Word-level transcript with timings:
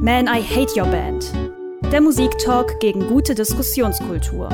Man, 0.00 0.28
I 0.28 0.40
Hate 0.40 0.76
Your 0.76 0.86
Band. 0.86 1.32
Der 1.90 2.00
Musiktalk 2.00 2.78
gegen 2.78 3.08
gute 3.08 3.34
Diskussionskultur. 3.34 4.48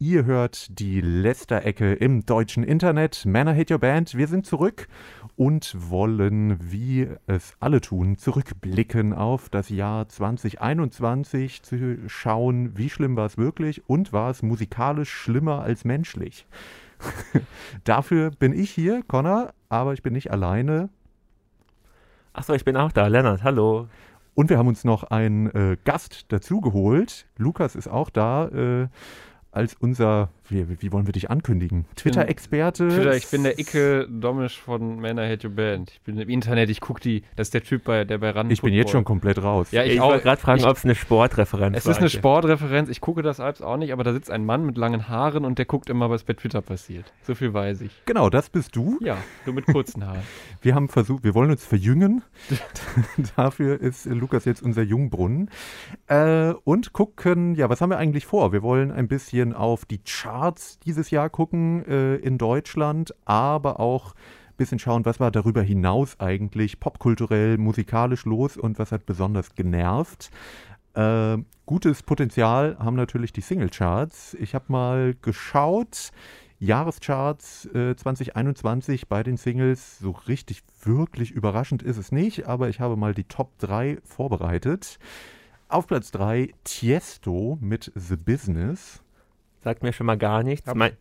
Ihr 0.00 0.24
hört 0.24 0.80
die 0.80 1.00
Lester-Ecke 1.00 1.92
im 1.92 2.26
deutschen 2.26 2.64
Internet. 2.64 3.24
Man, 3.24 3.46
I 3.46 3.52
Hate 3.52 3.74
Your 3.74 3.78
Band. 3.78 4.16
Wir 4.16 4.26
sind 4.26 4.46
zurück 4.46 4.88
und 5.36 5.76
wollen, 5.78 6.58
wie 6.60 7.06
es 7.28 7.54
alle 7.60 7.80
tun, 7.80 8.18
zurückblicken 8.18 9.12
auf 9.12 9.48
das 9.48 9.68
Jahr 9.68 10.08
2021, 10.08 11.62
zu 11.62 11.98
schauen, 12.08 12.76
wie 12.76 12.90
schlimm 12.90 13.14
war 13.14 13.26
es 13.26 13.38
wirklich 13.38 13.88
und 13.88 14.12
war 14.12 14.30
es 14.30 14.42
musikalisch 14.42 15.12
schlimmer 15.12 15.62
als 15.62 15.84
menschlich. 15.84 16.48
Dafür 17.84 18.32
bin 18.32 18.52
ich 18.52 18.72
hier, 18.72 19.04
Connor, 19.06 19.52
aber 19.70 19.94
ich 19.94 20.02
bin 20.02 20.12
nicht 20.12 20.30
alleine. 20.30 20.90
Achso, 22.34 22.52
ich 22.52 22.64
bin 22.64 22.76
auch 22.76 22.92
da, 22.92 23.06
Lennart, 23.06 23.42
hallo. 23.42 23.88
Und 24.34 24.50
wir 24.50 24.58
haben 24.58 24.68
uns 24.68 24.84
noch 24.84 25.04
einen 25.04 25.46
äh, 25.50 25.76
Gast 25.84 26.30
dazugeholt. 26.32 27.26
Lukas 27.36 27.74
ist 27.74 27.88
auch 27.88 28.10
da. 28.10 28.48
Äh, 28.48 28.88
als 29.52 29.74
unser, 29.74 30.30
wie, 30.48 30.80
wie 30.80 30.92
wollen 30.92 31.06
wir 31.06 31.12
dich 31.12 31.28
ankündigen? 31.28 31.84
Twitter-Experte? 31.96 32.88
Twitter, 32.88 33.16
ich 33.16 33.28
bin 33.28 33.42
der 33.42 33.58
Icke 33.58 34.06
Domisch 34.08 34.60
von 34.60 35.00
Man 35.00 35.18
I 35.18 35.22
Hate 35.22 35.48
Your 35.48 35.54
Band. 35.54 35.90
Ich 35.90 36.00
bin 36.02 36.18
im 36.18 36.28
Internet, 36.28 36.70
ich 36.70 36.80
gucke 36.80 37.00
die, 37.00 37.24
das 37.34 37.48
ist 37.48 37.54
der 37.54 37.64
Typ, 37.64 37.84
bei, 37.84 38.04
der 38.04 38.18
bei 38.18 38.30
Rand 38.30 38.52
Ich 38.52 38.62
bin 38.62 38.72
jetzt 38.72 38.90
schon 38.92 39.04
komplett 39.04 39.42
raus. 39.42 39.72
Ja, 39.72 39.82
ich, 39.82 39.94
ich 39.94 40.00
wollte 40.00 40.22
gerade 40.22 40.40
fragen, 40.40 40.64
ob 40.64 40.76
es 40.76 40.84
eine 40.84 40.94
Sportreferenz 40.94 41.76
ist. 41.76 41.86
Es 41.86 41.90
ist 41.90 41.98
eine 41.98 42.10
Sportreferenz, 42.10 42.88
ich 42.90 43.00
gucke 43.00 43.22
das 43.22 43.40
Alps 43.40 43.60
auch 43.60 43.76
nicht, 43.76 43.92
aber 43.92 44.04
da 44.04 44.12
sitzt 44.12 44.30
ein 44.30 44.44
Mann 44.44 44.64
mit 44.64 44.76
langen 44.76 45.08
Haaren 45.08 45.44
und 45.44 45.58
der 45.58 45.64
guckt 45.64 45.90
immer, 45.90 46.10
was 46.10 46.22
bei 46.22 46.34
Twitter 46.34 46.62
passiert. 46.62 47.12
So 47.22 47.34
viel 47.34 47.52
weiß 47.52 47.80
ich. 47.80 47.90
Genau, 48.06 48.30
das 48.30 48.50
bist 48.50 48.76
du. 48.76 48.98
Ja, 49.02 49.18
du 49.44 49.52
mit 49.52 49.66
kurzen 49.66 50.06
Haaren. 50.06 50.22
wir 50.62 50.76
haben 50.76 50.88
versucht, 50.88 51.24
wir 51.24 51.34
wollen 51.34 51.50
uns 51.50 51.66
verjüngen. 51.66 52.22
Dafür 53.36 53.80
ist 53.80 54.06
Lukas 54.06 54.44
jetzt 54.44 54.62
unser 54.62 54.82
Jungbrunnen. 54.82 55.50
Äh, 56.06 56.52
und 56.62 56.92
gucken, 56.92 57.56
ja, 57.56 57.68
was 57.68 57.80
haben 57.80 57.90
wir 57.90 57.98
eigentlich 57.98 58.26
vor? 58.26 58.52
Wir 58.52 58.62
wollen 58.62 58.92
ein 58.92 59.08
bisschen 59.08 59.39
bisschen 59.40 59.54
auf 59.54 59.86
die 59.86 60.02
Charts 60.04 60.78
dieses 60.80 61.10
Jahr 61.10 61.30
gucken 61.30 61.84
äh, 61.86 62.16
in 62.16 62.36
Deutschland, 62.36 63.14
aber 63.24 63.80
auch 63.80 64.12
ein 64.12 64.56
bisschen 64.58 64.78
schauen, 64.78 65.06
was 65.06 65.18
war 65.18 65.30
darüber 65.30 65.62
hinaus 65.62 66.20
eigentlich 66.20 66.78
popkulturell, 66.78 67.56
musikalisch 67.56 68.26
los 68.26 68.58
und 68.58 68.78
was 68.78 68.92
hat 68.92 69.06
besonders 69.06 69.54
genervt. 69.54 70.30
Äh, 70.92 71.38
gutes 71.64 72.02
Potenzial 72.02 72.76
haben 72.78 72.96
natürlich 72.96 73.32
die 73.32 73.40
Singlecharts. 73.40 74.34
Ich 74.34 74.54
habe 74.54 74.66
mal 74.68 75.14
geschaut, 75.22 76.10
Jahrescharts 76.58 77.64
äh, 77.74 77.96
2021 77.96 79.08
bei 79.08 79.22
den 79.22 79.38
Singles. 79.38 80.00
So 80.00 80.10
richtig 80.28 80.62
wirklich 80.82 81.30
überraschend 81.30 81.82
ist 81.82 81.96
es 81.96 82.12
nicht, 82.12 82.46
aber 82.46 82.68
ich 82.68 82.80
habe 82.80 82.96
mal 82.96 83.14
die 83.14 83.24
Top 83.24 83.58
3 83.60 84.00
vorbereitet. 84.04 84.98
Auf 85.68 85.86
Platz 85.86 86.10
3 86.10 86.52
Tiesto 86.64 87.56
mit 87.62 87.90
The 87.94 88.16
Business. 88.16 89.02
Sagt 89.62 89.82
mir 89.82 89.92
schon 89.92 90.06
mal 90.06 90.16
gar 90.16 90.42
nichts. 90.42 90.66
Habe 90.66 90.92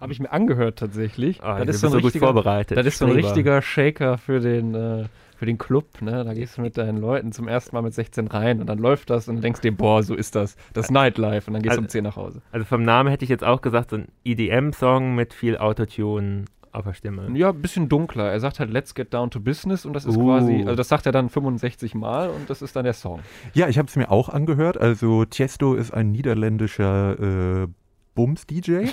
hab 0.00 0.10
ich 0.10 0.18
mir 0.18 0.32
angehört 0.32 0.78
tatsächlich. 0.78 1.40
Oh, 1.42 1.64
das 1.64 1.76
ist 1.76 1.80
so, 1.82 1.86
ein 1.86 1.92
so 1.92 2.00
gut 2.00 2.16
vorbereitet. 2.16 2.76
Das 2.76 2.86
ist 2.86 2.98
so 2.98 3.06
ein 3.06 3.12
richtiger 3.12 3.62
Shaker 3.62 4.18
für 4.18 4.40
den, 4.40 4.74
äh, 4.74 5.04
für 5.36 5.46
den 5.46 5.58
Club. 5.58 6.02
Ne? 6.02 6.24
Da 6.24 6.34
gehst 6.34 6.58
du 6.58 6.62
mit 6.62 6.76
deinen 6.76 6.98
Leuten 6.98 7.30
zum 7.30 7.46
ersten 7.46 7.74
Mal 7.76 7.82
mit 7.82 7.94
16 7.94 8.26
rein 8.26 8.60
und 8.60 8.66
dann 8.66 8.78
läuft 8.78 9.10
das 9.10 9.28
und 9.28 9.42
denkst 9.42 9.60
dir, 9.60 9.76
boah, 9.76 10.02
so 10.02 10.14
ist 10.14 10.34
das. 10.34 10.56
Das 10.72 10.90
Nightlife 10.90 11.46
und 11.46 11.54
dann 11.54 11.62
gehst 11.62 11.76
du 11.76 11.78
also, 11.78 11.82
um 11.82 11.88
10 11.88 12.04
nach 12.04 12.16
Hause. 12.16 12.42
Also 12.50 12.66
vom 12.66 12.82
Namen 12.82 13.10
hätte 13.10 13.24
ich 13.24 13.30
jetzt 13.30 13.44
auch 13.44 13.60
gesagt, 13.60 13.90
so 13.90 13.96
ein 13.96 14.08
EDM-Song 14.24 15.14
mit 15.14 15.32
viel 15.32 15.56
Autotune 15.56 16.46
auf 16.72 16.84
der 16.84 16.94
Stimme. 16.94 17.28
Ja, 17.34 17.50
ein 17.50 17.62
bisschen 17.62 17.88
dunkler. 17.88 18.30
Er 18.30 18.40
sagt 18.40 18.60
halt 18.60 18.70
Let's 18.70 18.94
Get 18.94 19.12
Down 19.14 19.30
to 19.30 19.40
Business 19.40 19.84
und 19.84 19.92
das 19.92 20.04
ist 20.04 20.16
uh. 20.16 20.24
quasi, 20.24 20.60
also 20.60 20.74
das 20.74 20.88
sagt 20.88 21.06
er 21.06 21.12
dann 21.12 21.28
65 21.28 21.94
Mal 21.94 22.30
und 22.30 22.50
das 22.50 22.62
ist 22.62 22.76
dann 22.76 22.84
der 22.84 22.92
Song. 22.92 23.20
Ja, 23.54 23.68
ich 23.68 23.78
habe 23.78 23.88
es 23.88 23.96
mir 23.96 24.10
auch 24.10 24.28
angehört. 24.28 24.78
Also 24.78 25.24
Tiesto 25.24 25.74
ist 25.74 25.92
ein 25.92 26.10
niederländischer 26.10 27.62
äh, 27.64 27.68
Bums-DJ. 28.14 28.90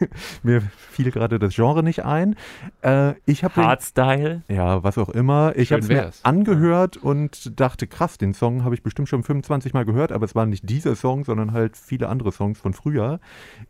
Mir 0.42 0.62
fiel 0.62 1.10
gerade 1.10 1.38
das 1.38 1.54
Genre 1.54 1.82
nicht 1.82 2.04
ein. 2.04 2.36
Äh, 2.82 3.14
ich 3.26 3.44
Hardstyle? 3.44 4.42
Ja, 4.48 4.82
was 4.82 4.98
auch 4.98 5.08
immer. 5.10 5.52
Ich 5.56 5.72
habe 5.72 5.82
es 5.82 5.88
mir 5.88 6.10
angehört 6.22 6.96
und 6.96 7.60
dachte, 7.60 7.86
krass, 7.86 8.18
den 8.18 8.34
Song 8.34 8.64
habe 8.64 8.74
ich 8.74 8.82
bestimmt 8.82 9.08
schon 9.08 9.22
25 9.22 9.74
Mal 9.74 9.84
gehört, 9.84 10.12
aber 10.12 10.24
es 10.24 10.34
war 10.34 10.46
nicht 10.46 10.68
dieser 10.68 10.96
Song, 10.96 11.24
sondern 11.24 11.52
halt 11.52 11.76
viele 11.76 12.08
andere 12.08 12.32
Songs 12.32 12.58
von 12.58 12.72
früher. 12.72 13.20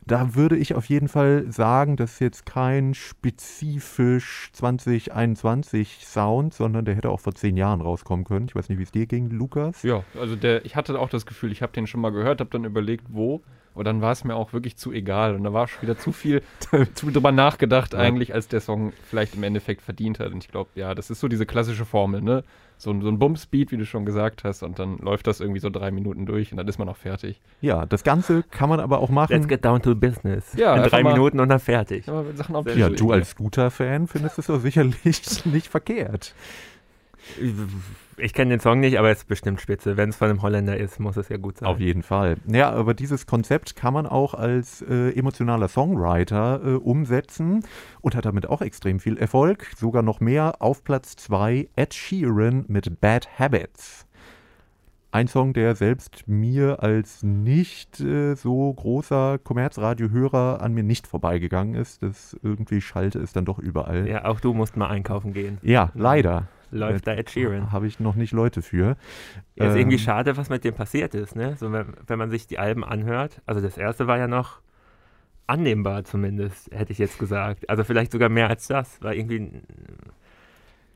Da 0.06 0.34
würde 0.34 0.56
ich 0.56 0.74
auf 0.74 0.84
jeden 0.86 1.08
Fall 1.08 1.50
sagen, 1.50 1.96
das 1.96 2.12
ist 2.12 2.20
jetzt 2.20 2.46
kein 2.46 2.94
spezifisch 2.94 4.50
2021 4.52 6.06
Sound, 6.06 6.54
sondern 6.54 6.84
der 6.84 6.94
hätte 6.94 7.10
auch 7.10 7.20
vor 7.20 7.34
zehn 7.34 7.56
Jahren 7.56 7.80
rauskommen 7.80 8.24
können. 8.24 8.46
Ich 8.48 8.54
weiß 8.54 8.68
nicht, 8.68 8.78
wie 8.78 8.84
es 8.84 8.92
dir 8.92 9.06
ging, 9.06 9.30
Lukas. 9.30 9.82
Ja, 9.82 10.04
also 10.18 10.36
der, 10.36 10.64
ich 10.64 10.76
hatte 10.76 10.98
auch 10.98 11.08
das 11.08 11.26
Gefühl, 11.26 11.52
ich 11.52 11.62
habe 11.62 11.72
den 11.72 11.86
schon 11.86 12.00
mal 12.00 12.10
gehört, 12.10 12.40
habe 12.40 12.50
dann 12.50 12.64
überlegt, 12.64 13.06
wo. 13.08 13.42
Und 13.74 13.84
dann 13.84 14.02
war 14.02 14.12
es 14.12 14.24
mir 14.24 14.34
auch 14.34 14.52
wirklich 14.52 14.76
zu 14.76 14.92
egal. 14.92 15.34
Und 15.34 15.44
da 15.44 15.52
war 15.52 15.68
schon 15.68 15.82
wieder 15.82 15.98
zu 15.98 16.12
viel, 16.12 16.42
zu 16.94 17.06
viel 17.06 17.12
drüber 17.12 17.32
nachgedacht, 17.32 17.92
ja. 17.92 18.00
eigentlich, 18.00 18.34
als 18.34 18.48
der 18.48 18.60
Song 18.60 18.92
vielleicht 19.08 19.34
im 19.34 19.42
Endeffekt 19.42 19.82
verdient 19.82 20.18
hat. 20.18 20.32
Und 20.32 20.44
ich 20.44 20.50
glaube, 20.50 20.70
ja, 20.74 20.94
das 20.94 21.10
ist 21.10 21.20
so 21.20 21.28
diese 21.28 21.46
klassische 21.46 21.84
Formel, 21.84 22.20
ne? 22.20 22.44
So, 22.78 22.98
so 22.98 23.08
ein 23.08 23.18
Bumspeed, 23.18 23.72
wie 23.72 23.76
du 23.76 23.84
schon 23.84 24.06
gesagt 24.06 24.42
hast, 24.42 24.62
und 24.62 24.78
dann 24.78 24.96
läuft 24.98 25.26
das 25.26 25.40
irgendwie 25.40 25.60
so 25.60 25.68
drei 25.68 25.90
Minuten 25.90 26.24
durch 26.24 26.50
und 26.50 26.56
dann 26.56 26.66
ist 26.66 26.78
man 26.78 26.88
auch 26.88 26.96
fertig. 26.96 27.38
Ja, 27.60 27.84
das 27.84 28.04
Ganze 28.04 28.42
kann 28.42 28.70
man 28.70 28.80
aber 28.80 29.00
auch 29.00 29.10
machen. 29.10 29.34
Let's 29.34 29.48
get 29.48 29.66
down 29.66 29.82
to 29.82 29.94
business. 29.94 30.54
Ja, 30.54 30.76
In 30.76 30.84
drei 30.84 31.04
Minuten 31.04 31.40
und 31.40 31.50
dann 31.50 31.60
fertig. 31.60 32.06
Ja, 32.06 32.24
ja 32.74 32.88
du 32.88 33.12
als 33.12 33.30
Scooter-Fan 33.30 34.06
findest 34.06 34.38
es 34.38 34.46
doch 34.46 34.60
sicherlich 34.60 35.44
nicht 35.44 35.68
verkehrt. 35.68 36.34
Ich 38.16 38.34
kenne 38.34 38.50
den 38.50 38.60
Song 38.60 38.80
nicht, 38.80 38.98
aber 38.98 39.10
es 39.10 39.18
ist 39.18 39.28
bestimmt 39.28 39.60
spitze. 39.60 39.96
Wenn 39.96 40.10
es 40.10 40.16
von 40.16 40.28
einem 40.28 40.42
Holländer 40.42 40.76
ist, 40.76 41.00
muss 41.00 41.16
es 41.16 41.28
ja 41.28 41.36
gut 41.36 41.58
sein. 41.58 41.68
Auf 41.68 41.80
jeden 41.80 42.02
Fall. 42.02 42.36
Ja, 42.46 42.70
aber 42.70 42.94
dieses 42.94 43.26
Konzept 43.26 43.76
kann 43.76 43.94
man 43.94 44.06
auch 44.06 44.34
als 44.34 44.82
äh, 44.82 45.10
emotionaler 45.10 45.68
Songwriter 45.68 46.60
äh, 46.64 46.68
umsetzen 46.74 47.64
und 48.00 48.14
hat 48.14 48.26
damit 48.26 48.46
auch 48.46 48.60
extrem 48.60 49.00
viel 49.00 49.16
Erfolg. 49.16 49.66
Sogar 49.76 50.02
noch 50.02 50.20
mehr. 50.20 50.60
Auf 50.60 50.84
Platz 50.84 51.16
2 51.16 51.68
Ed 51.76 51.94
Sheeran 51.94 52.64
mit 52.68 53.00
Bad 53.00 53.38
Habits. 53.38 54.06
Ein 55.12 55.26
Song, 55.26 55.54
der 55.54 55.74
selbst 55.74 56.28
mir 56.28 56.84
als 56.84 57.24
nicht 57.24 58.00
äh, 58.00 58.34
so 58.34 58.72
großer 58.72 59.38
Kommerzradiohörer 59.38 60.62
an 60.62 60.72
mir 60.72 60.84
nicht 60.84 61.08
vorbeigegangen 61.08 61.74
ist. 61.74 62.02
Das 62.02 62.36
irgendwie 62.44 62.80
schalte 62.80 63.18
es 63.18 63.32
dann 63.32 63.44
doch 63.44 63.58
überall. 63.58 64.06
Ja, 64.06 64.26
auch 64.26 64.38
du 64.38 64.54
musst 64.54 64.76
mal 64.76 64.86
einkaufen 64.86 65.32
gehen. 65.32 65.58
Ja, 65.62 65.90
leider 65.94 66.46
läuft 66.70 67.06
da 67.06 67.14
Ed 67.14 67.30
Sheeran. 67.30 67.72
Habe 67.72 67.86
ich 67.86 68.00
noch 68.00 68.14
nicht 68.14 68.32
Leute 68.32 68.62
für. 68.62 68.96
Ja, 69.56 69.66
ist 69.66 69.72
ähm, 69.72 69.80
irgendwie 69.80 69.98
schade, 69.98 70.36
was 70.36 70.50
mit 70.50 70.64
dem 70.64 70.74
passiert 70.74 71.14
ist, 71.14 71.36
ne? 71.36 71.56
So, 71.56 71.72
wenn, 71.72 71.94
wenn 72.06 72.18
man 72.18 72.30
sich 72.30 72.46
die 72.46 72.58
Alben 72.58 72.84
anhört. 72.84 73.40
Also 73.46 73.60
das 73.60 73.76
erste 73.78 74.06
war 74.06 74.18
ja 74.18 74.28
noch 74.28 74.60
annehmbar 75.46 76.04
zumindest, 76.04 76.70
hätte 76.72 76.92
ich 76.92 76.98
jetzt 76.98 77.18
gesagt. 77.18 77.68
Also 77.68 77.84
vielleicht 77.84 78.12
sogar 78.12 78.28
mehr 78.28 78.48
als 78.48 78.68
das. 78.68 79.02
War 79.02 79.14
irgendwie 79.14 79.62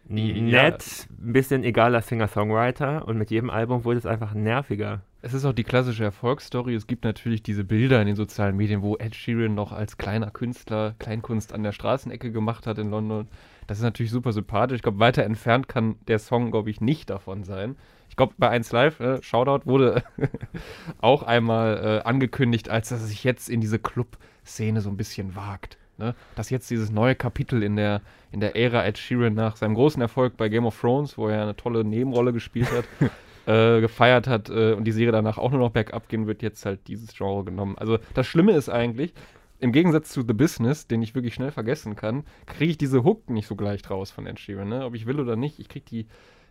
nett, 0.07 1.09
ein 1.11 1.33
bisschen 1.33 1.65
egaler 1.65 2.03
Singer-Songwriter 2.03 3.07
und 3.07 3.19
mit 3.19 3.31
jedem 3.31 3.51
Album 3.51 3.85
wurde 3.85 3.99
es 3.99 4.07
einfach 4.07 4.35
nerviger. 4.35 5.03
Es 5.25 5.33
ist 5.33 5.47
auch 5.47 5.55
die 5.55 5.65
klassische 5.65 6.05
Erfolgsstory. 6.05 6.75
Es 6.75 6.87
gibt 6.87 7.03
natürlich 7.03 7.43
diese 7.43 7.65
Bilder 7.65 7.99
in 7.99 8.07
den 8.07 8.15
sozialen 8.15 8.59
Medien, 8.59 8.83
wo 8.83 8.97
Ed 8.99 9.15
Sheeran 9.15 9.55
noch 9.55 9.73
als 9.73 9.97
kleiner 9.97 10.31
Künstler 10.31 10.95
Kleinkunst 10.99 11.55
an 11.55 11.63
der 11.63 11.73
Straßenecke 11.73 12.31
gemacht 12.31 12.67
hat 12.67 12.77
in 12.77 12.91
London. 12.91 13.29
Das 13.67 13.79
ist 13.79 13.85
natürlich 13.85 14.13
super 14.13 14.35
sympathisch. 14.35 14.77
Ich 14.77 14.83
glaube, 14.83 14.99
weiter 14.99 15.25
entfernt 15.25 15.67
kann 15.67 15.95
der 16.09 16.19
Song, 16.19 16.51
glaube 16.51 16.69
ich, 16.69 16.83
nicht 16.83 17.09
davon 17.09 17.43
sein. 17.43 17.77
Ich 18.11 18.17
glaube, 18.17 18.35
bei 18.37 18.51
1 18.51 18.71
Live, 18.73 19.01
äh, 19.01 19.23
Shoutout, 19.23 19.65
wurde 19.65 20.03
auch 21.01 21.23
einmal 21.23 22.03
äh, 22.05 22.07
angekündigt, 22.07 22.69
als 22.69 22.91
dass 22.91 23.01
er 23.01 23.07
sich 23.07 23.25
jetzt 23.25 23.49
in 23.49 23.63
diese 23.63 23.79
Club-Szene 23.79 24.83
so 24.83 24.91
ein 24.91 24.99
bisschen 24.99 25.35
wagt. 25.35 25.79
Ne? 25.97 26.15
Dass 26.37 26.51
jetzt 26.51 26.69
dieses 26.69 26.91
neue 26.91 27.15
Kapitel 27.15 27.63
in 27.63 27.77
der, 27.77 28.03
in 28.31 28.41
der 28.41 28.57
Ära 28.57 28.85
Ed 28.85 28.99
Sheeran 28.99 29.33
nach 29.33 29.57
seinem 29.57 29.75
großen 29.75 30.03
Erfolg 30.03 30.37
bei 30.37 30.51
Game 30.51 30.67
of 30.67 30.79
Thrones, 30.79 31.17
wo 31.17 31.29
er 31.29 31.41
eine 31.41 31.57
tolle 31.57 31.83
Nebenrolle 31.83 32.35
gespielt 32.35 32.71
hat, 32.71 32.85
äh, 33.47 33.81
gefeiert 33.81 34.27
hat 34.27 34.49
äh, 34.51 34.73
und 34.73 34.85
die 34.85 34.93
Serie 34.93 35.13
danach 35.13 35.39
auch 35.39 35.51
nur 35.51 35.61
noch 35.61 35.71
bergab 35.71 36.09
gehen 36.09 36.27
wird, 36.27 36.43
jetzt 36.43 36.65
halt 36.65 36.87
dieses 36.89 37.15
Genre 37.15 37.45
genommen. 37.45 37.77
Also 37.79 37.99
das 38.15 38.27
Schlimme 38.27 38.53
ist 38.53 38.69
eigentlich, 38.69 39.13
im 39.61 39.73
Gegensatz 39.73 40.11
zu 40.11 40.23
The 40.23 40.35
Business, 40.35 40.87
den 40.87 41.03
ich 41.03 41.15
wirklich 41.15 41.35
schnell 41.35 41.51
vergessen 41.51 41.97
kann, 41.97 42.25
kriege 42.47 42.73
ich 42.73 42.79
diese 42.79 43.05
Hook 43.05 43.31
nicht 43.31 43.47
so 43.47 43.57
gleich 43.57 43.89
raus 43.89 44.11
von 44.11 44.27
Ed 44.27 44.39
Sheeran. 44.39 44.69
Ne? 44.69 44.85
Ob 44.85 44.95
ich 44.95 45.07
will 45.07 45.21
oder 45.21 45.37
nicht, 45.37 45.59
ich 45.59 45.69
kriege 45.69 45.87
die, 45.89 46.07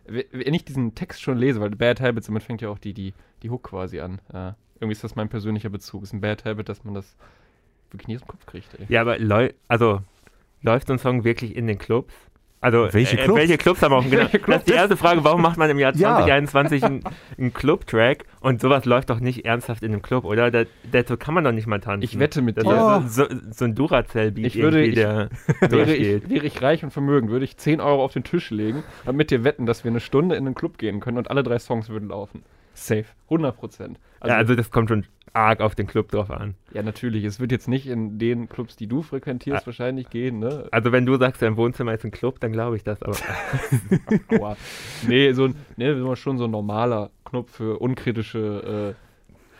wenn 0.06 0.54
ich 0.54 0.64
diesen 0.64 0.94
Text 0.94 1.22
schon 1.22 1.38
lese, 1.38 1.60
weil 1.60 1.70
Bad 1.70 2.00
Habits, 2.00 2.26
damit 2.26 2.42
fängt 2.42 2.60
ja 2.60 2.70
auch 2.70 2.78
die, 2.78 2.92
die, 2.92 3.14
die 3.42 3.50
Hook 3.50 3.64
quasi 3.64 4.00
an. 4.00 4.20
Äh, 4.32 4.52
irgendwie 4.80 4.92
ist 4.92 5.04
das 5.04 5.16
mein 5.16 5.28
persönlicher 5.28 5.70
Bezug. 5.70 6.02
Ist 6.02 6.12
ein 6.12 6.20
Bad 6.20 6.44
Habit, 6.44 6.68
dass 6.68 6.84
man 6.84 6.94
das 6.94 7.16
wirklich 7.90 8.08
nie 8.08 8.16
aus 8.16 8.22
dem 8.22 8.28
Kopf 8.28 8.46
kriegt. 8.46 8.68
Ey. 8.78 8.86
Ja, 8.88 9.00
aber 9.02 9.16
also 9.68 10.02
läuft 10.62 10.88
so 10.88 10.92
ein 10.92 10.98
Song 10.98 11.24
wirklich 11.24 11.56
in 11.56 11.66
den 11.66 11.78
Clubs? 11.78 12.14
Also, 12.64 12.88
Welche 12.92 13.18
äh, 13.18 13.24
Clubs? 13.24 13.38
welche 13.40 13.58
Clubs 13.58 13.82
haben 13.82 13.92
auch 13.92 14.02
genau. 14.08 14.22
Welche 14.22 14.38
Das 14.38 14.56
ist 14.56 14.68
die 14.68 14.72
erste 14.72 14.96
Frage, 14.96 15.22
warum 15.22 15.42
macht 15.42 15.58
man 15.58 15.68
im 15.68 15.78
Jahr 15.78 15.94
Ja. 15.94 16.16
2021 16.16 16.82
einen, 16.82 17.04
einen 17.38 17.52
Club-Track 17.52 18.24
und 18.40 18.60
sowas 18.62 18.86
läuft 18.86 19.10
doch 19.10 19.20
nicht 19.20 19.44
ernsthaft 19.44 19.82
in 19.82 19.92
einem 19.92 20.00
Club, 20.00 20.24
oder? 20.24 20.50
Da, 20.50 20.64
dazu 20.90 21.18
kann 21.18 21.34
man 21.34 21.44
doch 21.44 21.52
nicht 21.52 21.66
mal 21.66 21.80
tanzen. 21.80 22.02
Ich 22.04 22.18
wette 22.18 22.40
mit 22.40 22.56
dir. 22.56 23.02
ist 23.06 23.14
so, 23.16 23.26
so 23.50 23.64
ein 23.66 23.74
Duracell-Beat 23.74 24.46
Ich 24.46 24.56
würde- 24.56 24.82
ich- 24.82 24.94
der 24.94 25.28
Wäre 25.60 25.84
durchgeht. 25.84 26.24
ich, 26.24 26.30
wäre 26.30 26.46
ich 26.46 26.62
reich 26.62 26.82
und 26.84 26.90
vermögend, 26.90 27.30
würde 27.30 27.44
ich 27.44 27.58
10 27.58 27.82
Euro 27.82 28.02
auf 28.02 28.14
den 28.14 28.24
Tisch 28.24 28.50
legen 28.50 28.82
und 29.04 29.14
mit 29.14 29.30
dir 29.30 29.44
wetten, 29.44 29.66
dass 29.66 29.84
wir 29.84 29.90
eine 29.90 30.00
Stunde 30.00 30.34
in 30.36 30.46
den 30.46 30.54
Club 30.54 30.78
gehen 30.78 31.00
können 31.00 31.18
und 31.18 31.30
alle 31.30 31.42
drei 31.42 31.58
Songs 31.58 31.90
würden 31.90 32.08
laufen. 32.08 32.44
Safe. 32.72 33.04
100 33.28 33.56
Prozent. 33.56 33.98
ja, 34.24 34.36
also 34.36 34.54
das 34.54 34.70
kommt 34.70 34.88
schon 34.88 35.04
arg 35.34 35.60
auf 35.60 35.74
den 35.74 35.86
Club 35.86 36.10
drauf 36.10 36.30
an. 36.30 36.54
Ja, 36.72 36.82
natürlich. 36.82 37.24
Es 37.24 37.40
wird 37.40 37.52
jetzt 37.52 37.68
nicht 37.68 37.86
in 37.86 38.18
den 38.18 38.48
Clubs, 38.48 38.76
die 38.76 38.86
du 38.86 39.02
frequentierst, 39.02 39.64
Ah. 39.64 39.66
wahrscheinlich 39.66 40.08
gehen, 40.08 40.38
ne? 40.38 40.66
Also 40.70 40.92
wenn 40.92 41.04
du 41.06 41.16
sagst, 41.16 41.42
dein 41.42 41.56
Wohnzimmer 41.56 41.92
ist 41.92 42.04
ein 42.04 42.10
Club, 42.12 42.40
dann 42.40 42.52
glaube 42.52 42.76
ich 42.76 42.84
das. 42.84 43.02
Aber 43.02 43.16
Aua. 44.40 44.56
nee, 45.08 45.32
so 45.32 45.44
ein, 45.46 45.54
nee, 45.76 45.94
so 45.94 46.14
schon 46.16 46.38
so 46.38 46.44
ein 46.44 46.50
normaler 46.50 47.10
Knopf 47.24 47.50
für 47.56 47.78
unkritische 47.80 48.94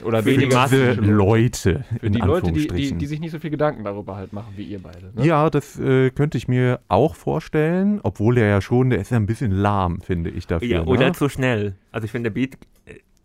äh, 0.01 0.05
oder 0.05 0.23
Für 0.23 0.31
weniger 0.31 0.57
Masse 0.57 0.77
Diese 0.77 0.87
kritische 0.95 1.11
Leute, 1.13 1.85
Für 2.01 2.11
die 2.11 2.19
Leute, 2.19 2.53
die, 2.53 2.67
die, 2.67 2.95
die 2.95 3.07
sich 3.07 3.21
nicht 3.21 3.31
so 3.31 3.39
viel 3.39 3.51
Gedanken 3.51 3.85
darüber 3.85 4.17
halt 4.17 4.33
machen 4.33 4.53
wie 4.57 4.65
ihr 4.65 4.81
beide. 4.81 5.13
Ne? 5.15 5.25
Ja, 5.27 5.49
das 5.51 5.79
äh, 5.79 6.11
könnte 6.11 6.37
ich 6.39 6.49
mir 6.49 6.81
auch 6.89 7.15
vorstellen, 7.15 8.01
obwohl 8.03 8.35
der 8.35 8.47
ja 8.49 8.61
schon, 8.61 8.91
der 8.91 9.01
ist 9.01 9.11
ja 9.11 9.17
ein 9.17 9.27
bisschen 9.27 9.53
lahm, 9.53 10.01
finde 10.01 10.31
ich 10.31 10.47
dafür. 10.47 10.69
ja, 10.69 10.85
oder 10.85 11.07
ne? 11.07 11.13
zu 11.13 11.29
schnell. 11.29 11.75
Also 11.93 12.05
ich 12.07 12.11
finde, 12.11 12.31
der 12.31 12.35
Beat 12.35 12.59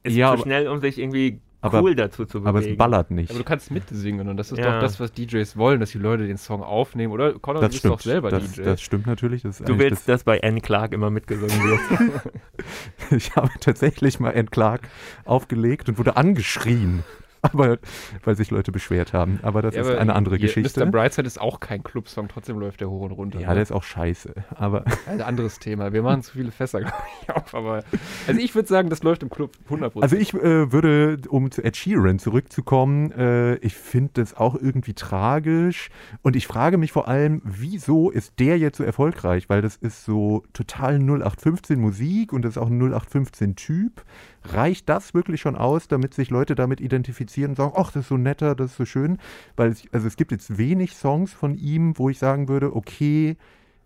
ist 0.04 0.16
Ja, 0.16 0.36
zu 0.36 0.44
schnell, 0.44 0.68
um 0.68 0.80
sich 0.80 1.00
irgendwie 1.00 1.40
Aber- 1.62 1.82
cool 1.82 1.94
dazu 1.96 2.26
zu 2.26 2.40
bewegen. 2.40 2.48
aber 2.48 2.60
es 2.60 2.78
ballert 2.78 3.12
nicht. 3.12 3.30
Aber 3.32 3.40
du 3.40 3.44
kannst 3.46 3.70
mitsingen 3.70 4.30
und 4.30 4.38
das 4.38 4.52
ist 4.52 4.58
Ja. 4.60 4.74
doch 4.76 4.80
das, 4.82 5.00
was 5.00 5.12
DJs 5.12 5.58
wollen, 5.58 5.80
dass 5.82 5.92
die 5.92 5.98
Leute 5.98 6.26
den 6.26 6.38
Song 6.38 6.64
aufnehmen, 6.64 7.12
oder? 7.12 7.34
Conor, 7.38 7.62
Das 7.62 7.70
du 7.70 7.72
bist 7.74 7.80
stimmt. 7.80 7.94
doch 7.96 8.02
selber 8.02 8.30
das, 8.30 8.52
DJ. 8.54 8.62
das 8.64 8.82
stimmt 8.82 9.08
natürlich. 9.08 9.42
Das 9.42 9.60
ist 9.60 9.68
Du 9.68 9.78
willst, 9.78 10.08
dass 10.08 10.24
bei 10.24 10.42
Anne 10.42 10.62
Clark 10.62 10.94
immer 10.94 11.10
mitgesungen 11.10 11.62
wird. 11.64 11.80
das, 11.92 13.12
ich 13.12 13.36
habe 13.36 13.50
tatsächlich 13.60 14.20
mal 14.20 14.32
Anne 14.34 14.46
Clark 14.46 14.88
aufgelegt 15.26 15.90
und 15.90 15.98
wurde 15.98 16.16
angeschrien. 16.16 17.04
Aber 17.53 17.77
weil 18.24 18.36
sich 18.36 18.51
Leute 18.51 18.71
beschwert 18.71 19.13
haben. 19.13 19.39
Aber 19.44 19.62
das 19.62 19.75
Ja, 19.75 19.81
ist 19.81 19.88
aber 19.89 20.00
eine 20.00 20.13
andere 20.13 20.39
Geschichte. 20.39 20.86
Mr. 20.86 20.91
Brightside 20.91 21.25
ist 21.25 21.39
auch 21.39 21.59
kein 21.59 21.83
Clubsong, 21.83 22.27
trotzdem 22.27 22.59
läuft 22.59 22.81
der 22.81 22.89
hoch 22.89 23.01
und 23.01 23.12
runter. 23.12 23.39
ja, 23.39 23.47
ne? 23.50 23.53
der 23.53 23.63
ist 23.63 23.71
auch 23.71 23.83
scheiße. 23.83 24.33
Aber 24.56 24.83
ein 25.07 25.21
anderes 25.21 25.59
Thema. 25.59 25.94
Wir 25.94 26.01
machen 26.01 26.21
zu 26.21 26.33
viele 26.33 26.51
Fässer, 26.51 26.80
glaube 26.81 26.95
ich, 27.21 27.33
auf. 27.33 27.56
Aber 27.56 27.83
also 28.27 28.41
ich 28.41 28.56
würde 28.56 28.68
sagen, 28.68 28.89
das 28.89 29.03
läuft 29.03 29.24
im 29.24 29.30
Club 29.30 29.53
100%. 29.69 30.01
Also 30.01 30.18
ich 30.18 30.33
äh, 30.33 30.71
würde, 30.71 31.18
um 31.30 31.50
zu 31.51 31.63
Ed 31.63 31.77
Sheeran 31.77 32.19
zurückzukommen, 32.19 33.12
äh, 33.12 33.56
ich 33.57 33.75
finde 33.75 34.12
das 34.15 34.36
auch 34.36 34.56
irgendwie 34.56 34.94
tragisch 34.94 35.89
und 36.21 36.36
ich 36.36 36.45
frage 36.45 36.77
mich 36.77 36.91
vor 36.91 37.07
allem, 37.07 37.41
wieso 37.45 38.09
ist 38.09 38.39
der 38.39 38.57
jetzt 38.57 38.77
so 38.77 38.83
erfolgreich? 38.83 39.50
Weil 39.50 39.62
das 39.62 39.77
ist 39.77 40.03
so 40.03 40.44
total 40.51 40.95
0815 41.00 41.80
Musik 41.80 42.33
und 42.33 42.41
das 42.41 42.51
ist 42.51 42.57
auch 42.57 42.68
ein 42.68 42.80
0815 42.81 43.56
Typ. 43.56 44.03
Reicht 44.44 44.88
das 44.89 45.13
wirklich 45.13 45.41
schon 45.41 45.56
aus, 45.56 45.88
damit 45.88 46.13
sich 46.13 46.30
Leute 46.30 46.56
damit 46.56 46.80
identifizieren 46.81 47.29
und 47.38 47.56
sagen, 47.56 47.74
ach, 47.76 47.92
das 47.92 48.04
ist 48.04 48.10
so 48.10 48.18
netter, 48.18 48.56
das 48.56 48.72
ist 48.72 48.78
so 48.78 48.86
schön? 48.86 49.18
Weil 49.56 49.70
es, 49.70 49.84
also 49.92 50.08
es 50.08 50.16
gibt 50.16 50.31
jetzt 50.31 50.58
wenig 50.58 50.96
Songs 50.96 51.34
von 51.34 51.56
ihm, 51.56 51.98
wo 51.98 52.10
ich 52.10 52.20
sagen 52.20 52.48
würde, 52.48 52.76
okay, 52.76 53.38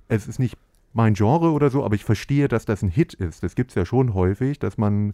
es 0.07 0.27
ist 0.27 0.39
nicht 0.39 0.57
mein 0.93 1.15
Genre 1.15 1.51
oder 1.51 1.69
so, 1.69 1.83
aber 1.83 1.95
ich 1.95 2.05
verstehe, 2.05 2.47
dass 2.47 2.65
das 2.65 2.83
ein 2.83 2.89
Hit 2.89 3.13
ist. 3.13 3.43
Das 3.43 3.55
gibt 3.55 3.71
es 3.71 3.75
ja 3.75 3.85
schon 3.85 4.13
häufig, 4.13 4.59
dass 4.59 4.77
man 4.77 5.13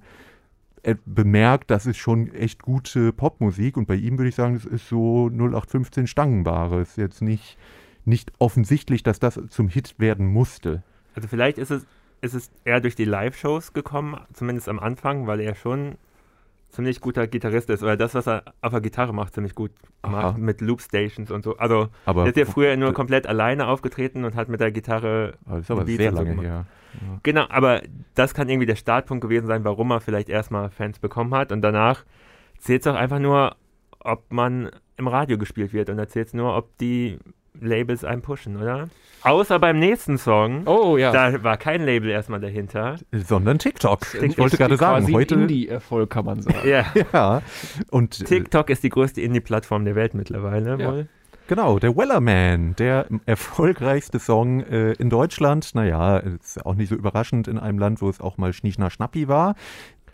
äh, 0.83 0.95
bemerkt, 1.05 1.71
das 1.71 1.85
ist 1.85 1.97
schon 1.97 2.33
echt 2.33 2.61
gute 2.61 3.11
Popmusik 3.11 3.77
und 3.77 3.87
bei 3.87 3.95
ihm 3.95 4.17
würde 4.17 4.29
ich 4.29 4.35
sagen, 4.35 4.55
das 4.55 4.65
ist 4.65 4.87
so 4.87 5.27
0815 5.27 6.07
Stangenware. 6.07 6.81
Ist 6.81 6.97
jetzt 6.97 7.21
nicht, 7.21 7.57
nicht 8.05 8.31
offensichtlich, 8.39 9.03
dass 9.03 9.19
das 9.19 9.39
zum 9.49 9.67
Hit 9.67 9.95
werden 9.97 10.27
musste. 10.27 10.83
Also 11.15 11.27
vielleicht 11.27 11.57
ist 11.57 11.71
es, 11.71 11.85
ist 12.21 12.33
es 12.33 12.51
eher 12.65 12.81
durch 12.81 12.95
die 12.95 13.05
Live-Shows 13.05 13.73
gekommen, 13.73 14.19
zumindest 14.33 14.69
am 14.69 14.79
Anfang, 14.79 15.27
weil 15.27 15.39
er 15.39 15.55
schon 15.55 15.95
ziemlich 16.69 17.01
guter 17.01 17.27
Gitarrist 17.27 17.69
ist. 17.69 17.83
Oder 17.83 17.97
das, 17.97 18.13
was 18.13 18.27
er 18.27 18.43
auf 18.61 18.71
der 18.71 18.81
Gitarre 18.81 19.13
macht, 19.13 19.33
ziemlich 19.33 19.55
gut 19.55 19.71
macht. 20.01 20.37
Mit 20.37 20.61
Loop-Stations 20.61 21.31
und 21.31 21.43
so. 21.43 21.57
Also 21.57 21.89
Aber 22.05 22.23
er 22.23 22.29
ist 22.29 22.37
ja 22.37 22.45
früher 22.45 22.77
nur 22.77 22.93
komplett 22.93 23.27
alleine 23.27 23.67
aufgetreten 23.67 24.23
und 24.25 24.35
hat 24.35 24.49
mit 24.49 24.59
der 24.59 24.71
Gitarre 24.71 25.33
Aber 25.45 25.59
ist 25.59 25.71
aber 25.71 25.85
sehr 25.85 26.11
so 26.11 26.17
lange 26.17 26.29
gemacht. 26.29 26.45
her. 26.45 26.65
Genau, 27.23 27.45
aber 27.49 27.81
das 28.15 28.33
kann 28.33 28.49
irgendwie 28.49 28.65
der 28.65 28.75
Startpunkt 28.75 29.21
gewesen 29.21 29.47
sein, 29.47 29.63
warum 29.63 29.91
er 29.91 30.01
vielleicht 30.01 30.29
erstmal 30.29 30.69
Fans 30.69 30.99
bekommen 30.99 31.33
hat. 31.35 31.51
Und 31.51 31.61
danach 31.61 32.03
zählt 32.57 32.81
es 32.81 32.87
auch 32.87 32.95
einfach 32.95 33.19
nur, 33.19 33.55
ob 33.99 34.31
man 34.31 34.71
im 34.97 35.07
Radio 35.07 35.37
gespielt 35.37 35.73
wird. 35.73 35.89
Und 35.89 35.97
da 35.97 36.07
zählt 36.07 36.27
es 36.27 36.33
nur, 36.33 36.55
ob 36.55 36.77
die 36.77 37.19
Labels 37.61 38.03
einen 38.03 38.21
pushen, 38.21 38.57
oder? 38.57 38.89
Außer 39.21 39.59
beim 39.59 39.79
nächsten 39.79 40.17
Song. 40.17 40.65
oh 40.65 40.95
ja. 40.97 41.11
Da 41.11 41.43
war 41.43 41.57
kein 41.57 41.83
Label 41.83 42.09
erstmal 42.09 42.39
dahinter. 42.39 42.95
Sondern 43.11 43.59
TikTok. 43.59 44.01
TikTok 44.01 44.23
Ich 44.29 44.37
wollte 44.37 44.53
Ist 44.55 44.59
gerade 44.59 44.77
sagen, 44.77 45.13
heute. 45.13 45.35
Indie-Erfolg, 45.35 46.09
kann 46.09 46.25
man 46.25 46.41
sagen. 46.41 46.59
Ja. 46.65 46.85
Ja, 47.11 47.41
und 47.91 48.21
äh, 48.21 48.23
TikTok 48.23 48.69
ist 48.69 48.83
die 48.83 48.89
größte 48.89 49.19
Indie-Plattform 49.21 49.83
der 49.83 49.95
Welt 49.95 50.13
mittlerweile 50.13 50.77
Ja. 50.79 50.91
wohl. 50.91 51.07
Genau, 51.47 51.79
der 51.79 51.97
Wellerman, 51.97 52.75
der 52.77 53.07
erfolgreichste 53.25 54.19
Song 54.19 54.61
äh, 54.61 54.91
in 54.93 55.09
Deutschland. 55.09 55.73
Naja, 55.73 56.17
ist 56.19 56.63
auch 56.63 56.75
nicht 56.75 56.89
so 56.89 56.95
überraschend 56.95 57.47
in 57.47 57.57
einem 57.57 57.79
Land, 57.79 58.03
wo 58.03 58.09
es 58.09 58.21
auch 58.21 58.37
mal 58.37 58.53
Schnieschner 58.53 58.91
Schnappi 58.91 59.27
war. 59.27 59.55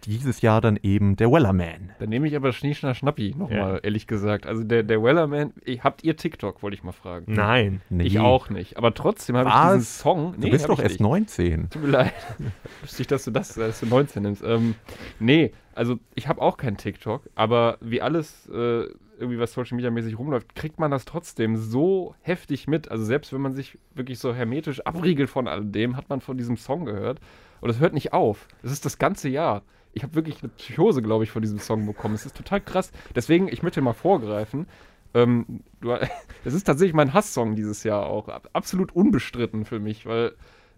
Dieses 0.05 0.41
Jahr 0.41 0.61
dann 0.61 0.77
eben 0.81 1.15
der 1.15 1.31
Wellerman. 1.31 1.91
Dann 1.99 2.09
nehme 2.09 2.27
ich 2.27 2.35
aber 2.35 2.51
Schnieschner 2.53 2.93
Schnappi 2.95 3.33
nochmal, 3.37 3.73
Ja. 3.73 3.77
ehrlich 3.79 4.07
gesagt. 4.07 4.45
Also 4.45 4.63
der, 4.63 4.83
der 4.83 5.01
Wellerman, 5.03 5.53
ich, 5.63 5.83
habt 5.83 6.03
ihr 6.03 6.15
TikTok, 6.15 6.61
wollte 6.63 6.75
ich 6.75 6.83
mal 6.83 6.91
fragen. 6.91 7.33
Nein. 7.33 7.81
Nee. 7.89 8.03
Ich 8.03 8.19
auch 8.19 8.49
nicht. 8.49 8.77
Aber 8.77 8.93
trotzdem 8.93 9.35
habe 9.37 9.49
ich 9.49 9.55
diesen 9.55 9.81
Song. 9.81 10.35
Du 10.39 10.49
bist 10.49 10.69
doch 10.69 10.79
erst 10.79 10.99
nicht. 10.99 11.01
19. 11.01 11.69
Tut 11.69 11.81
mir 11.81 11.89
leid. 11.89 12.13
Wusste 12.81 13.01
ich, 13.01 13.07
dass 13.07 13.25
du 13.25 13.31
das, 13.31 13.53
dass 13.55 13.79
du 13.79 13.85
19 13.85 14.23
nimmst. 14.23 14.43
Ähm, 14.45 14.75
nee, 15.19 15.51
also 15.73 15.99
ich 16.15 16.27
habe 16.27 16.41
auch 16.41 16.57
kein 16.57 16.77
TikTok, 16.77 17.29
aber 17.35 17.77
wie 17.81 18.01
alles 18.01 18.47
äh, 18.49 18.85
irgendwie 19.17 19.39
was 19.39 19.53
Social 19.53 19.75
Media 19.75 19.91
mäßig 19.91 20.19
rumläuft, 20.19 20.55
kriegt 20.55 20.79
man 20.79 20.91
das 20.91 21.05
trotzdem 21.05 21.55
so 21.57 22.15
heftig 22.21 22.67
mit. 22.67 22.91
Also 22.91 23.05
selbst 23.05 23.31
wenn 23.33 23.41
man 23.41 23.53
sich 23.55 23.77
wirklich 23.93 24.19
so 24.19 24.33
hermetisch 24.33 24.85
abriegelt 24.85 25.29
von 25.29 25.47
all 25.47 25.63
dem, 25.63 25.95
hat 25.95 26.09
man 26.09 26.21
von 26.21 26.37
diesem 26.37 26.57
Song 26.57 26.85
gehört. 26.85 27.19
Und 27.61 27.69
es 27.69 27.79
hört 27.79 27.93
nicht 27.93 28.13
auf. 28.13 28.47
Das 28.61 28.71
ist 28.71 28.85
das 28.85 28.97
ganze 28.97 29.29
Jahr. 29.29 29.63
Ich 29.95 30.03
habe 30.03 30.13
wirklich 30.13 30.43
eine 30.43 30.49
Psychose, 30.49 31.01
glaube 31.01 31.23
ich, 31.23 31.31
von 31.31 31.41
diesem 31.41 31.57
Song 31.57 31.85
bekommen. 31.85 32.13
Es 32.15 32.25
ist 32.25 32.35
total 32.35 32.59
krass. 32.61 32.91
Deswegen, 33.15 33.47
ich 33.47 33.63
möchte 33.63 33.81
mal 33.81 33.93
vorgreifen. 33.93 34.67
Ähm, 35.13 35.61
du, 35.81 35.93
es 36.45 36.53
ist 36.53 36.65
tatsächlich 36.65 36.93
mein 36.93 37.13
Hasssong 37.13 37.55
dieses 37.55 37.83
Jahr 37.83 38.05
auch. 38.05 38.27
Ab- 38.27 38.49
Absolut 38.53 38.93
unbestritten 38.93 39.63
für 39.65 39.79
mich, 39.79 40.05
weil 40.05 40.33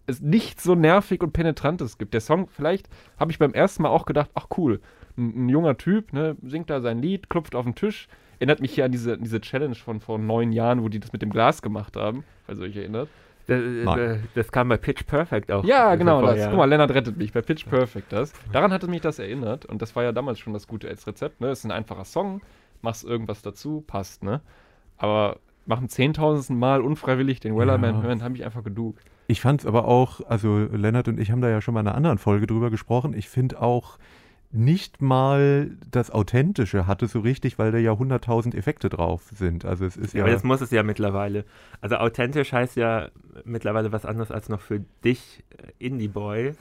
es 0.06 0.22
nichts 0.22 0.64
so 0.64 0.75
nervig 0.75 1.22
und 1.22 1.34
penetrantes 1.34 1.98
gibt. 1.98 2.14
Der 2.14 2.22
Song, 2.22 2.48
vielleicht 2.48 2.88
habe 3.19 3.31
ich 3.31 3.40
beim 3.40 3.54
ersten 3.54 3.84
Mal 3.84 3.90
auch 3.90 4.06
gedacht, 4.06 4.30
ach 4.36 4.48
cool, 4.58 4.80
ein, 5.18 5.48
ein 5.48 5.50
junger 5.50 5.78
Typ, 5.78 6.14
ne, 6.14 6.38
singt 6.44 6.69
da 6.69 6.80
sein 6.80 7.02
Lied, 7.02 7.28
klopft 7.30 7.56
auf 7.56 7.66
den 7.66 7.75
Tisch. 7.75 8.08
Erinnert 8.40 8.62
mich 8.62 8.75
hier 8.75 8.86
an 8.86 8.92
diese, 8.92 9.18
diese 9.18 9.42
Challenge 9.42 9.74
von 9.75 10.00
vor 10.00 10.19
neun 10.19 10.52
Jahren, 10.52 10.84
wo 10.84 10.90
die 10.90 11.00
das 11.00 11.12
mit 11.12 11.24
dem 11.24 11.31
Glas 11.31 11.64
gemacht 11.64 11.96
haben, 11.98 12.24
falls 12.46 12.60
ihr 12.60 12.66
euch 12.66 12.75
erinnert. 12.78 13.10
Das, 13.47 13.61
Nein. 13.61 13.99
äh, 13.99 14.17
das 14.35 14.51
kam 14.51 14.67
bei 14.69 14.77
Pitch 14.77 15.05
Perfect 15.05 15.51
auch. 15.51 15.63
Ja, 15.63 15.95
genau, 15.95 16.19
vor, 16.19 16.29
das. 16.31 16.39
ja. 16.39 16.47
Guck 16.49 16.57
mal, 16.57 16.65
Lennart 16.65 16.91
rettet 16.91 17.18
mich 17.18 17.31
bei 17.31 17.42
Pitch 17.42 17.66
Perfect 17.66 18.11
das. 18.11 18.33
Daran 18.51 18.71
hatte 18.73 18.87
mich 18.87 19.01
das 19.01 19.19
erinnert 19.19 19.66
und 19.66 19.81
das 19.81 19.95
war 19.95 20.04
ja 20.04 20.11
damals 20.11 20.39
schon 20.39 20.54
das 20.54 20.68
Gute 20.68 20.87
als 20.89 21.07
Rezept, 21.07 21.39
ne? 21.42 21.47
Es 21.47 21.59
ist 21.59 21.66
ein 21.66 21.71
einfacher 21.71 22.04
Song, 22.06 22.42
machst 22.81 23.06
irgendwas 23.06 23.42
dazu, 23.42 23.83
passt, 23.87 24.23
ne? 24.23 24.42
Aber 24.97 25.37
machen 25.66 25.89
zehntausendsten 25.89 26.57
Mal 26.59 26.81
unfreiwillig 26.81 27.39
den 27.39 27.57
Wellerman 27.57 27.95
Ja. 27.95 28.01
hören, 28.01 28.23
habe 28.23 28.35
ich 28.35 28.44
einfach 28.45 28.63
geduckt. 28.63 29.04
Ich 29.27 29.42
fand 29.42 29.61
es 29.61 29.66
aber 29.66 29.85
auch, 29.85 30.21
also 30.27 30.57
Lennart 30.71 31.07
und 31.07 31.19
ich 31.19 31.31
haben 31.31 31.42
da 31.42 31.49
ja 31.49 31.59
schon 31.61 31.73
mal 31.73 31.81
in 31.81 31.87
einer 31.87 31.95
anderen 31.95 32.18
Folge 32.18 32.47
drüber 32.47 32.69
gesprochen. 32.69 33.13
Ich 33.13 33.27
finde 33.30 33.61
auch 33.61 33.97
nicht 34.51 35.01
mal 35.01 35.71
das 35.92 36.09
Authentische 36.09 36.87
hatte 36.87 37.07
so 37.07 37.19
richtig, 37.19 37.59
weil 37.59 37.71
da 37.71 37.77
ja 37.77 37.92
100.000 37.92 38.56
Effekte 38.56 38.89
drauf 38.89 39.23
sind. 39.33 39.66
Also 39.66 39.85
es 39.85 39.97
ist 39.97 40.13
Ja, 40.13 40.19
ja, 40.19 40.23
aber 40.23 40.33
das 40.33 40.44
muss 40.44 40.61
es 40.61 40.71
ja 40.71 40.83
mittlerweile. 40.83 41.44
Also 41.81 41.97
authentisch 41.97 42.54
heißt 42.54 42.77
ja 42.77 43.09
mittlerweile 43.44 43.92
was 43.92 44.06
anderes 44.06 44.31
als 44.31 44.47
noch 44.47 44.61
für 44.61 44.80
dich, 45.04 45.44
äh, 45.49 45.85
Indie-Boy. 45.85 46.54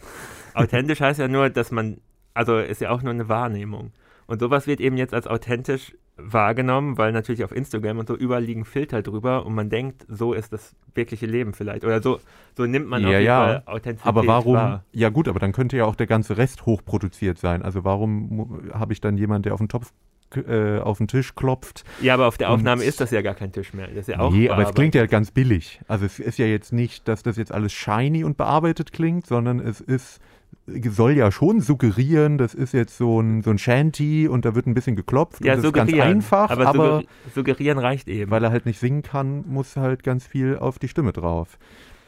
authentisch 0.55 1.01
heißt 1.03 1.21
ja 1.21 1.29
nur, 1.29 1.49
dass 1.49 1.71
man, 1.71 1.99
also 2.35 2.59
ist 2.59 2.81
ja 2.81 2.91
auch 2.91 3.03
nur 3.03 3.13
eine 3.13 3.29
Wahrnehmung. 3.29 3.93
Und 4.27 4.41
sowas 4.41 4.67
wird 4.67 4.81
eben 4.81 4.97
jetzt 4.97 5.15
als 5.15 5.29
authentisch 5.29 5.95
wahrgenommen, 6.17 6.97
weil 6.99 7.13
natürlich 7.13 7.45
auf 7.45 7.53
Instagram 7.53 7.99
und 7.99 8.09
so 8.09 8.17
überall 8.17 8.43
liegen 8.43 8.65
Filter 8.65 9.03
drüber 9.03 9.45
und 9.45 9.55
man 9.55 9.69
denkt, 9.71 10.07
so 10.09 10.33
ist 10.33 10.53
das 10.53 10.75
wirkliche 10.95 11.27
Leben 11.27 11.53
vielleicht. 11.53 11.85
Oder 11.85 12.03
so, 12.03 12.21
so 12.57 12.65
nimmt 12.67 12.89
man 12.89 13.03
Ja, 13.03 13.09
auf 13.09 13.13
jeden 13.15 13.25
ja. 13.27 13.39
Fall 13.45 13.63
Authentizität 13.67 14.07
aber 14.07 14.27
warum, 14.27 14.55
wahr. 14.55 14.85
ja 14.93 15.09
gut, 15.11 15.29
aber 15.29 15.39
dann 15.41 15.53
könnte 15.53 15.77
ja 15.77 15.85
auch 15.85 15.95
der 15.95 16.07
ganze 16.07 16.37
Rest 16.39 16.65
hochproduziert 16.67 17.39
sein. 17.39 17.63
Also 17.63 17.85
warum 17.85 18.71
habe 18.73 18.93
ich 18.93 19.01
dann 19.01 19.17
jemand, 19.19 19.45
der 19.47 19.53
auf 19.55 19.59
den 19.61 19.69
Topf 19.69 19.93
äh, 20.35 20.79
auf 20.81 20.99
den 20.99 21.07
Tisch 21.09 21.35
klopft? 21.35 21.85
Ja, 22.01 22.15
aber 22.15 22.27
auf 22.29 22.39
der 22.39 22.49
Und- 22.49 22.57
Aufnahme 22.57 22.83
ist 22.85 23.01
das 23.01 23.11
ja 23.11 23.21
gar 23.23 23.35
kein 23.35 23.53
Tisch 23.53 23.75
mehr. 23.75 23.87
Das 23.89 23.97
ist 23.99 24.09
ja 24.09 24.19
auch 24.21 24.33
nee, 24.33 24.49
aber 24.49 24.63
es 24.63 24.75
klingt 24.75 24.95
ja 24.95 25.07
ganz 25.07 25.31
billig. 25.31 25.81
Also 25.87 26.07
es 26.07 26.19
ist 26.19 26.39
ja 26.39 26.47
jetzt 26.47 26.73
nicht, 26.73 27.07
dass 27.09 27.23
das 27.23 27.37
jetzt 27.37 27.53
alles 27.53 27.73
shiny 27.73 28.25
und 28.25 28.37
bearbeitet 28.39 28.93
klingt, 28.93 29.27
sondern 29.27 29.61
es 29.61 29.81
ist 29.81 30.21
soll 30.67 31.13
ja 31.13 31.31
schon 31.31 31.61
suggerieren, 31.61 32.39
das 32.39 32.55
ist 32.55 32.73
jetzt 32.73 32.97
so 32.97 33.21
ein, 33.21 33.43
so 33.43 33.51
ein 33.51 33.59
Shanty 33.59 34.27
und 34.29 34.45
da 34.45 34.55
wird 34.55 34.67
ein 34.67 34.75
bisschen 34.75 34.97
geklopft 34.97 35.45
ja, 35.45 35.55
und 35.55 35.59
das 35.59 35.67
ist 35.67 35.73
ganz 35.73 35.93
einfach, 35.93 36.51
aber, 36.51 36.67
aber, 36.67 36.99
suggeri- 36.99 37.07
suggerieren 37.35 37.79
reicht 37.79 38.09
eben. 38.09 38.31
weil 38.31 38.43
er 38.45 38.51
halt 38.51 38.67
nicht 38.67 38.81
singen 38.81 39.03
kann, 39.03 39.45
muss 39.47 39.77
halt 39.77 40.03
ganz 40.03 40.27
viel 40.27 40.57
auf 40.59 40.79
die 40.79 40.89
Stimme 40.89 41.13
drauf. 41.13 41.59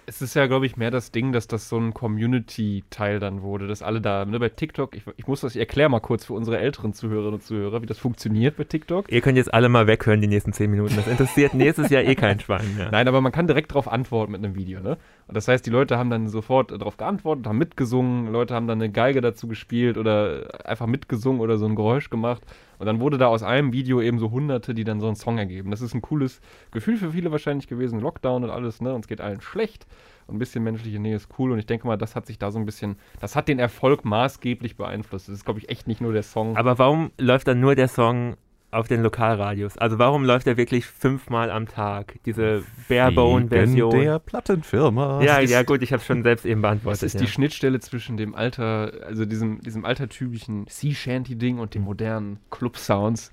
Es 0.09 0.23
ist 0.23 0.33
ja, 0.33 0.47
glaube 0.47 0.65
ich, 0.65 0.79
mehr 0.79 0.91
das 0.91 1.13
Ding, 1.13 1.33
dass 1.33 1.49
das 1.49 1.69
so 1.69 1.77
ein 1.77 1.93
Community-Teil 1.93 3.21
dann 3.21 3.43
wurde, 3.43 3.67
dass 3.67 3.83
alle 3.83 4.01
da, 4.01 4.25
ne, 4.25 4.41
bei 4.41 4.49
TikTok, 4.49 4.97
ich, 4.97 5.03
ich 5.19 5.27
muss 5.27 5.43
das, 5.43 5.55
ich 5.55 5.61
erkläre 5.61 5.91
mal 5.91 6.01
kurz 6.01 6.25
für 6.25 6.33
unsere 6.33 6.59
älteren 6.59 6.95
Zuhörerinnen 6.95 7.35
und 7.35 7.43
Zuhörer, 7.43 7.83
wie 7.83 7.87
das 7.87 7.99
funktioniert 7.99 8.57
bei 8.57 8.65
TikTok. 8.65 9.13
Ihr 9.13 9.21
könnt 9.21 9.37
jetzt 9.37 9.53
alle 9.53 9.69
mal 9.69 9.87
weghören 9.87 10.23
die 10.23 10.27
nächsten 10.27 10.55
zehn 10.55 10.71
Minuten. 10.71 10.97
Das 10.97 11.07
interessiert 11.07 11.53
nächstes 11.53 11.91
Jahr 11.91 12.05
eh 12.05 12.15
kein 12.15 12.41
Schwein 12.41 12.75
mehr. 12.75 12.91
Nein, 12.91 13.07
aber 13.07 13.21
man 13.21 13.33
kann 13.33 13.47
direkt 13.47 13.71
darauf 13.73 13.87
antworten 13.87 14.33
mit 14.33 14.43
einem 14.43 14.55
Video, 14.55 14.81
ne? 14.81 14.97
Und 15.27 15.37
das 15.37 15.47
heißt, 15.47 15.67
die 15.67 15.71
Leute 15.71 15.99
haben 15.99 16.09
dann 16.09 16.29
sofort 16.29 16.71
darauf 16.71 16.97
geantwortet, 16.97 17.47
haben 17.47 17.59
mitgesungen, 17.59 18.33
Leute 18.33 18.55
haben 18.55 18.67
dann 18.67 18.81
eine 18.81 18.91
Geige 18.91 19.21
dazu 19.21 19.47
gespielt 19.47 19.99
oder 19.99 20.49
einfach 20.65 20.87
mitgesungen 20.87 21.43
oder 21.43 21.59
so 21.59 21.67
ein 21.67 21.77
Geräusch 21.77 22.09
gemacht. 22.09 22.43
Und 22.79 22.87
dann 22.87 23.01
wurde 23.01 23.19
da 23.19 23.27
aus 23.27 23.43
einem 23.43 23.73
Video 23.73 24.01
eben 24.01 24.19
so 24.19 24.31
Hunderte, 24.31 24.75
die 24.75 24.85
dann 24.85 25.01
so 25.01 25.07
einen 25.07 25.17
Song 25.17 25.39
ergeben. 25.39 25.71
Das 25.71 25.81
ist 25.81 25.95
ein 25.95 26.03
cooles 26.03 26.41
Gefühl 26.71 26.97
für 26.97 27.13
viele 27.13 27.33
wahrscheinlich 27.33 27.67
gewesen. 27.67 28.01
Lockdown 28.01 28.45
und 28.45 28.51
alles, 28.51 28.81
ne? 28.81 28.95
Uns 28.95 29.09
geht 29.09 29.21
allen 29.21 29.41
schlecht. 29.41 29.87
Und 30.27 30.37
ein 30.37 30.39
bisschen 30.39 30.63
menschliche 30.63 30.99
Nähe 30.99 31.17
ist 31.17 31.29
cool. 31.39 31.53
Und 31.53 31.59
ich 31.59 31.67
denke 31.67 31.87
mal, 31.87 31.97
das 31.97 32.15
hat 32.15 32.27
sich 32.27 32.39
da 32.39 32.51
so 32.51 32.59
ein 32.59 32.67
bisschen, 32.67 32.97
das 33.21 33.35
hat 33.35 33.49
den 33.49 33.59
Erfolg 33.59 34.05
maßgeblich 34.05 34.77
beeinflusst. 34.77 35.29
Das 35.29 35.35
ist, 35.35 35.45
glaube 35.45 35.59
ich, 35.61 35.71
echt 35.71 35.89
nicht 35.89 36.01
nur 36.01 36.13
der 36.13 36.23
Song. 36.23 36.57
Aber 36.57 36.79
warum 36.79 37.11
läuft 37.19 37.49
dann 37.49 37.61
nur 37.61 37.75
der 37.75 37.89
Song 37.89 38.37
auf 38.71 38.87
den 38.89 39.03
Lokalradios? 39.03 39.79
Also 39.79 39.99
warum 39.99 40.25
läuft 40.25 40.47
er 40.47 40.57
wirklich 40.57 40.87
fünfmal 40.87 41.51
am 41.51 41.67
Tag? 41.67 42.17
Diese 42.27 42.63
Barebone-Version. 42.89 43.91
Der 44.01 44.19
Plattenfirma. 44.19 45.23
Ja, 45.23 45.41
ja, 45.41 45.63
gut, 45.63 45.83
ich 45.83 45.93
habe 45.93 46.03
schon 46.03 46.23
selbst 46.23 46.45
eben 46.45 46.63
beantwortet. 46.63 47.03
Das 47.03 47.03
ist 47.03 47.15
ja. 47.15 47.21
die 47.21 47.27
Schnittstelle 47.29 47.81
zwischen 47.81 48.17
dem 48.17 48.35
alter, 48.35 48.93
also 49.07 49.25
diesem, 49.25 49.61
diesem 49.63 49.85
altertümlichen 49.85 50.67
Sea 50.69 50.95
Shanty-Ding 50.95 51.59
und 51.59 51.75
den 51.75 51.83
modernen 51.83 52.39
Club-Sounds, 52.51 53.31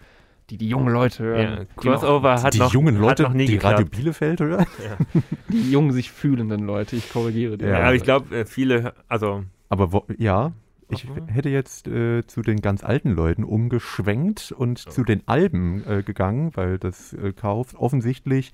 die 0.49 0.57
die 0.57 0.69
jungen 0.69 0.93
Leute 0.93 1.23
hören. 1.23 1.41
ja, 1.41 1.63
die, 1.63 1.75
Crossover 1.75 2.41
hat 2.41 2.53
die 2.53 2.59
noch, 2.59 2.73
jungen 2.73 2.97
Leute, 2.97 3.23
hat 3.23 3.29
noch 3.31 3.35
nie 3.35 3.45
die 3.47 3.53
geklappt. 3.53 3.79
Radio 3.79 3.85
Bielefeld 3.87 4.39
hören. 4.39 4.65
die 5.49 5.71
jungen 5.71 5.91
sich 5.91 6.11
fühlenden 6.11 6.65
Leute, 6.65 6.95
ich 6.95 7.11
korrigiere 7.11 7.57
dich. 7.57 7.67
Ja, 7.67 7.79
Ja. 7.79 7.85
aber 7.85 7.95
ich 7.95 8.03
glaube, 8.03 8.45
viele, 8.45 8.93
also 9.07 9.43
Aber 9.69 9.91
wo, 9.91 10.05
ja, 10.17 10.53
ich 10.89 11.07
Mhm. 11.09 11.27
hätte 11.27 11.49
jetzt 11.49 11.87
äh, 11.87 12.25
zu 12.27 12.41
den 12.41 12.61
ganz 12.61 12.83
alten 12.83 13.11
Leuten 13.11 13.43
umgeschwenkt 13.43 14.51
und 14.51 14.77
zu 14.79 15.03
den 15.03 15.27
Alben 15.27 15.83
äh, 15.87 16.03
gegangen, 16.03 16.51
weil 16.55 16.77
das 16.77 17.13
äh, 17.13 17.33
kauft 17.33 17.75
offensichtlich 17.75 18.51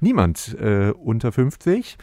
niemand 0.00 0.56
äh, 0.60 0.90
unter 0.92 1.32
50. 1.32 1.96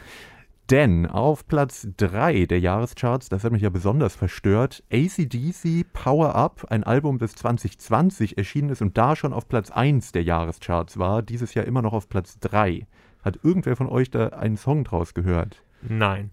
Denn 0.70 1.04
auf 1.04 1.46
Platz 1.46 1.86
3 1.98 2.46
der 2.46 2.58
Jahrescharts, 2.58 3.28
das 3.28 3.44
hat 3.44 3.52
mich 3.52 3.60
ja 3.60 3.68
besonders 3.68 4.16
verstört, 4.16 4.82
ACDC 4.90 5.84
Power 5.92 6.34
Up, 6.34 6.64
ein 6.70 6.84
Album, 6.84 7.18
das 7.18 7.34
2020 7.34 8.38
erschienen 8.38 8.70
ist 8.70 8.80
und 8.80 8.96
da 8.96 9.14
schon 9.14 9.34
auf 9.34 9.46
Platz 9.46 9.70
1 9.70 10.12
der 10.12 10.22
Jahrescharts 10.22 10.98
war, 10.98 11.20
dieses 11.22 11.52
Jahr 11.52 11.66
immer 11.66 11.82
noch 11.82 11.92
auf 11.92 12.08
Platz 12.08 12.38
3. 12.40 12.86
Hat 13.22 13.38
irgendwer 13.42 13.76
von 13.76 13.88
euch 13.88 14.10
da 14.10 14.28
einen 14.28 14.56
Song 14.56 14.84
draus 14.84 15.12
gehört? 15.14 15.62
nein. 15.82 16.30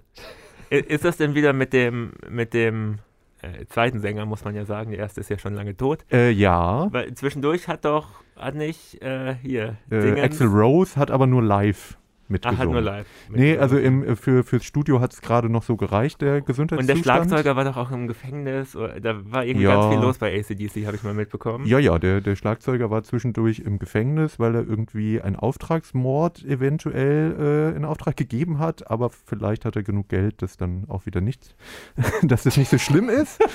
Ist 0.70 1.04
das 1.04 1.18
denn 1.18 1.36
wieder 1.36 1.52
mit 1.52 1.74
dem, 1.74 2.14
mit 2.30 2.54
dem 2.54 3.00
äh, 3.42 3.66
zweiten 3.66 4.00
Sänger, 4.00 4.26
muss 4.26 4.44
man 4.44 4.56
ja 4.56 4.66
sagen, 4.66 4.92
der 4.92 5.00
erste 5.00 5.22
ist 5.22 5.30
ja 5.30 5.38
schon 5.38 5.54
lange 5.56 5.76
tot. 5.76 6.06
Äh, 6.12 6.30
ja. 6.32 6.88
Weil 6.92 7.14
zwischendurch 7.14 7.68
hat 7.68 7.86
doch, 7.86 8.08
hat 8.38 8.56
nicht, 8.56 9.02
äh, 9.02 9.36
hier, 9.42 9.78
Äh, 9.90 10.02
Dingens- 10.02 10.22
Axel 10.24 10.48
Rose 10.48 11.00
hat 11.00 11.12
aber 11.12 11.28
nur 11.28 11.42
live 11.44 11.98
Ach, 12.32 12.34
mitgesungen. 12.34 12.60
hat 12.60 12.72
nur 12.72 12.82
live. 12.82 13.08
Nee, 13.30 13.58
also 13.58 13.78
im, 13.78 14.04
äh, 14.04 14.16
für, 14.16 14.44
fürs 14.44 14.64
Studio 14.66 15.00
hat 15.00 15.14
es 15.14 15.22
gerade 15.22 15.50
noch 15.50 15.64
so 15.64 15.76
gereicht, 15.78 16.22
der 16.22 16.36
Und 16.38 16.46
Gesundheitszustand. 16.46 16.98
der 16.98 17.04
Schlagzeuger 17.04 17.56
war 17.56 17.64
doch 17.66 17.78
auch 17.78 17.92
im 17.92 18.08
Gefängnis. 18.08 18.76
Oder, 18.76 19.00
da 19.00 19.16
war 19.32 19.46
irgendwie 19.46 19.66
Ja. 19.66 19.76
ganz 19.82 19.94
viel 19.94 20.04
los 20.04 20.18
bei 20.18 20.38
ACDC, 20.40 20.86
habe 20.86 20.96
ich 20.96 21.04
mal 21.04 21.14
mitbekommen. 21.14 21.66
Ja, 21.66 21.80
ja, 21.80 21.98
der, 22.00 22.22
der 22.22 22.36
Schlagzeuger 22.36 22.90
war 22.90 23.04
zwischendurch 23.04 23.60
im 23.60 23.80
Gefängnis, 23.80 24.40
weil 24.40 24.56
er 24.56 24.68
irgendwie 24.68 25.22
einen 25.22 25.36
Auftragsmord 25.36 26.44
eventuell 26.46 27.72
äh, 27.74 27.78
in 27.78 27.86
Auftrag 27.86 28.16
gegeben 28.18 28.60
hat, 28.60 28.90
aber 28.90 29.10
vielleicht 29.10 29.66
hat 29.66 29.76
er 29.76 29.84
genug 29.84 30.10
Geld, 30.10 30.42
dass 30.42 30.58
dann 30.58 30.86
auch 30.88 31.06
wieder 31.06 31.22
nichts, 31.22 31.56
dass 32.24 32.46
es 32.46 32.58
nicht 32.58 32.70
so 32.70 32.78
schlimm 32.78 33.10
ist. 33.10 33.40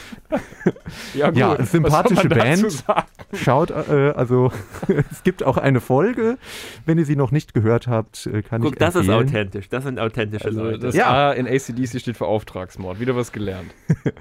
Ja, 1.14 1.28
gut. 1.28 1.38
Ja, 1.38 1.64
sympathische 1.64 2.28
Band. 2.28 2.84
Schaut, 3.32 3.70
äh, 3.70 4.12
also 4.16 4.50
es 5.10 5.22
gibt 5.22 5.42
auch 5.44 5.56
eine 5.56 5.80
Folge, 5.80 6.38
wenn 6.84 6.98
ihr 6.98 7.04
sie 7.04 7.16
noch 7.16 7.30
nicht 7.30 7.54
gehört 7.54 7.86
habt, 7.86 8.26
äh, 8.26 8.42
kann 8.42 8.62
Guck, 8.70 8.78
das 8.78 8.94
ist 8.94 9.08
empfehlen. 9.08 9.28
authentisch. 9.28 9.68
Das 9.68 9.84
sind 9.84 9.98
authentische 9.98 10.46
Also 10.46 10.62
Leute. 10.64 10.78
das 10.78 10.94
Ja. 10.94 11.30
A 11.30 11.32
in 11.32 11.46
ACDC 11.46 12.00
steht 12.00 12.16
für 12.16 12.26
Auftragsmord. 12.26 13.00
Wieder 13.00 13.16
was 13.16 13.32
gelernt. 13.32 13.74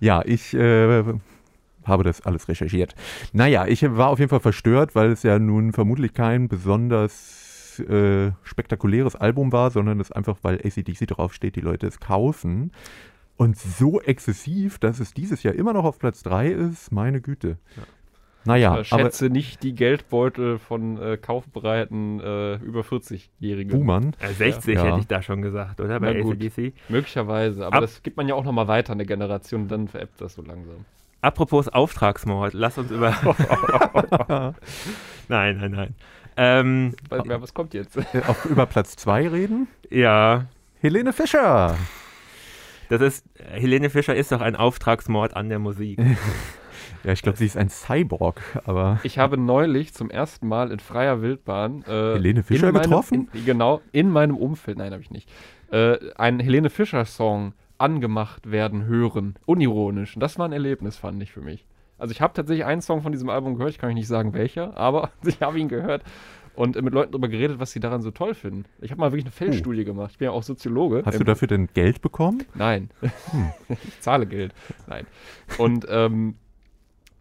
Ja, 0.00 0.22
ich 0.24 0.54
äh, 0.54 1.02
habe 1.84 2.04
das 2.04 2.20
alles 2.22 2.48
recherchiert. 2.48 2.94
Naja, 3.32 3.66
ich 3.66 3.82
war 3.96 4.08
auf 4.08 4.18
jeden 4.18 4.28
Fall 4.30 4.40
verstört, 4.40 4.94
weil 4.94 5.10
es 5.12 5.22
ja 5.22 5.38
nun 5.38 5.72
vermutlich 5.72 6.14
kein 6.14 6.48
besonders 6.48 7.78
äh, 7.80 8.30
spektakuläres 8.42 9.16
Album 9.16 9.52
war, 9.52 9.70
sondern 9.70 10.00
es 10.00 10.12
einfach, 10.12 10.38
weil 10.42 10.56
ACDC 10.64 11.06
draufsteht, 11.08 11.56
die 11.56 11.60
Leute 11.60 11.86
es 11.86 12.00
kaufen. 12.00 12.72
Und 13.36 13.58
so 13.58 14.00
exzessiv, 14.00 14.78
dass 14.78 15.00
es 15.00 15.12
dieses 15.12 15.42
Jahr 15.42 15.54
immer 15.54 15.72
noch 15.72 15.84
auf 15.84 15.98
Platz 15.98 16.22
3 16.22 16.50
ist, 16.50 16.92
meine 16.92 17.20
Güte. 17.20 17.58
Naja, 18.46 18.70
Aber 18.72 18.78
aber 18.90 19.04
schätze 19.04 19.30
nicht 19.30 19.62
die 19.62 19.74
Geldbeutel 19.74 20.58
von 20.58 21.00
äh, 21.00 21.16
kaufbereiten 21.16 22.20
äh, 22.20 22.56
über 22.56 22.82
40-Jährigen. 22.82 23.70
Buhmann. 23.78 24.14
Äh, 24.20 24.32
60 24.34 24.74
Ja. 24.74 24.84
hätte 24.84 25.00
ich 25.00 25.06
da 25.06 25.22
schon 25.22 25.40
gesagt, 25.42 25.80
oder? 25.80 25.98
Bei. 26.00 26.20
ACDC. 26.20 26.74
Möglicherweise. 26.88 27.66
Aber 27.66 27.76
Ab- 27.76 27.80
das 27.82 28.02
gibt 28.02 28.16
man 28.18 28.28
ja 28.28 28.34
auch 28.34 28.44
nochmal 28.44 28.68
weiter 28.68 28.94
der 28.94 29.06
Generation 29.06 29.62
und 29.62 29.68
dann 29.68 29.88
veräppt 29.88 30.20
das 30.20 30.34
so 30.34 30.42
langsam. 30.42 30.84
Apropos 31.22 31.68
Auftragsmord, 31.68 32.52
lass 32.52 32.76
uns 32.76 32.90
über. 32.90 33.14
nein, 35.28 35.56
nein, 35.58 35.70
nein. 35.70 35.94
Ähm, 36.36 36.94
was 37.08 37.54
kommt 37.54 37.72
jetzt? 37.74 37.96
Äh, 37.96 38.02
auf, 38.26 38.44
über 38.44 38.66
Platz 38.66 38.96
2 38.96 39.28
reden. 39.28 39.68
ja, 39.90 40.46
Helene 40.80 41.14
Fischer. 41.14 41.78
das 42.90 43.00
ist. 43.00 43.24
Helene 43.52 43.88
Fischer 43.88 44.14
ist 44.14 44.32
doch 44.32 44.42
ein 44.42 44.54
Auftragsmord 44.56 45.34
an 45.34 45.48
der 45.48 45.58
Musik. 45.60 45.98
Ja, 47.04 47.12
ich 47.12 47.22
glaube, 47.22 47.36
sie 47.36 47.46
ist 47.46 47.56
ein 47.56 47.68
Cyborg, 47.68 48.40
aber 48.64 48.98
Ich 49.02 49.18
habe 49.18 49.36
neulich 49.36 49.92
zum 49.92 50.10
ersten 50.10 50.48
Mal 50.48 50.72
in 50.72 50.78
freier 50.78 51.20
Wildbahn 51.20 51.82
äh, 51.82 52.14
Helene 52.14 52.42
Fischer 52.42 52.68
in 52.68 52.74
meinem, 52.74 52.82
getroffen? 52.82 53.28
In, 53.32 53.44
genau, 53.44 53.82
in 53.92 54.10
meinem 54.10 54.36
Umfeld, 54.36 54.78
nein, 54.78 54.92
habe 54.92 55.02
ich 55.02 55.10
nicht, 55.10 55.30
äh, 55.70 55.98
einen 56.16 56.40
Helene 56.40 56.70
Fischer-Song 56.70 57.52
angemacht 57.76 58.50
werden 58.50 58.86
hören, 58.86 59.34
unironisch. 59.44 60.14
Und 60.16 60.20
das 60.20 60.38
war 60.38 60.48
ein 60.48 60.52
Erlebnis, 60.52 60.96
fand 60.96 61.22
ich 61.22 61.30
für 61.30 61.42
mich. 61.42 61.66
Also 61.98 62.12
ich 62.12 62.20
habe 62.20 62.32
tatsächlich 62.32 62.64
einen 62.64 62.80
Song 62.80 63.02
von 63.02 63.12
diesem 63.12 63.28
Album 63.28 63.54
gehört, 63.54 63.70
ich 63.70 63.78
kann 63.78 63.90
euch 63.90 63.94
nicht 63.94 64.08
sagen 64.08 64.32
welcher, 64.32 64.76
aber 64.76 65.10
ich 65.24 65.42
habe 65.42 65.58
ihn 65.58 65.68
gehört 65.68 66.02
und 66.54 66.80
mit 66.80 66.94
Leuten 66.94 67.12
darüber 67.12 67.28
geredet, 67.28 67.58
was 67.58 67.72
sie 67.72 67.80
daran 67.80 68.00
so 68.00 68.10
toll 68.10 68.34
finden. 68.34 68.64
Ich 68.80 68.90
habe 68.90 69.00
mal 69.00 69.10
wirklich 69.10 69.24
eine 69.24 69.32
Feldstudie 69.32 69.84
gemacht. 69.84 70.12
Ich 70.12 70.18
bin 70.18 70.26
ja 70.26 70.32
auch 70.32 70.42
Soziologe. 70.42 71.02
hast 71.04 71.18
du 71.18 71.24
dafür 71.24 71.48
denn 71.48 71.68
Geld 71.74 72.00
bekommen? 72.00 72.44
Nein. 72.54 72.90
ich 73.68 74.00
zahle 74.00 74.26
Geld. 74.26 74.54
Nein. 74.86 75.06
Und 75.58 75.86
ähm, 75.88 76.36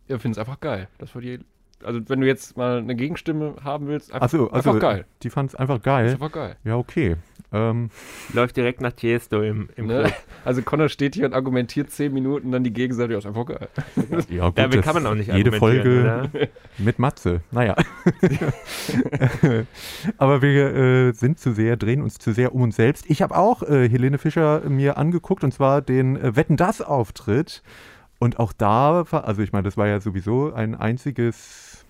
ich 0.07 0.21
finde 0.21 0.31
es 0.31 0.37
einfach 0.39 0.59
geil. 0.59 0.87
Das 0.97 1.13
war 1.15 1.21
die. 1.21 1.39
Also, 1.83 1.99
wenn 2.07 2.21
du 2.21 2.27
jetzt 2.27 2.55
mal 2.55 2.77
eine 2.77 2.95
Gegenstimme 2.95 3.55
haben 3.61 3.87
willst, 3.87 4.13
einfach, 4.13 4.25
Achso, 4.25 4.47
also 4.47 4.69
einfach 4.71 4.79
geil. 4.81 5.05
die 5.21 5.29
fand 5.29 5.49
es 5.49 5.55
einfach 5.55 5.77
Ist 5.77 5.83
geil. 5.83 6.09
einfach 6.11 6.31
geil. 6.31 6.55
Ja, 6.63 6.77
okay. 6.77 7.17
Ähm, 7.51 7.89
Läuft 8.33 8.55
direkt 8.55 8.79
nach 8.79 8.93
Tiesto 8.93 9.41
im, 9.41 9.69
im 9.75 9.87
Ne? 9.87 10.03
Club. 10.03 10.13
Also, 10.45 10.61
Connor 10.61 10.87
steht 10.89 11.15
hier 11.15 11.25
und 11.25 11.33
argumentiert 11.33 11.89
zehn 11.89 12.13
Minuten, 12.13 12.51
dann 12.51 12.63
die 12.63 12.71
Gegenseite, 12.73 13.11
ja, 13.13 13.19
ist 13.19 13.25
einfach 13.25 13.45
geil. 13.45 13.67
ja, 14.29 14.45
gut, 14.47 14.57
Damit 14.57 14.81
kann 14.81 14.93
man 14.95 15.05
auch 15.07 15.13
nicht 15.15 15.31
Jede 15.33 15.51
Folge 15.51 16.01
oder? 16.01 16.29
mit 16.77 16.99
Matze. 16.99 17.41
Naja. 17.51 17.75
Aber 20.17 20.41
wir 20.41 20.75
äh, 20.75 21.11
sind 21.13 21.39
zu 21.39 21.53
sehr, 21.53 21.77
drehen 21.77 22.01
uns 22.01 22.17
zu 22.17 22.33
sehr 22.33 22.53
um 22.55 22.61
uns 22.61 22.75
selbst. 22.75 23.09
Ich 23.09 23.21
habe 23.21 23.35
auch 23.37 23.61
äh, 23.63 23.87
Helene 23.89 24.17
Fischer 24.17 24.61
mir 24.69 24.97
angeguckt 24.97 25.43
und 25.43 25.53
zwar 25.53 25.81
den 25.81 26.15
äh, 26.17 26.35
Wetten 26.35 26.57
das 26.57 26.81
Auftritt. 26.81 27.61
Und 28.23 28.39
auch 28.39 28.53
da 28.53 29.01
also 29.01 29.41
ich 29.41 29.51
meine, 29.51 29.63
das 29.63 29.75
war 29.75 29.85
ja 29.85 29.99
sowieso 29.99 30.53
ein 30.53 30.75
einziges 30.75 31.83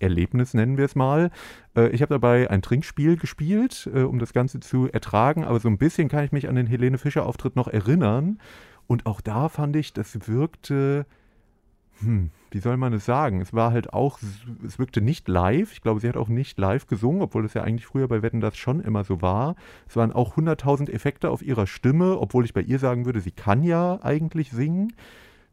Erlebnis, 0.00 0.52
nennen 0.52 0.76
wir 0.76 0.84
es 0.84 0.94
mal. 0.94 1.30
Äh, 1.74 1.88
ich 1.92 2.02
habe 2.02 2.12
dabei 2.12 2.50
ein 2.50 2.60
Trinkspiel 2.60 3.16
gespielt, 3.16 3.88
äh, 3.94 4.02
um 4.02 4.18
das 4.18 4.34
Ganze 4.34 4.60
zu 4.60 4.90
ertragen, 4.92 5.44
aber 5.44 5.60
so 5.60 5.68
ein 5.68 5.78
bisschen 5.78 6.10
kann 6.10 6.24
ich 6.24 6.30
mich 6.30 6.46
an 6.46 6.56
den 6.56 6.66
Helene 6.66 6.98
Fischer 6.98 7.24
Auftritt 7.24 7.56
noch 7.56 7.68
erinnern. 7.68 8.38
Und 8.86 9.06
auch 9.06 9.22
da 9.22 9.48
fand 9.48 9.76
ich, 9.76 9.94
das 9.94 10.28
wirkte 10.28 11.06
hm, 12.00 12.32
wie 12.50 12.60
soll 12.60 12.76
man 12.76 12.92
es 12.92 13.06
sagen? 13.06 13.40
Es 13.40 13.54
war 13.54 13.72
halt 13.72 13.94
auch, 13.94 14.18
es 14.66 14.78
wirkte 14.78 15.00
nicht 15.00 15.26
live. 15.26 15.72
Ich 15.72 15.80
glaube, 15.80 16.00
sie 16.00 16.08
hat 16.10 16.18
auch 16.18 16.28
nicht 16.28 16.58
live 16.58 16.86
gesungen, 16.86 17.22
obwohl 17.22 17.46
es 17.46 17.54
ja 17.54 17.62
eigentlich 17.62 17.86
früher 17.86 18.08
bei 18.08 18.20
Wetten 18.20 18.42
das 18.42 18.58
schon 18.58 18.80
immer 18.80 19.04
so 19.04 19.22
war. 19.22 19.56
Es 19.88 19.96
waren 19.96 20.12
auch 20.12 20.36
100.000 20.36 20.90
Effekte 20.90 21.30
auf 21.30 21.40
ihrer 21.40 21.66
Stimme, 21.66 22.18
obwohl 22.18 22.44
ich 22.44 22.52
bei 22.52 22.60
ihr 22.60 22.78
sagen 22.78 23.06
würde, 23.06 23.20
sie 23.20 23.30
kann 23.30 23.62
ja 23.62 23.98
eigentlich 24.02 24.50
singen. 24.50 24.92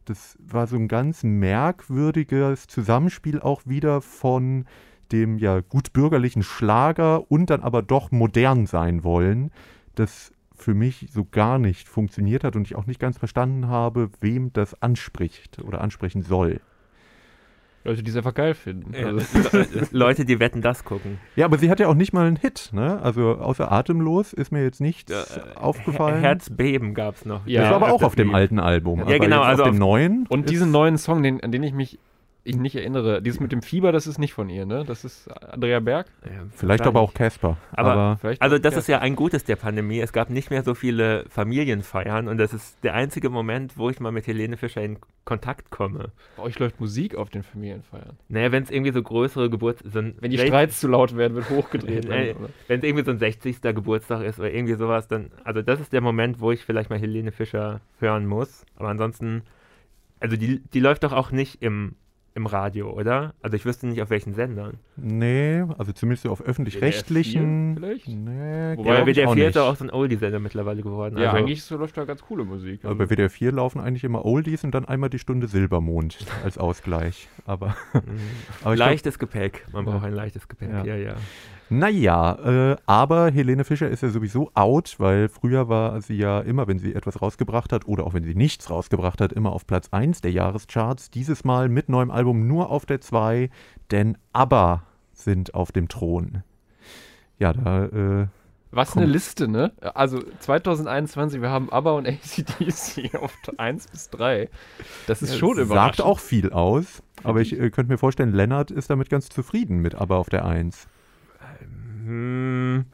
Das 0.06 0.38
war 0.38 0.68
so 0.68 0.76
ein 0.76 0.86
ganz 0.86 1.24
merkwürdiges 1.24 2.68
Zusammenspiel 2.68 3.40
auch 3.40 3.62
wieder 3.66 4.00
von 4.00 4.64
dem 5.10 5.36
ja 5.38 5.60
gut 5.60 5.92
bürgerlichen 5.92 6.44
Schlager 6.44 7.30
und 7.30 7.50
dann 7.50 7.62
aber 7.62 7.82
doch 7.82 8.12
modern 8.12 8.66
sein 8.66 9.02
wollen, 9.02 9.50
das 9.96 10.32
für 10.54 10.74
mich 10.74 11.08
so 11.12 11.24
gar 11.24 11.58
nicht 11.58 11.88
funktioniert 11.88 12.44
hat 12.44 12.54
und 12.54 12.66
ich 12.66 12.76
auch 12.76 12.86
nicht 12.86 13.00
ganz 13.00 13.18
verstanden 13.18 13.66
habe, 13.66 14.10
wem 14.20 14.52
das 14.52 14.80
anspricht 14.80 15.58
oder 15.62 15.80
ansprechen 15.80 16.22
soll. 16.22 16.60
Leute, 17.86 18.02
die 18.02 18.10
es 18.10 18.16
einfach 18.16 18.34
geil 18.34 18.54
finden. 18.54 18.92
Ja, 18.94 19.06
Also, 19.06 19.24
Le- 19.52 19.66
Leute, 19.92 20.24
die 20.24 20.38
wetten, 20.40 20.60
das 20.62 20.84
gucken. 20.84 21.18
Ja, 21.36 21.44
aber 21.46 21.58
sie 21.58 21.70
hat 21.70 21.80
ja 21.80 21.88
auch 21.88 21.94
nicht 21.94 22.12
mal 22.12 22.26
einen 22.26 22.36
Hit, 22.36 22.70
ne? 22.72 23.00
Also 23.02 23.36
außer 23.36 23.70
Atemlos 23.72 24.32
ist 24.32 24.52
mir 24.52 24.62
jetzt 24.62 24.80
nichts 24.80 25.12
aufgefallen. 25.54 26.20
Her 26.20 26.30
Herzbeben 26.30 26.94
gab 26.94 27.14
es 27.16 27.24
noch. 27.24 27.46
Ja, 27.46 27.62
das 27.62 27.70
war 27.70 27.76
aber 27.82 27.92
auch 27.92 28.02
auf 28.02 28.14
dem 28.14 28.34
alten 28.34 28.58
Album. 28.58 28.98
Ja, 29.00 29.04
aber 29.06 29.18
genau, 29.18 29.38
jetzt 29.40 29.46
also 29.48 29.62
auf 29.64 29.70
dem 29.70 29.78
neuen. 29.78 30.26
und 30.28 30.50
diesen 30.50 30.70
neuen 30.70 30.98
Song, 30.98 31.22
den, 31.22 31.42
an 31.42 31.52
den 31.52 31.62
ich 31.62 31.72
mich 31.72 31.98
ich 32.46 32.56
nicht 32.56 32.76
erinnere, 32.76 33.20
dieses 33.22 33.40
mit 33.40 33.52
dem 33.52 33.62
Fieber, 33.62 33.92
das 33.92 34.06
ist 34.06 34.18
nicht 34.18 34.32
von 34.32 34.48
ihr, 34.48 34.66
ne? 34.66 34.84
Das 34.86 35.04
ist 35.04 35.28
Andrea 35.28 35.80
Berg. 35.80 36.06
Ja, 36.24 36.30
Vielleicht 36.54 36.86
aber 36.86 37.00
auch. 37.00 37.12
Casper. 37.14 37.56
Aber- 37.72 37.92
aber 37.92 38.16
Vielleicht 38.18 38.42
Also 38.42 38.58
das 38.58 38.74
ja. 38.74 38.78
ist 38.80 38.86
ja 38.88 38.98
ein 39.00 39.16
Gutes 39.16 39.44
der 39.44 39.56
Pandemie. 39.56 40.00
Es 40.00 40.12
gab 40.12 40.30
nicht 40.30 40.50
mehr 40.50 40.62
so 40.62 40.74
viele 40.74 41.24
Familienfeiern 41.28 42.28
und 42.28 42.38
das 42.38 42.52
ist 42.54 42.82
der 42.84 42.94
einzige 42.94 43.30
Moment, 43.30 43.76
wo 43.76 43.90
ich 43.90 44.00
mal 44.00 44.12
mit 44.12 44.26
Helene 44.26 44.56
Fischer 44.56 44.82
in 44.82 44.98
Kontakt 45.24 45.70
komme. 45.70 46.12
Bei 46.36 46.44
euch 46.44 46.58
läuft 46.58 46.80
Musik 46.80 47.16
auf 47.16 47.30
den 47.30 47.42
Familienfeiern. 47.42 48.16
Naja, 48.28 48.52
wenn 48.52 48.62
es 48.62 48.70
irgendwie 48.70 48.92
so 48.92 49.02
größere 49.02 49.50
Geburt... 49.50 49.78
So 49.84 49.98
ein 49.98 50.14
Wenn 50.20 50.30
die 50.30 50.38
Streits 50.38 50.78
zu 50.80 50.88
laut 50.88 51.16
werden, 51.16 51.34
wird 51.34 51.50
hochgedreht. 51.50 52.08
Wenn 52.68 52.78
es 52.78 52.84
irgendwie 52.84 53.04
so 53.04 53.10
ein 53.10 53.18
60. 53.18 53.60
Geburtstag 53.60 54.22
ist 54.22 54.38
oder 54.38 54.52
irgendwie 54.52 54.74
sowas, 54.74 55.08
dann... 55.08 55.30
Also 55.42 55.62
das 55.62 55.80
ist 55.80 55.92
der 55.92 56.00
Moment, 56.00 56.40
wo 56.40 56.52
ich 56.52 56.64
vielleicht 56.64 56.90
mal 56.90 56.98
Helene 56.98 57.32
Fischer 57.32 57.80
hören 57.98 58.26
muss. 58.26 58.64
Aber 58.76 58.88
ansonsten... 58.88 59.42
Also 60.20 60.36
die, 60.36 60.60
die 60.72 60.80
läuft 60.80 61.02
doch 61.04 61.12
auch 61.12 61.30
nicht 61.30 61.60
im, 61.62 61.94
im 62.36 62.46
Radio, 62.46 62.92
oder? 62.92 63.34
Also 63.42 63.56
ich 63.56 63.64
wüsste 63.64 63.86
nicht, 63.86 64.00
auf 64.02 64.10
welchen 64.10 64.34
Sendern. 64.34 64.74
nee, 64.96 65.64
also 65.78 65.90
zumindest 65.92 66.24
so 66.24 66.30
auf 66.30 66.42
öffentlich-rechtlichen. 66.42 67.76
WDR 67.76 67.96
4 67.96 68.04
vielleicht? 68.04 68.08
Nee, 68.08 68.76
Wobei 68.76 69.06
WDR 69.06 69.28
auch 69.30 69.34
4 69.34 69.48
ist 69.48 69.56
auch 69.58 69.74
so 69.74 69.84
ein 69.84 69.90
Oldie-Sender 69.90 70.38
mittlerweile 70.38 70.82
geworden. 70.82 71.16
Ja, 71.18 71.30
also, 71.30 71.38
eigentlich 71.38 71.62
so 71.64 71.76
läuft 71.76 71.96
da 71.96 72.04
ganz 72.04 72.22
coole 72.22 72.44
Musik. 72.44 72.84
Also 72.84 72.94
bei 72.96 73.08
WDR 73.08 73.30
4 73.30 73.52
laufen 73.52 73.80
eigentlich 73.80 74.04
immer 74.04 74.24
Oldies 74.24 74.62
und 74.64 74.72
dann 74.74 74.84
einmal 74.84 75.08
die 75.10 75.18
Stunde 75.18 75.48
Silbermond 75.48 76.18
als 76.44 76.58
Ausgleich. 76.58 77.28
Aber, 77.46 77.68
Mhm. 77.94 78.00
aber 78.62 78.74
ich 78.74 78.76
glaub, 78.76 78.76
leichtes 78.76 79.18
Gepäck. 79.18 79.64
Man 79.72 79.86
Ja. 79.86 79.92
braucht 79.92 80.04
ein 80.04 80.12
leichtes 80.14 80.46
Gepäck. 80.46 80.68
Ja. 80.70 80.84
Ja, 80.84 80.96
ja. 80.96 81.14
Naja, 81.68 82.72
äh, 82.72 82.76
aber 82.86 83.30
Helene 83.30 83.64
Fischer 83.64 83.88
ist 83.88 84.02
ja 84.02 84.08
sowieso 84.08 84.50
out, 84.54 84.94
weil 84.98 85.28
früher 85.28 85.68
war 85.68 86.00
sie 86.00 86.14
ja 86.14 86.40
immer, 86.40 86.68
wenn 86.68 86.78
sie 86.78 86.94
etwas 86.94 87.20
rausgebracht 87.20 87.72
hat 87.72 87.88
oder 87.88 88.06
auch 88.06 88.14
wenn 88.14 88.22
sie 88.22 88.36
nichts 88.36 88.70
rausgebracht 88.70 89.20
hat, 89.20 89.32
immer 89.32 89.52
auf 89.52 89.66
Platz 89.66 89.88
1 89.90 90.20
der 90.20 90.30
Jahrescharts. 90.30 91.10
Dieses 91.10 91.44
Mal 91.44 91.68
mit 91.68 91.88
neuem 91.88 92.12
Album 92.12 92.46
nur 92.46 92.70
auf 92.70 92.86
der 92.86 93.00
2, 93.00 93.50
denn 93.90 94.16
ABBA 94.32 94.84
sind 95.12 95.54
auf 95.54 95.72
dem 95.72 95.88
Thron. 95.88 96.44
Ja, 97.38 97.52
da, 97.52 97.86
äh, 97.86 98.26
Was 98.70 98.96
eine 98.96 99.06
Liste, 99.06 99.48
ne? 99.48 99.72
Also 99.80 100.22
2021, 100.38 101.42
wir 101.42 101.50
haben 101.50 101.72
ABBA 101.72 101.90
und 101.92 102.06
ACDC 102.06 103.14
auf 103.20 103.34
1 103.56 103.88
bis 103.88 104.10
3. 104.10 104.48
Das 105.08 105.20
ist 105.20 105.36
schon 105.36 105.56
sagt 105.56 105.66
überraschend. 105.66 106.00
auch 106.02 106.20
viel 106.20 106.52
aus, 106.52 107.02
aber 107.24 107.40
ich 107.40 107.58
äh, 107.58 107.70
könnte 107.70 107.90
mir 107.90 107.98
vorstellen, 107.98 108.32
Lennart 108.32 108.70
ist 108.70 108.88
damit 108.88 109.10
ganz 109.10 109.30
zufrieden 109.30 109.78
mit 109.78 109.96
ABBA 109.96 110.16
auf 110.16 110.28
der 110.28 110.44
1. 110.44 110.86
Hm, 112.06 112.84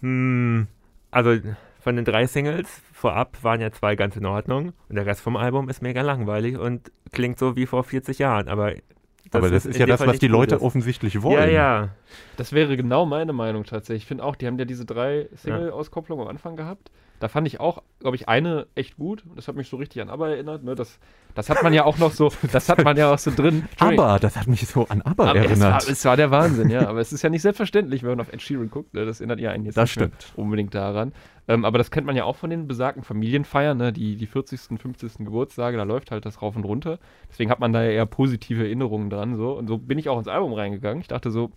hm. 0.00 0.66
Also 1.10 1.36
von 1.80 1.96
den 1.96 2.04
drei 2.04 2.26
Singles 2.26 2.68
vorab 2.92 3.42
waren 3.42 3.60
ja 3.60 3.70
zwei 3.72 3.96
ganz 3.96 4.16
in 4.16 4.26
Ordnung 4.26 4.72
und 4.88 4.96
der 4.96 5.06
Rest 5.06 5.20
vom 5.20 5.36
Album 5.36 5.68
ist 5.68 5.82
mega 5.82 6.02
langweilig 6.02 6.58
und 6.58 6.92
klingt 7.12 7.38
so 7.38 7.56
wie 7.56 7.66
vor 7.66 7.84
40 7.84 8.18
Jahren. 8.18 8.48
Aber 8.48 8.72
das 9.30 9.42
aber 9.42 9.50
das 9.50 9.66
ist, 9.66 9.76
in 9.76 9.80
ja 9.80 9.86
das, 9.86 9.98
Fall 9.98 10.08
was 10.08 10.18
die 10.18 10.28
Leute 10.28 10.56
ist. 10.56 10.62
offensichtlich 10.62 11.22
wollen. 11.22 11.38
Ja, 11.38 11.46
ja. 11.46 11.88
Das 12.36 12.52
wäre 12.52 12.76
genau 12.76 13.06
meine 13.06 13.32
Meinung 13.32 13.64
tatsächlich. 13.64 14.02
Ich 14.02 14.08
finde 14.08 14.24
auch, 14.24 14.36
die 14.36 14.46
haben 14.46 14.58
ja 14.58 14.64
diese 14.64 14.84
drei 14.84 15.28
Single-Auskopplungen 15.34 16.24
am 16.24 16.30
Anfang 16.30 16.56
gehabt. 16.56 16.90
Da 17.20 17.28
fand 17.28 17.46
ich 17.46 17.58
auch, 17.58 17.82
glaube 18.00 18.16
ich, 18.16 18.28
eine 18.28 18.66
echt 18.74 18.96
gut. 18.96 19.24
Das 19.34 19.48
hat 19.48 19.56
mich 19.56 19.68
so 19.68 19.76
richtig 19.76 20.00
an 20.02 20.08
ABBA 20.08 20.28
erinnert. 20.28 20.62
Ne? 20.62 20.74
Das, 20.74 20.98
das 21.34 21.50
hat 21.50 21.62
man 21.62 21.72
ja 21.72 21.84
auch 21.84 21.98
noch 21.98 22.12
so, 22.12 22.30
das 22.52 22.68
hat 22.68 22.84
man 22.84 22.96
ja 22.96 23.12
auch 23.12 23.18
so 23.18 23.32
drin. 23.34 23.66
Aber 23.78 24.18
das 24.20 24.36
hat 24.36 24.46
mich 24.46 24.66
so 24.68 24.86
an 24.88 25.02
ABBA 25.02 25.30
aber 25.30 25.38
es, 25.40 25.46
erinnert. 25.46 25.84
war, 25.84 25.90
es 25.92 26.04
war 26.04 26.16
der 26.16 26.30
Wahnsinn, 26.30 26.70
ja. 26.70 26.88
Aber 26.88 27.00
es 27.00 27.12
ist 27.12 27.22
ja 27.22 27.30
nicht 27.30 27.42
selbstverständlich, 27.42 28.02
wenn 28.02 28.10
man 28.10 28.20
auf 28.20 28.32
Ed 28.32 28.40
Sheeran 28.40 28.70
guckt. 28.70 28.94
Ne? 28.94 29.04
Das 29.04 29.20
erinnert 29.20 29.40
ja 29.40 29.50
einen 29.50 29.64
jetzt 29.64 29.76
Das 29.76 29.90
stimmt. 29.90 30.32
unbedingt 30.36 30.74
daran. 30.74 31.12
Ähm, 31.48 31.64
aber 31.64 31.78
das 31.78 31.90
kennt 31.90 32.06
man 32.06 32.14
ja 32.14 32.24
auch 32.24 32.36
von 32.36 32.50
den 32.50 32.68
besagten 32.68 33.02
Familienfeiern, 33.02 33.76
ne? 33.76 33.92
die, 33.92 34.16
die 34.16 34.26
40., 34.26 34.78
50. 34.80 35.24
Geburtstage, 35.24 35.76
da 35.76 35.82
läuft 35.82 36.10
halt 36.10 36.24
das 36.26 36.40
rauf 36.42 36.54
und 36.56 36.64
runter. 36.64 36.98
Deswegen 37.30 37.50
hat 37.50 37.58
man 37.58 37.72
da 37.72 37.82
ja 37.82 37.90
eher 37.90 38.06
positive 38.06 38.62
Erinnerungen 38.62 39.10
dran. 39.10 39.36
So. 39.36 39.52
Und 39.52 39.66
so 39.66 39.78
bin 39.78 39.98
ich 39.98 40.08
auch 40.08 40.18
ins 40.18 40.28
Album 40.28 40.52
reingegangen. 40.52 41.00
Ich 41.00 41.08
dachte 41.08 41.30
so, 41.30 41.50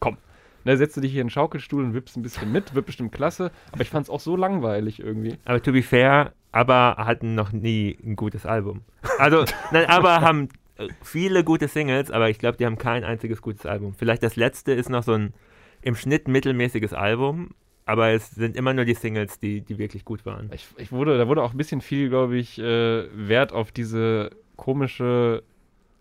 komm, 0.00 0.18
ne, 0.66 0.76
setze 0.76 1.00
dich 1.00 1.12
hier 1.12 1.22
in 1.22 1.28
den 1.28 1.32
Schaukelstuhl 1.32 1.82
und 1.82 1.94
wippst 1.94 2.16
ein 2.16 2.22
bisschen 2.22 2.52
mit, 2.52 2.74
wird 2.74 2.86
bestimmt 2.86 3.12
klasse. 3.12 3.50
Aber 3.72 3.80
ich 3.82 3.90
fand 3.90 4.04
es 4.04 4.10
auch 4.10 4.20
so 4.20 4.36
langweilig 4.36 5.00
irgendwie. 5.00 5.38
Aber 5.44 5.62
to 5.62 5.72
be 5.72 5.82
fair, 5.82 6.32
aber 6.52 6.96
hatten 6.98 7.34
noch 7.34 7.52
nie 7.52 7.96
ein 8.04 8.16
gutes 8.16 8.44
Album. 8.44 8.82
Also, 9.18 9.44
nein, 9.70 9.86
aber 9.86 10.20
haben 10.20 10.48
äh, 10.76 10.88
viele 11.02 11.44
gute 11.44 11.68
Singles, 11.68 12.10
aber 12.10 12.28
ich 12.28 12.38
glaube, 12.38 12.58
die 12.58 12.66
haben 12.66 12.78
kein 12.78 13.04
einziges 13.04 13.40
gutes 13.40 13.64
Album. 13.64 13.94
Vielleicht 13.94 14.22
das 14.22 14.36
letzte 14.36 14.72
ist 14.72 14.90
noch 14.90 15.04
so 15.04 15.12
ein 15.12 15.32
im 15.82 15.94
Schnitt 15.94 16.26
mittelmäßiges 16.26 16.92
Album, 16.92 17.50
aber 17.84 18.10
es 18.10 18.30
sind 18.30 18.56
immer 18.56 18.74
nur 18.74 18.84
die 18.84 18.94
Singles, 18.94 19.38
die, 19.38 19.60
die 19.60 19.78
wirklich 19.78 20.04
gut 20.04 20.26
waren. 20.26 20.50
Ich, 20.52 20.66
ich 20.78 20.90
wurde, 20.90 21.16
da 21.16 21.28
wurde 21.28 21.42
auch 21.42 21.52
ein 21.52 21.56
bisschen 21.56 21.80
viel, 21.80 22.08
glaube 22.08 22.36
ich, 22.36 22.58
äh, 22.58 23.06
Wert 23.28 23.52
auf 23.52 23.70
diese 23.70 24.30
komische 24.56 25.44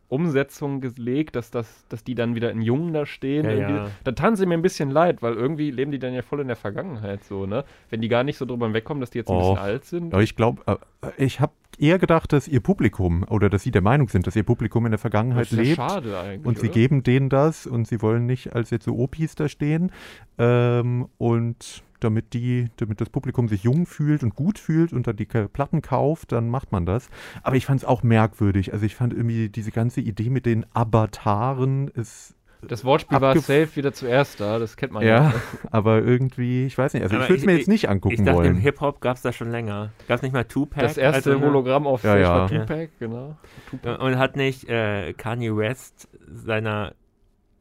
Umsetzung 0.08 0.82
gelegt, 0.82 1.36
dass, 1.36 1.52
das, 1.52 1.86
dass 1.90 2.04
die 2.04 2.16
dann 2.16 2.36
wieder 2.36 2.52
in 2.52 2.62
Jungen 2.62 2.94
da 2.94 3.06
stehen. 3.06 3.46
Ja, 3.46 3.70
ja. 3.70 3.88
Da 4.04 4.12
taten 4.12 4.36
sie 4.36 4.46
mir 4.46 4.54
ein 4.54 4.62
bisschen 4.62 4.92
leid, 4.92 5.22
weil 5.22 5.34
irgendwie 5.34 5.72
leben 5.72 5.92
die 5.92 6.00
dann 6.00 6.14
ja 6.14 6.22
voll 6.22 6.42
in 6.42 6.48
der 6.48 6.56
Vergangenheit 6.56 7.24
so, 7.24 7.46
ne? 7.46 7.64
Wenn 7.90 8.02
die 8.02 8.08
gar 8.08 8.24
nicht 8.24 8.38
so 8.38 8.46
drüber 8.46 8.72
wegkommen, 8.74 9.02
dass 9.02 9.10
die 9.10 9.18
jetzt 9.18 9.30
ein 9.30 9.36
Och. 9.38 9.54
bisschen 9.56 9.58
alt 9.58 9.86
sind. 9.86 10.14
Aber 10.14 10.24
ich 10.24 10.36
glaube, 10.36 10.62
äh, 10.68 10.78
ich 11.18 11.40
habe 11.40 11.54
eher 11.78 12.00
gedacht, 12.00 12.32
dass 12.32 12.48
ihr 12.48 12.62
Publikum 12.62 13.26
oder 13.30 13.50
dass 13.50 13.64
sie 13.64 13.72
der 13.72 13.82
Meinung 13.82 14.08
sind, 14.08 14.28
dass 14.28 14.36
ihr 14.36 14.44
Publikum 14.44 14.86
in 14.86 14.92
der 14.92 15.00
Vergangenheit 15.00 15.46
Das 15.46 15.52
ist 15.52 15.58
ja 15.58 15.64
lebt. 15.64 15.76
schade 15.76 16.18
eigentlich. 16.20 16.46
Und 16.46 16.60
sie 16.60 16.68
oder? 16.68 16.74
geben 16.74 17.04
denen 17.04 17.30
das 17.30 17.66
und 17.68 17.88
sie 17.88 18.02
wollen 18.02 18.26
nicht 18.26 18.54
als 18.56 18.70
jetzt 18.70 18.86
so 18.86 18.96
Opis 18.98 19.36
da 19.36 19.50
stehen. 19.50 19.92
Ähm, 20.38 21.08
und 21.18 21.84
damit 22.06 22.34
die, 22.34 22.70
damit 22.78 23.02
das 23.02 23.10
Publikum 23.10 23.50
sich 23.50 23.64
jung 23.64 23.86
fühlt 23.86 24.24
und 24.24 24.36
gut 24.36 24.58
fühlt 24.60 24.94
und 24.94 25.08
dann 25.08 25.18
die 25.18 25.26
K- 25.26 25.48
Platten 25.50 25.82
kauft, 25.82 26.32
dann 26.32 26.48
macht 26.50 26.72
man 26.72 26.86
das. 26.86 27.10
Aber 27.44 27.58
ich 27.58 27.66
fand 27.66 27.82
es 27.82 27.86
auch 27.86 28.02
merkwürdig. 28.04 28.72
Also 28.72 28.86
ich 28.86 28.96
fand 28.96 29.12
irgendwie 29.14 29.50
diese 29.50 29.72
ganze 29.72 30.00
Idee 30.00 30.30
mit 30.30 30.46
den 30.46 30.66
Avataren 30.74 31.90
ist 31.90 32.36
Das 32.68 32.84
Wortspiel 32.86 33.20
war 33.22 33.36
safe 33.36 33.76
wieder 33.76 33.94
zuerst 33.94 34.40
da, 34.40 34.58
das 34.60 34.76
kennt 34.78 34.92
man 34.94 35.04
ja, 35.04 35.30
ja. 35.30 35.34
aber 35.72 36.02
irgendwie, 36.02 36.66
ich 36.66 36.78
weiß 36.78 36.94
nicht, 36.94 37.04
also 37.04 37.16
Aber 37.16 37.26
ich 37.26 37.30
würde 37.30 37.40
es 37.42 37.46
mir 37.46 37.52
ich- 37.54 37.58
jetzt 37.60 37.68
nicht 37.68 37.84
Ich 37.84 37.90
angucken 37.90 38.26
dachte, 38.26 38.48
im. 38.48 38.58
Hip-Hop 38.58 39.02
gab 39.02 39.18
es 39.18 39.22
das 39.22 39.36
schon 39.36 39.52
länger. 39.52 39.92
Gab 40.08 40.18
es 40.18 40.22
nicht 40.24 40.34
mal 40.34 40.46
Tupac? 40.46 40.82
Das 40.82 40.98
erste 40.98 41.34
Also, 41.34 41.46
Hologramm 41.46 41.86
auf 41.86 42.04
Ja, 42.04 42.18
ja. 42.18 42.30
war 42.30 42.48
Tupac, 42.50 42.90
genau. 43.00 43.36
Tupac. 43.70 44.02
Und 44.02 44.18
hat 44.18 44.36
nicht 44.36 44.68
äh, 44.70 45.14
Kanye 45.14 45.56
West 45.58 46.08
seiner 46.28 46.94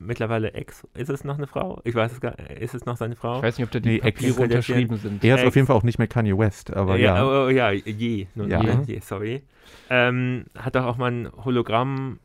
mittlerweile 0.04 0.52
Ex, 0.54 0.86
ist 0.94 1.10
es 1.10 1.24
noch 1.24 1.36
eine 1.38 1.46
Frau? 1.46 1.80
Ich 1.84 1.94
weiß 1.94 2.12
es 2.12 2.20
gar 2.20 2.38
ist 2.38 2.74
es 2.74 2.84
noch 2.86 2.96
seine 2.96 3.16
Frau? 3.16 3.36
Ich 3.38 3.42
weiß 3.42 3.58
nicht, 3.58 3.66
ob 3.66 3.72
da 3.72 3.80
die 3.80 3.88
Nee, 3.88 3.96
Ex- 3.96 4.20
Papiere 4.20 4.42
unterschrieben 4.42 4.96
sind. 4.98 5.24
Er 5.24 5.34
ist 5.36 5.40
Ex- 5.40 5.48
auf 5.48 5.54
jeden 5.56 5.66
Fall 5.66 5.76
auch 5.76 5.82
nicht 5.82 5.98
mehr 5.98 6.08
Kanye 6.08 6.36
West, 6.38 6.72
aber 6.72 6.96
ja, 6.96 7.16
ja. 7.16 7.24
Oh, 7.26 7.46
oh, 7.46 7.48
ja, 7.48 7.70
je, 7.70 8.26
nur 8.34 8.46
Ja. 8.48 8.60
je, 8.62 8.94
je, 8.94 9.00
sorry. 9.00 9.42
Ähm, 9.90 10.44
hat 10.56 10.74
doch 10.76 10.84
auch 10.84 10.96
mal 10.96 11.10
ein 11.10 11.28
Hologramm 11.44 12.18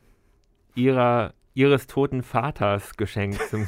ihrer, 0.74 1.34
ihres 1.54 1.86
toten 1.86 2.22
Vaters 2.22 2.96
geschenkt 2.96 3.40
zum 3.50 3.66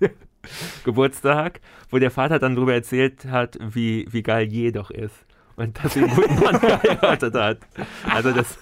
Geburtstag, 0.84 1.60
wo 1.90 1.98
der 1.98 2.10
Vater 2.10 2.38
dann 2.38 2.54
darüber 2.54 2.74
erzählt 2.74 3.26
hat, 3.26 3.58
wie, 3.60 4.06
wie 4.10 4.22
geil 4.22 4.46
je 4.46 4.70
doch 4.72 4.90
ist. 4.90 5.26
Und 5.56 5.82
dass 5.82 5.94
sie 5.94 6.04
einen 6.04 6.14
guten 6.14 6.38
Mann 6.40 6.60
geheiratet 6.60 7.34
hat. 7.34 7.58
Also 8.08 8.30
das, 8.32 8.58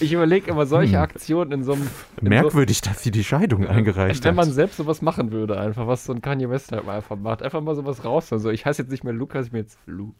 Ich 0.00 0.12
überlege 0.12 0.50
immer 0.50 0.66
solche 0.66 0.96
Hm. 0.96 1.02
Aktionen 1.02 1.52
in 1.52 1.62
so 1.64 1.72
einem. 1.74 1.88
in 2.20 2.28
Merkwürdig, 2.28 2.80
dass 2.80 3.02
sie 3.02 3.10
die 3.10 3.24
Scheidung 3.24 3.66
eingereicht 3.66 4.24
Wenn 4.24 4.34
man 4.34 4.46
hat. 4.48 4.54
selbst 4.54 4.76
sowas 4.76 5.02
machen 5.02 5.32
würde, 5.32 5.58
einfach, 5.58 5.86
was 5.86 6.04
so 6.04 6.12
ein 6.12 6.20
Kanye 6.22 6.48
West 6.50 6.72
halt 6.72 6.84
mal 6.86 6.96
einfach 6.96 7.16
macht. 7.16 7.42
Einfach 7.42 7.60
mal 7.60 7.74
sowas 7.74 8.04
raus. 8.04 8.32
Also 8.32 8.50
ich 8.50 8.64
heiße 8.66 8.82
jetzt 8.82 8.90
nicht 8.90 9.04
mehr 9.04 9.12
Lukas, 9.12 9.46
ich 9.46 9.52
bin 9.52 9.60
jetzt 9.62 9.78
Lu. 9.86 10.12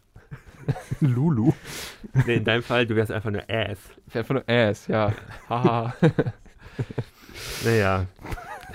Lulu. 0.99 1.51
nee, 2.25 2.35
in 2.37 2.43
deinem 2.43 2.63
Fall, 2.63 2.87
du 2.87 2.95
wärst 2.95 3.11
einfach 3.11 3.29
nur 3.31 3.43
Ass. 3.49 3.77
Ich 4.07 4.13
bin 4.13 4.19
einfach 4.19 4.33
nur 4.35 4.49
Ass, 4.49 4.87
ja. 4.87 5.13
Haha. 5.49 5.93
Naja. 7.63 8.05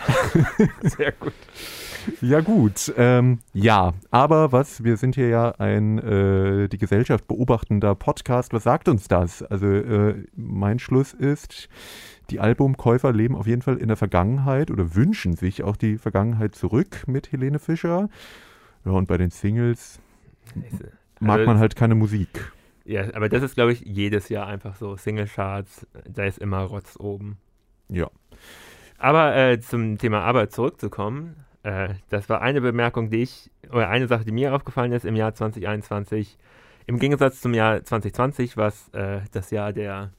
Sehr 0.83 1.13
gut. 1.13 1.33
Ja 2.21 2.41
gut, 2.41 2.93
ähm, 2.97 3.39
ja, 3.53 3.93
aber 4.11 4.53
was, 4.53 4.85
wir 4.85 4.97
sind 4.97 5.15
hier 5.15 5.29
ja 5.29 5.51
ein 5.59 5.99
äh, 5.99 6.69
die 6.69 6.79
Gesellschaft 6.79 7.27
beobachtender 7.29 7.95
Podcast, 7.95 8.53
was 8.53 8.63
sagt 8.65 8.89
uns 8.89 9.09
das? 9.09 9.43
Also 9.43 9.67
äh, 9.67 10.25
mein 10.35 10.79
Schluss 10.79 11.13
ist, 11.13 11.69
die 12.31 12.41
Albumkäufer 12.41 13.13
leben 13.13 13.37
auf 13.37 13.47
jeden 13.47 13.63
Fall 13.63 13.77
in 13.77 13.89
der 13.89 13.97
Vergangenheit 13.97 14.71
oder 14.71 14.95
wünschen 14.95 15.35
sich 15.37 15.63
auch 15.63 15.77
die 15.77 15.99
Vergangenheit 15.99 16.55
zurück 16.55 17.05
mit 17.07 17.33
Helene 17.33 17.59
Fischer. 17.59 18.09
Ja, 18.85 18.93
und 18.93 19.09
bei 19.09 19.17
den 19.17 19.31
Singles 19.31 20.01
mag 21.21 21.39
Also- 21.41 21.47
man 21.47 21.59
halt 21.59 21.77
keine 21.77 21.95
Musik. 21.95 22.53
Ja, 22.85 23.15
aber 23.15 23.29
das 23.29 23.43
ist, 23.43 23.55
glaube 23.55 23.73
ich, 23.73 23.83
jedes 23.83 24.31
Jahr 24.31 24.47
einfach 24.47 24.75
so. 24.75 24.97
Single-Charts, 24.97 25.87
da 26.09 26.25
ist 26.25 26.39
immer 26.39 26.63
Rotz 26.63 26.97
oben. 26.99 27.37
Ja. 27.89 28.11
Aber 28.99 29.37
äh, 29.37 29.61
zum 29.61 29.97
Thema 29.99 30.23
Arbeit 30.23 30.53
zurückzukommen, 30.53 31.37
äh, 31.63 31.91
das 32.09 32.29
war 32.29 32.41
eine 32.41 32.61
Bemerkung, 32.61 33.11
die 33.11 33.23
ich, 33.23 33.51
oder 33.71 33.89
eine 33.89 34.07
Sache, 34.07 34.25
die 34.25 34.33
mir 34.33 34.55
aufgefallen 34.55 34.93
ist 34.93 35.05
im 35.05 35.17
Jahr 35.17 35.35
2021. 35.35 36.39
Im 36.87 36.99
Gegensatz 36.99 37.41
zum 37.41 37.55
Jahr 37.55 37.85
2020, 37.85 38.57
was 38.57 38.89
äh, 38.91 39.21
das 39.33 39.51
Jahr 39.51 39.73
der 39.73 40.13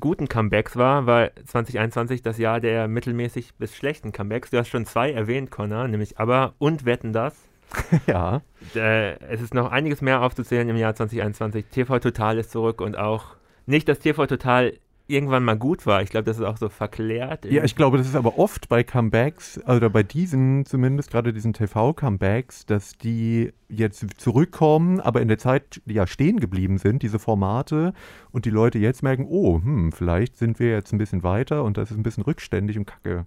guten 0.00 0.28
Comebacks 0.28 0.76
war, 0.76 1.06
war 1.06 1.30
2021 1.44 2.22
das 2.22 2.38
Jahr 2.38 2.60
der 2.60 2.88
mittelmäßig 2.88 3.54
bis 3.56 3.76
schlechten 3.76 4.12
Comebacks. 4.12 4.50
Du 4.50 4.58
hast 4.58 4.68
schon 4.68 4.86
zwei 4.86 5.12
erwähnt, 5.12 5.50
Connor, 5.50 5.88
nämlich 5.88 6.18
Aber 6.18 6.54
und 6.58 6.84
Wetten 6.84 7.12
das. 7.12 7.34
ja. 8.06 8.42
Äh, 8.74 9.18
es 9.24 9.40
ist 9.40 9.54
noch 9.54 9.70
einiges 9.70 10.00
mehr 10.00 10.22
aufzuzählen 10.22 10.68
im 10.68 10.76
Jahr 10.76 10.94
2021. 10.94 11.66
TV 11.66 11.98
Total 11.98 12.38
ist 12.38 12.50
zurück 12.50 12.80
und 12.80 12.96
auch 12.96 13.36
nicht, 13.66 13.88
dass 13.88 13.98
TV 13.98 14.26
Total 14.26 14.74
irgendwann 15.08 15.42
mal 15.42 15.56
gut 15.56 15.86
war. 15.86 16.02
Ich 16.02 16.10
glaube, 16.10 16.24
das 16.24 16.38
ist 16.38 16.44
auch 16.44 16.58
so 16.58 16.68
verklärt. 16.68 17.46
Ja, 17.46 17.64
ich 17.64 17.74
glaube, 17.74 17.96
das 17.96 18.06
ist 18.06 18.14
aber 18.14 18.38
oft 18.38 18.68
bei 18.68 18.84
Comebacks, 18.84 19.58
oder 19.66 19.88
bei 19.88 20.02
diesen 20.02 20.66
zumindest, 20.66 21.10
gerade 21.10 21.32
diesen 21.32 21.54
TV-Comebacks, 21.54 22.66
dass 22.66 22.92
die 22.92 23.52
jetzt 23.68 24.20
zurückkommen, 24.20 25.00
aber 25.00 25.22
in 25.22 25.28
der 25.28 25.38
Zeit 25.38 25.80
ja 25.86 26.06
stehen 26.06 26.38
geblieben 26.38 26.78
sind, 26.78 27.02
diese 27.02 27.18
Formate, 27.18 27.94
und 28.32 28.44
die 28.44 28.50
Leute 28.50 28.78
jetzt 28.78 29.02
merken, 29.02 29.26
oh, 29.28 29.60
hm, 29.62 29.92
vielleicht 29.92 30.36
sind 30.36 30.60
wir 30.60 30.70
jetzt 30.70 30.92
ein 30.92 30.98
bisschen 30.98 31.22
weiter 31.22 31.64
und 31.64 31.78
das 31.78 31.90
ist 31.90 31.96
ein 31.96 32.02
bisschen 32.02 32.24
rückständig 32.24 32.76
und 32.76 32.84
kacke. 32.84 33.26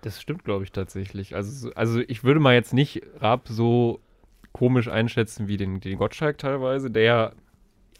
Das 0.00 0.20
stimmt, 0.20 0.44
glaube 0.44 0.64
ich, 0.64 0.72
tatsächlich. 0.72 1.34
Also, 1.34 1.70
also 1.74 2.00
ich 2.00 2.24
würde 2.24 2.40
mal 2.40 2.54
jetzt 2.54 2.72
nicht 2.72 3.02
Raab 3.20 3.48
so 3.48 4.00
komisch 4.52 4.88
einschätzen 4.88 5.46
wie 5.46 5.58
den, 5.58 5.80
den 5.80 5.98
Gottschalk 5.98 6.38
teilweise, 6.38 6.90
der 6.90 7.02
ja 7.02 7.32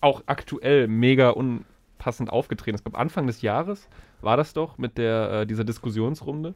auch 0.00 0.22
aktuell 0.26 0.88
mega 0.88 1.32
un 1.32 1.64
passend 2.08 2.30
aufgetreten 2.30 2.74
ist. 2.74 2.80
Ich 2.80 2.84
glaube, 2.84 2.98
Anfang 2.98 3.26
des 3.26 3.42
Jahres 3.42 3.86
war 4.22 4.38
das 4.38 4.54
doch 4.54 4.78
mit 4.78 4.96
der, 4.96 5.42
äh, 5.42 5.46
dieser 5.46 5.64
Diskussionsrunde. 5.64 6.54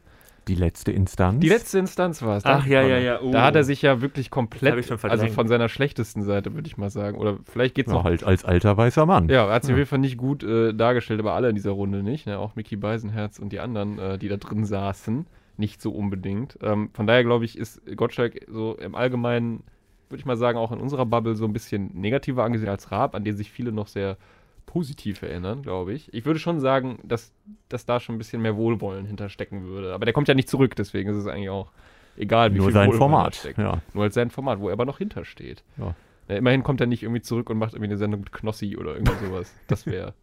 Die 0.48 0.54
letzte 0.54 0.92
Instanz? 0.92 1.40
Die 1.40 1.48
letzte 1.50 1.78
Instanz 1.78 2.22
war 2.22 2.38
es. 2.38 2.46
Ach 2.46 2.66
ja, 2.66 2.80
ja, 2.80 2.96
ja. 2.96 3.20
Oh. 3.20 3.30
Da 3.30 3.44
hat 3.44 3.54
er 3.54 3.64
sich 3.64 3.82
ja 3.82 4.00
wirklich 4.00 4.30
komplett, 4.30 4.90
also 5.02 5.26
von 5.28 5.48
seiner 5.48 5.68
schlechtesten 5.68 6.22
Seite, 6.22 6.54
würde 6.54 6.66
ich 6.66 6.78
mal 6.78 6.88
sagen. 6.88 7.18
Oder 7.18 7.36
vielleicht 7.44 7.74
geht 7.74 7.86
es 7.86 7.92
ja, 7.92 7.98
noch. 7.98 8.04
halt 8.04 8.24
als 8.24 8.46
alter 8.46 8.78
weißer 8.78 9.04
Mann. 9.04 9.28
Ja, 9.28 9.46
er 9.46 9.52
hat 9.52 9.64
sich 9.64 9.68
ja. 9.68 9.74
auf 9.74 9.78
jeden 9.80 9.90
Fall 9.90 9.98
nicht 9.98 10.16
gut 10.16 10.42
äh, 10.42 10.72
dargestellt, 10.72 11.20
aber 11.20 11.34
alle 11.34 11.50
in 11.50 11.54
dieser 11.54 11.72
Runde 11.72 12.02
nicht. 12.02 12.26
Ne? 12.26 12.38
Auch 12.38 12.56
Mickey 12.56 12.76
Beisenherz 12.76 13.38
und 13.38 13.52
die 13.52 13.60
anderen, 13.60 13.98
äh, 13.98 14.18
die 14.18 14.28
da 14.28 14.38
drin 14.38 14.64
saßen, 14.64 15.26
nicht 15.58 15.82
so 15.82 15.92
unbedingt. 15.92 16.58
Ähm, 16.62 16.88
von 16.94 17.06
daher 17.06 17.24
glaube 17.24 17.44
ich, 17.44 17.58
ist 17.58 17.82
Gottschalk 17.94 18.46
so 18.48 18.74
im 18.76 18.94
Allgemeinen, 18.94 19.64
würde 20.08 20.20
ich 20.20 20.26
mal 20.26 20.38
sagen, 20.38 20.56
auch 20.56 20.72
in 20.72 20.80
unserer 20.80 21.04
Bubble 21.04 21.36
so 21.36 21.44
ein 21.44 21.52
bisschen 21.52 21.90
negativer 21.92 22.42
angesehen 22.42 22.70
als 22.70 22.90
Raab, 22.90 23.14
an 23.14 23.22
den 23.22 23.36
sich 23.36 23.52
viele 23.52 23.70
noch 23.70 23.86
sehr 23.86 24.16
positiv 24.66 25.22
erinnern, 25.22 25.62
glaube 25.62 25.92
ich. 25.92 26.12
Ich 26.14 26.24
würde 26.24 26.38
schon 26.40 26.60
sagen, 26.60 26.98
dass, 27.02 27.32
dass 27.68 27.84
da 27.86 28.00
schon 28.00 28.14
ein 28.14 28.18
bisschen 28.18 28.42
mehr 28.42 28.56
Wohlwollen 28.56 29.06
hinterstecken 29.06 29.64
würde. 29.64 29.92
Aber 29.94 30.04
der 30.04 30.14
kommt 30.14 30.28
ja 30.28 30.34
nicht 30.34 30.48
zurück, 30.48 30.74
deswegen 30.76 31.10
ist 31.10 31.16
es 31.16 31.26
eigentlich 31.26 31.50
auch 31.50 31.70
egal, 32.16 32.52
wie 32.54 32.58
Nur 32.58 32.66
viel 32.66 32.74
sein 32.74 32.86
Wohlwollen 32.88 32.98
Format. 32.98 33.34
steckt. 33.36 33.58
Ja. 33.58 33.80
Nur 33.94 34.04
als 34.04 34.14
sein 34.14 34.30
Format, 34.30 34.60
wo 34.60 34.68
er 34.68 34.72
aber 34.74 34.84
noch 34.84 34.98
hintersteht. 34.98 35.62
Ja. 35.76 35.94
Ja, 36.28 36.36
immerhin 36.36 36.62
kommt 36.62 36.80
er 36.80 36.86
nicht 36.86 37.02
irgendwie 37.02 37.20
zurück 37.22 37.50
und 37.50 37.58
macht 37.58 37.72
irgendwie 37.74 37.88
eine 37.90 37.98
Sendung 37.98 38.20
mit 38.20 38.32
Knossi 38.32 38.76
oder 38.76 38.92
irgend 38.94 39.10
sowas. 39.20 39.52
Das 39.66 39.86
wäre. 39.86 40.14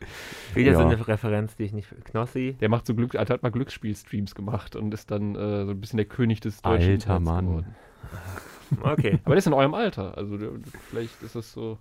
Wieder 0.54 0.72
Ja. 0.72 0.78
so 0.78 0.84
eine 0.84 1.06
Referenz, 1.06 1.54
die 1.56 1.64
ich 1.64 1.72
nicht. 1.72 1.88
Knossi. 2.04 2.56
Der 2.60 2.68
macht 2.68 2.86
so 2.86 2.94
Glück, 2.94 3.14
hat 3.14 3.42
mal 3.42 3.50
Glücksspiel-Streams 3.50 4.34
gemacht 4.34 4.74
und 4.74 4.92
ist 4.94 5.10
dann 5.10 5.34
äh, 5.36 5.64
so 5.66 5.70
ein 5.72 5.80
bisschen 5.80 5.98
der 5.98 6.06
König 6.06 6.40
des 6.40 6.62
deutschen 6.62 6.92
Alter 6.92 7.20
Mann. 7.20 7.46
geworden. 7.46 7.74
Okay. 8.82 9.18
Aber 9.24 9.34
der 9.34 9.38
ist 9.38 9.46
in 9.46 9.52
eurem 9.52 9.74
Alter. 9.74 10.16
Also 10.16 10.36
der, 10.38 10.50
vielleicht 10.90 11.22
ist 11.22 11.36
das 11.36 11.52
so. 11.52 11.78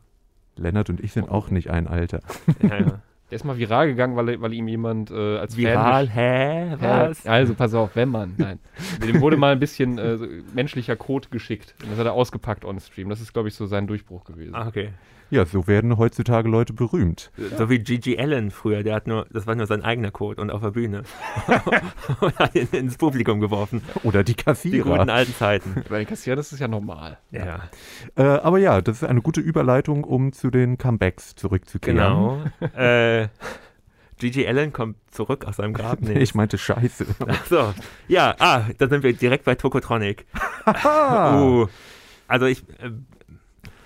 Lennart 0.55 0.89
und 0.89 1.03
ich 1.03 1.13
sind 1.13 1.29
auch 1.29 1.49
nicht 1.49 1.69
ein 1.69 1.87
Alter. 1.87 2.21
ja, 2.61 2.79
ja. 2.79 3.01
Der 3.31 3.37
ist 3.37 3.45
mal 3.45 3.57
viral 3.57 3.87
gegangen, 3.87 4.15
weil, 4.15 4.39
weil 4.41 4.53
ihm 4.53 4.67
jemand 4.67 5.09
äh, 5.09 5.37
als 5.37 5.57
Viral, 5.57 6.05
Fan 6.05 6.15
hä? 6.15 6.69
Ja, 6.79 7.09
Was? 7.09 7.25
Also 7.25 7.55
pass 7.55 7.73
auf, 7.73 7.95
wenn 7.95 8.09
man, 8.09 8.35
nein. 8.37 8.59
Dem 9.03 9.21
wurde 9.21 9.37
mal 9.37 9.53
ein 9.53 9.59
bisschen 9.59 9.97
äh, 9.97 10.17
so 10.17 10.27
menschlicher 10.53 10.95
Code 10.95 11.29
geschickt. 11.31 11.73
Und 11.81 11.91
das 11.91 11.97
hat 11.97 12.05
er 12.05 12.13
ausgepackt 12.13 12.63
on 12.63 12.79
Stream. 12.79 13.09
Das 13.09 13.21
ist, 13.21 13.33
glaube 13.33 13.47
ich, 13.47 13.55
so 13.55 13.65
sein 13.65 13.87
Durchbruch 13.87 14.23
gewesen. 14.25 14.53
Ah, 14.53 14.67
okay. 14.67 14.89
Ja, 15.33 15.45
so 15.47 15.65
werden 15.65 15.97
heutzutage 15.97 16.47
Leute 16.47 16.73
berühmt. 16.73 17.31
So 17.57 17.67
wie 17.67 17.79
Gigi 17.79 18.19
Allen 18.19 18.51
früher, 18.51 18.83
der 18.83 18.93
hat 18.93 19.07
nur, 19.07 19.25
das 19.31 19.47
war 19.47 19.55
nur 19.55 19.65
sein 19.65 19.81
eigener 19.81 20.11
Code 20.11 20.39
und 20.39 20.51
auf 20.51 20.61
der 20.61 20.69
Bühne. 20.69 21.01
und 22.21 22.37
hat 22.37 22.53
ihn 22.53 22.67
ins 22.71 22.97
Publikum 22.97 23.39
geworfen. 23.39 23.81
Oder 24.03 24.23
die 24.23 24.35
Die 24.35 24.43
Kassierer. 24.43 24.97
guten 24.97 25.09
alten 25.09 25.33
Zeiten. 25.33 25.83
Bei 25.89 25.97
den 25.97 26.07
Kassieren 26.07 26.37
ist 26.37 26.51
es 26.51 26.59
ja 26.59 26.67
normal. 26.67 27.17
Ja, 27.31 27.61
Äh, 28.15 28.21
aber 28.23 28.59
ja, 28.59 28.79
das 28.81 28.97
ist 28.97 29.09
eine 29.09 29.23
gute 29.23 29.41
Überleitung, 29.41 30.03
um 30.03 30.33
zu 30.33 30.51
den 30.51 30.77
Comebacks 30.77 31.33
zurückzukehren. 31.33 31.97
genau. 31.97 32.43
äh, 32.77 33.27
Gigi 34.19 34.47
Allen 34.47 34.71
kommt 34.71 34.97
zurück 35.09 35.45
aus 35.45 35.55
seinem 35.55 35.73
Grab. 35.73 35.99
Nee. 36.01 36.19
Ich 36.19 36.35
meinte 36.35 36.59
Scheiße. 36.59 37.07
Ach 37.27 37.45
so. 37.47 37.73
Ja, 38.07 38.35
ah, 38.37 38.65
da 38.77 38.87
sind 38.87 39.01
wir 39.01 39.13
direkt 39.13 39.45
bei 39.45 39.55
Tokotronic. 39.55 40.27
Uh, 40.85 41.65
also 42.27 42.45
ich, 42.45 42.61
äh, 42.79 42.91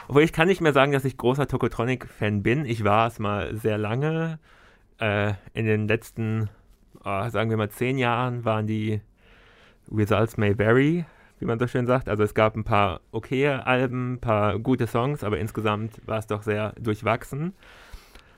obwohl 0.07 0.23
ich 0.23 0.33
kann 0.33 0.47
nicht 0.47 0.61
mehr 0.61 0.73
sagen, 0.73 0.91
dass 0.91 1.05
ich 1.05 1.17
großer 1.17 1.47
Tokotronic-Fan 1.47 2.43
bin. 2.43 2.65
Ich 2.65 2.83
war 2.83 3.07
es 3.07 3.19
mal 3.19 3.55
sehr 3.55 3.77
lange. 3.77 4.39
Äh, 4.99 5.33
in 5.53 5.65
den 5.65 5.87
letzten, 5.87 6.49
ah, 7.03 7.29
sagen 7.29 7.49
wir 7.49 7.57
mal, 7.57 7.69
zehn 7.69 7.97
Jahren 7.97 8.45
waren 8.45 8.67
die 8.67 9.01
Results 9.91 10.37
May 10.37 10.57
Vary, 10.57 11.05
wie 11.39 11.45
man 11.45 11.59
so 11.59 11.67
schön 11.67 11.87
sagt. 11.87 12.09
Also 12.09 12.23
es 12.23 12.33
gab 12.33 12.55
ein 12.55 12.63
paar 12.63 13.01
okaye 13.11 13.65
Alben, 13.65 14.13
ein 14.13 14.19
paar 14.19 14.59
gute 14.59 14.87
Songs, 14.87 15.23
aber 15.23 15.39
insgesamt 15.39 16.01
war 16.05 16.19
es 16.19 16.27
doch 16.27 16.43
sehr 16.43 16.73
durchwachsen. 16.79 17.53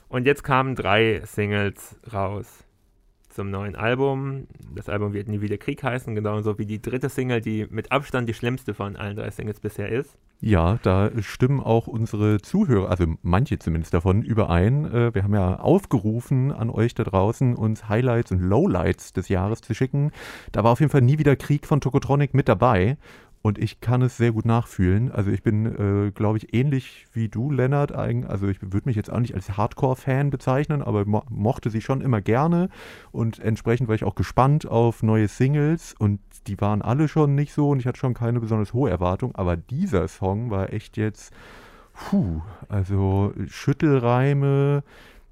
Und 0.08 0.26
jetzt 0.26 0.44
kamen 0.44 0.76
drei 0.76 1.22
Singles 1.26 2.00
raus 2.12 2.66
zum 3.30 3.50
neuen 3.50 3.76
Album. 3.76 4.48
Das 4.76 4.90
Album 4.90 5.14
wird 5.14 5.28
Nie 5.28 5.42
wieder 5.42 5.58
Krieg 5.58 5.84
heißen, 5.84 6.16
genauso 6.16 6.58
wie 6.58 6.66
die 6.66 6.82
dritte 6.82 7.10
Single, 7.10 7.42
die 7.42 7.68
mit 7.70 7.92
Abstand 7.92 8.28
die 8.28 8.34
schlimmste 8.34 8.74
von 8.74 8.96
allen 8.96 9.16
drei 9.16 9.30
Singles 9.30 9.60
bisher 9.60 9.90
ist. 9.90 10.18
Ja, 10.42 10.80
da 10.84 11.12
stimmen 11.20 11.60
auch 11.60 11.88
unsere 11.88 12.40
Zuhörer, 12.40 12.90
also 12.90 13.06
manche 13.24 13.60
zumindest 13.60 13.94
davon, 13.94 14.22
überein. 14.22 14.86
Äh, 14.86 15.14
wir 15.14 15.24
haben 15.24 15.34
ja 15.34 15.60
aufgerufen 15.60 16.54
an 16.54 16.70
euch 16.70 16.96
da 16.96 17.04
draußen, 17.04 17.56
uns 17.56 17.90
Highlights 17.90 18.32
und 18.32 18.40
Lowlights 18.40 19.12
des 19.12 19.28
Jahres 19.28 19.62
zu 19.62 19.74
schicken. 19.74 20.12
Da 20.54 20.64
war 20.64 20.72
auf 20.72 20.80
jeden 20.80 20.92
Fall 20.92 21.02
nie 21.02 21.20
wieder 21.20 21.36
Krieg 21.36 21.68
von 21.68 21.82
Tokotronic 21.82 22.34
mit 22.34 22.48
dabei. 22.48 22.98
Und 23.42 23.58
ich 23.58 23.80
kann 23.80 24.02
es 24.02 24.18
sehr 24.18 24.34
gut 24.34 24.46
nachfühlen. 24.46 25.12
Also 25.12 25.32
ich 25.32 25.44
bin, 25.44 25.66
äh, 25.66 26.12
glaube 26.12 26.38
ich, 26.38 26.54
ähnlich 26.54 27.08
wie 27.14 27.30
du, 27.30 27.52
Lennart. 27.52 27.94
Also 27.94 28.48
ich 28.50 28.62
würde 28.62 28.82
mich 28.84 28.98
jetzt 28.98 29.10
auch 29.10 29.20
nicht 29.20 29.34
als 29.34 29.56
Hardcore-Fan 29.56 30.30
bezeichnen, 30.30 30.82
aber 30.82 31.06
mo 31.06 31.24
mochte 31.30 31.70
sie 31.70 31.82
schon 31.82 32.02
immer 32.02 32.20
gerne. 32.20 32.70
Und 33.12 33.40
entsprechend 33.40 33.88
war 33.88 33.96
ich 33.96 34.04
auch 34.04 34.16
gespannt 34.16 34.68
auf 34.68 35.04
neue 35.04 35.30
Singles. 35.30 35.96
Und 35.98 36.20
die 36.48 36.60
waren 36.60 36.82
alle 36.82 37.08
schon 37.08 37.36
nicht 37.36 37.54
so 37.54 37.70
und 37.70 37.80
ich 37.80 37.88
hatte 37.88 38.00
schon 38.00 38.14
keine 38.14 38.42
besonders 38.42 38.74
hohe 38.74 38.90
Erwartung. 38.90 39.34
Aber 39.36 39.56
dieser 39.56 40.10
Song 40.10 40.52
war 40.52 40.74
echt 40.74 40.98
jetzt, 40.98 41.34
puh, 41.94 42.42
also 42.68 43.34
Schüttelreime. 43.48 44.84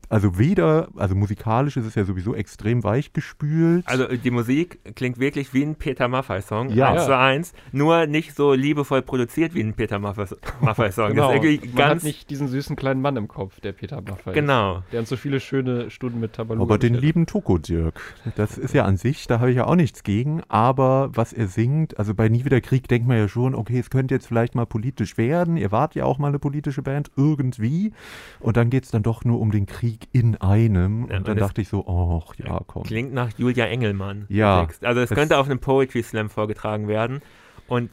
Also 0.09 0.37
weder, 0.39 0.87
also 0.95 1.15
musikalisch 1.15 1.75
ist 1.75 1.85
es 1.85 1.95
ja 1.95 2.05
sowieso 2.05 2.33
extrem 2.33 2.83
weich 2.83 3.11
gespült. 3.11 3.85
Also 3.87 4.05
äh, 4.05 4.17
die 4.17 4.31
Musik 4.31 4.79
klingt 4.95 5.19
wirklich 5.19 5.53
wie 5.53 5.63
ein 5.63 5.75
Peter 5.75 6.07
Maffay-Song, 6.07 6.69
Ja. 6.69 6.91
eins 6.93 7.05
zu 7.05 7.17
eins, 7.17 7.53
nur 7.73 8.05
nicht 8.07 8.33
so 8.35 8.53
liebevoll 8.53 9.01
produziert 9.01 9.53
wie 9.53 9.61
ein 9.61 9.73
Peter 9.73 9.97
Maffay- 9.99 10.37
Maffay-Song. 10.61 11.09
Genau. 11.09 11.31
Ist 11.31 11.43
Man 11.43 11.61
hat 11.73 11.75
ganz, 11.75 12.03
nicht 12.03 12.29
diesen 12.29 12.47
süßen 12.47 12.75
kleinen 12.77 13.01
Mann 13.01 13.17
im 13.17 13.27
Kopf, 13.27 13.59
der 13.59 13.73
Peter 13.73 13.99
Maffay 14.01 14.29
ist. 14.31 14.35
genau. 14.35 14.81
Der 14.93 15.01
uns 15.01 15.09
so 15.09 15.17
viele 15.17 15.39
schöne 15.41 15.89
Stunden 15.91 16.19
mit 16.21 16.33
Tabaluga 16.33 16.63
Aber 16.63 16.77
den 16.77 16.93
lieben 16.93 17.25
Toko 17.25 17.57
Dirk, 17.57 17.99
das 18.37 18.57
ist 18.57 18.73
ja 18.73 18.85
an 18.85 18.95
sich, 18.97 19.27
da 19.27 19.39
habe 19.39 19.51
ich 19.51 19.57
ja 19.57 19.65
auch 19.67 19.75
nichts 19.75 20.03
gegen, 20.03 20.41
aber 20.47 21.09
was 21.13 21.33
er 21.33 21.47
singt, 21.47 21.99
also 21.99 22.13
bei 22.13 22.29
Nie 22.29 22.45
wieder 22.45 22.61
Krieg 22.61 22.87
denkt 22.87 23.07
man 23.07 23.17
ja 23.17 23.27
schon, 23.27 23.53
okay, 23.55 23.79
es 23.79 23.89
könnte 23.89 24.13
jetzt 24.15 24.27
vielleicht 24.27 24.55
mal 24.55 24.65
politisch 24.65 25.17
werden, 25.17 25.57
ihr 25.57 25.71
wart 25.73 25.95
ja 25.95 26.05
auch 26.05 26.17
mal 26.17 26.29
eine 26.29 26.39
politische 26.39 26.81
Band, 26.81 27.11
irgendwie, 27.17 27.91
und 28.39 28.55
dann 28.55 28.69
geht 28.69 28.85
es 28.85 28.91
dann 28.91 29.03
doch 29.03 29.25
nur 29.25 29.39
um 29.41 29.51
den 29.51 29.65
Krieg 29.65 29.96
in 30.11 30.35
einem, 30.37 31.07
Ja, 31.09 31.17
und 31.17 31.27
dann 31.27 31.37
dachte 31.37 31.61
ich 31.61 31.69
so, 31.69 31.85
ach 31.87 32.33
ja, 32.35 32.61
komm. 32.67 32.83
Klingt 32.83 33.13
nach 33.13 33.31
Julia 33.37 33.65
Engelmann. 33.65 34.25
Ja, 34.29 34.61
Text. 34.65 34.85
Also 34.85 35.01
es 35.01 35.09
könnte 35.09 35.37
auf 35.37 35.47
einem 35.47 35.59
Poetry 35.59 36.03
Slam 36.03 36.29
vorgetragen 36.29 36.87
werden. 36.87 37.21
Und 37.67 37.91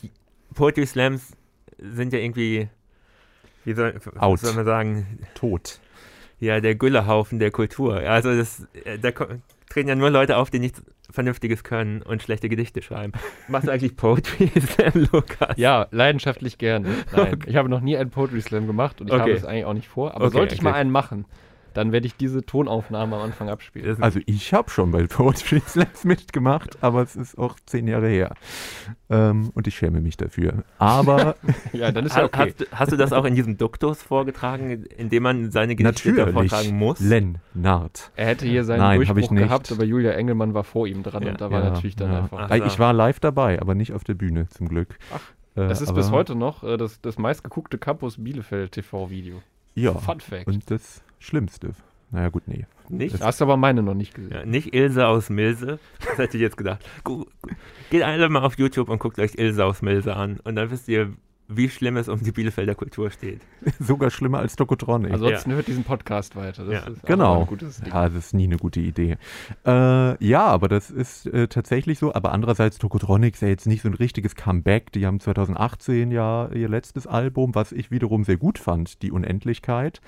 Poetry 0.54 0.86
Slams 0.86 1.32
sind 1.78 2.12
ja 2.12 2.18
irgendwie, 2.20 2.68
wie 3.64 3.74
soll, 3.74 3.94
Out. 4.18 4.40
soll 4.40 4.54
man 4.54 4.64
sagen, 4.64 5.18
Tot. 5.34 5.80
ja, 6.40 6.60
der 6.60 6.74
Güllehaufen 6.74 7.38
der 7.38 7.50
Kultur. 7.50 7.96
Also 7.96 8.34
das, 8.36 8.66
äh, 8.84 8.98
da 8.98 9.10
treten 9.70 9.88
ja 9.88 9.94
nur 9.94 10.10
Leute 10.10 10.36
auf, 10.36 10.50
die 10.50 10.58
nichts 10.60 10.82
Vernünftiges 11.10 11.62
können 11.64 12.02
und 12.02 12.22
schlechte 12.22 12.48
Gedichte 12.48 12.82
schreiben. 12.82 13.12
Machst 13.48 13.68
du 13.68 13.72
eigentlich 13.72 13.96
Poetry 13.96 14.50
Slam, 14.60 15.06
Lukas? 15.12 15.56
Ja, 15.56 15.86
leidenschaftlich 15.90 16.58
gerne. 16.58 16.88
Nein, 17.14 17.38
ich 17.46 17.56
habe 17.56 17.68
noch 17.68 17.80
nie 17.80 17.96
einen 17.96 18.10
Poetry 18.10 18.40
Slam 18.40 18.66
gemacht 18.66 19.00
und 19.00 19.08
ich 19.08 19.12
Okay. 19.12 19.20
habe 19.22 19.32
es 19.32 19.44
eigentlich 19.44 19.64
auch 19.64 19.74
nicht 19.74 19.88
vor. 19.88 20.14
Aber 20.14 20.26
Okay, 20.26 20.36
sollte 20.36 20.54
ich 20.54 20.62
mal 20.62 20.70
okay. 20.70 20.78
einen 20.80 20.90
machen, 20.90 21.24
dann 21.74 21.92
werde 21.92 22.06
ich 22.06 22.16
diese 22.16 22.42
Tonaufnahme 22.44 23.16
am 23.16 23.22
Anfang 23.22 23.48
abspielen. 23.50 24.02
Also 24.02 24.20
ich 24.26 24.54
habe 24.54 24.70
schon 24.70 24.90
bei 24.90 25.06
Poetry 25.06 25.60
Slams 25.66 26.04
mitgemacht, 26.04 26.82
aber 26.82 27.02
es 27.02 27.14
ist 27.16 27.36
auch 27.36 27.56
zehn 27.66 27.86
Jahre 27.88 28.08
her. 28.08 28.34
Ähm, 29.10 29.50
und 29.54 29.66
ich 29.66 29.76
schäme 29.76 30.00
mich 30.00 30.16
dafür. 30.16 30.64
Aber 30.78 31.36
ja, 31.72 31.92
dann 31.92 32.06
ist 32.06 32.16
ja 32.16 32.24
okay. 32.24 32.48
hast, 32.50 32.60
du- 32.60 32.64
hast 32.72 32.92
du 32.92 32.96
das 32.96 33.12
auch 33.12 33.24
in 33.26 33.34
diesem 33.34 33.58
Duktus 33.58 34.02
vorgetragen, 34.02 34.84
in 34.96 35.10
dem 35.10 35.22
man 35.22 35.50
seine 35.50 35.76
Gedichte 35.76 36.12
natürlich, 36.12 36.32
vortragen 36.34 36.76
muss? 36.78 37.00
Lennart. 37.00 38.10
Er 38.16 38.26
hätte 38.26 38.46
hier 38.46 38.64
seinen 38.64 38.78
Nein, 38.80 38.96
Durchbruch 39.04 39.30
gehabt, 39.34 39.70
aber 39.70 39.84
Julia 39.84 40.12
Engelmann 40.12 40.54
war 40.54 40.64
vor 40.64 40.86
ihm 40.86 41.02
dran 41.02 41.22
Ja. 41.22 41.32
und 41.32 41.40
da 41.40 41.50
war 41.50 41.62
Ja, 41.62 41.70
natürlich 41.70 41.96
dann 41.96 42.12
ja. 42.12 42.18
einfach. 42.22 42.48
Ach. 42.50 42.54
Ich 42.66 42.78
war 42.78 42.92
live 42.92 43.20
dabei, 43.20 43.60
aber 43.60 43.74
nicht 43.74 43.92
auf 43.92 44.04
der 44.04 44.14
Bühne, 44.14 44.48
zum 44.48 44.68
Glück. 44.68 44.98
Ach, 45.14 45.20
Äh, 45.56 45.68
Das 45.68 45.80
ist 45.80 45.94
bis 45.94 46.10
heute 46.10 46.34
noch 46.34 46.64
äh, 46.64 46.76
das, 46.76 47.00
das 47.00 47.16
meistgeguckte 47.16 47.78
Campus 47.78 48.16
Bielefeld 48.18 48.72
TV-Video. 48.72 49.40
Ja, 49.76 49.94
Fun 49.94 50.18
Fact. 50.18 50.48
und 50.48 50.68
das 50.68 51.03
Schlimmste. 51.18 51.72
Naja, 52.10 52.28
gut, 52.28 52.44
nee. 52.46 52.66
Nicht? 52.88 53.20
Da 53.20 53.26
hast 53.26 53.40
du 53.40 53.44
aber 53.44 53.56
meine 53.56 53.82
noch 53.82 53.94
nicht 53.94 54.14
gesehen. 54.14 54.32
Ja, 54.32 54.44
nicht 54.44 54.74
Ilse 54.74 55.06
aus 55.06 55.30
Milse. 55.30 55.78
Das 56.06 56.18
hätte 56.18 56.36
ich 56.36 56.42
jetzt 56.42 56.56
gedacht. 56.56 56.84
Geht 57.90 58.02
alle 58.02 58.28
mal 58.28 58.42
auf 58.42 58.58
YouTube 58.58 58.88
und 58.88 58.98
guckt 58.98 59.18
euch 59.18 59.34
Ilse 59.36 59.64
aus 59.64 59.82
Milse 59.82 60.14
an. 60.14 60.38
Und 60.44 60.56
dann 60.56 60.70
wisst 60.70 60.86
ihr, 60.88 61.12
wie 61.48 61.68
schlimm 61.68 61.96
es 61.96 62.08
um 62.08 62.22
die 62.22 62.30
Bielefelder 62.32 62.74
Kultur 62.74 63.10
steht. 63.10 63.40
Sogar 63.80 64.10
schlimmer 64.10 64.38
als 64.38 64.56
Tokotronic. 64.56 65.12
Ansonsten 65.12 65.52
hört 65.52 65.66
diesen 65.66 65.84
Podcast 65.84 66.36
weiter. 66.36 66.64
Das 66.64 66.72
Ja, 66.72 66.80
ist 66.90 67.02
Genau. 67.04 67.40
ein 67.40 67.46
gutes 67.46 67.78
Ding. 67.80 67.92
Ja, 67.92 68.08
das 68.08 68.26
ist 68.26 68.34
nie 68.34 68.44
eine 68.44 68.56
gute 68.58 68.80
Idee. 68.80 69.16
Äh, 69.66 70.24
ja, 70.24 70.44
aber 70.44 70.68
das 70.68 70.90
ist 70.90 71.26
äh, 71.26 71.48
tatsächlich 71.48 71.98
so. 71.98 72.14
Aber 72.14 72.32
andererseits, 72.32 72.78
Tokotronic 72.78 73.34
ist 73.34 73.40
ja 73.42 73.48
jetzt 73.48 73.66
nicht 73.66 73.82
so 73.82 73.88
ein 73.88 73.94
richtiges 73.94 74.36
Comeback. 74.36 74.92
Die 74.92 75.04
haben 75.06 75.20
2018 75.20 76.10
ja 76.10 76.48
ihr 76.52 76.68
letztes 76.68 77.06
Album, 77.06 77.54
was 77.54 77.72
ich 77.72 77.90
wiederum 77.90 78.24
sehr 78.24 78.36
gut 78.36 78.58
fand, 78.58 79.02
Die 79.02 79.10
Unendlichkeit, 79.10 80.00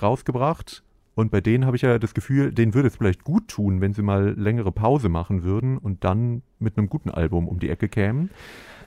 rausgebracht. 0.00 0.82
Und 1.14 1.30
bei 1.30 1.42
denen 1.42 1.66
habe 1.66 1.76
ich 1.76 1.82
ja 1.82 1.98
das 1.98 2.14
Gefühl, 2.14 2.52
denen 2.52 2.72
würde 2.72 2.88
es 2.88 2.96
vielleicht 2.96 3.24
gut 3.24 3.48
tun, 3.48 3.82
wenn 3.82 3.92
sie 3.92 4.00
mal 4.02 4.30
längere 4.38 4.72
Pause 4.72 5.10
machen 5.10 5.42
würden 5.42 5.76
und 5.76 6.04
dann 6.04 6.40
mit 6.58 6.78
einem 6.78 6.88
guten 6.88 7.10
Album 7.10 7.48
um 7.48 7.58
die 7.58 7.68
Ecke 7.68 7.88
kämen. 7.90 8.30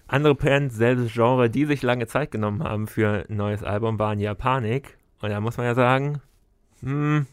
Andere 0.08 0.34
Bands, 0.34 0.76
selbes 0.76 1.14
Genre, 1.14 1.50
die 1.52 1.66
sich 1.66 1.84
lange 1.84 2.08
Zeit 2.08 2.32
genommen 2.32 2.64
haben 2.64 2.88
für 2.88 3.26
ein 3.30 3.36
neues 3.38 3.62
Album, 3.62 4.00
waren 4.00 4.20
Japanik. 4.20 4.98
Und 5.22 5.30
da 5.30 5.40
muss 5.40 5.58
man 5.58 5.68
ja 5.68 5.76
sagen, 5.76 6.20
hm, 6.82 7.28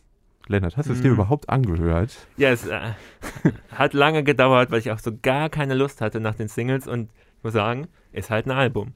Lennart, 0.49 0.77
hast 0.77 0.89
du 0.89 0.93
es 0.93 1.01
dir 1.01 1.09
Hm. 1.09 1.15
überhaupt 1.15 1.49
angehört? 1.49 2.27
ja, 2.37 2.51
es 2.51 2.67
äh, 2.67 2.81
hat 3.71 3.95
lange 3.95 4.25
gedauert, 4.25 4.71
weil 4.71 4.81
ich 4.81 4.91
auch 4.91 4.99
so 4.99 5.13
gar 5.23 5.49
keine 5.49 5.75
Lust 5.75 6.01
hatte 6.03 6.21
nach 6.21 6.35
den 6.35 6.49
Singles. 6.49 6.87
Und 6.87 7.11
ich 7.39 7.45
muss 7.45 7.53
sagen, 7.55 7.87
ist 8.13 8.29
halt 8.31 8.47
ein 8.47 8.51
Album. 8.53 8.93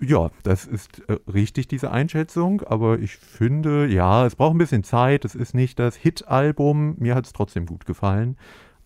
Ja, 0.00 0.30
das 0.42 0.66
ist 0.66 1.00
äh, 1.08 1.18
richtig, 1.32 1.68
diese 1.68 1.90
Einschätzung, 1.90 2.62
aber 2.62 2.98
ich 2.98 3.16
finde, 3.16 3.86
ja, 3.86 4.26
es 4.26 4.36
braucht 4.36 4.54
ein 4.54 4.58
bisschen 4.58 4.84
Zeit. 4.84 5.24
Es 5.24 5.34
ist 5.34 5.54
nicht 5.54 5.78
das 5.78 5.96
Hit-Album. 5.96 6.96
Mir 6.98 7.14
hat 7.14 7.26
es 7.26 7.32
trotzdem 7.32 7.66
gut 7.66 7.86
gefallen. 7.86 8.36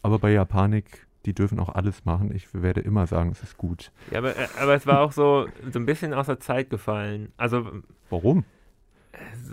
Aber 0.03 0.19
bei 0.19 0.33
Japanik, 0.33 1.07
die 1.27 1.35
dürfen 1.35 1.59
auch 1.59 1.69
alles 1.69 2.05
machen. 2.05 2.35
Ich 2.35 2.49
werde 2.55 2.81
immer 2.81 3.07
sagen, 3.07 3.31
es 3.31 3.43
ist 3.43 3.57
gut. 3.57 3.93
Ja, 4.11 4.19
aber, 4.19 4.37
äh, 4.37 4.49
aber 4.61 4.75
es 4.75 4.87
war 4.87 5.01
auch 5.01 5.13
so, 5.13 5.47
so 5.71 5.79
ein 5.79 5.87
bisschen 5.87 6.15
außer 6.15 6.41
Zeit 6.41 6.71
gefallen. 6.71 7.33
Also, 7.37 7.67
Warum? 8.09 8.45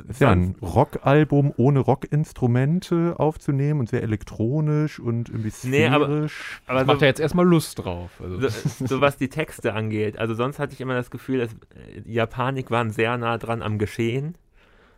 Es 0.09 0.11
ist 0.11 0.21
ja 0.21 0.31
ein 0.31 0.55
Rockalbum 0.61 1.53
ohne 1.57 1.79
Rockinstrumente 1.79 3.15
aufzunehmen 3.17 3.79
und 3.79 3.89
sehr 3.89 4.03
elektronisch 4.03 4.99
und 4.99 5.29
irgendwie 5.29 5.51
Nee, 5.63 5.87
aber- 5.87 6.05
aber 6.07 6.19
Das 6.21 6.81
so, 6.81 6.85
macht 6.85 7.01
ja 7.01 7.07
jetzt 7.07 7.19
erstmal 7.19 7.45
Lust 7.45 7.79
drauf. 7.83 8.11
Also, 8.21 8.47
so, 8.49 8.85
so 8.85 9.01
was 9.01 9.17
die 9.17 9.29
Texte 9.29 9.73
angeht. 9.73 10.17
Also 10.19 10.33
sonst 10.33 10.59
hatte 10.59 10.73
ich 10.73 10.81
immer 10.81 10.93
das 10.95 11.09
Gefühl, 11.11 11.39
dass 11.39 11.51
äh, 11.53 12.01
Japanik 12.05 12.71
waren 12.71 12.91
sehr 12.91 13.17
nah 13.17 13.37
dran 13.37 13.61
am 13.61 13.77
Geschehen. 13.79 14.35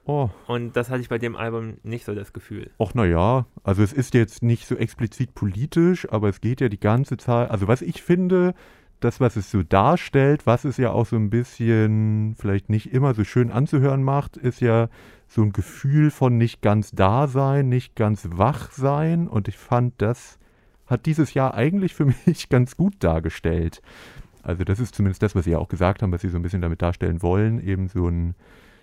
Oh, 0.05 0.29
Und 0.47 0.75
das 0.75 0.89
hatte 0.89 1.01
ich 1.01 1.09
bei 1.09 1.19
dem 1.19 1.35
Album 1.35 1.77
nicht 1.83 2.03
so 2.05 2.15
das 2.15 2.33
Gefühl. 2.33 2.71
Och, 2.79 2.95
naja, 2.95 3.45
also 3.63 3.83
es 3.83 3.93
ist 3.93 4.15
jetzt 4.15 4.41
nicht 4.41 4.65
so 4.65 4.75
explizit 4.75 5.35
politisch, 5.35 6.07
aber 6.11 6.29
es 6.29 6.41
geht 6.41 6.61
ja 6.61 6.69
die 6.69 6.79
ganze 6.79 7.17
Zeit. 7.17 7.51
Also, 7.51 7.67
was 7.67 7.83
ich 7.83 8.01
finde, 8.01 8.55
das, 8.99 9.19
was 9.19 9.35
es 9.35 9.51
so 9.51 9.63
darstellt, 9.63 10.45
was 10.45 10.65
es 10.65 10.77
ja 10.77 10.91
auch 10.91 11.05
so 11.05 11.15
ein 11.15 11.29
bisschen 11.29 12.35
vielleicht 12.37 12.69
nicht 12.69 12.93
immer 12.93 13.13
so 13.13 13.23
schön 13.23 13.51
anzuhören 13.51 14.03
macht, 14.03 14.37
ist 14.37 14.61
ja 14.61 14.89
so 15.27 15.43
ein 15.43 15.53
Gefühl 15.53 16.11
von 16.11 16.37
nicht 16.37 16.61
ganz 16.61 16.91
da 16.91 17.27
sein, 17.27 17.69
nicht 17.69 17.95
ganz 17.95 18.27
wach 18.31 18.71
sein. 18.71 19.27
Und 19.27 19.47
ich 19.47 19.57
fand, 19.57 19.93
das 20.01 20.39
hat 20.87 21.05
dieses 21.05 21.33
Jahr 21.33 21.53
eigentlich 21.53 21.93
für 21.93 22.05
mich 22.25 22.49
ganz 22.49 22.75
gut 22.75 22.95
dargestellt. 22.99 23.81
Also, 24.41 24.63
das 24.63 24.79
ist 24.79 24.95
zumindest 24.95 25.21
das, 25.21 25.35
was 25.35 25.45
Sie 25.45 25.51
ja 25.51 25.59
auch 25.59 25.67
gesagt 25.67 26.01
haben, 26.01 26.11
was 26.11 26.21
Sie 26.21 26.29
so 26.29 26.37
ein 26.37 26.41
bisschen 26.41 26.61
damit 26.61 26.81
darstellen 26.81 27.21
wollen, 27.21 27.59
eben 27.59 27.87
so 27.87 28.07
ein 28.07 28.35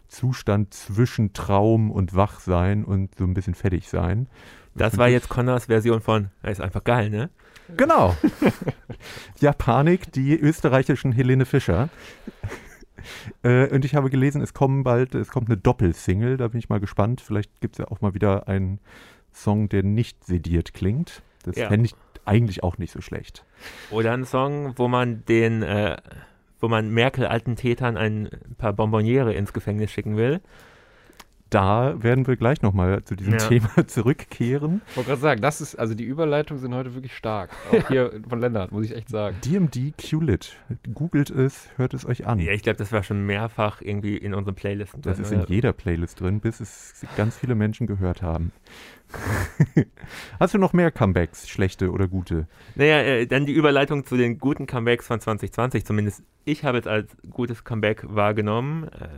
Zustand 0.09 0.73
zwischen 0.73 1.33
Traum 1.33 1.91
und 1.91 2.15
Wachsein 2.15 2.85
und 2.85 3.17
so 3.17 3.25
ein 3.25 3.35
bisschen 3.35 3.55
fertig 3.55 3.89
sein. 3.89 4.29
Das 4.77 4.99
war 4.99 5.09
jetzt 5.09 5.29
Connors 5.29 5.67
Version 5.67 6.01
von, 6.01 6.29
er 6.43 6.53
ist 6.53 6.61
einfach 6.61 6.85
geil, 6.85 7.11
ne? 7.11 7.31
Genau. 7.77 8.15
Japanik, 9.41 10.13
die 10.13 10.39
österreichischen 10.39 11.13
Helene 11.13 11.45
Fischer. 11.47 11.89
Äh, 13.43 13.69
und 13.69 13.85
ich 13.85 13.95
habe 13.95 14.11
gelesen, 14.11 14.41
es 14.41 14.55
kommen 14.55 14.85
bald, 14.85 15.15
es 15.15 15.29
kommt 15.29 15.49
eine 15.49 15.57
Doppelsingle, 15.57 16.37
da 16.37 16.49
bin 16.49 16.59
ich 16.59 16.69
mal 16.69 16.81
gespannt. 16.81 17.21
Vielleicht 17.21 17.61
gibt 17.61 17.75
es 17.77 17.79
ja 17.79 17.89
auch 17.91 18.01
mal 18.01 18.15
wieder 18.15 18.49
einen 18.49 18.81
Song, 19.33 19.69
der 19.69 19.83
nicht 19.83 20.25
sediert 20.25 20.75
klingt. 20.75 21.23
Das 21.45 21.57
Ja. 21.57 21.69
fände 21.69 21.87
ich 21.87 21.95
eigentlich 22.25 22.63
auch 22.63 22.79
nicht 22.79 22.93
so 22.93 23.01
schlecht. 23.01 23.45
Oder 23.91 24.13
ein 24.13 24.25
Song, 24.25 24.75
wo 24.77 24.89
man 24.89 25.25
den, 25.27 25.63
äh, 25.63 25.97
wo 26.61 26.69
man 26.69 26.91
Merkel-alten 26.91 27.57
Tätern 27.57 27.97
ein 27.97 28.29
paar 28.59 28.73
Bonbonniere 28.73 29.33
ins 29.35 29.53
Gefängnis 29.53 29.91
schicken 29.91 30.17
will. 30.17 30.41
Da 31.51 32.03
werden 32.03 32.27
wir 32.27 32.37
gleich 32.37 32.61
nochmal 32.63 33.05
zu 33.05 33.15
diesem 33.15 33.35
Ja. 33.35 33.39
Thema 33.39 33.71
zurückkehren. 33.87 34.83
Ich 34.91 34.97
wollte 34.97 35.11
gerade 35.11 35.21
sagen, 35.21 35.41
das 35.41 35.61
ist, 35.61 35.77
also 35.77 35.95
die 35.95 36.03
Überleitungen 36.05 36.61
sind 36.61 36.75
heute 36.75 36.95
wirklich 36.95 37.15
stark. 37.17 37.51
Auch 37.71 37.87
hier 37.89 38.21
von 38.29 38.41
Lennart, 38.41 38.73
muss 38.73 38.85
ich 38.85 38.97
echt 38.97 39.09
sagen. 39.09 39.37
DMD 39.45 39.97
QLIT. 39.97 40.57
Googelt 40.93 41.31
es, 41.31 41.69
hört 41.77 41.95
es 41.95 42.05
euch 42.05 42.27
an. 42.27 42.41
Ja, 42.41 42.53
ich 42.53 42.63
glaube, 42.63 42.79
das 42.79 42.91
war 42.91 43.05
schon 43.05 43.25
mehrfach 43.27 43.81
irgendwie 43.81 44.17
in 44.17 44.35
unseren 44.35 44.57
Playlisten 44.57 45.03
Das 45.03 45.17
drin, 45.17 45.25
ist 45.25 45.31
in 45.33 45.41
oder? 45.43 45.51
jeder 45.51 45.73
Playlist 45.73 46.21
drin, 46.21 46.41
bis 46.41 46.59
es 46.61 47.05
ganz 47.17 47.37
viele 47.37 47.55
Menschen 47.55 47.87
gehört 47.87 48.23
haben. 48.23 48.51
Hast 50.41 50.55
du 50.55 50.59
noch 50.59 50.73
mehr 50.73 50.91
Comebacks, 50.91 51.49
schlechte 51.49 51.91
oder 51.93 52.09
gute? 52.09 52.49
Naja, 52.75 53.01
äh, 53.03 53.27
dann 53.27 53.47
die 53.47 53.53
Überleitung 53.53 54.05
zu 54.05 54.17
den 54.17 54.39
guten 54.39 54.67
Comebacks 54.67 55.07
von 55.07 55.21
2020. 55.21 55.85
Zumindest 55.85 56.23
ich 56.45 56.65
habe 56.65 56.79
es 56.79 56.87
als 56.87 57.17
gutes 57.31 57.65
Comeback 57.65 58.03
wahrgenommen. 58.09 58.85
Äh, 58.89 59.09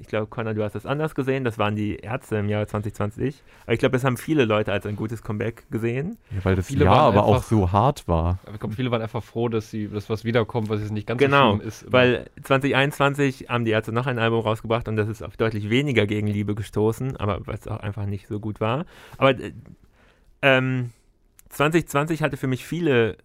ich 0.00 0.06
glaube, 0.08 0.26
Connor, 0.28 0.54
du 0.54 0.64
hast 0.64 0.74
es 0.74 0.86
anders 0.86 1.14
gesehen. 1.14 1.44
Das 1.44 1.58
waren 1.58 1.76
die 1.76 1.96
Ärzte 1.96 2.36
im 2.36 2.48
Jahr 2.48 2.66
2020. 2.66 3.42
Aber 3.64 3.74
ich 3.74 3.78
glaube, 3.78 3.92
das 3.92 4.02
haben 4.02 4.16
viele 4.16 4.46
Leute 4.46 4.72
als 4.72 4.86
ein 4.86 4.96
gutes 4.96 5.22
Comeback 5.22 5.70
gesehen. 5.70 6.16
Ja, 6.34 6.44
weil 6.44 6.56
das 6.56 6.68
Viele 6.68 6.86
Jahr 6.86 6.94
waren 6.96 7.16
aber 7.18 7.24
auch 7.26 7.34
einfach- 7.34 7.46
so 7.48 7.70
hart 7.70 8.08
war. 8.08 8.38
Ich 8.52 8.58
glaube, 8.58 8.74
viele 8.74 8.90
waren 8.90 9.02
einfach 9.02 9.22
froh, 9.22 9.48
dass 9.50 9.70
sie 9.70 9.88
das 9.88 10.08
was 10.08 10.24
wiederkommt, 10.24 10.68
was 10.70 10.80
jetzt 10.80 10.90
nicht 10.92 11.06
ganz 11.06 11.18
Genau, 11.20 11.50
so 11.52 11.56
schlimm 11.58 11.68
ist. 11.68 11.92
Weil 11.92 12.30
2021 12.42 13.46
haben 13.50 13.64
die 13.64 13.70
Ärzte 13.72 13.92
noch 13.92 14.06
ein 14.06 14.18
Album 14.18 14.40
rausgebracht 14.40 14.88
und 14.88 14.96
das 14.96 15.08
ist 15.08 15.22
auf 15.22 15.36
deutlich 15.36 15.68
weniger 15.70 16.06
Gegenliebe 16.06 16.54
gestoßen, 16.54 17.16
aber 17.18 17.46
was 17.46 17.68
auch 17.68 17.80
einfach 17.80 18.06
nicht 18.06 18.26
so 18.26 18.40
gut 18.40 18.60
war. 18.60 18.86
Aber 19.18 19.38
äh, 19.38 19.52
ähm, 20.42 20.90
2020 21.50 22.22
hatte 22.22 22.36
für 22.36 22.46
mich 22.46 22.64
viele 22.64 23.16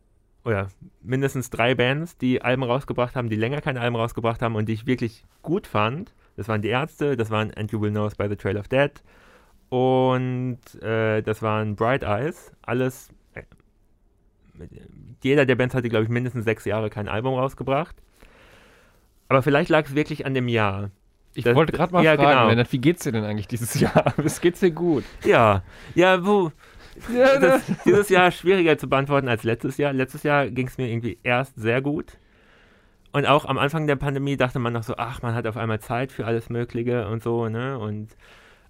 oder 0.44 0.68
mindestens 1.02 1.50
drei 1.50 1.74
Bands, 1.74 2.18
die 2.18 2.42
Alben 2.42 2.64
rausgebracht 2.64 3.16
haben, 3.16 3.30
die 3.30 3.36
länger 3.36 3.62
keine 3.62 3.82
Alben 3.82 3.96
rausgebracht 3.96 4.42
haben 4.42 4.56
und 4.56 4.68
die 4.70 4.74
ich 4.74 4.86
wirklich 4.86 5.24
gut 5.42 5.66
fand. 5.68 6.14
Das 6.36 6.48
waren 6.48 6.62
die 6.62 6.70
Ärzte, 6.70 7.16
das 7.16 7.30
waren 7.30 7.54
And 7.56 7.72
You 7.72 7.80
Will 7.82 7.92
Know 7.92 8.04
Us 8.04 8.16
by 8.16 8.28
the 8.28 8.36
Trail 8.36 8.58
of 8.58 8.68
Dead 8.68 8.92
und 9.70 10.60
äh, 10.82 11.22
das 11.22 11.42
waren 11.42 11.76
Bright 11.76 12.04
Eyes. 12.04 12.52
Alles, 12.62 13.10
äh, 13.34 13.44
jeder 15.24 15.46
der 15.46 15.56
Bands 15.56 15.74
hatte, 15.76 15.90
glaube 15.90 16.04
ich, 16.04 16.10
mindestens 16.10 16.46
sechs 16.46 16.66
Jahre 16.66 16.90
kein 16.90 17.08
Album 17.08 17.34
rausgebracht. 17.36 17.96
Aber 19.28 19.42
vielleicht 19.42 19.70
lag 19.70 19.86
es 19.86 19.96
wirklich 19.96 20.26
an 20.26 20.34
dem 20.34 20.48
Jahr. 20.48 20.92
ich 21.34 21.44
das- 21.44 21.56
wollte 21.56 21.74
gerade 21.74 21.94
mal 21.94 22.04
ja, 22.04 22.16
fragen, 22.16 22.30
genau. 22.30 22.50
Lennart, 22.50 22.72
wie 22.72 22.78
geht's 22.80 23.04
dir 23.04 23.12
denn 23.12 23.24
eigentlich 23.24 23.48
dieses 23.48 23.80
Jahr? 23.80 24.14
Es 24.24 24.40
geht's 24.42 24.60
dir 24.60 24.72
gut? 24.72 25.04
Ja, 25.24 25.64
ja, 25.96 26.26
wo. 26.26 26.52
Das, 27.10 27.64
dieses 27.84 28.08
Jahr 28.08 28.32
schwieriger 28.32 28.78
zu 28.78 28.88
beantworten 28.88 29.28
als 29.28 29.44
letztes 29.44 29.78
Jahr. 29.78 29.92
Letztes 29.92 30.24
Jahr 30.24 30.50
ging 30.50 30.68
es 30.68 30.78
mir 30.78 30.88
irgendwie 30.88 31.18
erst 31.24 31.56
sehr 31.58 31.82
gut. 31.82 32.18
Und 33.16 33.26
auch 33.28 33.46
am 33.46 33.58
Anfang 33.58 33.88
der 33.88 33.96
Pandemie 33.96 34.36
dachte 34.36 34.60
man 34.60 34.74
noch 34.74 34.84
so, 34.84 34.96
ach, 34.98 35.22
man 35.22 35.34
hat 35.36 35.48
auf 35.48 35.56
einmal 35.56 35.80
Zeit 35.80 36.12
für 36.12 36.26
alles 36.26 36.50
Mögliche 36.50 37.08
und 37.08 37.24
so, 37.24 37.48
ne? 37.48 37.80
Und 37.80 38.10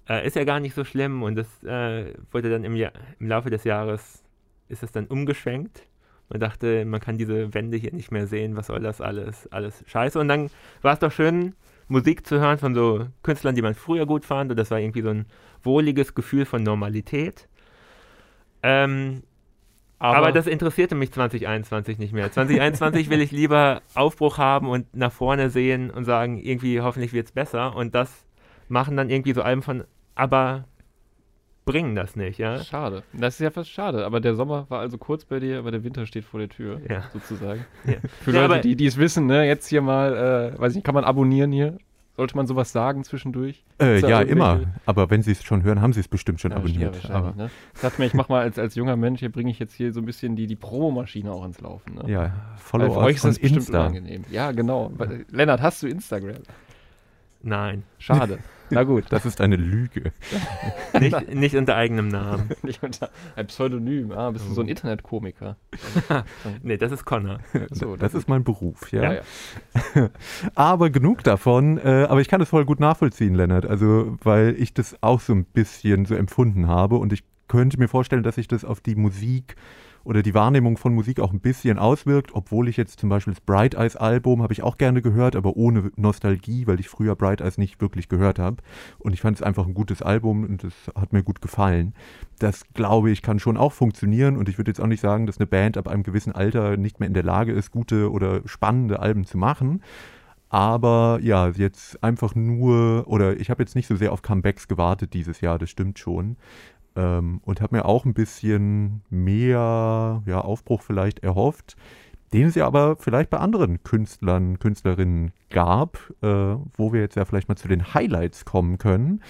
äh, 0.08 0.27
ist 0.27 0.36
ja 0.36 0.43
gar 0.43 0.60
nicht 0.60 0.75
so 0.75 0.84
schlimm. 0.84 1.23
Und 1.23 1.36
das 1.36 1.47
äh, 1.63 2.13
wurde 2.29 2.51
dann 2.51 2.63
im, 2.63 2.75
Jahr, 2.75 2.91
im 3.19 3.27
Laufe 3.27 3.49
des 3.49 3.63
Jahres, 3.63 4.23
ist 4.67 4.84
es 4.84 4.91
dann 4.91 5.08
umgeschwenkt. 5.08 5.88
Man 6.29 6.39
dachte, 6.39 6.86
man 6.86 6.99
kann 6.99 7.17
diese 7.17 7.55
Wände 7.55 7.77
hier 7.77 7.91
nicht 7.91 8.12
mehr 8.12 8.27
sehen, 8.27 8.55
was 8.55 8.67
soll 8.67 8.81
das 8.81 9.01
alles, 9.01 9.51
alles 9.51 9.84
scheiße. 9.88 10.19
Und 10.19 10.27
dann 10.27 10.51
war 10.84 10.93
es 10.93 10.99
doch 10.99 11.12
schön, 11.12 11.55
Musik 11.88 12.27
zu 12.27 12.39
hören 12.39 12.60
von 12.60 12.75
so 12.75 13.08
Künstlern, 13.23 13.55
die 13.55 13.63
man 13.63 13.73
früher 13.73 14.05
gut 14.05 14.25
fand. 14.25 14.51
Und 14.51 14.58
das 14.58 14.69
war 14.69 14.79
irgendwie 14.79 15.01
so 15.01 15.10
ein 15.10 15.25
wohliges 15.63 16.13
Gefühl 16.13 16.45
von 16.45 16.62
Normalität. 16.62 17.49
Ähm, 18.62 19.23
aber, 19.99 20.31
das 20.31 20.47
interessierte 20.47 20.95
mich 20.95 21.12
2021 21.12 21.97
nicht 21.97 22.13
mehr. 22.13 22.31
2021 22.31 23.10
will 23.10 23.21
ich 23.21 23.31
lieber 23.31 23.81
Aufbruch 23.95 24.38
haben 24.38 24.67
und 24.69 24.93
nach 24.95 25.12
vorne 25.12 25.49
sehen 25.49 25.89
und 25.89 26.05
sagen, 26.05 26.38
irgendwie 26.38 26.81
hoffentlich 26.81 27.13
wird 27.13 27.27
es 27.27 27.31
besser. 27.31 27.75
Und 27.75 27.95
das 27.95 28.25
machen 28.67 28.97
dann 28.97 29.10
irgendwie 29.10 29.34
so 29.34 29.41
Alben 29.41 29.62
von, 29.62 29.84
aber 30.15 30.65
bringen 31.65 31.95
das 31.95 32.15
nicht, 32.15 32.38
ja? 32.38 32.60
Schade. 32.63 33.01
Das 33.13 33.36
ist 33.36 33.39
ja 33.39 33.49
fast 33.49 33.71
schade. 33.71 34.05
Aber 34.05 34.19
der 34.19 34.36
Sommer 34.36 34.65
war 34.69 34.81
also 34.81 34.97
kurz 34.99 35.25
bei 35.25 35.39
dir, 35.39 35.58
aber 35.60 35.71
der 35.71 35.84
Winter 35.84 36.05
steht 36.05 36.23
vor 36.25 36.39
der 36.39 36.49
Tür, 36.49 36.79
Ja. 36.88 37.03
sozusagen. 37.12 37.65
Ja. 37.86 37.93
Für 38.21 38.31
Ja, 38.31 38.41
Leute, 38.41 38.53
aber- 38.53 38.62
die 38.62 38.75
die 38.75 38.86
es 38.86 38.97
wissen, 38.97 39.25
ne, 39.25 39.47
jetzt 39.47 39.67
hier 39.67 39.81
mal, 39.81 40.53
äh, 40.55 40.60
weiß 40.60 40.73
ich 40.73 40.75
nicht, 40.75 40.86
kann 40.86 40.93
man 40.93 41.03
abonnieren 41.05 41.51
hier? 41.51 41.77
Sollte 42.17 42.38
man 42.38 42.47
sowas 42.47 42.71
sagen 42.71 43.04
zwischendurch? 43.04 43.63
Äh, 43.82 43.99
ja, 43.99 44.21
immer. 44.21 44.62
Aber 44.86 45.10
wenn 45.10 45.21
Sie 45.21 45.32
es 45.34 45.43
schon 45.43 45.63
hören, 45.63 45.82
haben 45.82 45.91
Sie 45.91 45.99
es 45.99 46.08
bestimmt 46.08 46.39
schon 46.39 46.51
Ja, 46.51 46.58
abonniert. 46.58 46.95
ja, 47.04 47.10
aber, 47.10 47.13
wahrscheinlich, 47.25 47.36
ne? 47.36 47.49
Ich 47.73 47.82
dachte 47.82 48.01
mir, 48.01 48.08
ich 48.08 48.13
mach 48.13 48.30
mal 48.30 48.41
als, 48.41 48.58
als 48.58 48.75
junger 48.75 48.95
Mensch, 48.95 49.19
hier 49.19 49.32
bringe 49.32 49.51
ich 49.51 49.60
jetzt 49.60 49.73
hier 49.73 49.91
so 49.91 49.99
ein 49.99 50.06
bisschen 50.06 50.38
die, 50.38 50.47
die 50.47 50.56
Promomaschine 50.56 51.30
auch 51.32 51.43
ins 51.43 51.60
Laufen. 51.60 51.95
Ne? 51.95 52.04
ja, 52.10 52.21
Weil 52.21 52.32
follow 52.58 52.93
für 52.93 52.99
us 52.99 53.06
euch 53.06 53.15
ist 53.17 53.25
das 53.25 53.39
bestimmt 53.39 53.58
Insta. 53.58 53.80
unangenehm. 53.82 54.23
Ja, 54.32 54.51
genau. 54.54 54.91
Weil- 54.95 55.25
Lennart, 55.30 55.62
hast 55.62 55.84
du 55.84 55.88
Instagram? 55.88 56.38
Nein. 57.43 57.84
Schade. 57.99 58.39
Na 58.69 58.84
gut. 58.84 59.06
Das 59.10 59.25
ist 59.25 59.41
eine 59.41 59.56
Lüge. 59.56 60.12
Nicht, 60.99 61.34
nicht 61.34 61.56
unter 61.56 61.75
eigenem 61.75 62.08
Namen. 62.08 62.49
Nicht 62.63 62.82
unter 62.84 63.10
ein 63.36 63.47
Pseudonym. 63.47 64.12
Ah, 64.12 64.32
bist 64.32 64.47
du 64.47 64.54
so 64.54 64.62
ein 64.62 64.67
Internetkomiker? 64.67 65.58
Nee, 66.63 66.78
das 66.78 66.91
ist 66.91 67.06
Connor. 67.06 67.39
So, 67.71 67.95
Das 67.95 68.13
ist 68.13 68.28
mein 68.28 68.43
Beruf, 68.43 68.91
ja. 68.91 69.13
ja, 69.13 69.21
ja. 69.93 70.10
Aber 70.56 70.89
genug 70.89 71.23
davon. 71.23 71.78
Äh, 71.78 72.08
aber 72.10 72.21
ich 72.21 72.28
kann 72.28 72.41
es 72.41 72.49
voll 72.49 72.65
gut 72.65 72.80
nachvollziehen, 72.80 73.36
Lennart. 73.36 73.65
Also, 73.65 74.17
weil 74.23 74.56
ich 74.58 74.73
das 74.73 74.95
auch 75.01 75.19
so 75.19 75.34
ein 75.34 75.45
bisschen 75.45 76.06
so 76.06 76.15
empfunden 76.15 76.67
habe. 76.67 76.95
Und 76.95 77.13
ich 77.13 77.23
könnte 77.47 77.78
mir 77.78 77.88
vorstellen, 77.88 78.23
dass 78.23 78.36
sich 78.36 78.47
das 78.47 78.65
auf 78.65 78.80
die 78.80 78.95
Musik 78.95 79.56
oder 80.05 80.21
die 80.21 80.33
Wahrnehmung 80.33 80.77
von 80.77 80.93
Musik 80.93 81.19
auch 81.19 81.33
ein 81.33 81.39
bisschen 81.39 81.79
auswirkt, 81.79 82.33
obwohl 82.33 82.69
ich 82.69 82.77
jetzt 82.77 82.99
zum 82.99 83.09
Beispiel 83.09 83.33
das 83.33 83.41
Bright 83.41 83.73
Eyes 83.73 83.95
Album 83.95 84.41
habe 84.41 84.53
ich 84.53 84.63
auch 84.63 84.77
gerne 84.77 85.01
gehört, 85.01 85.35
aber 85.35 85.57
ohne 85.57 85.91
Nostalgie, 85.97 86.67
weil 86.67 86.79
ich 86.79 86.87
früher 86.87 87.15
Bright 87.15 87.41
Eyes 87.41 87.57
nicht 87.57 87.81
wirklich 87.81 88.07
gehört 88.07 88.39
habe. 88.39 88.57
Und 88.99 89.13
ich 89.13 89.21
fand 89.21 89.37
es 89.37 89.43
einfach 89.43 89.65
ein 89.65 89.73
gutes 89.73 90.01
Album 90.01 90.43
und 90.43 90.63
es 90.63 90.73
hat 90.95 91.11
mir 91.11 91.23
gut 91.23 91.41
gefallen. 91.41 91.93
Das 92.39 92.63
glaube 92.73 93.09
ich 93.09 93.23
kann 93.23 93.39
schon 93.39 93.57
auch 93.57 93.73
funktionieren 93.73 94.37
und 94.37 94.47
ich 94.47 94.57
würde 94.57 94.69
jetzt 94.69 94.79
auch 94.79 94.87
nicht 94.87 95.01
sagen, 95.01 95.25
dass 95.25 95.39
eine 95.39 95.47
Band 95.47 95.77
ab 95.77 95.87
einem 95.87 96.03
gewissen 96.03 96.33
Alter 96.33 96.77
nicht 96.77 96.99
mehr 96.99 97.07
in 97.07 97.13
der 97.13 97.23
Lage 97.23 97.51
ist, 97.51 97.71
gute 97.71 98.11
oder 98.11 98.41
spannende 98.45 98.99
Alben 98.99 99.25
zu 99.25 99.37
machen. 99.37 99.81
Aber 100.49 101.19
ja, 101.21 101.49
jetzt 101.49 102.01
einfach 102.03 102.35
nur, 102.35 103.07
oder 103.07 103.37
ich 103.37 103.49
habe 103.49 103.63
jetzt 103.63 103.75
nicht 103.75 103.87
so 103.87 103.95
sehr 103.95 104.13
auf 104.13 104.21
Comebacks 104.21 104.67
gewartet 104.67 105.13
dieses 105.13 105.41
Jahr, 105.41 105.57
das 105.57 105.69
stimmt 105.69 105.99
schon. 105.99 106.37
Ähm, 106.95 107.41
und 107.43 107.62
habe 107.62 107.75
mir 107.75 107.86
auch 107.86 108.05
ein 108.05 108.13
bisschen 108.13 109.01
mehr 109.10 110.23
ja, 110.25 110.41
Aufbruch 110.41 110.81
vielleicht 110.81 111.19
erhofft, 111.19 111.75
den 112.34 112.47
es 112.47 112.55
ja 112.55 112.65
aber 112.65 112.95
vielleicht 112.97 113.29
bei 113.29 113.38
anderen 113.38 113.84
Künstlern, 113.84 114.60
Künstlerinnen 114.60 115.31
gab, 115.49 115.97
äh, 116.21 116.27
wo 116.27 116.93
wir 116.93 117.01
jetzt 117.01 117.15
ja 117.15 117.25
vielleicht 117.25 117.47
mal 117.47 117.55
zu 117.55 117.67
den 117.67 117.93
Highlights 117.93 118.45
kommen 118.45 118.77
können. 118.77 119.21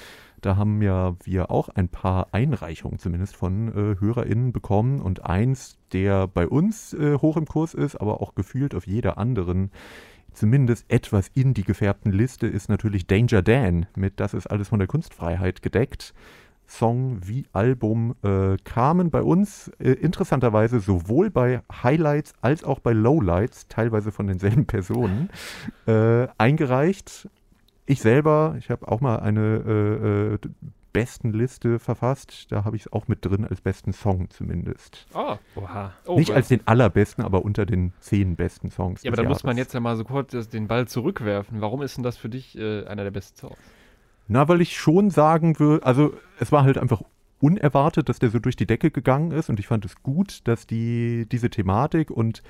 Da 0.42 0.58
haben 0.58 0.82
ja 0.82 1.16
wir 1.24 1.50
auch 1.50 1.70
ein 1.70 1.90
paar 1.90 2.28
Einreichungen 2.32 3.00
zumindest 3.00 3.36
von 3.36 3.70
äh, 3.70 4.00
HörerInnen 4.00 4.54
bekommen 4.54 5.02
und 5.02 5.26
eins, 5.26 5.80
der 5.92 6.28
bei 6.28 6.48
uns 6.48 6.94
äh, 6.94 7.18
hoch 7.18 7.38
im 7.38 7.46
Kurs 7.46 7.74
ist, 7.74 7.96
aber 7.96 8.22
auch 8.22 8.36
gefühlt 8.36 8.76
auf 8.76 8.86
jeder 8.86 9.18
anderen 9.18 9.72
zumindest 10.36 10.86
etwas 10.90 11.30
in 11.34 11.54
die 11.54 11.64
gefärbten 11.64 12.12
Liste 12.12 12.48
ist 12.48 12.70
natürlich 12.70 13.08
Danger 13.08 13.42
Dan 13.42 13.88
mit 13.96 14.20
Das 14.20 14.34
ist 14.34 14.48
alles 14.48 14.68
von 14.68 14.80
der 14.80 14.88
Kunstfreiheit 14.88 15.62
gedeckt. 15.62 16.14
Song 16.68 17.20
wie 17.26 17.46
Album 17.54 18.16
äh, 18.24 18.58
kamen 18.64 19.12
bei 19.12 19.22
uns 19.22 19.70
äh, 19.80 19.92
interessanterweise 19.92 20.80
sowohl 20.80 21.30
bei 21.30 21.62
Highlights 21.84 22.34
als 22.42 22.64
auch 22.64 22.80
bei 22.80 22.92
Lowlights, 22.94 23.68
teilweise 23.68 24.12
von 24.12 24.28
denselben 24.28 24.66
Personen, 24.68 25.30
äh, 25.88 26.28
eingereicht. 26.38 27.30
Ich 27.86 28.02
selber, 28.02 28.56
ich 28.58 28.70
habe 28.72 28.88
auch 28.88 29.00
mal 29.02 29.18
eine 29.18 29.64
äh, 29.68 30.34
äh, 30.36 30.40
Bestenliste 30.92 31.78
verfasst. 31.78 32.48
Da 32.52 32.64
habe 32.64 32.78
ich 32.78 32.84
es 32.84 32.94
auch 32.94 33.08
mit 33.10 33.26
drin 33.26 33.46
als 33.46 33.60
besten 33.60 33.92
Song 33.92 34.30
zumindest. 34.30 35.06
Ah, 35.14 35.38
Oha. 35.56 35.92
oh, 36.06 36.18
Nicht 36.18 36.30
weil- 36.30 36.38
als 36.38 36.48
den 36.48 36.66
allerbesten, 36.66 37.24
aber 37.24 37.44
unter 37.44 37.66
den 37.66 37.92
zehn 38.00 38.36
besten 38.38 38.72
Songs. 38.72 39.04
Ja, 39.04 39.12
aber 39.12 39.22
da 39.22 39.28
muss 39.28 39.44
man 39.44 39.58
jetzt 39.58 39.74
ja 39.74 39.82
mal 39.82 39.98
so 39.98 40.06
kurz 40.06 40.32
den 40.50 40.68
Ball 40.70 40.88
zurückwerfen. 40.88 41.60
Warum 41.60 41.82
ist 41.82 41.98
denn 41.98 42.04
das 42.04 42.16
für 42.16 42.30
dich 42.30 42.58
äh, 42.58 42.86
einer 42.86 43.04
der 43.04 43.12
besten 43.12 43.38
Songs? 43.38 43.58
Na, 44.28 44.48
weil 44.48 44.62
ich 44.62 44.78
schon 44.78 45.12
sagen 45.12 45.60
würde, 45.60 45.86
also 45.86 46.14
es 46.40 46.52
war 46.52 46.64
halt 46.64 46.78
einfach 46.78 47.02
unerwartet, 47.40 48.10
dass 48.10 48.20
der 48.20 48.30
so 48.30 48.40
durch 48.40 48.56
die 48.56 48.66
Decke 48.66 48.90
gegangen 48.92 49.32
ist 49.32 49.50
und 49.50 49.60
ich 49.60 49.68
fand 49.68 49.86
es 49.86 50.02
gut, 50.02 50.40
dass 50.46 50.66
die 50.66 51.28
diese 51.32 51.50
Thematik 51.50 52.10
und 52.10 52.42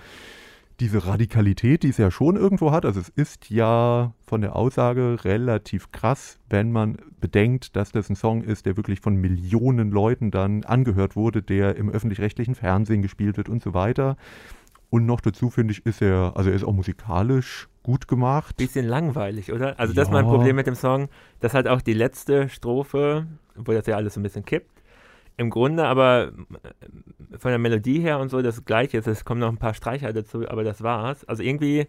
diese 0.79 1.05
Radikalität, 1.05 1.83
die 1.83 1.89
es 1.89 1.97
ja 1.97 2.11
schon 2.11 2.35
irgendwo 2.35 2.71
hat, 2.71 2.85
also 2.85 2.99
es 2.99 3.09
ist 3.09 3.49
ja 3.49 4.13
von 4.27 4.41
der 4.41 4.55
Aussage 4.55 5.17
relativ 5.23 5.91
krass, 5.91 6.37
wenn 6.49 6.71
man 6.71 6.97
bedenkt, 7.21 7.75
dass 7.75 7.91
das 7.91 8.09
ein 8.09 8.15
Song 8.15 8.41
ist, 8.41 8.65
der 8.65 8.75
wirklich 8.75 8.99
von 8.99 9.15
Millionen 9.15 9.91
Leuten 9.91 10.31
dann 10.31 10.63
angehört 10.65 11.15
wurde, 11.15 11.41
der 11.41 11.77
im 11.77 11.89
öffentlich-rechtlichen 11.89 12.55
Fernsehen 12.55 13.01
gespielt 13.01 13.37
wird 13.37 13.47
und 13.47 13.63
so 13.63 13.73
weiter. 13.73 14.17
Und 14.89 15.05
noch 15.05 15.21
dazu 15.21 15.49
finde 15.49 15.73
ich, 15.73 15.85
ist 15.85 16.01
er, 16.01 16.33
also 16.35 16.49
er 16.49 16.55
ist 16.55 16.65
auch 16.65 16.73
musikalisch 16.73 17.69
gut 17.85 18.07
gemacht. 18.07 18.57
Bisschen 18.57 18.87
langweilig, 18.87 19.53
oder? 19.53 19.79
Also 19.79 19.93
das 19.93 20.07
ist 20.07 20.11
mein 20.11 20.25
Ja. 20.25 20.31
Problem 20.31 20.55
mit 20.55 20.65
dem 20.65 20.73
Song, 20.73 21.07
dass 21.39 21.53
halt 21.53 21.67
auch 21.67 21.81
die 21.81 21.93
letzte 21.93 22.49
Strophe, 22.49 23.27
wo 23.55 23.73
das 23.73 23.85
ja 23.85 23.95
alles 23.95 24.15
so 24.15 24.19
ein 24.19 24.23
bisschen 24.23 24.43
kippt, 24.43 24.81
im 25.37 25.51
Grunde 25.51 25.85
aber 25.85 26.31
äh, 26.63 27.37
von 27.37 27.51
der 27.51 27.59
Melodie 27.59 27.99
her 27.99 28.19
und 28.19 28.29
so 28.29 28.41
das 28.41 28.65
gleiche 28.65 28.97
ist. 28.97 29.07
Es 29.07 29.23
kommen 29.23 29.39
noch 29.39 29.49
ein 29.49 29.57
paar 29.57 29.75
Streicher 29.75 30.11
dazu, 30.13 30.49
aber 30.49 30.63
das 30.63 30.81
war's. 30.81 31.25
Also 31.25 31.43
irgendwie, 31.43 31.85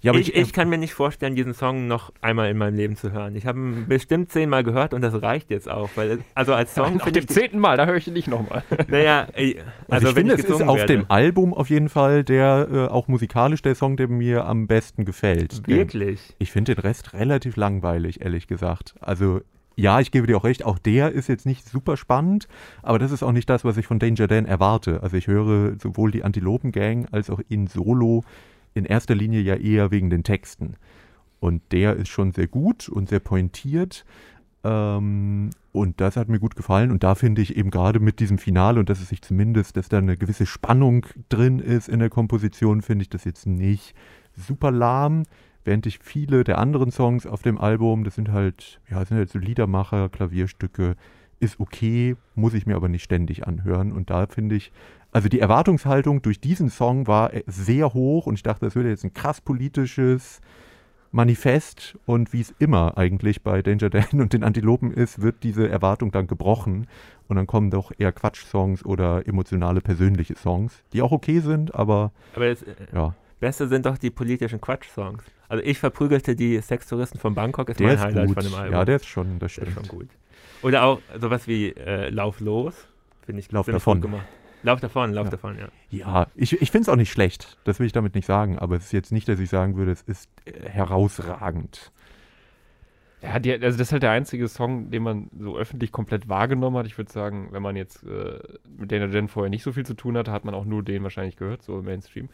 Ja, 0.00 0.12
aber 0.12 0.20
ich, 0.20 0.34
ich 0.34 0.52
kann 0.52 0.68
mir 0.68 0.78
nicht 0.78 0.94
vorstellen, 0.94 1.34
diesen 1.34 1.54
Song 1.54 1.86
noch 1.88 2.12
einmal 2.20 2.50
in 2.50 2.58
meinem 2.58 2.76
Leben 2.76 2.96
zu 2.96 3.12
hören. 3.12 3.34
Ich 3.34 3.46
habe 3.46 3.58
ihn 3.58 3.86
bestimmt 3.88 4.30
zehnmal 4.30 4.62
gehört 4.62 4.94
und 4.94 5.00
das 5.02 5.20
reicht 5.22 5.50
jetzt 5.50 5.68
auch. 5.68 5.90
Weil, 5.96 6.18
also 6.34 6.54
als 6.54 6.74
Song 6.74 6.96
Nach 6.96 7.04
finde 7.04 7.20
dem 7.20 7.26
ich, 7.28 7.34
zehnten 7.34 7.58
Mal, 7.58 7.76
da 7.76 7.86
höre 7.86 7.96
ich 7.96 8.06
ihn 8.06 8.12
nicht 8.12 8.28
nochmal. 8.28 8.62
naja, 8.88 9.26
Also, 9.34 9.54
also, 9.88 10.08
ich 10.08 10.14
finde, 10.14 10.34
ich 10.34 10.40
es 10.44 10.50
ist 10.50 10.62
auf 10.62 10.76
werde. 10.78 10.92
dem 10.92 11.10
Album 11.10 11.54
auf 11.54 11.70
jeden 11.70 11.88
Fall 11.88 12.24
der 12.24 12.68
äh, 12.70 12.78
auch 12.86 13.08
musikalisch 13.08 13.62
der 13.62 13.74
Song, 13.74 13.96
der 13.96 14.08
mir 14.08 14.44
am 14.46 14.66
besten 14.66 15.04
gefällt. 15.04 15.66
Wirklich? 15.66 16.34
Ich 16.38 16.52
finde 16.52 16.74
den 16.74 16.82
Rest 16.82 17.14
relativ 17.14 17.56
langweilig, 17.56 18.20
ehrlich 18.20 18.46
gesagt. 18.46 18.94
Also 19.00 19.40
ja, 19.78 20.00
ich 20.00 20.10
gebe 20.10 20.26
dir 20.26 20.38
auch 20.38 20.44
recht, 20.44 20.64
auch 20.64 20.78
der 20.78 21.12
ist 21.12 21.28
jetzt 21.28 21.44
nicht 21.44 21.68
super 21.68 21.96
spannend, 21.98 22.48
aber 22.82 22.98
das 22.98 23.12
ist 23.12 23.22
auch 23.22 23.32
nicht 23.32 23.48
das, 23.50 23.62
was 23.64 23.76
ich 23.76 23.86
von 23.86 23.98
Danger 23.98 24.26
Dan 24.26 24.46
erwarte. 24.46 25.02
Also 25.02 25.16
ich 25.18 25.26
höre 25.26 25.74
sowohl 25.78 26.10
die 26.10 26.24
Antilopen 26.24 26.72
Gang 26.72 27.06
als 27.12 27.28
auch 27.28 27.40
ihn 27.48 27.66
solo 27.66 28.24
in 28.76 28.84
erster 28.84 29.14
Linie 29.14 29.40
ja 29.40 29.54
eher 29.54 29.90
wegen 29.90 30.10
den 30.10 30.22
Texten. 30.22 30.76
Und 31.40 31.62
der 31.72 31.96
ist 31.96 32.08
schon 32.08 32.32
sehr 32.32 32.46
gut 32.46 32.88
und 32.88 33.08
sehr 33.08 33.20
pointiert. 33.20 34.04
Ähm, 34.64 35.50
und 35.72 36.00
das 36.00 36.16
hat 36.16 36.28
mir 36.28 36.38
gut 36.38 36.56
gefallen. 36.56 36.90
Und 36.90 37.02
da 37.02 37.14
finde 37.14 37.42
ich 37.42 37.56
eben 37.56 37.70
gerade 37.70 38.00
mit 38.00 38.20
diesem 38.20 38.38
Finale 38.38 38.80
und 38.80 38.88
dass 38.88 39.00
es 39.00 39.08
sich 39.08 39.22
zumindest, 39.22 39.76
dass 39.76 39.88
da 39.88 39.98
eine 39.98 40.16
gewisse 40.16 40.46
Spannung 40.46 41.06
drin 41.28 41.58
ist 41.58 41.88
in 41.88 41.98
der 41.98 42.10
Komposition, 42.10 42.82
finde 42.82 43.02
ich 43.02 43.10
das 43.10 43.24
jetzt 43.24 43.46
nicht 43.46 43.94
super 44.34 44.70
lahm. 44.70 45.24
Während 45.64 45.86
ich 45.86 45.98
viele 45.98 46.44
der 46.44 46.58
anderen 46.58 46.90
Songs 46.90 47.26
auf 47.26 47.42
dem 47.42 47.58
Album, 47.58 48.04
das 48.04 48.14
sind 48.14 48.30
halt, 48.30 48.80
ja, 48.88 49.04
sind 49.04 49.16
halt 49.16 49.30
so 49.30 49.38
Liedermacher, 49.38 50.08
Klavierstücke, 50.08 50.96
ist 51.40 51.60
okay, 51.60 52.16
muss 52.34 52.54
ich 52.54 52.66
mir 52.66 52.76
aber 52.76 52.88
nicht 52.88 53.02
ständig 53.02 53.46
anhören. 53.46 53.92
Und 53.92 54.10
da 54.10 54.26
finde 54.26 54.54
ich, 54.54 54.72
also 55.12 55.28
die 55.28 55.40
Erwartungshaltung 55.40 56.22
durch 56.22 56.40
diesen 56.40 56.68
Song 56.70 57.06
war 57.06 57.32
äh, 57.34 57.42
sehr 57.46 57.94
hoch 57.94 58.26
und 58.26 58.34
ich 58.34 58.42
dachte, 58.42 58.66
das 58.66 58.74
würde 58.74 58.88
jetzt 58.90 59.04
ein 59.04 59.14
krass 59.14 59.40
politisches 59.40 60.40
Manifest 61.12 61.96
und 62.04 62.32
wie 62.32 62.40
es 62.40 62.54
immer 62.58 62.98
eigentlich 62.98 63.42
bei 63.42 63.62
Danger 63.62 63.88
Dan 63.90 64.04
und 64.20 64.32
den 64.32 64.44
Antilopen 64.44 64.92
ist, 64.92 65.22
wird 65.22 65.36
diese 65.42 65.68
Erwartung 65.68 66.10
dann 66.10 66.26
gebrochen 66.26 66.86
und 67.28 67.36
dann 67.36 67.46
kommen 67.46 67.70
doch 67.70 67.92
eher 67.96 68.12
Quatsch-Songs 68.12 68.84
oder 68.84 69.26
emotionale, 69.26 69.80
persönliche 69.80 70.34
Songs, 70.36 70.82
die 70.92 71.02
auch 71.02 71.12
okay 71.12 71.40
sind, 71.40 71.74
aber 71.74 72.12
Aber 72.34 72.48
das 72.48 72.62
äh, 72.62 72.74
ja, 72.94 73.14
Beste 73.40 73.68
sind 73.68 73.86
doch 73.86 73.98
die 73.98 74.10
politischen 74.10 74.60
Quatsch-Songs. 74.60 75.22
Also 75.48 75.62
ich 75.64 75.78
verprügelte 75.78 76.34
die 76.34 76.60
Sextouristen 76.60 77.20
von 77.20 77.34
Bangkok, 77.34 77.68
ist 77.70 77.78
der 77.80 77.86
mein 77.86 77.96
ist 77.96 78.02
Highlight 78.04 78.26
gut. 78.26 78.34
von 78.34 78.44
dem 78.44 78.54
Album. 78.54 78.72
Ja, 78.74 78.84
der 78.84 78.96
ist 78.96 79.06
schon, 79.06 79.38
das 79.38 79.54
Der 79.54 79.62
stimmt. 79.66 79.68
ist 79.68 79.86
schon 79.86 79.98
gut. 79.98 80.08
Oder 80.62 80.84
auch 80.84 81.00
sowas 81.20 81.46
wie 81.46 81.68
äh, 81.70 82.10
Lauf 82.10 82.40
los, 82.40 82.74
finde 83.24 83.40
ich 83.40 83.52
Lauf 83.52 83.66
davon. 83.66 84.00
gut 84.00 84.10
gemacht. 84.10 84.26
Lauf 84.66 84.80
davon, 84.80 85.12
lauf 85.12 85.26
Ja. 85.26 85.30
davon, 85.30 85.56
ja. 85.58 85.68
Ja, 85.90 86.26
ich, 86.34 86.60
ich 86.60 86.72
finde 86.72 86.82
es 86.82 86.88
auch 86.88 86.96
nicht 86.96 87.12
schlecht, 87.12 87.56
das 87.62 87.78
will 87.78 87.86
ich 87.86 87.92
damit 87.92 88.16
nicht 88.16 88.26
sagen, 88.26 88.58
aber 88.58 88.74
es 88.74 88.86
ist 88.86 88.92
jetzt 88.92 89.12
nicht, 89.12 89.28
dass 89.28 89.38
ich 89.38 89.48
sagen 89.48 89.76
würde, 89.76 89.92
es 89.92 90.02
ist 90.02 90.28
äh, 90.44 90.68
herausragend. 90.68 91.92
Ja, 93.22 93.38
die, 93.38 93.52
also 93.52 93.78
das 93.78 93.86
ist 93.88 93.92
halt 93.92 94.02
der 94.02 94.10
einzige 94.10 94.48
Song, 94.48 94.90
den 94.90 95.04
man 95.04 95.30
so 95.38 95.56
öffentlich 95.56 95.92
komplett 95.92 96.28
wahrgenommen 96.28 96.76
hat. 96.78 96.86
Ich 96.86 96.98
würde 96.98 97.12
sagen, 97.12 97.48
wenn 97.52 97.62
man 97.62 97.76
jetzt 97.76 98.02
äh, 98.02 98.40
mit 98.76 98.90
Dana 98.90 99.06
Jen 99.06 99.28
vorher 99.28 99.50
nicht 99.50 99.62
so 99.62 99.70
viel 99.72 99.86
zu 99.86 99.94
tun 99.94 100.16
hatte, 100.18 100.32
hat 100.32 100.44
man 100.44 100.54
auch 100.54 100.64
nur 100.64 100.82
den 100.82 101.04
wahrscheinlich 101.04 101.36
gehört, 101.36 101.62
so 101.62 101.78
im 101.78 101.84
Mainstream. 101.84 102.28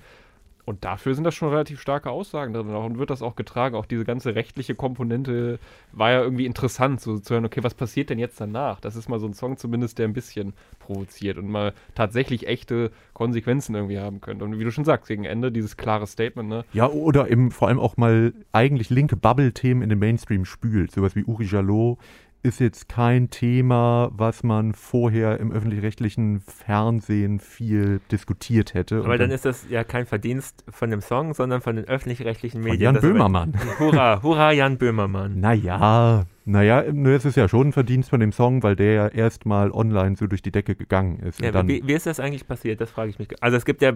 Und 0.65 0.85
dafür 0.85 1.15
sind 1.15 1.25
das 1.25 1.35
schon 1.35 1.49
relativ 1.49 1.81
starke 1.81 2.11
Aussagen 2.11 2.55
drin. 2.55 2.69
Und 2.69 2.99
wird 2.99 3.11
das 3.11 3.21
auch 3.21 3.35
getragen. 3.35 3.75
Auch 3.75 3.87
diese 3.87 4.05
ganze 4.05 4.37
rechtliche 4.37 4.77
Komponente 4.77 5.59
war 5.91 6.13
ja 6.13 6.23
irgendwie 6.23 6.47
interessant, 6.47 7.01
so 7.01 7.19
zu 7.19 7.35
hören, 7.35 7.45
okay, 7.45 7.65
was 7.65 7.75
passiert 7.75 8.11
denn 8.11 8.19
jetzt 8.19 8.41
danach? 8.41 8.81
Das 8.81 8.95
ist 8.95 9.09
mal 9.09 9.19
so 9.19 9.27
ein 9.27 9.35
Song 9.35 9.57
zumindest, 9.57 9.99
der 9.99 10.07
ein 10.07 10.13
bisschen 10.13 10.53
provoziert 10.79 11.39
und 11.39 11.49
mal 11.49 11.73
tatsächlich 11.95 12.47
echte 12.47 12.93
Konsequenzen 13.13 13.75
irgendwie 13.75 13.99
haben 13.99 14.21
könnte. 14.21 14.45
Und 14.45 14.59
wie 14.59 14.65
du 14.65 14.71
schon 14.71 14.85
sagst, 14.85 15.09
gegen 15.09 15.25
Ende 15.25 15.51
dieses 15.51 15.77
klare 15.77 16.07
Statement, 16.07 16.49
ne? 16.49 16.65
Ja, 16.73 16.89
oder 16.89 17.29
eben 17.29 17.51
vor 17.51 17.69
allem 17.69 17.81
auch 17.81 17.97
mal 17.97 18.33
eigentlich 18.53 18.89
linke 18.89 19.17
Bubble-Themen 19.17 19.83
in 19.83 19.89
den 19.89 19.99
Mainstream 19.99 20.45
spült. 20.45 20.93
Sowas 20.93 21.17
wie 21.17 21.25
Uri 21.25 21.45
Jalot 21.45 21.99
ist 22.45 22.59
jetzt 22.61 22.89
kein 22.89 23.31
Thema, 23.31 24.11
was 24.13 24.43
man 24.43 24.73
vorher 24.75 25.39
im 25.39 25.53
öffentlich-rechtlichen 25.53 26.41
Fernsehen 26.41 27.39
viel 27.39 28.01
diskutiert 28.11 28.75
hätte. 28.75 28.99
Aber 28.99 29.13
Und 29.13 29.19
dann 29.21 29.31
ist 29.31 29.45
das 29.45 29.67
ja 29.71 29.85
kein 29.85 30.07
Verdienst 30.07 30.65
von 30.69 30.91
dem 30.91 31.01
Song, 31.01 31.35
sondern 31.35 31.61
von 31.61 31.77
den 31.77 31.85
öffentlich-rechtlichen 31.85 32.61
von 32.63 32.71
Medien. 32.71 32.83
Jan 32.83 32.95
dass 32.95 33.05
wir- 33.05 33.11
Böhmermann. 33.13 33.55
Hurra, 33.79 34.23
hurra, 34.23 34.53
Jan 34.53 34.77
Böhmermann. 34.77 35.39
Naja, 35.39 36.25
Naja, 36.45 36.83
ne, 36.91 37.15
es 37.15 37.25
ist 37.25 37.37
ja 37.37 37.49
schon 37.49 37.69
ein 37.69 37.73
Verdienst 37.73 38.11
von 38.11 38.19
dem 38.19 38.33
Song, 38.33 38.63
weil 38.65 38.75
der 38.75 38.93
ja 38.93 39.09
erstmal 39.09 39.71
online 39.71 40.17
so 40.17 40.27
durch 40.27 40.43
die 40.43 40.51
Decke 40.51 40.75
gegangen 40.75 41.21
ist. 41.21 41.41
Ja, 41.41 41.49
Und 41.49 41.55
dann, 41.55 41.69
wie, 41.69 41.87
wie 41.87 41.93
ist 41.93 42.07
das 42.07 42.19
eigentlich 42.19 42.49
passiert? 42.49 42.81
Das 42.81 42.91
frage 42.91 43.11
ich 43.11 43.19
mich. 43.21 43.29
Also 43.41 43.57
es 43.57 43.65
gibt 43.65 43.81
ja 43.81 43.93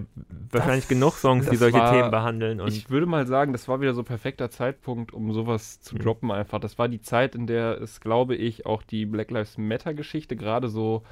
wahrscheinlich 0.52 0.84
Das- 0.84 0.88
genug 0.88 1.14
Songs, 1.14 1.48
die 1.50 1.56
solche 1.56 1.78
war- 1.78 1.92
Themen 1.92 2.10
behandeln. 2.12 2.60
Und 2.60 2.68
ich 2.68 2.88
würde 2.88 3.06
mal 3.06 3.26
sagen, 3.26 3.52
das 3.52 3.66
war 3.66 3.80
wieder 3.80 3.94
so 3.94 4.02
ein 4.02 4.04
perfekter 4.04 4.48
Zeitpunkt, 4.48 5.12
um 5.12 5.32
sowas 5.32 5.80
zu 5.80 5.96
Mhm. 5.96 6.00
droppen 6.00 6.30
einfach. 6.30 6.60
Das 6.60 6.78
war 6.78 6.88
die 6.88 7.00
Zeit, 7.00 7.34
in 7.34 7.48
der 7.48 7.80
es, 7.80 8.00
glaube 8.00 8.36
ich, 8.36 8.64
auch 8.64 8.82
die 8.82 9.06
Black 9.06 9.32
Lives 9.32 9.58
Matter-Geschichte 9.58 10.36
gerade 10.36 10.68
so 10.68 11.02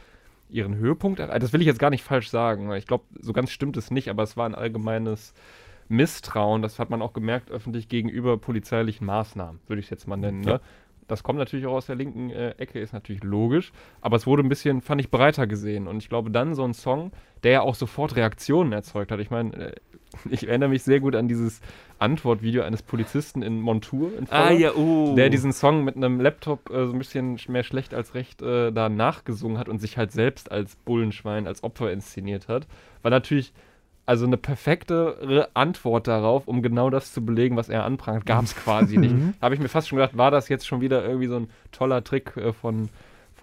ihren 0.51 0.76
Höhepunkt 0.76 1.18
erreicht. 1.18 1.43
Das 1.43 1.53
will 1.53 1.61
ich 1.62 1.66
jetzt 1.66 1.80
gar 1.80 1.91
nicht 1.91 2.05
falsch 2.05 2.28
sagen, 2.30 2.70
ich 2.74 2.87
glaube, 2.87 3.05
so 3.18 3.32
ganz 3.32 3.51
stimmt 3.51 3.76
es 3.76 3.91
nicht, 3.91 4.09
aber 4.09 4.22
es 4.22 4.37
war 4.37 4.47
ein 4.47 4.55
allgemeines 4.55 5.35
Misstrauen, 5.89 6.62
das 6.62 6.78
hat 6.78 6.91
man 6.91 7.03
auch 7.03 7.12
gemerkt, 7.12 7.51
öffentlich 7.51 7.89
gegenüber 7.89 8.39
polizeilichen 8.39 9.07
Maßnahmen, 9.07 9.61
würde 9.66 9.80
ich 9.80 9.87
es 9.87 9.91
jetzt 9.91 10.07
mal 10.09 10.16
nennen. 10.16 10.43
Ja. 10.45 10.61
Das 11.09 11.22
kommt 11.22 11.38
natürlich 11.38 11.66
auch 11.66 11.74
aus 11.74 11.86
der 11.86 11.96
linken 11.96 12.30
äh, 12.30 12.50
Ecke, 12.59 12.80
ist 12.80 12.92
natürlich 12.92 13.22
logisch, 13.22 13.72
aber 14.00 14.16
es 14.16 14.26
wurde 14.26 14.42
ein 14.42 14.48
bisschen, 14.48 14.80
fand 14.80 15.00
ich, 15.00 15.11
breiter 15.11 15.46
gesehen. 15.46 15.86
Und 15.86 15.98
ich 15.98 16.09
glaube, 16.09 16.30
dann 16.30 16.55
so 16.55 16.64
ein 16.64 16.74
Song, 16.74 17.12
der 17.42 17.52
ja 17.52 17.61
auch 17.62 17.74
sofort 17.74 18.16
Reaktionen 18.16 18.72
erzeugt 18.72 19.11
hat. 19.11 19.20
Ich 19.20 19.30
meine, 19.30 19.55
äh, 19.55 19.72
ich 20.30 20.48
erinnere 20.48 20.68
mich 20.68 20.82
sehr 20.82 21.00
gut 21.00 21.14
an 21.14 21.28
dieses 21.28 21.61
Antwortvideo 21.98 22.62
eines 22.62 22.82
Polizisten 22.82 23.42
in 23.42 23.61
Montur 23.61 24.16
in 24.16 24.26
ah 24.30 24.46
Voller, 24.48 24.59
ja, 24.59 24.74
uh. 24.74 25.14
der 25.14 25.30
diesen 25.30 25.52
Song 25.52 25.84
mit 25.84 25.96
einem 25.96 26.20
Laptop 26.20 26.70
äh, 26.70 26.86
so 26.86 26.92
ein 26.92 26.98
bisschen 26.98 27.38
sch- 27.38 27.50
mehr 27.50 27.62
schlecht 27.62 27.94
als 27.94 28.14
recht 28.14 28.42
äh, 28.42 28.72
da 28.72 28.88
nachgesungen 28.88 29.59
hat 29.59 29.68
und 29.68 29.78
sich 29.78 29.96
halt 29.96 30.12
selbst 30.12 30.50
als 30.50 30.76
Bullenschwein, 30.76 31.46
als 31.46 31.62
Opfer 31.62 31.92
inszeniert 31.92 32.48
hat. 32.48 32.66
War 33.02 33.11
natürlich 33.11 33.52
also 34.07 34.26
eine 34.26 34.36
perfekte 34.36 35.48
Antwort 35.55 36.07
darauf, 36.07 36.46
um 36.46 36.62
genau 36.62 36.90
das 36.90 37.12
zu 37.12 37.24
belegen, 37.24 37.57
was 37.57 37.68
er 37.68 37.84
anprangert, 37.84 38.26
gab 38.26 38.44
es 38.44 38.55
quasi 38.55 38.96
nicht. 38.98 39.14
Da 39.40 39.46
habe 39.46 39.55
ich 39.55 39.61
mir 39.61 39.68
fast 39.68 39.88
schon 39.88 39.98
gedacht, 39.98 40.16
war 40.16 40.30
das 40.30 40.48
jetzt 40.48 40.66
schon 40.66 40.80
wieder 40.80 41.05
irgendwie 41.05 41.28
so 41.28 41.36
ein 41.36 41.48
toller 41.72 42.05
Trick 42.05 42.36
äh, 42.36 42.52
von, 42.52 42.90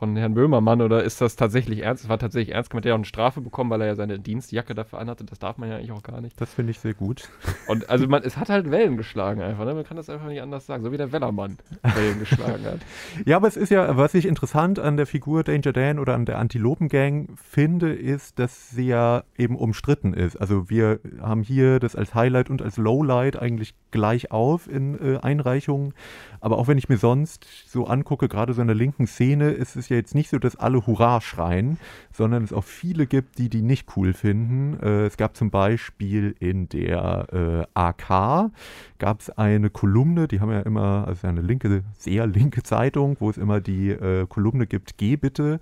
von 0.02 0.16
Herrn 0.16 0.34
Böhmermann 0.34 0.82
oder 0.82 1.04
ist 1.04 1.22
das 1.22 1.36
tatsächlich 1.36 1.84
ernst? 1.84 2.06
Es 2.06 2.10
war 2.10 2.18
tatsächlich 2.18 2.56
ernst 2.56 2.72
gemeint. 2.72 2.88
Er 2.88 2.94
hat 2.94 2.96
auch 2.96 3.02
eine 3.02 3.06
Strafe 3.06 3.40
bekommen, 3.40 3.70
weil 3.70 3.82
er 3.82 3.88
ja 3.88 3.96
seine 3.96 4.18
Dienstjacke 4.18 4.74
dafür 4.74 4.98
anhatte. 4.98 5.24
Das 5.26 5.38
darf 5.38 5.60
man 5.60 5.70
ja 5.70 5.76
eigentlich 5.76 5.92
auch 5.92 6.02
gar 6.02 6.22
nicht. 6.22 6.42
das 6.42 6.56
finde 6.56 6.72
ich 6.72 6.80
sehr 6.80 6.96
gut. 6.96 7.30
Und 7.68 7.88
also 7.88 8.08
man, 8.08 8.24
es 8.24 8.36
hat 8.36 8.50
halt 8.50 8.72
Wellen 8.72 8.98
geschlagen 8.98 9.44
einfach. 9.44 9.64
Ne? 9.64 9.76
Man 9.76 9.84
kann 9.84 9.98
das 9.98 10.10
einfach 10.10 10.26
nicht 10.26 10.42
anders 10.42 10.66
sagen. 10.66 10.84
So 10.84 10.92
wie 10.92 10.98
der 10.98 11.12
Wellermann 11.12 11.60
Wellen 11.84 12.18
geschlagen 12.18 12.66
hat. 12.66 12.80
Ja, 13.26 13.36
aber 13.36 13.48
es 13.48 13.58
ist 13.58 13.70
ja, 13.70 13.96
was 13.96 14.16
ich 14.16 14.26
interessant 14.26 14.80
an 14.80 14.98
der 14.98 15.06
Figur 15.06 15.44
Danger 15.44 15.74
Dan 15.74 16.00
oder 16.00 16.16
an 16.16 16.26
der 16.26 16.40
Antilopengang 16.40 17.28
finde, 17.36 17.94
ist, 17.94 18.40
dass 18.40 18.72
sie 18.72 18.88
ja 18.88 19.24
eben 19.38 19.56
umstritten 19.56 20.14
ist. 20.14 20.38
Also 20.38 20.70
wir 20.70 21.00
haben 21.22 21.44
hier 21.44 21.80
das 21.80 21.96
als 21.96 22.16
Highlight 22.16 22.50
und 22.50 22.64
als 22.64 22.78
Lowlight 22.78 23.40
eigentlich 23.40 23.76
gleich 23.92 24.32
auf 24.32 24.68
in 24.68 24.96
äh, 25.00 25.20
Einreichungen. 25.20 25.94
Aber 26.40 26.58
auch 26.58 26.68
wenn 26.68 26.80
ich 26.80 26.90
mir 26.90 26.98
sonst 26.98 27.46
so 27.68 27.86
angucke, 27.86 28.28
gerade 28.28 28.54
so 28.54 28.62
in 28.62 28.68
der 28.68 28.76
linken 28.76 29.06
Szene, 29.06 29.52
ist 29.52 29.76
es 29.76 29.91
ja 29.92 29.98
jetzt 29.98 30.16
nicht 30.16 30.30
so, 30.30 30.40
dass 30.40 30.56
alle 30.56 30.88
Hurra 30.88 31.22
schreien, 31.22 31.78
sondern 32.12 32.44
es 32.44 32.54
auch 32.54 32.64
viele 32.64 33.06
gibt, 33.06 33.38
die 33.38 33.50
die 33.50 33.62
nicht 33.62 33.88
cool 33.96 34.14
finden. 34.14 34.80
Äh, 34.82 35.06
es 35.06 35.18
gab 35.18 35.38
zum 35.38 35.52
Beispiel 35.52 36.36
in 36.40 36.68
der 36.70 37.28
äh, 37.32 37.80
AK 37.80 38.52
gab 38.98 39.20
es 39.20 39.30
eine 39.30 39.70
Kolumne, 39.70 40.28
die 40.28 40.40
haben 40.40 40.52
ja 40.52 40.62
immer, 40.62 41.06
also 41.08 41.28
eine 41.28 41.42
linke, 41.42 41.84
sehr 41.98 42.26
linke 42.28 42.64
Zeitung, 42.64 43.18
wo 43.20 43.30
es 43.30 43.38
immer 43.38 43.62
die 43.62 43.90
äh, 43.90 44.26
Kolumne 44.28 44.68
gibt, 44.68 44.98
Geh 44.98 45.16
bitte, 45.16 45.60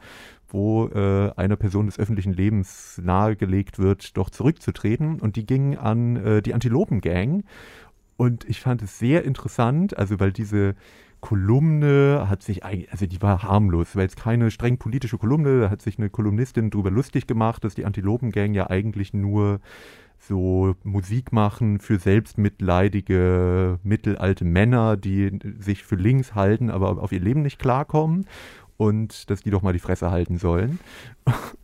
wo 0.49 0.87
äh, 0.87 1.31
einer 1.35 1.55
Person 1.55 1.85
des 1.85 1.99
öffentlichen 1.99 2.33
Lebens 2.33 2.99
nahegelegt 3.03 3.79
wird, 3.79 4.17
doch 4.17 4.29
zurückzutreten. 4.29 5.19
Und 5.19 5.35
die 5.35 5.45
ging 5.45 5.77
an 5.77 6.15
äh, 6.17 6.41
die 6.41 6.53
Antilopengang. 6.53 7.43
Und 8.17 8.43
ich 8.49 8.59
fand 8.59 8.81
es 8.81 8.99
sehr 8.99 9.23
interessant, 9.23 9.97
also 9.97 10.19
weil 10.19 10.33
diese 10.33 10.75
Kolumne 11.21 12.27
hat 12.29 12.43
sich 12.43 12.63
eigentlich, 12.63 12.91
also 12.91 13.05
die 13.05 13.21
war 13.21 13.43
harmlos, 13.43 13.95
weil 13.95 14.07
es 14.07 14.15
keine 14.15 14.51
streng 14.51 14.77
politische 14.77 15.17
Kolumne, 15.17 15.61
da 15.61 15.69
hat 15.69 15.81
sich 15.81 15.97
eine 15.97 16.09
Kolumnistin 16.09 16.69
drüber 16.69 16.91
lustig 16.91 17.27
gemacht, 17.27 17.63
dass 17.63 17.75
die 17.75 17.85
Antilopengang 17.85 18.53
ja 18.53 18.69
eigentlich 18.69 19.13
nur 19.13 19.59
so 20.17 20.75
Musik 20.83 21.31
machen 21.31 21.79
für 21.79 21.97
selbstmitleidige 21.97 23.79
mittelalte 23.83 24.45
Männer, 24.45 24.97
die 24.97 25.39
sich 25.59 25.83
für 25.83 25.95
links 25.95 26.35
halten, 26.35 26.69
aber 26.69 27.01
auf 27.01 27.11
ihr 27.11 27.21
Leben 27.21 27.41
nicht 27.41 27.59
klarkommen 27.59 28.25
und 28.79 29.29
dass 29.29 29.41
die 29.41 29.49
doch 29.49 29.61
mal 29.61 29.73
die 29.73 29.79
Fresse 29.79 30.09
halten 30.09 30.37
sollen. 30.37 30.79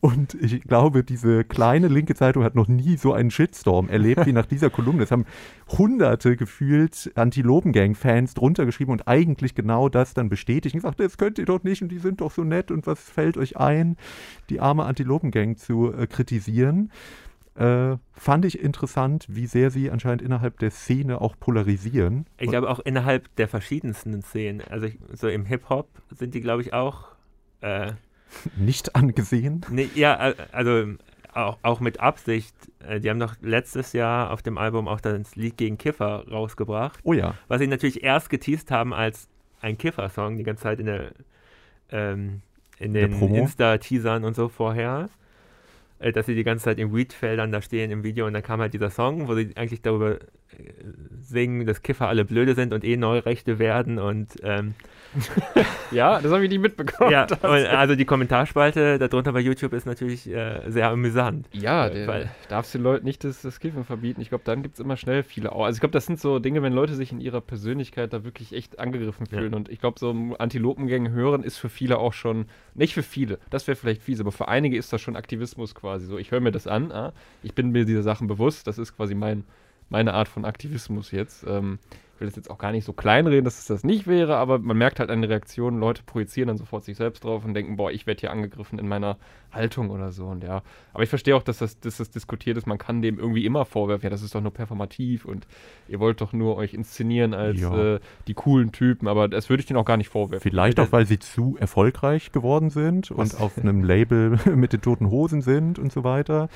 Und 0.02 0.34
ich 0.34 0.62
glaube, 0.64 1.02
diese 1.02 1.46
kleine 1.46 1.88
linke 1.88 2.14
Zeitung 2.14 2.44
hat 2.44 2.56
noch 2.56 2.68
nie 2.68 2.98
so 2.98 3.14
einen 3.14 3.32
Shitstorm 3.32 3.88
erlebt 3.88 4.26
wie 4.26 4.34
nach 4.34 4.46
dieser 4.46 4.70
Kolumne. 4.70 5.04
Es 5.04 5.12
haben 5.12 5.26
hunderte 5.70 6.36
gefühlt 6.36 7.14
Antilopengang-Fans 7.16 8.34
drunter 8.34 8.66
geschrieben 8.66 8.92
und 8.92 9.08
eigentlich 9.08 9.56
genau 9.56 9.88
das 9.88 10.14
dann 10.14 10.28
bestätigt 10.28 10.76
und 10.76 10.82
gesagt, 10.82 11.00
das 11.00 11.18
könnt 11.18 11.40
ihr 11.40 11.46
doch 11.46 11.64
nicht 11.64 11.82
und 11.82 11.88
die 11.88 12.00
sind 12.00 12.20
doch 12.20 12.32
so 12.32 12.44
nett 12.44 12.70
und 12.70 12.86
was 12.86 13.00
fällt 13.00 13.38
euch 13.38 13.56
ein, 13.56 13.96
die 14.50 14.60
arme 14.60 14.84
Antilopengang 14.84 15.56
zu 15.56 15.94
äh, 15.94 16.08
kritisieren. 16.08 16.92
Äh, 17.56 17.98
fand 18.14 18.44
ich 18.46 18.60
interessant, 18.60 19.26
wie 19.30 19.48
sehr 19.48 19.72
sie 19.72 19.90
anscheinend 19.90 20.22
innerhalb 20.22 20.60
der 20.60 20.72
Szene 20.72 21.22
auch 21.22 21.36
polarisieren. 21.40 22.26
Ich 22.38 22.50
glaube 22.50 22.70
auch 22.70 22.80
innerhalb 22.80 23.34
der 23.38 23.48
verschiedensten 23.48 24.22
Szenen. 24.22 24.62
Also 24.70 24.88
ich, 24.88 24.98
so 25.14 25.28
im 25.30 25.46
Hip-Hop 25.46 25.88
sind 26.12 26.34
die, 26.34 26.42
glaube 26.42 26.62
ich, 26.62 26.74
auch. 26.74 27.08
Äh, 27.62 27.94
nicht 28.58 28.96
angesehen. 28.96 29.66
nee, 29.70 29.90
ja, 29.96 30.16
also 30.52 30.96
auch, 31.34 31.58
auch 31.62 31.80
mit 31.80 32.00
Absicht. 32.02 32.54
Äh, 32.86 33.00
die 33.00 33.10
haben 33.10 33.20
doch 33.20 33.36
letztes 33.42 33.94
Jahr 33.94 34.32
auf 34.32 34.42
dem 34.42 34.58
Album 34.58 34.88
auch 34.90 35.00
das 35.00 35.36
Lied 35.38 35.58
gegen 35.58 35.78
Kiffer 35.78 36.26
rausgebracht, 36.30 37.00
Oh 37.04 37.14
ja. 37.14 37.36
was 37.48 37.60
sie 37.60 37.68
natürlich 37.68 38.04
erst 38.04 38.30
geteased 38.30 38.72
haben 38.72 38.94
als 38.94 39.30
ein 39.62 39.78
Kiffer-Song 39.78 40.38
die 40.38 40.44
ganze 40.44 40.64
Zeit 40.64 40.80
in 40.80 40.86
der 40.88 41.12
ähm, 41.92 42.42
in 42.80 42.94
den? 42.94 43.14
Insta-Teasern 43.14 44.26
und 44.26 44.36
so 44.36 44.50
vorher. 44.50 45.10
Äh, 46.00 46.12
dass 46.12 46.26
sie 46.26 46.36
die 46.36 46.44
ganze 46.44 46.66
Zeit 46.66 46.80
in 46.80 46.94
Weedfeldern 46.94 47.52
da 47.52 47.62
stehen 47.62 47.92
im 47.92 48.04
Video. 48.04 48.26
Und 48.28 48.34
dann 48.34 48.44
kam 48.44 48.60
halt 48.60 48.74
dieser 48.74 48.90
Song, 48.90 49.28
wo 49.28 49.36
sie 49.36 49.56
eigentlich 49.56 49.82
darüber 49.82 50.20
singen, 51.22 51.66
dass 51.66 51.82
Kiffer 51.82 52.08
alle 52.08 52.26
blöde 52.26 52.56
sind 52.56 52.74
und 52.74 52.84
eh 52.84 52.98
Neurechte 52.98 53.60
werden 53.60 54.00
und 54.00 54.30
ähm, 54.44 54.74
Ja, 55.92 56.20
das 56.20 56.32
habe 56.32 56.44
ich 56.44 56.50
nicht 56.50 56.60
mitbekommen. 56.62 57.10
ja, 57.12 57.26
also 57.42 57.96
die 57.96 58.04
Kommentarspalte 58.06 59.00
darunter 59.00 59.32
bei 59.32 59.40
YouTube 59.40 59.72
ist 59.74 59.86
natürlich 59.86 60.28
äh, 60.30 60.62
sehr 60.68 60.90
amüsant. 60.90 61.48
Ja, 61.54 61.88
Äh, 61.88 61.94
der, 61.94 62.08
weil- 62.08 62.30
darfst 62.50 62.74
den 62.74 62.84
Leuten 62.84 63.06
nicht 63.06 63.24
das, 63.24 63.42
das 63.42 63.60
Kiffen 63.60 63.86
verbieten. 63.86 64.20
Ich 64.22 64.30
glaube, 64.30 64.44
dann 64.46 64.62
gibt 64.62 64.76
es 64.76 64.80
immer 64.82 64.98
schnell 64.98 65.24
viele. 65.24 65.52
Au- 65.54 65.64
Also 65.64 65.78
ich 65.78 65.80
glaube, 65.80 65.94
das 65.94 66.06
sind 66.06 66.20
so 66.20 66.40
Dinge, 66.40 66.62
wenn 66.64 66.74
Leute 66.74 66.96
sich 66.96 67.12
in 67.12 67.22
ihrer 67.22 67.40
Persönlichkeit 67.42 68.12
da 68.14 68.24
wirklich 68.24 68.54
echt 68.54 68.80
angegriffen 68.80 69.26
Ja. 69.32 69.38
fühlen. 69.38 69.54
Und 69.54 69.70
ich 69.70 69.80
glaube, 69.80 70.00
so 70.00 70.14
Antilopengang 70.38 71.12
hören 71.12 71.44
ist 71.44 71.58
für 71.58 71.70
viele 71.70 71.98
auch 71.98 72.14
schon, 72.14 72.46
nicht 72.74 72.94
für 72.94 73.04
viele, 73.04 73.40
das 73.50 73.68
wäre 73.68 73.76
vielleicht 73.78 74.02
fies, 74.02 74.20
aber 74.20 74.32
für 74.34 74.48
einige 74.50 74.78
ist 74.78 74.92
das 74.92 75.02
schon 75.02 75.16
Aktivismus 75.16 75.76
quasi. 75.76 76.06
So, 76.08 76.18
ich 76.18 76.32
höre 76.32 76.42
mir 76.42 76.52
das 76.52 76.68
an, 76.68 76.92
ah, 76.92 77.14
ich 77.42 77.54
bin 77.54 77.72
mir 77.72 77.86
dieser 77.86 78.04
Sachen 78.04 78.28
bewusst, 78.28 78.68
das 78.68 78.78
ist 78.78 78.96
quasi 78.98 79.16
mein, 79.16 79.44
meine 79.90 80.14
Art 80.14 80.28
von 80.28 80.46
Aktivismus 80.46 81.12
jetzt. 81.12 81.46
Ähm, 81.48 81.80
ich 82.16 82.22
will 82.22 82.28
das 82.30 82.38
jetzt 82.38 82.50
auch 82.50 82.58
gar 82.58 82.72
nicht 82.72 82.86
so 82.86 82.94
kleinreden, 82.94 83.44
dass 83.44 83.60
es 83.60 83.66
das 83.66 83.84
nicht 83.84 84.08
wäre, 84.08 84.38
aber 84.38 84.58
man 84.58 84.78
merkt 84.78 85.02
halt 85.02 85.10
an 85.10 85.22
den 85.22 85.30
Reaktionen, 85.30 85.82
Leute 85.82 86.02
projizieren 86.06 86.48
dann 86.48 86.56
sofort 86.58 86.86
sich 86.86 86.96
selbst 86.96 87.26
drauf 87.26 87.44
und 87.44 87.54
denken, 87.54 87.76
boah, 87.76 87.92
ich 87.92 88.08
werde 88.08 88.22
hier 88.22 88.32
angegriffen 88.32 88.80
in 88.80 88.88
meiner 88.88 89.18
Haltung 89.52 89.90
oder 89.90 90.14
so. 90.14 90.28
Und 90.28 90.42
ja, 90.42 90.62
aber 90.94 91.04
ich 91.04 91.10
verstehe 91.10 91.36
auch, 91.36 91.44
dass 91.44 91.58
das, 91.58 91.78
dass 91.82 91.98
das 91.98 92.12
diskutiert 92.12 92.56
ist. 92.56 92.68
Man 92.68 92.78
kann 92.78 93.02
dem 93.02 93.20
irgendwie 93.20 93.46
immer 93.46 93.66
vorwerfen, 93.66 94.06
ja, 94.06 94.10
das 94.10 94.22
ist 94.22 94.34
doch 94.34 94.40
nur 94.40 94.54
performativ 94.54 95.26
und 95.26 95.46
ihr 95.90 96.00
wollt 96.00 96.22
doch 96.22 96.32
nur 96.32 96.56
euch 96.56 96.74
inszenieren 96.74 97.34
als 97.34 97.60
Ja. 97.60 97.96
äh, 97.96 98.00
die 98.28 98.34
coolen 98.34 98.72
Typen, 98.72 99.10
aber 99.10 99.28
das 99.28 99.50
würde 99.50 99.60
ich 99.60 99.68
denen 99.68 99.78
auch 99.80 99.86
gar 99.86 99.98
nicht 99.98 100.08
vorwerfen. 100.10 100.42
Vielleicht 100.50 100.80
auch, 100.80 100.94
weil 100.94 101.06
sie 101.06 101.20
zu 101.20 101.58
erfolgreich 101.60 102.32
geworden 102.32 102.70
sind 102.70 103.12
und 103.12 103.18
Was? 103.18 103.42
auf 103.42 103.58
einem 103.58 103.84
Label 103.84 104.40
mit 104.56 104.72
den 104.72 104.80
toten 104.82 105.10
Hosen 105.10 105.42
sind 105.42 105.80
und 105.80 105.92
so 105.92 106.06
weiter. 106.06 106.48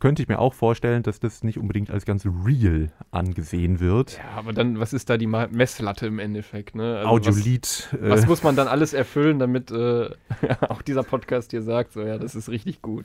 Könnte 0.00 0.22
ich 0.22 0.28
mir 0.28 0.38
auch 0.38 0.54
vorstellen, 0.54 1.02
dass 1.02 1.20
das 1.20 1.44
nicht 1.44 1.58
unbedingt 1.58 1.90
als 1.90 2.06
ganz 2.06 2.26
real 2.46 2.90
angesehen 3.10 3.80
wird. 3.80 4.16
Ja, 4.16 4.38
aber 4.38 4.54
dann, 4.54 4.80
was 4.80 4.94
ist 4.94 5.10
da 5.10 5.18
die 5.18 5.26
Messlatte 5.26 6.06
im 6.06 6.18
Endeffekt? 6.18 6.74
Ne? 6.74 6.96
Also 7.04 7.10
was, 7.10 7.28
Audiolied. 7.36 7.88
Äh, 7.92 8.08
was 8.10 8.26
muss 8.26 8.42
man 8.42 8.56
dann 8.56 8.66
alles 8.68 8.94
erfüllen, 8.94 9.38
damit 9.38 9.70
äh, 9.70 10.08
auch 10.68 10.80
dieser 10.80 11.02
Podcast 11.02 11.50
hier 11.50 11.60
sagt, 11.60 11.92
so 11.92 12.00
ja, 12.00 12.16
das 12.16 12.34
ist 12.34 12.48
richtig 12.48 12.80
gut. 12.80 13.04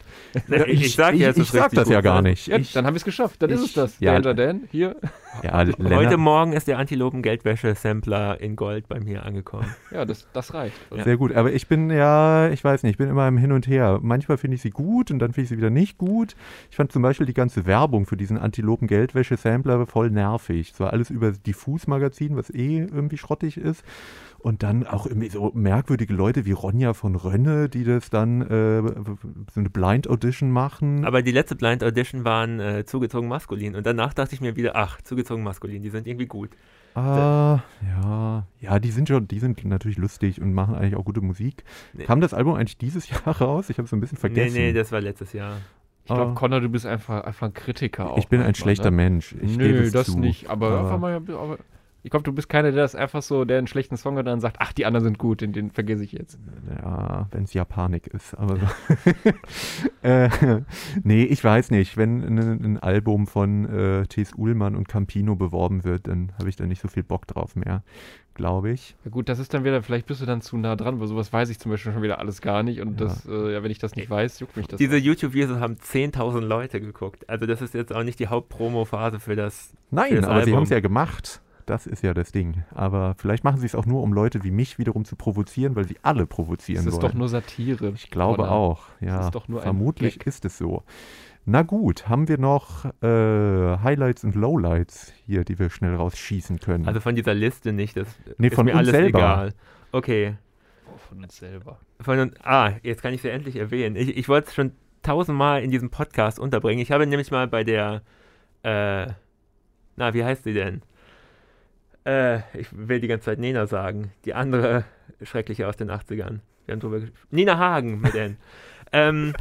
ich, 0.68 0.82
ich 0.82 0.96
sage 0.96 1.18
ich, 1.18 1.24
ja, 1.24 1.32
ich 1.36 1.50
sag 1.50 1.72
das 1.72 1.89
ja 1.89 2.00
gar 2.00 2.22
nicht. 2.22 2.48
Ja, 2.48 2.58
ich, 2.58 2.72
dann 2.72 2.86
haben 2.86 2.93
wir 2.93 3.00
es 3.00 3.04
geschafft, 3.04 3.41
dann 3.41 3.50
ist 3.50 3.60
es 3.60 3.66
ich- 3.68 3.74
das. 3.74 4.00
ja. 4.00 4.14
Danger 4.14 4.34
Dan, 4.34 4.62
hier. 4.72 4.96
ja, 5.43 5.54
Heute 5.54 5.74
Lennart, 5.82 6.18
Morgen 6.18 6.54
ist 6.54 6.70
der 6.70 6.78
Antilopen-Geldwäsche-Sampler 6.80 8.39
in 8.39 8.56
Gold 8.56 8.88
bei 8.88 9.02
mir 9.02 9.26
angekommen. 9.26 9.68
Ja, 9.91 10.06
das, 10.06 10.28
das 10.32 10.54
reicht. 10.54 10.76
Sehr 11.04 11.18
gut, 11.18 11.34
aber 11.36 11.52
ich 11.52 11.68
bin 11.68 11.89
ja, 11.89 12.50
ich 12.50 12.64
weiß 12.64 12.84
nicht, 12.84 12.91
ich 12.93 12.98
bin 12.98 13.10
immer 13.10 13.28
im 13.28 13.38
Hin 13.38 13.52
und 13.52 13.68
Her. 13.68 14.00
Manchmal 14.02 14.38
finde 14.38 14.56
ich 14.56 14.62
sie 14.62 14.70
gut 14.70 15.12
und 15.12 15.20
dann 15.20 15.34
finde 15.34 15.43
ich 15.43 15.50
sie 15.50 15.58
wieder 15.58 15.70
nicht 15.70 15.98
gut. 15.98 16.36
Ich 16.70 16.78
fand 16.78 16.84
zum 16.89 17.01
Beispiel 17.01 17.25
die 17.25 17.33
ganze 17.33 17.65
Werbung 17.65 18.05
für 18.05 18.17
diesen 18.17 18.38
Antilopen-Geldwäsche-Sampler 18.38 19.86
voll 19.88 20.09
nervig. 20.09 20.71
Es 20.73 20.79
war 20.79 20.93
alles 20.93 21.09
über 21.09 21.31
Diffus-Magazin, 21.31 22.36
was 22.36 22.49
eh 22.49 22.79
irgendwie 22.79 23.17
schrottig 23.17 23.57
ist. 23.57 23.83
Und 24.39 24.61
dann 24.61 24.86
auch 24.86 25.07
irgendwie 25.07 25.29
so 25.29 25.51
merkwürdige 25.55 26.13
Leute 26.13 26.45
wie 26.45 26.51
Ronja 26.51 26.93
von 26.93 27.15
Rönne, 27.15 27.67
die 27.67 27.83
das 27.83 28.11
dann 28.11 28.41
äh, 28.41 28.81
so 28.81 29.59
eine 29.59 29.69
Blind-Audition 29.71 30.51
machen. 30.51 31.03
Aber 31.03 31.23
die 31.23 31.31
letzte 31.31 31.55
Blind 31.55 31.83
Audition 31.83 32.25
waren 32.25 32.59
äh, 32.59 32.86
zugezogen 32.86 33.27
maskulin. 33.27 33.75
Und 33.75 33.88
danach 33.88 34.13
dachte 34.13 34.36
ich 34.36 34.41
mir 34.41 34.55
wieder, 34.55 34.75
ach, 34.75 35.01
zugezogen 35.01 35.43
maskulin, 35.43 35.81
die 35.81 35.89
sind 35.89 36.05
irgendwie 36.05 36.27
gut. 36.27 36.51
Ah, 36.95 37.59
ja, 37.81 38.47
ja, 38.61 38.79
die 38.79 38.91
sind 38.91 39.09
schon, 39.09 39.27
die 39.27 39.39
sind 39.39 39.65
natürlich 39.65 39.97
lustig 39.97 40.39
und 40.41 40.53
machen 40.53 40.75
eigentlich 40.75 40.95
auch 40.95 41.03
gute 41.03 41.19
Musik. 41.19 41.65
Nee. 41.93 42.05
Kam 42.05 42.21
das 42.21 42.33
Album 42.33 42.55
eigentlich 42.55 42.77
dieses 42.77 43.09
Jahr 43.25 43.41
raus? 43.41 43.69
Ich 43.69 43.77
habe 43.77 43.86
es 43.86 43.93
ein 43.93 43.99
bisschen 43.99 44.17
vergessen. 44.17 44.55
Nee, 44.55 44.67
nee, 44.67 44.73
das 44.73 44.93
war 44.93 45.01
letztes 45.01 45.33
Jahr. 45.33 45.57
Ich 46.08 46.14
glaube, 46.14 46.32
Ah. 46.32 46.36
Connor, 46.36 46.62
du 46.62 46.70
bist 46.70 46.86
einfach, 46.86 47.24
einfach 47.24 47.47
ein 47.47 47.53
Kritiker 47.53 48.14
ich 48.18 48.28
bin 48.28 48.39
ein 48.39 48.45
manchmal, 48.45 48.64
schlechter 48.64 48.91
ne? 48.91 48.97
Mensch. 48.97 49.36
Ich 49.41 49.58
Nö, 49.58 49.89
das 49.89 50.08
zu. 50.08 50.20
nicht. 50.20 50.49
Aber, 50.49 50.80
einfach 50.80 50.99
mal, 50.99 51.16
aber 51.16 51.58
ich 52.03 52.12
glaube, 52.12 52.24
du 52.24 52.32
bist 52.32 52.47
keiner, 52.47 52.72
der 52.72 52.84
das 52.84 52.93
einfach 52.93 53.24
so, 53.24 53.45
der 53.45 53.58
einen 53.58 53.66
schlechten 53.66 53.97
Song 53.97 54.14
hat 54.18 54.20
und 54.20 54.26
dann 54.28 54.39
sagt, 54.39 54.58
ach, 54.60 54.72
die 54.72 54.86
anderen 54.86 55.03
sind 55.03 55.18
gut, 55.18 55.41
den, 55.41 55.51
den 55.53 55.72
vergesse 55.72 56.03
ich 56.03 56.12
jetzt. 56.12 56.38
Ja, 56.80 57.28
wenn 57.32 57.45
es 57.45 57.53
Japanik 57.56 58.06
ist, 58.06 58.36
aber 58.36 58.60
äh, 60.03 60.30
nee, 61.03 61.24
ich 61.24 61.43
weiß 61.43 61.72
nicht. 61.72 61.97
Wenn 61.97 62.22
ein, 62.24 62.38
ein 62.64 62.78
Album 62.80 63.26
von 63.26 63.66
äh, 63.66 64.06
T.S. 64.06 64.34
Uhlmann 64.36 64.76
und 64.76 64.88
Campino 64.88 65.36
beworben 65.36 65.84
wird, 65.84 66.08
dann 66.08 66.32
habe 66.38 66.49
ich 66.49 66.56
da 66.56 66.68
nicht 66.68 66.82
so 66.82 66.88
viel 66.88 67.03
Bock 67.03 67.26
drauf 67.26 67.56
mehr, 67.56 67.84
glaube 68.36 68.69
ich. 68.71 68.95
Ja 69.03 69.09
gut, 69.11 69.27
das 69.29 69.39
ist 69.39 69.53
dann 69.53 69.63
wieder, 69.63 69.81
vielleicht 69.81 70.05
bist 70.05 70.21
du 70.21 70.25
dann 70.25 70.41
zu 70.41 70.57
nah 70.57 70.75
dran, 70.75 70.99
weil 70.99 71.07
sowas 71.07 71.33
weiß 71.33 71.49
ich 71.49 71.57
zum 71.59 71.71
Beispiel 71.71 71.91
schon 71.93 72.03
wieder 72.03 72.19
alles 72.19 72.41
gar 72.41 72.61
nicht 72.63 72.81
und 72.81 72.99
Ja. 73.01 73.07
das, 73.07 73.25
äh, 73.25 73.53
ja, 73.53 73.63
wenn 73.63 73.71
ich 73.71 73.79
das 73.79 73.95
nicht 73.95 74.09
weiß, 74.09 74.39
juckt 74.41 74.55
mich 74.57 74.67
das. 74.67 74.77
Diese 74.77 74.97
YouTube-Videos 74.97 75.59
haben 75.59 75.77
10.000 75.77 76.41
Leute 76.41 76.79
geguckt. 76.81 77.27
Also 77.29 77.45
das 77.47 77.61
ist 77.61 77.73
jetzt 77.73 77.93
auch 77.95 78.03
nicht 78.03 78.19
die 78.19 78.27
Hauptpromo-Phase 78.27 79.19
für 79.19 79.36
das. 79.36 79.73
Nein, 79.89 80.09
Für 80.09 80.15
das 80.21 80.25
aber 80.25 80.36
sie 80.36 80.41
Album. 80.41 80.55
haben 80.57 80.63
es 80.63 80.69
ja 80.69 80.79
gemacht. 80.81 81.41
Das 81.65 81.88
ist 81.88 82.03
ja 82.03 82.13
das 82.13 82.31
Ding. 82.31 82.63
Aber 82.75 83.15
vielleicht 83.17 83.43
machen 83.43 83.59
sie 83.59 83.65
es 83.65 83.73
auch 83.73 83.88
nur, 83.88 84.03
um 84.03 84.13
Leute 84.13 84.43
wie 84.43 84.51
mich 84.51 84.77
wiederum 84.77 85.03
zu 85.03 85.15
provozieren, 85.15 85.75
weil 85.75 85.86
sie 85.88 85.97
alle 86.03 86.27
provozieren 86.27 86.86
das 86.86 86.93
ist 86.93 87.01
wollen. 87.01 87.11
doch 87.13 87.17
nur 87.17 87.27
Satire. 87.27 87.91
ich 87.95 88.11
glaube 88.11 88.43
Connor. 88.43 88.51
auch, 88.51 88.83
ja. 89.01 89.21
ist 89.25 89.33
doch 89.33 89.47
nur 89.47 89.61
ein 89.61 89.63
Vermutlich 89.63 90.19
Gag. 90.19 90.27
ist 90.27 90.45
es 90.45 90.59
so. 90.59 90.83
Na 91.48 91.62
gut, 91.62 92.10
haben 92.10 92.28
wir 92.28 92.39
noch 92.39 92.86
äh, 93.04 93.78
Highlights 93.84 94.24
und 94.24 94.34
Lowlights 94.36 95.14
hier, 95.28 95.43
die 95.43 95.60
wir 95.60 95.70
schnell 95.70 95.96
rausschießen 95.96 96.60
können? 96.60 96.88
Also 96.88 97.00
von 97.00 97.16
dieser 97.16 97.36
Liste 97.36 97.72
nicht. 97.72 97.96
Das 97.98 98.08
Nee, 98.39 98.48
ist 98.48 98.56
von 98.56 98.66
mir 98.66 98.72
uns 98.72 98.80
alles 98.80 98.91
selber. 98.91 99.20
egal. 99.20 99.54
Okay. 99.91 100.36
Oh, 100.91 100.98
von 100.98 101.22
uns 101.24 101.38
selber. 101.38 101.80
Von, 102.02 102.18
uns- 102.20 102.34
ah, 102.43 102.72
jetzt 102.82 103.04
kann 103.04 103.14
ich 103.14 103.22
sie 103.22 103.30
endlich 103.30 103.58
erwähnen. 103.58 103.96
Ich, 103.96 104.18
ich 104.18 104.28
wollte 104.28 104.48
es 104.48 104.56
schon 104.56 104.72
tausendmal 105.04 105.62
in 105.64 105.70
diesem 105.70 105.91
Podcast 105.91 106.39
unterbringen. 106.39 106.82
Ich 106.82 106.91
habe 106.91 107.06
nämlich 107.06 107.30
mal 107.30 107.48
bei 107.48 107.64
der, 107.64 108.02
äh, 108.64 109.06
na, 109.98 110.14
wie 110.16 110.24
heißt 110.24 110.46
sie 110.46 110.54
denn? 110.54 110.82
Äh, 112.06 112.39
ich 112.60 112.68
will 112.72 113.00
die 113.00 113.08
ganze 113.08 113.26
Zeit 113.26 113.39
Nena 113.39 113.68
sagen. 113.68 114.12
Die 114.26 114.34
andere 114.34 114.84
Schreckliche 115.22 115.68
aus 115.68 115.78
den 115.78 115.91
80ern. 115.91 116.39
Wir 116.66 116.72
haben 116.74 116.80
drüber 116.80 117.02
Nina 117.30 117.60
Hagen 117.60 118.02
mit 118.02 118.16
den. 118.16 118.38
ähm, 118.91 119.34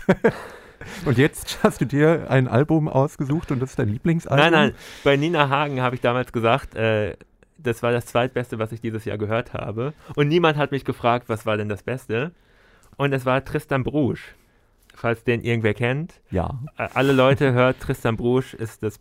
Und 1.05 1.19
jetzt 1.19 1.59
hast 1.63 1.81
du 1.81 1.87
dir 1.87 2.31
ein 2.31 2.49
Album 2.49 2.89
ausgesucht 2.89 3.51
und 3.51 3.61
das 3.61 3.71
ist 3.71 3.79
dein 3.79 3.89
Lieblingsalbum? 3.89 4.39
nein, 4.39 4.53
nein, 4.53 4.75
bei 5.03 5.17
Nina 5.17 5.49
Hagen 5.49 5.81
habe 5.81 5.95
ich 5.95 6.01
damals 6.01 6.33
gesagt, 6.33 6.75
äh, 6.75 7.17
das 7.59 7.83
war 7.83 7.93
das 7.93 8.07
zweitbeste, 8.07 8.59
was 8.59 8.73
ich 8.73 8.81
dieses 8.81 9.05
Jahr 9.05 9.19
gehört 9.19 9.55
habe. 9.55 9.95
Und 10.17 10.29
niemand 10.29 10.57
hat 10.57 10.71
mich 10.73 10.85
gefragt, 10.85 11.29
was 11.29 11.47
war 11.47 11.57
denn 11.57 11.69
das 11.69 11.83
Beste. 11.83 12.33
Und 12.97 13.13
es 13.13 13.25
war 13.25 13.45
Tristan 13.45 13.83
Brusch. 13.85 14.35
Falls 14.95 15.25
den 15.25 15.43
irgendwer 15.43 15.75
kennt. 15.75 16.21
Ja. 16.31 16.61
Äh, 16.77 16.89
alle 16.95 17.13
Leute 17.13 17.53
hört, 17.53 17.81
Tristan 17.81 18.17
Brusch 18.17 18.55
ist 18.55 18.83
das 18.83 19.01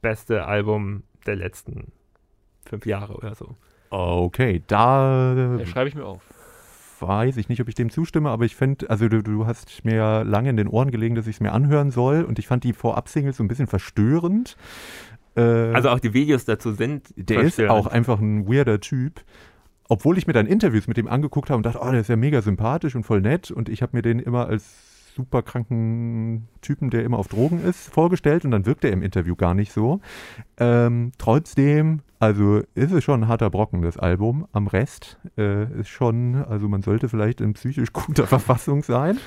beste 0.00 0.44
Album 0.44 1.02
der 1.26 1.36
letzten 1.36 1.92
fünf 2.64 2.86
Jahre 2.86 3.14
oder 3.14 3.34
so. 3.34 3.56
Okay, 3.90 4.62
da 4.66 5.34
Ja, 5.58 5.66
schreibe 5.66 5.88
ich 5.88 5.94
mir 5.94 6.04
auf. 6.04 6.22
Weiß 7.02 7.36
ich 7.36 7.48
nicht, 7.48 7.60
ob 7.60 7.68
ich 7.68 7.74
dem 7.74 7.90
zustimme, 7.90 8.30
aber 8.30 8.44
ich 8.44 8.56
finde, 8.56 8.88
also 8.88 9.08
du, 9.08 9.22
du 9.22 9.46
hast 9.46 9.84
mir 9.84 10.24
lange 10.24 10.50
in 10.50 10.56
den 10.56 10.68
Ohren 10.68 10.90
gelegen, 10.90 11.14
dass 11.14 11.26
ich 11.26 11.36
es 11.36 11.40
mir 11.40 11.52
anhören 11.52 11.90
soll 11.90 12.22
und 12.22 12.38
ich 12.38 12.46
fand 12.46 12.64
die 12.64 12.72
Vorab-Singles 12.72 13.36
so 13.36 13.44
ein 13.44 13.48
bisschen 13.48 13.66
verstörend. 13.66 14.56
Äh, 15.36 15.40
Also 15.40 15.90
auch 15.90 16.00
die 16.00 16.14
Videos 16.14 16.44
dazu 16.44 16.72
sind. 16.72 17.08
der 17.16 17.40
ist 17.40 17.56
verstörend. 17.56 17.70
auch 17.72 17.86
einfach 17.86 18.20
ein 18.20 18.46
weirder 18.48 18.80
Typ. 18.80 19.20
Obwohl 19.88 20.16
ich 20.16 20.26
mir 20.26 20.32
dann 20.32 20.46
Interviews 20.46 20.86
mit 20.86 20.96
dem 20.96 21.08
angeguckt 21.08 21.50
habe 21.50 21.58
und 21.58 21.66
dachte, 21.66 21.80
oh, 21.82 21.90
der 21.90 22.00
ist 22.00 22.08
ja 22.08 22.16
mega 22.16 22.40
sympathisch 22.40 22.94
und 22.94 23.02
voll 23.04 23.20
nett 23.20 23.50
und 23.50 23.68
ich 23.68 23.82
habe 23.82 23.96
mir 23.96 24.02
den 24.02 24.20
immer 24.20 24.46
als 24.46 24.64
super 25.14 25.42
kranken 25.42 26.48
Typen, 26.60 26.90
der 26.90 27.04
immer 27.04 27.18
auf 27.18 27.28
Drogen 27.28 27.62
ist, 27.62 27.92
vorgestellt 27.92 28.44
und 28.44 28.50
dann 28.50 28.66
wirkt 28.66 28.84
er 28.84 28.92
im 28.92 29.02
Interview 29.02 29.36
gar 29.36 29.54
nicht 29.54 29.72
so. 29.72 30.00
Ähm, 30.58 31.12
trotzdem, 31.18 32.00
also 32.18 32.62
ist 32.74 32.92
es 32.92 33.04
schon 33.04 33.22
ein 33.22 33.28
harter 33.28 33.50
Brocken, 33.50 33.82
das 33.82 33.96
Album. 33.96 34.46
Am 34.52 34.66
Rest 34.66 35.18
äh, 35.36 35.64
ist 35.80 35.88
schon, 35.88 36.36
also 36.36 36.68
man 36.68 36.82
sollte 36.82 37.08
vielleicht 37.08 37.40
in 37.40 37.52
psychisch 37.54 37.92
guter 37.92 38.26
Verfassung 38.28 38.82
sein. 38.82 39.18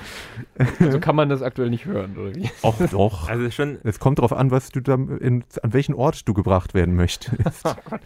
Also 0.79 0.99
kann 0.99 1.15
man 1.15 1.29
das 1.29 1.41
aktuell 1.41 1.69
nicht 1.69 1.85
hören, 1.85 2.17
oder 2.17 2.35
wie? 2.35 2.49
Auch 2.61 2.77
doch. 2.91 3.29
Also 3.29 3.49
schon, 3.51 3.77
Es 3.83 3.99
kommt 3.99 4.19
darauf 4.19 4.33
an, 4.33 4.51
was 4.51 4.69
du 4.69 4.79
da 4.79 4.95
in, 4.95 5.43
an 5.61 5.73
welchen 5.73 5.93
Ort 5.93 6.27
du 6.27 6.33
gebracht 6.33 6.73
werden 6.73 6.95
möchtest. 6.95 7.75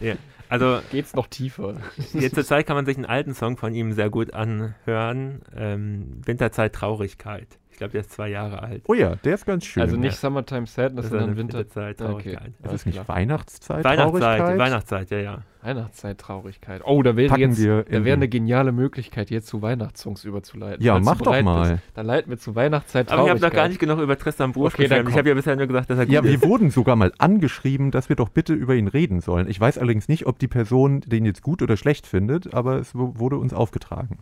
also 0.50 0.80
Geht's 0.90 1.14
noch 1.14 1.26
tiefer? 1.26 1.76
jetzt 2.12 2.34
zur 2.34 2.44
Zeit 2.44 2.66
kann 2.66 2.76
man 2.76 2.84
sich 2.84 2.96
einen 2.96 3.06
alten 3.06 3.34
Song 3.34 3.56
von 3.56 3.74
ihm 3.74 3.92
sehr 3.92 4.10
gut 4.10 4.34
anhören. 4.34 5.40
Ähm, 5.56 6.20
Winterzeit 6.24 6.74
Traurigkeit. 6.74 7.58
Ich 7.70 7.78
glaube, 7.78 7.92
der 7.92 8.02
ist 8.02 8.12
zwei 8.12 8.28
Jahre 8.28 8.62
alt. 8.62 8.82
Oh 8.88 8.94
ja, 8.94 9.16
der 9.16 9.34
ist 9.34 9.46
ganz 9.46 9.64
schön. 9.64 9.82
Also 9.82 9.96
nicht 9.96 10.12
ja. 10.12 10.18
Summertime 10.18 10.66
Sadness, 10.66 11.06
ist 11.06 11.10
sondern 11.12 11.36
Winterzeit 11.36 12.02
Okay. 12.02 12.34
Traurigkeit. 12.34 12.48
ist 12.48 12.64
alles 12.64 12.80
es 12.80 12.86
nicht 12.86 12.94
klar. 12.96 13.08
Weihnachtszeit? 13.08 13.84
Weihnachtszeit, 13.84 14.38
Traurigkeit? 14.38 14.58
Weihnachtszeit, 14.58 15.10
ja, 15.10 15.18
ja. 15.18 15.42
Weihnachtszeit 15.62 16.18
Traurigkeit. 16.18 16.82
Oh, 16.84 17.02
da 17.02 17.16
wäre 17.16 17.28
Packen 17.28 17.42
jetzt 17.50 17.58
wir 17.58 17.82
da 17.84 18.04
wäre 18.04 18.16
eine 18.16 18.28
geniale 18.28 18.72
Möglichkeit, 18.72 19.30
jetzt 19.30 19.46
zu 19.48 19.60
Weihnachtssongs 19.62 20.24
überzuleiten. 20.24 20.82
Ja, 20.84 20.98
mach 20.98 21.18
doch 21.20 21.40
mal. 21.42 21.70
Bist, 21.72 21.82
dann 21.94 22.06
leiten 22.06 22.30
wir 22.30 22.38
zu 22.38 22.54
Weihnachtszeit 22.54 23.10
Aber 23.12 23.24
ich 23.24 23.30
habe 23.30 23.40
noch 23.40 23.52
gar 23.52 23.68
nicht 23.68 23.78
genug 23.80 23.98
über 24.00 24.16
Tristan 24.18 24.52
Brusch 24.52 24.74
Okay. 24.74 24.84
Ich 24.86 25.16
habe 25.16 25.28
ja 25.28 25.34
bisher 25.34 25.56
nur 25.56 25.66
gesagt, 25.66 25.90
dass 25.90 25.98
er 25.98 26.06
gut 26.06 26.14
Ja, 26.14 26.20
ist. 26.22 26.28
wir 26.28 26.42
wurden 26.48 26.70
sogar 26.70 26.96
mal 26.96 27.12
angeschrieben, 27.18 27.90
dass 27.90 28.08
wir 28.08 28.16
doch 28.16 28.28
bitte 28.30 28.54
über 28.54 28.74
ihn 28.74 28.88
reden 28.88 29.20
sollen. 29.20 29.48
Ich 29.48 29.60
weiß 29.60 29.76
allerdings 29.78 30.08
nicht, 30.08 30.26
ob 30.26 30.38
die 30.38 30.48
Person 30.48 31.00
den 31.02 31.24
jetzt 31.26 31.42
gut 31.42 31.60
oder 31.62 31.76
schlecht 31.76 32.06
findet, 32.06 32.54
aber 32.54 32.76
es 32.78 32.94
wu- 32.94 33.12
wurde 33.16 33.36
uns 33.36 33.52
aufgetragen. 33.52 34.18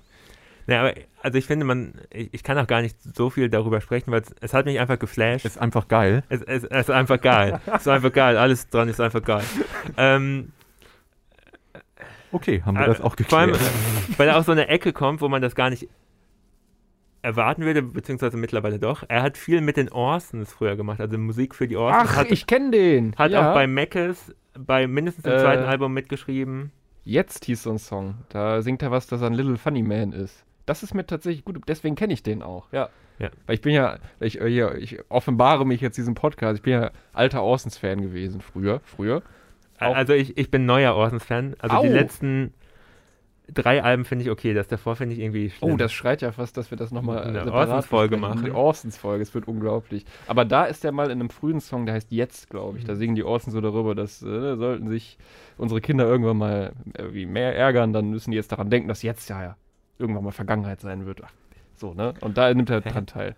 Ja, 0.66 0.80
aber 0.80 0.92
also 1.22 1.38
ich 1.38 1.46
finde, 1.46 1.64
man, 1.64 1.94
ich, 2.10 2.28
ich 2.34 2.42
kann 2.42 2.58
auch 2.58 2.66
gar 2.66 2.82
nicht 2.82 2.96
so 3.16 3.30
viel 3.30 3.48
darüber 3.48 3.80
sprechen, 3.80 4.10
weil 4.10 4.20
es, 4.20 4.34
es 4.40 4.52
hat 4.52 4.66
mich 4.66 4.78
einfach 4.78 4.98
geflasht. 4.98 5.46
Ist 5.46 5.58
einfach 5.58 5.88
geil. 5.88 6.24
Es, 6.28 6.42
es, 6.42 6.64
es 6.64 6.80
ist 6.80 6.90
einfach 6.90 7.20
geil. 7.20 7.60
es 7.66 7.82
ist 7.82 7.88
einfach 7.88 8.12
geil. 8.12 8.36
Alles 8.36 8.68
dran 8.68 8.88
ist 8.88 9.00
einfach 9.00 9.22
geil. 9.22 9.44
ähm, 9.96 10.52
Okay, 12.32 12.62
haben 12.64 12.76
wir 12.76 12.84
äh, 12.84 12.88
das 12.88 13.00
auch 13.00 13.16
Vor 13.16 13.38
allem, 13.38 13.52
geklärt. 13.52 13.72
weil 14.18 14.28
er 14.28 14.36
aus 14.36 14.46
so 14.46 14.52
einer 14.52 14.68
Ecke 14.68 14.92
kommt, 14.92 15.20
wo 15.20 15.28
man 15.28 15.42
das 15.42 15.54
gar 15.54 15.70
nicht 15.70 15.88
erwarten 17.22 17.64
würde, 17.64 17.82
beziehungsweise 17.82 18.36
mittlerweile 18.36 18.78
doch. 18.78 19.04
Er 19.08 19.22
hat 19.22 19.36
viel 19.36 19.60
mit 19.60 19.76
den 19.76 19.90
Orsons 19.90 20.52
früher 20.52 20.76
gemacht, 20.76 21.00
also 21.00 21.18
Musik 21.18 21.54
für 21.54 21.66
die 21.66 21.76
Orsons. 21.76 22.10
Ach, 22.10 22.16
hat, 22.16 22.30
ich 22.30 22.46
kenne 22.46 22.70
den. 22.70 23.14
hat 23.16 23.32
ja. 23.32 23.50
auch 23.50 23.54
bei 23.54 23.66
Mackes 23.66 24.34
bei 24.58 24.86
mindestens 24.86 25.24
dem 25.24 25.34
Äh, 25.34 25.38
zweiten 25.38 25.64
Album 25.64 25.92
mitgeschrieben. 25.92 26.72
Jetzt 27.04 27.46
hieß 27.46 27.62
so 27.62 27.70
ein 27.70 27.78
Song. 27.78 28.16
Da 28.28 28.60
singt 28.62 28.82
er 28.82 28.90
was, 28.90 29.06
dass 29.06 29.22
er 29.22 29.28
ein 29.28 29.34
Little 29.34 29.56
Funny 29.56 29.82
Man 29.82 30.12
ist. 30.12 30.44
Das 30.66 30.82
ist 30.82 30.94
mir 30.94 31.06
tatsächlich 31.06 31.44
gut. 31.44 31.60
Deswegen 31.66 31.94
kenne 31.94 32.12
ich 32.12 32.22
den 32.22 32.42
auch. 32.42 32.70
Ja. 32.72 32.90
Ja. 33.18 33.30
Weil 33.46 33.54
ich 33.54 33.62
bin 33.62 33.72
ja, 33.72 33.98
ich, 34.20 34.40
äh, 34.40 34.76
ich 34.78 34.98
offenbare 35.08 35.66
mich 35.66 35.80
jetzt 35.80 35.96
diesem 35.96 36.14
Podcast. 36.14 36.56
Ich 36.56 36.62
bin 36.62 36.74
ja 36.74 36.90
alter 37.12 37.42
Orsons-Fan 37.42 38.00
gewesen 38.00 38.40
früher. 38.40 38.80
Früher. 38.84 39.22
Auch- 39.80 39.94
Also 39.94 40.12
ich, 40.12 40.36
ich 40.38 40.50
bin 40.50 40.66
neuer 40.66 40.94
Orsons-Fan. 40.94 41.54
Also 41.58 41.80
die 41.82 41.88
Au. 41.88 41.92
letzten 41.92 42.52
drei 43.54 43.82
Alben 43.82 44.04
finde 44.04 44.24
ich 44.24 44.30
okay. 44.30 44.52
Das 44.52 44.68
davor 44.68 44.94
finde 44.96 45.14
ich 45.14 45.20
irgendwie 45.20 45.48
schlimm. 45.50 45.72
Oh, 45.72 45.76
das 45.76 45.92
schreit 45.92 46.20
ja 46.20 46.32
fast, 46.32 46.56
dass 46.58 46.70
wir 46.70 46.76
das 46.76 46.90
nochmal 46.90 47.22
Eine 47.24 47.44
separat 47.44 47.68
Orsons-Folge 47.68 48.16
machen. 48.18 48.44
Die 48.44 48.50
Orsons-Folge, 48.50 49.22
es 49.22 49.32
wird 49.34 49.48
unglaublich. 49.48 50.04
Aber 50.26 50.44
da 50.44 50.64
ist 50.64 50.84
er 50.84 50.92
mal 50.92 51.06
in 51.10 51.20
einem 51.20 51.30
frühen 51.30 51.60
Song, 51.60 51.86
der 51.86 51.94
heißt 51.94 52.10
Jetzt, 52.12 52.50
glaube 52.50 52.78
ich. 52.78 52.84
Da 52.84 52.92
Mhm. 52.92 52.98
singen 52.98 53.14
die 53.14 53.24
Orsons 53.24 53.54
so 53.54 53.60
darüber, 53.62 53.94
dass 53.94 54.22
äh, 54.22 54.56
sollten 54.56 54.88
sich 54.88 55.16
unsere 55.56 55.80
Kinder 55.80 56.04
irgendwann 56.06 56.36
mal 56.36 56.72
irgendwie 56.96 57.24
mehr 57.26 57.56
ärgern, 57.56 57.92
dann 57.94 58.10
müssen 58.10 58.32
die 58.32 58.36
jetzt 58.36 58.52
daran 58.52 58.68
denken, 58.68 58.88
dass 58.88 59.02
jetzt 59.02 59.30
ja, 59.30 59.42
ja 59.42 59.56
irgendwann 59.98 60.24
mal 60.24 60.30
Vergangenheit 60.32 60.80
sein 60.80 61.06
wird. 61.06 61.22
Ach, 61.24 61.32
so, 61.74 61.94
ne? 61.94 62.12
Und 62.20 62.36
da 62.36 62.52
nimmt 62.52 62.68
er 62.70 62.80
dran 62.82 63.06
teil. 63.06 63.34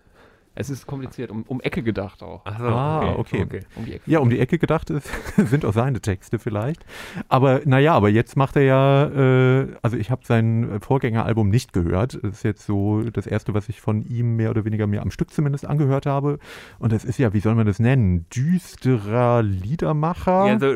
Es 0.53 0.69
ist 0.69 0.85
kompliziert, 0.85 1.31
um, 1.31 1.43
um 1.43 1.61
Ecke 1.61 1.81
gedacht 1.81 2.21
auch. 2.21 2.41
Ach 2.43 2.59
so, 2.59 2.65
Ah, 2.65 3.13
okay. 3.15 3.43
okay. 3.43 3.59
Um 3.75 3.85
die 3.85 3.93
Ecke. 3.93 4.11
Ja, 4.11 4.19
um 4.19 4.29
die 4.29 4.39
Ecke 4.39 4.59
gedacht 4.59 4.89
ist, 4.89 5.09
sind 5.37 5.63
auch 5.63 5.71
seine 5.73 6.01
Texte 6.01 6.39
vielleicht. 6.39 6.85
Aber 7.29 7.61
naja, 7.65 7.93
aber 7.93 8.09
jetzt 8.09 8.35
macht 8.35 8.57
er 8.57 8.63
ja, 8.63 9.05
äh, 9.61 9.67
also 9.81 9.95
ich 9.95 10.11
habe 10.11 10.25
sein 10.25 10.79
Vorgängeralbum 10.81 11.49
nicht 11.49 11.71
gehört. 11.71 12.19
Das 12.21 12.33
ist 12.37 12.43
jetzt 12.43 12.65
so 12.65 13.01
das 13.01 13.27
erste, 13.27 13.53
was 13.53 13.69
ich 13.69 13.79
von 13.79 14.03
ihm 14.03 14.35
mehr 14.35 14.49
oder 14.49 14.65
weniger 14.65 14.87
mir 14.87 15.01
am 15.01 15.11
Stück 15.11 15.31
zumindest 15.31 15.65
angehört 15.65 16.05
habe. 16.05 16.37
Und 16.79 16.91
das 16.91 17.05
ist 17.05 17.17
ja, 17.17 17.33
wie 17.33 17.39
soll 17.39 17.55
man 17.55 17.65
das 17.65 17.79
nennen? 17.79 18.25
Düsterer 18.29 19.41
Liedermacher. 19.43 20.47
Ja, 20.47 20.59
so, 20.59 20.75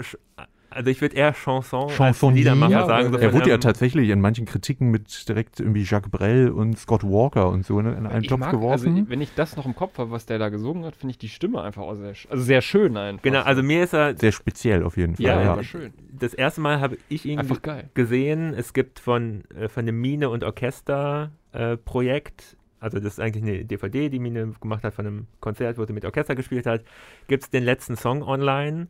also 0.76 0.92
ich 0.92 1.02
würde 1.02 1.16
eher 1.16 1.34
Chanson 1.34 1.84
als 1.86 1.94
Chansonnier. 1.96 2.38
Liedermacher 2.44 2.72
Ja, 2.72 2.86
sagen. 2.86 3.12
So 3.12 3.18
er 3.18 3.34
wurde 3.34 3.48
ja 3.50 3.56
einem- 3.56 3.62
tatsächlich 3.62 4.10
in 4.10 4.22
manchen 4.22 4.46
Kritiken 4.46 4.92
mit 4.92 5.28
direkt 5.28 5.60
irgendwie 5.60 5.84
Jacques 5.84 6.12
Brel 6.12 6.50
und 6.50 6.78
Scott 6.78 7.04
Walker 7.04 7.50
und 7.50 7.66
so 7.66 7.82
ne, 7.82 7.94
in 7.94 8.06
einen 8.06 8.22
Ich 8.24 8.28
Topf 8.30 8.50
geworfen. 8.50 8.96
also, 8.98 9.10
wenn 9.10 9.22
ich 9.22 9.34
das 9.34 9.56
noch 9.58 9.66
im 9.66 9.76
Kopf 9.76 9.98
habe, 9.98 10.12
was 10.12 10.26
der 10.26 10.38
da 10.38 10.50
gesungen 10.50 10.86
hat, 10.86 10.96
finde 10.96 11.12
ich 11.12 11.18
die 11.18 11.30
Stimme 11.30 11.62
einfach 11.62 11.82
auch 11.82 11.96
sehr, 11.96 12.14
also 12.30 12.44
sehr 12.44 12.62
schön 12.62 12.96
einfach. 12.98 13.24
Genau, 13.24 13.42
also 13.42 13.64
mir 13.64 13.84
ist 13.84 13.94
er 13.94 14.16
Sehr 14.18 14.32
speziell 14.32 14.84
auf 14.84 14.98
jeden 14.98 15.16
Fall. 15.16 15.26
Ja, 15.26 15.42
Ja, 15.56 15.64
schön. 15.64 15.94
das 16.12 16.34
erste 16.34 16.62
Mal 16.62 16.80
habe 16.82 16.98
ich 17.10 17.26
ihn 17.26 17.40
Einfach 17.40 17.62
geil. 17.62 17.90
gesehen. 17.94 18.54
Es 18.54 18.74
gibt 18.74 19.00
von, 19.00 19.44
äh, 19.56 19.68
von 19.70 19.86
dem 19.86 20.00
Mine 20.00 20.30
und 20.30 20.44
Orchester 20.44 21.32
äh, 21.54 21.78
Projekt, 21.78 22.58
also 22.82 23.00
das 23.00 23.14
ist 23.14 23.20
eigentlich 23.20 23.44
eine 23.44 23.66
DVD, 23.66 24.10
die 24.10 24.20
Mine 24.20 24.54
gemacht 24.60 24.84
hat 24.84 24.94
von 24.94 25.08
einem 25.08 25.28
Konzert, 25.40 25.78
wo 25.78 25.86
sie 25.86 25.94
mit 25.94 26.04
Orchester 26.06 26.36
gespielt 26.36 26.66
hat, 26.66 26.84
gibt 27.28 27.44
es 27.44 27.50
den 27.50 27.64
letzten 27.64 27.96
Song 27.96 28.22
online 28.22 28.88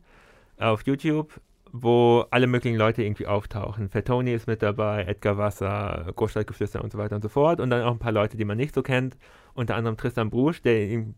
auf 0.58 0.82
YouTube, 0.86 1.40
wo 1.82 2.24
alle 2.30 2.46
möglichen 2.46 2.76
Leute 2.76 3.02
irgendwie 3.02 3.26
auftauchen. 3.26 3.88
Fettoni 3.88 4.32
ist 4.32 4.46
mit 4.46 4.62
dabei, 4.62 5.04
Edgar 5.04 5.38
Wasser, 5.38 6.12
Großstadtgeflüster 6.14 6.82
und 6.82 6.92
so 6.92 6.98
weiter 6.98 7.16
und 7.16 7.22
so 7.22 7.28
fort. 7.28 7.60
Und 7.60 7.70
dann 7.70 7.82
auch 7.82 7.92
ein 7.92 7.98
paar 7.98 8.12
Leute, 8.12 8.36
die 8.36 8.44
man 8.44 8.56
nicht 8.56 8.74
so 8.74 8.82
kennt. 8.82 9.16
Unter 9.54 9.76
anderem 9.76 9.96
Tristan 9.96 10.30
Brusch, 10.30 10.62
der 10.62 10.88
in 10.88 11.14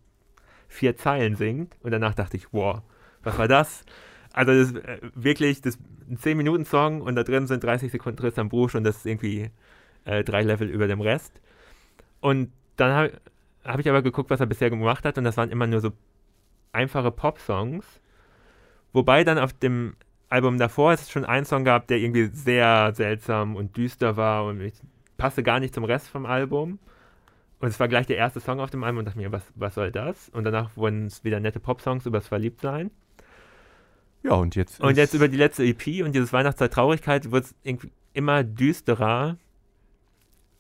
vier 0.69 0.97
Zeilen 0.97 1.37
singt. 1.37 1.77
Und 1.83 1.91
danach 1.91 2.15
dachte 2.15 2.37
ich, 2.37 2.53
wow, 2.53 2.83
was 3.23 3.39
war 3.39 3.49
das? 3.49 3.85
Also 4.33 4.53
das 4.53 4.71
ist 4.71 4.77
äh, 4.77 5.01
wirklich 5.15 5.61
das 5.63 5.79
ein 6.09 6.19
10-Minuten-Song 6.19 7.03
und 7.03 7.17
da 7.17 7.23
drin 7.23 7.47
sind 7.47 7.65
30 7.65 7.91
Sekunden 7.91 8.19
Tristan 8.19 8.49
Brusch 8.49 8.75
und 8.75 8.85
das 8.85 8.99
ist 8.99 9.07
irgendwie 9.07 9.51
äh, 10.05 10.25
drei 10.25 10.43
Level 10.43 10.69
über 10.69 10.87
dem 10.87 11.01
Rest. 11.01 11.41
Und 12.21 12.53
dann 12.77 12.93
habe 12.93 13.21
hab 13.65 13.81
ich 13.81 13.89
aber 13.89 14.03
geguckt, 14.03 14.31
was 14.31 14.41
er 14.41 14.47
bisher 14.47 14.71
gemacht 14.71 15.05
hat 15.05 15.19
und 15.19 15.25
das 15.25 15.37
waren 15.37 15.51
immer 15.51 15.67
nur 15.67 15.81
so 15.81 15.93
einfache 16.73 17.11
Pop-Songs. 17.11 17.85
Wobei 18.93 19.25
dann 19.25 19.39
auf 19.39 19.53
dem 19.53 19.97
Album 20.31 20.59
davor 20.59 20.93
es 20.93 21.11
schon 21.11 21.25
einen 21.25 21.47
Song 21.47 21.65
gab, 21.65 21.87
der 21.87 21.99
irgendwie 21.99 22.27
sehr 22.27 22.93
seltsam 22.95 23.57
und 23.57 23.77
düster 23.77 24.17
war 24.17 24.45
und 24.45 24.61
ich 24.61 24.75
passte 25.17 25.43
gar 25.43 25.59
nicht 25.61 25.75
zum 25.75 25.85
Rest 25.85 26.09
vom 26.09 26.27
Album. 26.27 26.79
Und 27.61 27.69
es 27.69 27.81
war 27.81 27.89
gleich 27.89 28.07
der 28.07 28.19
erste 28.19 28.39
Song 28.41 28.61
auf 28.61 28.71
dem 28.71 28.85
Album 28.85 28.99
und 29.01 29.05
dachte 29.07 29.19
mir, 29.19 29.33
was, 29.33 29.43
was 29.57 29.75
soll 29.75 29.91
das? 29.91 30.29
Und 30.29 30.45
danach 30.45 30.77
wurden 30.77 31.07
es 31.07 31.25
wieder 31.25 31.41
nette 31.41 31.59
Pop-Songs 31.59 32.07
übers 32.07 32.29
Verliebtsein. 32.29 32.91
Ja, 34.23 34.33
und 34.35 34.55
jetzt. 34.55 34.81
Und 34.81 34.91
ist- 34.93 34.97
jetzt 34.99 35.15
über 35.15 35.29
die 35.29 35.37
letzte 35.37 35.65
EP 35.65 36.03
und 36.05 36.13
dieses 36.15 36.33
Weihnachtszeit 36.33 36.73
Traurigkeit 36.73 37.31
wird 37.33 37.45
es 37.47 37.55
irgendwie 37.65 37.91
immer 38.13 38.45
düsterer, 38.45 39.39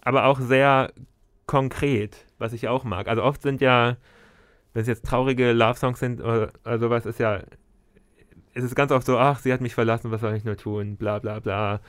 aber 0.00 0.24
auch 0.24 0.40
sehr 0.40 0.92
konkret, 1.46 2.26
was 2.38 2.52
ich 2.52 2.68
auch 2.68 2.84
mag. 2.84 3.08
Also 3.08 3.22
oft 3.22 3.42
sind 3.42 3.60
ja, 3.60 3.96
wenn 4.74 4.82
es 4.82 4.88
jetzt 4.88 5.04
traurige 5.04 5.52
Love-Songs 5.52 5.98
sind 6.00 6.20
oder, 6.20 6.52
oder 6.64 6.78
sowas, 6.78 7.06
ist 7.06 7.18
ja, 7.20 7.42
ist 8.54 8.64
es 8.64 8.74
ganz 8.74 8.92
oft 8.92 9.06
so, 9.06 9.18
ach, 9.18 9.38
sie 9.40 9.52
hat 9.52 9.60
mich 9.60 9.74
verlassen, 9.74 10.10
was 10.10 10.20
soll 10.20 10.34
ich 10.34 10.44
nur 10.44 10.56
tun, 10.56 10.96
bla 10.96 11.18
bla 11.18 11.40
bla. 11.40 11.80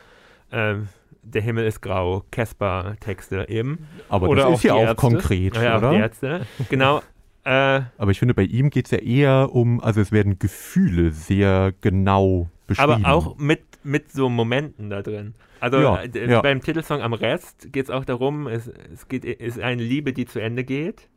Ähm, 0.52 0.88
der 1.22 1.42
Himmel 1.42 1.66
ist 1.68 1.82
grau, 1.82 2.24
Casper-Texte 2.32 3.48
eben. 3.50 3.88
aber 4.08 4.30
oder 4.30 4.44
das 4.46 4.60
ist 4.60 4.64
ja 4.64 4.74
auch 4.74 4.82
Ärzte. 4.82 4.96
konkret, 4.96 5.56
Ja, 5.56 5.76
auch 5.76 5.80
die 5.82 5.86
oder? 5.88 5.98
Ärzte. 5.98 6.46
Genau. 6.70 7.02
äh, 7.44 7.82
Aber 7.98 8.12
ich 8.12 8.20
finde, 8.20 8.34
bei 8.34 8.44
ihm 8.44 8.70
geht 8.70 8.86
es 8.86 8.92
ja 8.92 9.00
eher 9.00 9.50
um, 9.54 9.80
also 9.82 10.02
es 10.02 10.12
werden 10.12 10.40
Gefühle 10.40 11.12
sehr 11.12 11.74
genau 11.82 12.50
beschrieben. 12.68 13.06
Aber 13.06 13.14
auch 13.14 13.38
mit, 13.38 13.62
mit 13.84 14.12
so 14.12 14.30
Momenten 14.30 14.90
da 14.90 15.02
drin. 15.02 15.34
Also 15.60 15.80
Ja, 15.82 16.02
äh, 16.04 16.30
ja. 16.32 16.42
beim 16.42 16.62
Titelsong 16.62 17.02
am 17.02 17.14
Rest 17.14 17.72
geht 17.74 17.86
es 17.86 17.90
auch 17.90 18.06
darum, 18.06 18.48
es, 18.48 18.68
es 18.94 19.08
geht, 19.10 19.26
ist 19.26 19.60
eine 19.60 19.84
Liebe, 19.84 20.14
die 20.14 20.26
zu 20.26 20.40
Ende 20.40 20.64
geht. 20.64 21.10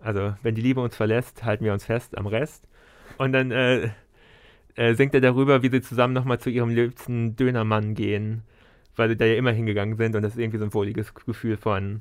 Also 0.00 0.34
wenn 0.42 0.54
die 0.54 0.60
Liebe 0.62 0.80
uns 0.82 0.94
verlässt, 0.94 1.44
halten 1.44 1.64
wir 1.64 1.72
uns 1.72 1.84
fest 1.86 2.16
am 2.18 2.26
Rest. 2.26 2.68
Und 3.16 3.32
dann 3.32 3.50
äh, 3.50 3.88
äh, 4.76 4.94
singt 4.94 5.14
er 5.14 5.20
darüber, 5.20 5.62
wie 5.62 5.70
sie 5.70 5.80
zusammen 5.80 6.14
nochmal 6.14 6.38
zu 6.38 6.50
ihrem 6.50 6.70
liebsten 6.70 7.36
Dönermann 7.36 7.94
gehen, 7.94 8.42
weil 8.94 9.08
sie 9.08 9.16
da 9.16 9.24
ja 9.24 9.34
immer 9.34 9.52
hingegangen 9.52 9.96
sind 9.96 10.14
und 10.14 10.22
das 10.22 10.32
ist 10.32 10.38
irgendwie 10.38 10.58
so 10.58 10.64
ein 10.64 10.74
wohliges 10.74 11.14
Gefühl 11.14 11.56
von, 11.56 12.00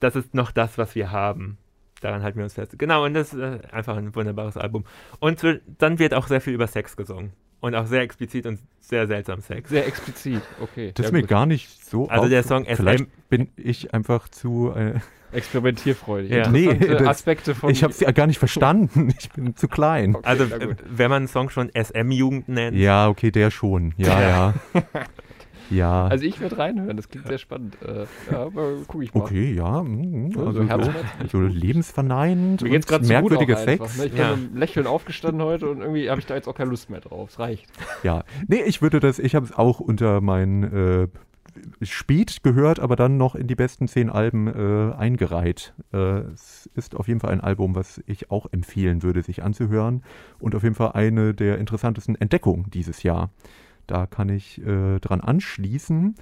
das 0.00 0.16
ist 0.16 0.34
noch 0.34 0.50
das, 0.50 0.78
was 0.78 0.94
wir 0.94 1.10
haben. 1.10 1.58
Daran 2.00 2.22
halten 2.22 2.38
wir 2.38 2.44
uns 2.44 2.54
fest. 2.54 2.78
Genau, 2.78 3.04
und 3.04 3.14
das 3.14 3.32
ist 3.32 3.40
äh, 3.40 3.60
einfach 3.72 3.96
ein 3.96 4.14
wunderbares 4.14 4.56
Album. 4.56 4.84
Und 5.18 5.42
dann 5.78 5.98
wird 5.98 6.12
auch 6.12 6.26
sehr 6.26 6.40
viel 6.42 6.52
über 6.52 6.66
Sex 6.66 6.96
gesungen. 6.96 7.32
Und 7.60 7.74
auch 7.74 7.86
sehr 7.86 8.02
explizit 8.02 8.46
und 8.46 8.60
sehr 8.80 9.06
seltsam 9.06 9.40
Sex. 9.40 9.70
Sehr 9.70 9.86
explizit, 9.86 10.42
okay. 10.60 10.92
Das 10.94 11.04
ja, 11.04 11.08
ist 11.08 11.12
mir 11.12 11.20
gut. 11.22 11.30
gar 11.30 11.46
nicht 11.46 11.84
so. 11.84 12.08
Also 12.08 12.28
der 12.28 12.42
Song 12.42 12.64
SM 12.64 12.76
Vielleicht 12.76 13.28
bin 13.28 13.48
ich 13.56 13.92
einfach 13.94 14.28
zu. 14.28 14.72
Äh, 14.74 15.00
Experimentierfreudig. 15.32 16.30
Ja. 16.30 16.48
Nee, 16.48 16.72
das- 16.74 17.02
Aspekte 17.02 17.54
von. 17.54 17.70
ich 17.70 17.82
habe 17.82 17.92
es 17.92 18.00
ja 18.00 18.10
gar 18.12 18.26
nicht 18.26 18.38
verstanden. 18.38 19.12
Ich 19.18 19.30
bin 19.30 19.56
zu 19.56 19.68
klein. 19.68 20.14
Okay, 20.14 20.26
Also, 20.26 20.46
wenn 20.88 21.10
man 21.10 21.22
einen 21.22 21.28
Song 21.28 21.50
schon 21.50 21.70
SM-Jugend 21.74 22.48
nennt, 22.48 22.76
Ja, 22.76 23.08
okay, 23.08 23.30
der 23.30 23.50
schon. 23.50 23.92
Ja, 23.96 24.20
ja. 24.20 24.54
Ja. 24.72 24.82
Also 25.70 26.24
ich 26.24 26.40
würde 26.40 26.58
reinhören, 26.58 26.96
das 26.96 27.08
klingt 27.08 27.26
sehr 27.26 27.38
spannend. 27.38 27.76
Äh, 27.82 28.06
ja, 28.30 28.42
aber 28.46 28.72
guck 28.86 29.02
ich 29.02 29.12
mal. 29.14 29.20
Okay, 29.22 29.52
ja. 29.52 29.82
mm, 29.82 30.28
Ja, 30.30 30.34
so 30.34 30.46
Also 30.46 30.62
so, 30.62 30.68
herzschmerzlich. 30.68 31.30
so 31.32 31.40
lebensverneinend. 31.40 32.62
Mir 32.62 32.70
geht's 32.70 32.86
und 32.86 32.90
gerade 32.90 33.06
merkwürdiger 33.06 33.58
einfach, 33.58 33.88
Sex. 33.88 33.98
ne? 33.98 34.04
Ich 34.06 34.12
bin 34.12 34.20
Ja. 34.20 34.30
mit 34.36 34.38
einem 34.50 34.56
Lächeln 34.56 34.86
aufgestanden 34.86 35.42
heute 35.42 35.68
und 35.70 35.80
irgendwie 35.80 36.08
habe 36.10 36.20
ich 36.20 36.26
da 36.26 36.34
jetzt 36.34 36.48
auch 36.48 36.54
keine 36.54 36.70
Lust 36.70 36.90
mehr 36.90 37.00
drauf. 37.00 37.30
Es 37.30 37.38
reicht. 37.38 37.66
Ja. 38.02 38.24
Nee, 38.48 38.62
ich 38.66 38.82
würde 38.82 39.00
das, 39.00 39.18
ich 39.18 39.34
habe 39.34 39.46
es 39.46 39.52
auch 39.56 39.80
unter 39.80 40.20
meinen 40.20 40.62
äh, 40.64 41.08
spät 41.82 42.42
gehört, 42.42 42.80
aber 42.80 42.96
dann 42.96 43.16
noch 43.16 43.34
in 43.34 43.46
die 43.46 43.54
besten 43.54 43.88
zehn 43.88 44.10
Alben 44.10 44.46
äh, 44.46 44.94
eingereiht. 44.94 45.74
Äh, 45.92 46.18
es 46.34 46.68
ist 46.74 46.94
auf 46.94 47.08
jeden 47.08 47.20
Fall 47.20 47.30
ein 47.30 47.40
Album, 47.40 47.74
was 47.74 48.02
ich 48.06 48.30
auch 48.30 48.46
empfehlen 48.52 49.02
würde, 49.02 49.22
sich 49.22 49.42
anzuhören. 49.42 50.02
Und 50.38 50.54
auf 50.54 50.62
jeden 50.62 50.74
Fall 50.74 50.92
eine 50.92 51.34
der 51.34 51.58
interessantesten 51.58 52.14
Entdeckungen 52.14 52.70
dieses 52.70 53.02
Jahr. 53.02 53.30
Da 53.86 54.06
kann 54.06 54.28
ich 54.28 54.60
äh, 54.64 54.98
dran 55.00 55.20
anschließen. 55.20 56.14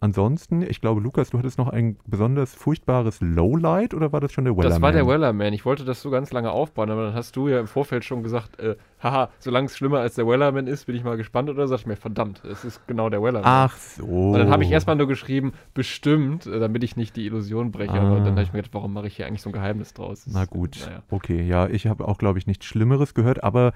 Ansonsten, 0.00 0.62
ich 0.62 0.80
glaube, 0.80 1.00
Lukas, 1.00 1.30
du 1.30 1.38
hattest 1.38 1.58
noch 1.58 1.68
ein 1.68 1.96
besonders 2.08 2.52
furchtbares 2.56 3.20
Lowlight 3.20 3.94
oder 3.94 4.12
war 4.12 4.20
das 4.20 4.32
schon 4.32 4.44
der 4.44 4.54
Wellerman? 4.56 4.72
Das 4.72 4.82
war 4.82 4.90
der 4.90 5.06
Wellerman. 5.06 5.52
Ich 5.52 5.64
wollte 5.64 5.84
das 5.84 6.02
so 6.02 6.10
ganz 6.10 6.32
lange 6.32 6.50
aufbauen, 6.50 6.90
aber 6.90 7.04
dann 7.04 7.14
hast 7.14 7.36
du 7.36 7.46
ja 7.46 7.60
im 7.60 7.68
Vorfeld 7.68 8.04
schon 8.04 8.24
gesagt, 8.24 8.58
äh, 8.58 8.74
haha, 9.00 9.28
solange 9.38 9.66
es 9.66 9.76
schlimmer 9.76 10.00
als 10.00 10.16
der 10.16 10.26
Wellerman 10.26 10.66
ist, 10.66 10.86
bin 10.86 10.96
ich 10.96 11.04
mal 11.04 11.16
gespannt. 11.16 11.50
Oder 11.50 11.68
sag 11.68 11.78
ich 11.78 11.86
mir, 11.86 11.94
verdammt, 11.94 12.42
es 12.44 12.64
ist 12.64 12.84
genau 12.88 13.10
der 13.10 13.22
Wellerman. 13.22 13.44
Ach 13.44 13.76
so. 13.76 14.04
Und 14.32 14.40
dann 14.40 14.50
habe 14.50 14.64
ich 14.64 14.72
erstmal 14.72 14.96
nur 14.96 15.06
geschrieben, 15.06 15.52
bestimmt, 15.72 16.46
äh, 16.46 16.58
damit 16.58 16.82
ich 16.82 16.96
nicht 16.96 17.14
die 17.14 17.24
Illusion 17.26 17.70
breche. 17.70 17.92
Aber 17.92 18.16
Ah. 18.16 18.24
dann 18.24 18.30
habe 18.32 18.42
ich 18.42 18.52
mir 18.52 18.58
gedacht, 18.58 18.74
warum 18.74 18.92
mache 18.94 19.06
ich 19.06 19.14
hier 19.14 19.28
eigentlich 19.28 19.42
so 19.42 19.50
ein 19.50 19.52
Geheimnis 19.52 19.94
draus? 19.94 20.24
Das 20.24 20.34
Na 20.34 20.42
ist- 20.42 20.50
gut, 20.50 20.78
Naja. 20.84 21.02
okay, 21.10 21.42
ja, 21.46 21.68
ich 21.68 21.86
habe 21.86 22.08
auch, 22.08 22.18
glaube 22.18 22.40
ich, 22.40 22.48
nichts 22.48 22.64
Schlimmeres 22.66 23.14
gehört, 23.14 23.44
aber 23.44 23.72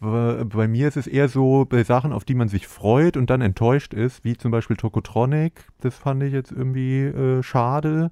bei 0.00 0.66
mir 0.66 0.88
ist 0.88 0.96
es 0.96 1.06
eher 1.06 1.28
so 1.28 1.66
bei 1.66 1.84
Sachen, 1.84 2.12
auf 2.12 2.24
die 2.24 2.34
man 2.34 2.48
sich 2.48 2.66
freut 2.66 3.18
und 3.18 3.28
dann 3.28 3.42
enttäuscht 3.42 3.92
ist, 3.92 4.24
wie 4.24 4.34
zum 4.34 4.50
Beispiel 4.50 4.76
Tokotronic, 4.76 5.66
das 5.80 5.94
fand 5.94 6.22
ich 6.22 6.32
jetzt 6.32 6.52
irgendwie 6.52 7.02
äh, 7.02 7.42
schade. 7.42 8.10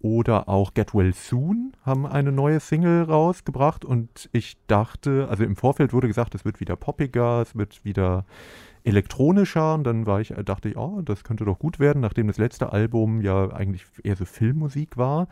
Oder 0.00 0.48
auch 0.48 0.74
Get 0.74 0.94
Well 0.94 1.12
Soon 1.12 1.72
haben 1.82 2.06
eine 2.06 2.30
neue 2.30 2.60
Single 2.60 3.02
rausgebracht 3.02 3.84
und 3.84 4.30
ich 4.32 4.56
dachte, 4.68 5.26
also 5.28 5.42
im 5.42 5.56
Vorfeld 5.56 5.92
wurde 5.92 6.06
gesagt, 6.06 6.36
es 6.36 6.44
wird 6.44 6.60
wieder 6.60 6.76
poppiger, 6.76 7.42
es 7.42 7.56
wird 7.56 7.84
wieder 7.84 8.24
elektronischer 8.84 9.74
und 9.74 9.84
dann 9.84 10.06
war 10.06 10.20
ich, 10.20 10.32
dachte 10.44 10.68
ich, 10.68 10.76
oh, 10.76 11.02
das 11.02 11.24
könnte 11.24 11.44
doch 11.44 11.58
gut 11.58 11.80
werden, 11.80 12.00
nachdem 12.00 12.28
das 12.28 12.38
letzte 12.38 12.72
Album 12.72 13.20
ja 13.20 13.50
eigentlich 13.50 13.84
eher 14.04 14.14
so 14.14 14.24
Filmmusik 14.24 14.96
war. 14.96 15.26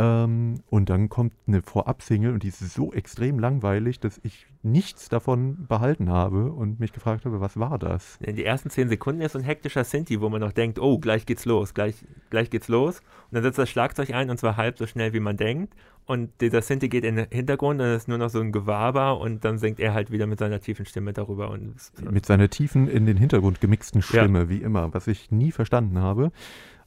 Ähm, 0.00 0.60
und 0.70 0.90
dann 0.90 1.08
kommt 1.08 1.32
eine 1.48 1.60
Vorab-Single 1.60 2.32
und 2.32 2.44
die 2.44 2.48
ist 2.48 2.60
so 2.60 2.92
extrem 2.92 3.40
langweilig, 3.40 3.98
dass 3.98 4.20
ich 4.22 4.46
nichts 4.62 5.08
davon 5.08 5.66
behalten 5.66 6.10
habe 6.10 6.52
und 6.52 6.78
mich 6.78 6.92
gefragt 6.92 7.24
habe, 7.24 7.40
was 7.40 7.58
war 7.58 7.78
das? 7.78 8.16
in 8.20 8.36
die 8.36 8.44
ersten 8.44 8.70
zehn 8.70 8.88
Sekunden 8.88 9.22
ist 9.22 9.32
so 9.32 9.38
ein 9.38 9.44
hektischer 9.44 9.82
Sinti, 9.82 10.20
wo 10.20 10.28
man 10.28 10.40
noch 10.40 10.52
denkt, 10.52 10.78
oh, 10.78 10.98
gleich 10.98 11.26
geht's 11.26 11.44
los, 11.46 11.74
gleich, 11.74 11.96
gleich 12.30 12.48
geht's 12.50 12.68
los. 12.68 13.00
Und 13.00 13.34
dann 13.34 13.42
setzt 13.42 13.58
das 13.58 13.68
Schlagzeug 13.68 14.10
ein 14.10 14.30
und 14.30 14.38
zwar 14.38 14.56
halb 14.56 14.78
so 14.78 14.86
schnell, 14.86 15.12
wie 15.12 15.20
man 15.20 15.36
denkt. 15.36 15.74
Und 16.06 16.30
dieser 16.40 16.62
Sinti 16.62 16.88
geht 16.88 17.04
in 17.04 17.16
den 17.16 17.26
Hintergrund 17.30 17.80
und 17.80 17.86
es 17.86 18.02
ist 18.02 18.08
nur 18.08 18.18
noch 18.18 18.30
so 18.30 18.40
ein 18.40 18.52
Gewaber 18.52 19.20
und 19.20 19.44
dann 19.44 19.58
singt 19.58 19.80
er 19.80 19.94
halt 19.94 20.10
wieder 20.10 20.26
mit 20.26 20.38
seiner 20.38 20.60
tiefen 20.60 20.86
Stimme 20.86 21.12
darüber. 21.12 21.50
Und 21.50 21.74
Mit 22.10 22.24
seiner 22.24 22.48
tiefen, 22.48 22.88
in 22.88 23.04
den 23.04 23.16
Hintergrund 23.16 23.60
gemixten 23.60 24.00
Ja. 24.00 24.06
Stimme, 24.06 24.48
wie 24.48 24.62
immer, 24.62 24.94
was 24.94 25.08
ich 25.08 25.30
nie 25.30 25.50
verstanden 25.52 25.98
habe. 25.98 26.30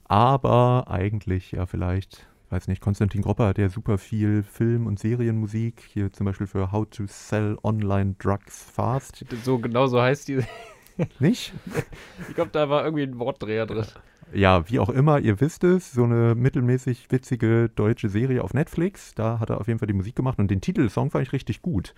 Aber 0.06 0.86
eigentlich, 0.90 1.52
ja, 1.52 1.66
vielleicht, 1.66 2.28
weiß 2.52 2.68
nicht, 2.68 2.82
Konstantin 2.82 3.22
Gropper 3.22 3.48
hat 3.48 3.58
ja 3.58 3.70
super 3.70 3.98
viel 3.98 4.44
Film- 4.44 4.86
und 4.86 5.00
Serienmusik, 5.00 5.82
hier 5.88 6.12
zum 6.12 6.26
Beispiel 6.26 6.48
für 6.48 6.72
How 6.72 6.90
to 6.90 7.06
Sell 7.08 7.58
Online 7.64 8.16
Drugs 8.20 8.64
Fast. 8.64 9.26
So 9.44 9.58
genau 9.58 9.88
so 9.88 10.02
heißt 10.02 10.28
die. 10.28 10.42
Nicht? 11.20 11.54
Ich 12.30 12.36
glaube, 12.36 12.52
da 12.52 12.70
war 12.70 12.84
irgendwie 12.84 13.04
ein 13.04 13.18
Wortdreher 13.18 13.66
drin. 13.66 13.86
Ja, 14.34 14.70
wie 14.70 14.80
auch 14.80 14.90
immer, 14.90 15.20
ihr 15.20 15.42
wisst 15.42 15.64
es, 15.64 15.92
so 15.92 16.04
eine 16.04 16.36
mittelmäßig 16.36 17.12
witzige 17.12 17.70
deutsche 17.70 18.08
Serie 18.08 18.44
auf 18.44 18.54
Netflix. 18.54 19.14
Da 19.16 19.40
hat 19.40 19.50
er 19.50 19.60
auf 19.60 19.68
jeden 19.68 19.80
Fall 19.80 19.88
die 19.88 19.94
Musik 19.94 20.16
gemacht 20.16 20.40
und 20.40 20.50
den 20.50 20.62
Titelsong 20.62 21.12
fand 21.12 21.26
ich 21.26 21.34
richtig 21.34 21.62
gut. 21.62 21.94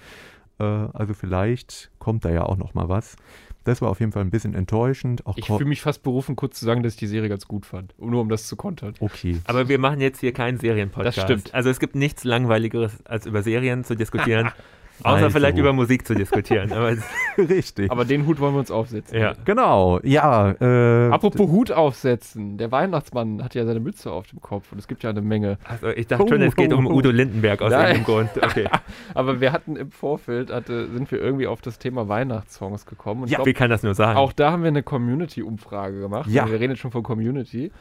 Äh, 0.59 0.63
also 0.63 1.13
vielleicht 1.13 1.91
kommt 1.99 2.25
da 2.25 2.29
ja 2.29 2.43
auch 2.43 2.57
noch 2.57 2.73
mal 2.73 2.89
was. 2.89 3.17
Das 3.63 3.81
war 3.81 3.89
auf 3.89 3.99
jeden 3.99 4.11
Fall 4.11 4.23
ein 4.23 4.29
bisschen 4.29 4.53
enttäuschend. 4.53 5.25
Auch 5.25 5.37
Ich 5.37 5.47
fühle 5.47 5.65
mich 5.65 5.81
fast 5.81 6.03
berufen, 6.03 6.35
kurz 6.35 6.59
zu 6.59 6.65
sagen, 6.65 6.83
dass 6.83 6.93
ich 6.93 6.99
die 6.99 7.07
Serie 7.07 7.29
ganz 7.29 7.47
gut 7.47 7.65
fand. 7.65 7.93
Nur 7.99 8.21
um 8.21 8.29
das 8.29 8.47
zu 8.47 8.55
kontern. 8.55 8.93
okay. 8.99 9.39
Aber 9.45 9.69
wir 9.69 9.79
machen 9.79 10.01
jetzt 10.01 10.19
hier 10.19 10.33
keinen 10.33 10.59
Serienpodcast. 10.59 11.17
Das 11.17 11.23
stimmt. 11.23 11.53
Also 11.53 11.69
es 11.69 11.79
gibt 11.79 11.95
nichts 11.95 12.23
Langweiligeres, 12.23 13.05
als 13.05 13.25
über 13.25 13.41
Serien 13.41 13.83
zu 13.83 13.95
diskutieren. 13.95 14.51
außer 15.05 15.15
Also. 15.25 15.29
vielleicht 15.31 15.57
über 15.57 15.73
Musik 15.73 16.05
zu 16.07 16.13
diskutieren. 16.15 16.71
Aber 16.73 16.95
Richtig. 17.37 17.91
Aber 17.91 18.05
den 18.05 18.25
Hut 18.27 18.39
wollen 18.39 18.53
wir 18.53 18.59
uns 18.59 18.71
aufsetzen. 18.71 19.17
ja. 19.17 19.33
genau, 19.45 19.99
ja. 20.03 20.51
Äh, 20.51 21.09
Apropos 21.11 21.49
Hut 21.49 21.71
aufsetzen. 21.71 22.57
Der 22.57 22.71
Weihnachtsmann 22.71 23.43
hat 23.43 23.55
ja 23.55 23.65
seine 23.65 23.79
Mütze 23.79 24.11
auf 24.11 24.27
dem 24.27 24.41
Kopf 24.41 24.71
und 24.71 24.77
es 24.79 24.87
gibt 24.87 25.03
ja 25.03 25.09
eine 25.09 25.21
Menge. 25.21 25.57
Also 25.67 25.89
ich 25.89 26.07
dachte 26.07 26.27
schon, 26.27 26.41
es 26.41 26.55
geht 26.55 26.73
um 26.73 26.85
Udo 26.87 27.09
Lindenberg 27.11 27.61
aus 27.61 27.71
Nein. 27.71 27.95
irgendeinem 27.95 28.29
Grund. 28.29 28.43
Okay. 28.43 28.67
Aber 29.13 29.41
wir 29.41 29.51
hatten 29.51 29.75
im 29.75 29.91
Vorfeld, 29.91 30.51
hatte, 30.51 30.89
sind 30.91 31.11
wir 31.11 31.19
irgendwie 31.21 31.47
auf 31.47 31.61
das 31.61 31.79
Thema 31.79 32.07
Weihnachtssongs 32.07 32.85
gekommen. 32.85 33.27
Ja, 33.27 33.37
glaub, 33.37 33.47
wie 33.47 33.53
kann 33.53 33.69
das 33.69 33.83
nur 33.83 33.95
sein? 33.95 34.15
auch 34.17 34.33
da 34.33 34.51
haben 34.51 34.63
wir 34.63 34.67
eine 34.69 34.83
Community-Umfrage 34.83 35.99
gemacht. 35.99 36.29
Ja. 36.29 36.47
Wir 36.47 36.59
reden 36.59 36.71
jetzt 36.71 36.79
schon 36.79 36.91
von 36.91 37.03
Community. 37.03 37.71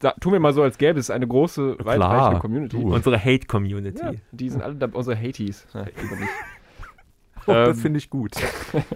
Da, 0.00 0.12
tun 0.12 0.32
wir 0.32 0.40
mal 0.40 0.52
so, 0.52 0.62
als 0.62 0.78
gäbe 0.78 0.98
es 0.98 1.10
eine 1.10 1.26
große, 1.26 1.76
Klar, 1.76 1.86
weitreichende 1.86 2.40
Community. 2.40 2.76
du. 2.76 2.94
Unsere 2.94 3.18
Hate-Community. 3.18 4.04
Ja, 4.04 4.12
die 4.32 4.50
sind 4.50 4.62
alle 4.62 4.74
da, 4.74 4.88
unsere 4.92 5.16
Haties. 5.16 5.66
Ja, 5.72 5.84
lieber 5.84 6.16
nicht. 6.16 6.30
das 7.46 7.68
Ähm, 7.68 7.74
finde 7.82 7.98
ich 7.98 8.10
gut. 8.10 8.32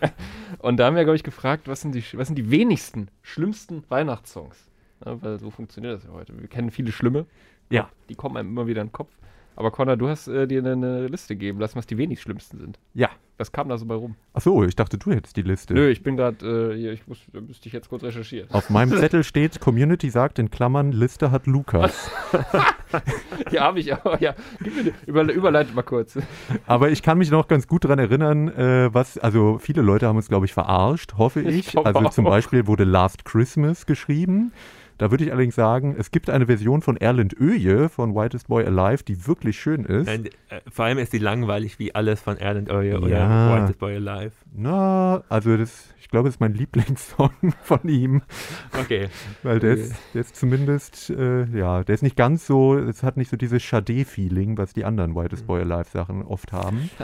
Und 0.59 0.79
da 0.79 0.87
haben 0.87 0.97
wir, 0.97 1.05
glaube 1.05 1.17
ich, 1.17 1.23
gefragt, 1.23 1.69
was 1.69 1.81
sind, 1.83 1.95
die, 1.95 2.03
was 2.15 2.27
sind 2.29 2.37
die 2.37 2.51
wenigsten, 2.51 3.09
schlimmsten 3.23 3.85
Weihnachtssongs? 3.89 4.69
Ja, 5.05 5.23
weil 5.23 5.39
so 5.39 5.51
funktioniert 5.51 5.95
das 5.95 6.05
ja 6.05 6.11
heute. 6.13 6.39
Wir 6.39 6.49
kennen 6.49 6.71
viele 6.71 6.91
schlimme. 6.91 7.27
Ja. 7.71 7.89
Die 8.09 8.15
kommen 8.15 8.37
einem 8.37 8.49
immer 8.49 8.67
wieder 8.67 8.81
in 8.81 8.89
den 8.89 8.93
Kopf. 8.93 9.13
Aber 9.59 9.73
Connor, 9.73 9.97
du 9.97 10.09
hast 10.09 10.29
äh, 10.29 10.47
dir 10.47 10.65
eine, 10.65 11.09
Liste 11.09 11.35
geben 11.35 11.59
lassen, 11.59 11.77
was 11.77 11.87
die 11.87 11.99
wenig 11.99 12.21
schlimmsten 12.21 12.59
sind. 12.59 12.79
Ja. 12.95 13.11
Was 13.39 13.51
kam 13.51 13.69
da 13.69 13.77
so 13.77 13.87
bei 13.87 13.97
rum? 13.97 14.15
Achso, 14.33 14.63
ich 14.63 14.77
dachte, 14.77 14.99
du 14.99 15.11
hättest 15.11 15.37
die 15.37 15.43
Liste. 15.43 15.75
Nö, 15.75 15.89
ich 15.91 16.05
bin 16.05 16.17
gerade, 16.17 16.73
äh, 16.73 16.77
hier, 16.77 16.93
ich 16.93 17.09
muss, 17.09 17.19
da 17.33 17.41
müsste 17.41 17.67
ich 17.67 17.73
jetzt 17.73 17.89
kurz 17.89 18.05
recherchieren. 18.05 18.49
Auf 18.53 18.71
meinem 18.71 18.97
Zettel 18.97 19.25
steht, 19.25 19.59
Community 19.59 20.11
sagt 20.11 20.39
in 20.39 20.53
Klammern, 20.53 20.93
Liste 20.93 21.33
hat 21.33 21.47
Lukas. 21.47 22.09
Ja, 23.51 23.65
habe 23.65 23.81
ich 23.81 23.93
auch, 23.93 24.19
ja. 24.19 24.35
Über, 25.07 25.31
überleitet 25.31 25.75
mal 25.75 25.83
kurz. 25.83 26.19
Aber 26.67 26.91
ich 26.91 27.03
kann 27.03 27.19
mich 27.19 27.31
noch 27.31 27.47
ganz 27.47 27.67
gut 27.67 27.85
daran 27.85 27.99
erinnern, 27.99 28.49
äh, 28.49 28.93
was, 28.95 29.19
also 29.19 29.59
viele 29.59 29.83
Leute 29.83 30.07
haben 30.07 30.17
uns, 30.17 30.29
glaube 30.29 30.47
ich, 30.47 30.55
verarscht, 30.55 31.15
hoffe 31.19 31.43
Ich 31.43 31.75
ich. 31.75 31.79
also 31.79 32.09
zum 32.09 32.27
auch. 32.27 32.31
Beispiel 32.31 32.67
wurde 32.67 32.85
Last 32.85 33.27
Christmas 33.27 33.85
geschrieben. 33.85 34.53
Da 34.99 35.11
würde 35.13 35.25
ich 35.25 35.31
allerdings 35.33 35.55
sagen, 35.55 35.95
es 35.99 36.11
gibt 36.11 36.29
eine 36.29 36.47
Version 36.47 36.83
von 36.83 36.97
Erland 36.97 37.35
Öje 37.41 37.89
von 37.89 38.15
Whitest 38.15 38.49
Boy 38.49 38.65
Alive, 38.67 39.05
die 39.05 39.27
wirklich 39.27 39.59
schön 39.59 39.85
ist. 39.85 40.07
Nein, 40.07 40.27
äh, 40.49 40.61
vor 40.71 40.87
allem 40.87 40.99
ist 40.99 41.13
die 41.13 41.19
langweilig 41.19 41.79
wie 41.79 41.95
alles 41.95 42.21
von 42.21 42.37
Erland 42.37 42.69
oder 42.71 42.83
Ja. 42.83 43.55
Whitest 43.63 43.79
Boy 43.79 43.95
Alive. 43.97 44.33
Na, 44.55 45.23
also 45.29 45.57
das, 45.57 45.95
ich 46.01 46.09
glaube, 46.09 46.29
das 46.29 46.35
ist 46.35 46.41
mein 46.41 46.55
Lieblingssong 46.55 47.31
von 47.63 47.81
ihm, 47.89 48.23
Okay. 48.79 49.09
weil 49.45 49.61
der, 49.61 49.73
Okay. 49.75 49.81
ist, 49.83 49.95
der 50.15 50.21
ist 50.23 50.37
zumindest, 50.37 51.11
äh, 51.11 51.45
ja, 51.57 51.85
der 51.85 51.95
ist 51.95 52.03
nicht 52.03 52.17
ganz 52.17 52.47
so, 52.47 52.77
es 52.77 53.03
hat 53.03 53.17
nicht 53.17 53.31
so 53.31 53.37
dieses 53.37 53.63
Chade-Feeling, 53.63 54.59
was 54.59 54.73
die 54.73 54.85
anderen 54.85 55.15
Whitest 55.15 55.47
Boy 55.47 55.61
Alive 55.63 55.91
Sachen 55.91 56.23
oft 56.23 56.53
haben. 56.53 56.91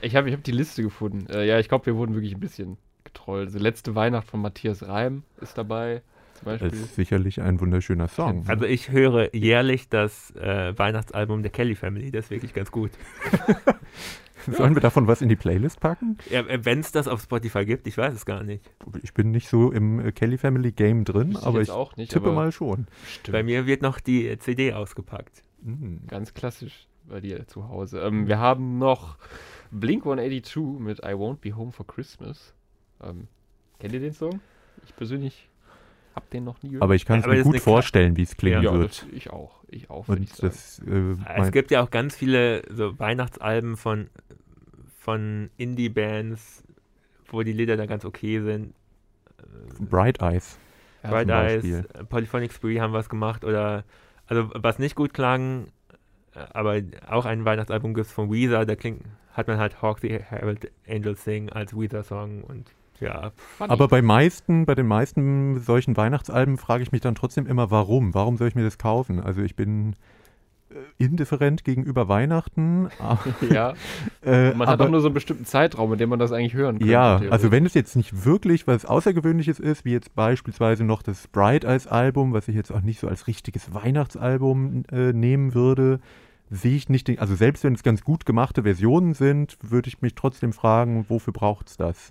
Ich 0.00 0.16
habe 0.16 0.26
ich 0.30 0.34
hab 0.34 0.42
die 0.42 0.52
Liste 0.52 0.82
gefunden. 0.82 1.26
Äh, 1.30 1.44
ja, 1.46 1.58
ich 1.58 1.68
glaube, 1.68 1.84
wir 1.84 1.94
wurden 1.96 2.14
wirklich 2.14 2.32
ein 2.32 2.40
bisschen 2.40 2.78
getrollt. 3.04 3.48
Also 3.48 3.58
letzte 3.58 3.94
Weihnacht 3.94 4.26
von 4.26 4.40
Matthias 4.40 4.88
Reim 4.88 5.22
ist 5.42 5.58
dabei, 5.58 6.00
zum 6.42 6.52
Das 6.52 6.60
Beispiel. 6.60 6.80
ist 6.80 6.94
sicherlich 6.94 7.40
ein 7.40 7.60
wunderschöner 7.60 8.08
Song. 8.08 8.44
Also 8.48 8.64
ich 8.64 8.90
höre 8.90 9.34
jährlich 9.34 9.88
das 9.88 10.34
äh, 10.36 10.76
Weihnachtsalbum 10.78 11.42
der 11.42 11.50
Kelly 11.50 11.74
Family, 11.74 12.10
das 12.10 12.26
ist 12.26 12.30
wirklich 12.30 12.54
ganz 12.54 12.70
gut. 12.70 12.90
Sollen 14.46 14.74
wir 14.74 14.80
davon 14.80 15.06
was 15.06 15.20
in 15.20 15.28
die 15.28 15.36
Playlist 15.36 15.80
packen? 15.80 16.16
Ja, 16.30 16.44
Wenn 16.64 16.80
es 16.80 16.92
das 16.92 17.08
auf 17.08 17.20
Spotify 17.20 17.66
gibt, 17.66 17.86
ich 17.86 17.98
weiß 17.98 18.14
es 18.14 18.24
gar 18.24 18.42
nicht. 18.42 18.64
Ich 19.02 19.12
bin 19.12 19.30
nicht 19.32 19.48
so 19.48 19.70
im 19.70 20.00
äh, 20.00 20.12
Kelly 20.12 20.38
Family 20.38 20.72
Game 20.72 21.04
drin, 21.04 21.34
Wüsste 21.34 21.46
aber 21.46 21.60
ich 21.60 21.70
auch 21.70 21.94
nicht, 21.96 22.10
tippe 22.12 22.28
aber 22.28 22.34
mal 22.36 22.52
schon. 22.52 22.86
Stimmt. 23.06 23.32
Bei 23.34 23.42
mir 23.42 23.66
wird 23.66 23.82
noch 23.82 24.00
die 24.00 24.38
CD 24.38 24.72
ausgepackt. 24.72 25.42
Mhm. 25.62 26.00
Ganz 26.08 26.32
klassisch 26.32 26.86
bei 27.06 27.20
dir 27.20 27.46
zu 27.48 27.68
Hause. 27.68 28.00
Ähm, 28.00 28.28
wir 28.28 28.38
haben 28.38 28.78
noch 28.78 29.18
Blink 29.70 30.04
182 30.06 30.56
mit 30.80 31.00
I 31.00 31.12
Won't 31.12 31.40
Be 31.42 31.54
Home 31.54 31.72
for 31.72 31.86
Christmas. 31.86 32.54
Ähm, 33.02 33.28
kennt 33.78 33.92
ihr 33.92 34.00
den 34.00 34.14
Song? 34.14 34.40
Ich 34.86 34.96
persönlich 34.96 35.49
habe 36.14 36.26
den 36.32 36.44
noch 36.44 36.62
nie 36.62 36.70
gehört. 36.70 36.82
Aber 36.82 36.94
ich 36.94 37.04
kann 37.04 37.20
es 37.20 37.24
Aber 37.24 37.34
mir 37.34 37.42
gut 37.42 37.60
vorstellen, 37.60 38.16
wie 38.16 38.22
es 38.22 38.36
klingen 38.36 38.62
ja, 38.62 38.72
wird. 38.72 39.02
das, 39.02 39.06
ich 39.12 39.30
auch. 39.30 39.60
Ich 39.68 39.88
auch, 39.88 40.04
ich 40.04 40.08
Und 40.08 40.28
sagen. 40.28 40.52
das, 40.52 40.78
äh, 40.80 41.40
Es 41.40 41.52
gibt 41.52 41.70
ja 41.70 41.82
auch 41.82 41.90
ganz 41.90 42.16
viele 42.16 42.62
so 42.68 42.98
Weihnachtsalben 42.98 43.76
von, 43.76 44.10
von 44.98 45.50
Indie-Bands, 45.56 46.64
wo 47.28 47.42
die 47.42 47.52
Lieder 47.52 47.76
da 47.76 47.86
ganz 47.86 48.04
okay 48.04 48.40
sind. 48.40 48.74
Äh, 49.38 49.84
Bright 49.84 50.20
Eyes. 50.20 50.58
Ja, 51.02 51.10
Bright 51.10 51.28
Eyes, 51.30 51.64
äh, 51.64 52.04
Polyphonic 52.04 52.52
Spree 52.52 52.80
haben 52.80 52.92
was 52.92 53.08
gemacht 53.08 53.44
oder 53.44 53.84
also 54.26 54.50
was 54.54 54.78
nicht 54.78 54.96
gut 54.96 55.14
klang, 55.14 55.68
äh, 56.34 56.40
aber 56.52 56.80
auch 57.08 57.24
ein 57.24 57.44
Weihnachtsalbum 57.44 57.94
gibt 57.94 58.06
es 58.06 58.12
von 58.12 58.30
Weezer, 58.30 58.66
da 58.66 58.76
klingt, 58.76 59.04
hat 59.32 59.48
man 59.48 59.58
halt 59.58 59.80
Hawk 59.82 60.00
the 60.00 60.08
Herald 60.08 60.70
Angels 60.88 61.24
Sing 61.24 61.48
als 61.50 61.74
Weezer-Song 61.74 62.42
und 62.42 62.72
ja, 63.00 63.32
Aber 63.58 63.88
bei 63.88 64.02
meisten, 64.02 64.66
bei 64.66 64.74
den 64.74 64.86
meisten 64.86 65.58
solchen 65.60 65.96
Weihnachtsalben 65.96 66.56
frage 66.58 66.82
ich 66.82 66.92
mich 66.92 67.00
dann 67.00 67.14
trotzdem 67.14 67.46
immer, 67.46 67.70
warum? 67.70 68.14
Warum 68.14 68.36
soll 68.36 68.48
ich 68.48 68.54
mir 68.54 68.64
das 68.64 68.78
kaufen? 68.78 69.20
Also 69.20 69.42
ich 69.42 69.56
bin 69.56 69.94
äh, 70.70 70.74
indifferent 71.04 71.64
gegenüber 71.64 72.08
Weihnachten. 72.08 72.88
ja, 73.50 73.74
äh, 74.24 74.52
man 74.52 74.68
hat 74.68 74.74
aber- 74.74 74.84
auch 74.86 74.90
nur 74.90 75.00
so 75.00 75.08
einen 75.08 75.14
bestimmten 75.14 75.44
Zeitraum, 75.44 75.92
in 75.92 75.98
dem 75.98 76.08
man 76.10 76.18
das 76.18 76.30
eigentlich 76.32 76.54
hören 76.54 76.78
kann. 76.78 76.88
Ja, 76.88 77.20
also 77.30 77.50
wenn 77.50 77.66
es 77.66 77.74
jetzt 77.74 77.96
nicht 77.96 78.24
wirklich 78.24 78.66
was 78.66 78.84
Außergewöhnliches 78.84 79.58
ist, 79.58 79.84
wie 79.84 79.92
jetzt 79.92 80.14
beispielsweise 80.14 80.84
noch 80.84 81.02
das 81.02 81.26
Bright 81.28 81.64
Eyes 81.64 81.86
Album, 81.86 82.32
was 82.32 82.48
ich 82.48 82.54
jetzt 82.54 82.70
auch 82.70 82.82
nicht 82.82 83.00
so 83.00 83.08
als 83.08 83.26
richtiges 83.26 83.72
Weihnachtsalbum 83.74 84.84
äh, 84.92 85.12
nehmen 85.12 85.54
würde, 85.54 86.00
sehe 86.50 86.76
ich 86.76 86.88
nicht, 86.88 87.08
den, 87.08 87.18
also 87.18 87.34
selbst 87.34 87.62
wenn 87.64 87.74
es 87.74 87.82
ganz 87.82 88.02
gut 88.02 88.26
gemachte 88.26 88.64
Versionen 88.64 89.14
sind, 89.14 89.56
würde 89.62 89.88
ich 89.88 90.02
mich 90.02 90.14
trotzdem 90.16 90.52
fragen, 90.52 91.06
wofür 91.08 91.32
braucht 91.32 91.68
es 91.68 91.76
das? 91.76 92.10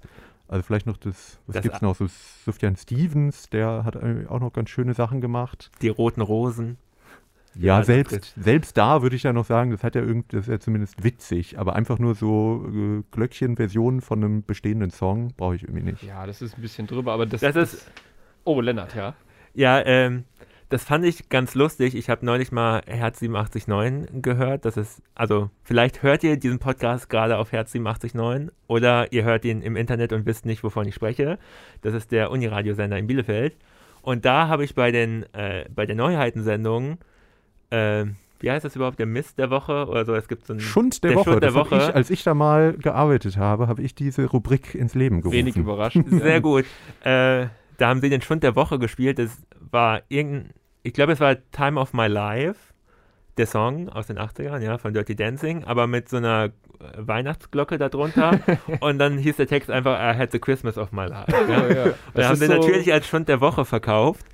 Also 0.50 0.64
vielleicht 0.64 0.88
noch 0.88 0.97
das, 0.97 1.39
was 1.45 1.54
Das 1.54 1.64
gibt 1.64 1.76
es 1.76 1.82
noch, 1.82 1.95
so 1.95 2.08
Sufjan 2.43 2.76
Stevens, 2.76 3.50
der 3.50 3.84
hat 3.86 3.95
äh, 3.95 4.26
auch 4.28 4.39
noch 4.39 4.52
ganz 4.52 4.70
schöne 4.70 4.93
Sachen 4.93 5.22
gemacht. 5.22 5.72
die 5.82 5.89
roten 5.89 6.22
Rosen. 6.22 6.78
Ja, 7.56 7.78
das 7.78 7.88
selbst, 7.88 8.34
selbst 8.36 8.78
da 8.78 9.02
würde 9.02 9.16
ich 9.16 9.24
ja 9.24 9.34
noch 9.34 9.45
sagen, 9.45 9.72
das 9.72 9.84
hat 9.84 9.95
ja 9.95 10.02
irgendwie, 10.02 10.28
das 10.38 10.41
ist 10.47 10.52
ja 10.52 10.60
zumindest 10.60 11.04
witzig, 11.04 11.58
aber 11.60 11.76
einfach 11.76 12.00
nur 12.00 12.16
so 12.16 12.66
äh, 12.68 13.04
Glöckchen-Versionen 13.12 14.02
von 14.02 14.24
einem 14.24 14.43
bestehenden 14.43 14.91
Song 14.91 15.34
brauche 15.36 15.56
ich 15.56 15.64
irgendwie 15.64 15.84
nicht. 15.84 16.04
ja, 16.04 16.26
das 16.26 16.41
ist 16.41 16.58
ein 16.58 16.62
bisschen 16.62 16.88
drüber, 16.88 17.14
aber 17.14 17.26
das, 17.26 17.41
Das 17.41 17.56
ist, 17.56 17.89
Oh, 18.45 18.62
Lennart, 18.62 18.95
ja. 18.95 19.14
ja, 19.54 19.82
ähm, 19.86 20.24
das 20.70 20.84
fand 20.84 21.03
ich 21.03 21.30
ganz 21.30 21.55
lustig. 21.55 21.95
Ich 21.95 22.09
habe 22.09 22.24
neulich 22.24 22.51
mal 22.51 22.82
Herz 22.86 23.24
879 23.24 24.22
gehört. 24.22 24.65
Das 24.65 24.78
ist, 24.78 25.01
also 25.15 25.49
vielleicht 25.63 26.03
hört 26.03 26.24
ihr 26.24 26.38
diesen 26.38 26.59
Podcast 26.59 27.09
gerade 27.09 27.38
auf 27.38 27.51
Herz 27.51 27.76
879 27.76 28.55
oder 28.67 29.11
ihr 29.11 29.24
hört 29.24 29.45
ihn 29.45 29.63
im 29.63 29.76
Internet 29.76 30.13
und 30.13 30.28
wisst 30.28 30.45
nicht, 30.45 30.63
wovon 30.63 30.88
ich 30.88 30.93
spreche. 30.93 31.39
Das 31.82 31.95
ist 31.95 32.11
der 32.11 32.30
Uniradiosender 32.30 32.97
in 32.97 33.07
Bielefeld. 33.07 33.57
Und 34.03 34.26
da 34.26 34.47
habe 34.47 34.63
ich 34.63 34.76
bei 34.76 34.91
den, 34.91 35.26
äh, 35.34 35.65
bei 35.74 35.88
der 35.88 35.95
Neuheitensendung, 35.95 36.99
äh, 37.72 38.05
wie 38.39 38.51
heißt 38.51 38.63
das 38.63 38.76
überhaupt, 38.76 38.99
der 38.99 39.07
Mist 39.07 39.39
der 39.39 39.49
Woche 39.49 39.88
oder 39.88 40.05
so, 40.05 40.13
es 40.13 40.28
gibt 40.28 40.45
so 40.45 40.53
ein 40.53 40.59
Schund 40.59 41.03
der, 41.03 41.11
Der 41.11 41.17
Woche. 41.17 41.32
Schund 41.32 41.43
der 41.43 41.53
Woche. 41.55 41.76
Ich, 41.78 41.95
als 41.95 42.09
ich 42.11 42.24
da 42.24 42.36
mal 42.36 42.74
gearbeitet 42.74 43.38
habe, 43.38 43.67
habe 43.67 43.82
ich 43.82 43.95
diese 43.95 44.26
Rubrik 44.26 44.76
ins 44.76 44.93
Leben 44.93 45.22
gerufen. 45.22 45.36
Wenig 45.36 45.57
überraschend. 45.57 46.09
Sehr 46.22 46.39
gut. 46.41 46.65
Äh, 47.03 47.47
da 47.80 47.88
haben 47.90 48.02
sie 48.02 48.10
den 48.10 48.22
Schund 48.22 48.44
der 48.44 48.56
Woche 48.56 48.80
gespielt. 48.80 49.20
Das 49.20 49.42
war 49.60 50.02
irgendein, 50.10 50.54
ich 50.84 50.94
glaube, 50.94 51.14
es 51.14 51.20
war 51.20 51.36
Time 51.52 51.80
of 51.80 51.94
My 51.94 52.08
Life, 52.08 52.74
der 53.38 53.48
Song 53.48 53.90
aus 53.90 54.08
den 54.08 54.20
80ern, 54.20 54.60
ja, 54.60 54.78
von 54.78 54.94
Dirty 54.94 55.16
Dancing, 55.16 55.64
aber 55.64 55.88
mit 55.88 56.10
so 56.10 56.18
einer 56.18 56.52
Weihnachtsglocke 56.98 57.78
darunter. 57.78 58.40
und 58.82 59.00
dann 59.00 59.18
hieß 59.18 59.38
der 59.38 59.48
Text 59.48 59.70
einfach, 59.70 59.98
I 60.00 60.18
had 60.18 60.32
the 60.32 60.40
Christmas 60.40 60.78
of 60.78 60.92
my 60.92 61.06
life. 61.06 61.32
Ja. 61.32 61.48
Ja, 61.48 61.68
ja. 61.68 61.86
Da 61.86 61.94
Das 62.14 62.28
haben 62.28 62.36
sie 62.36 62.46
so- 62.48 62.54
natürlich 62.54 62.92
als 62.94 63.08
Schund 63.08 63.28
der 63.30 63.42
Woche 63.42 63.66
verkauft. 63.66 64.26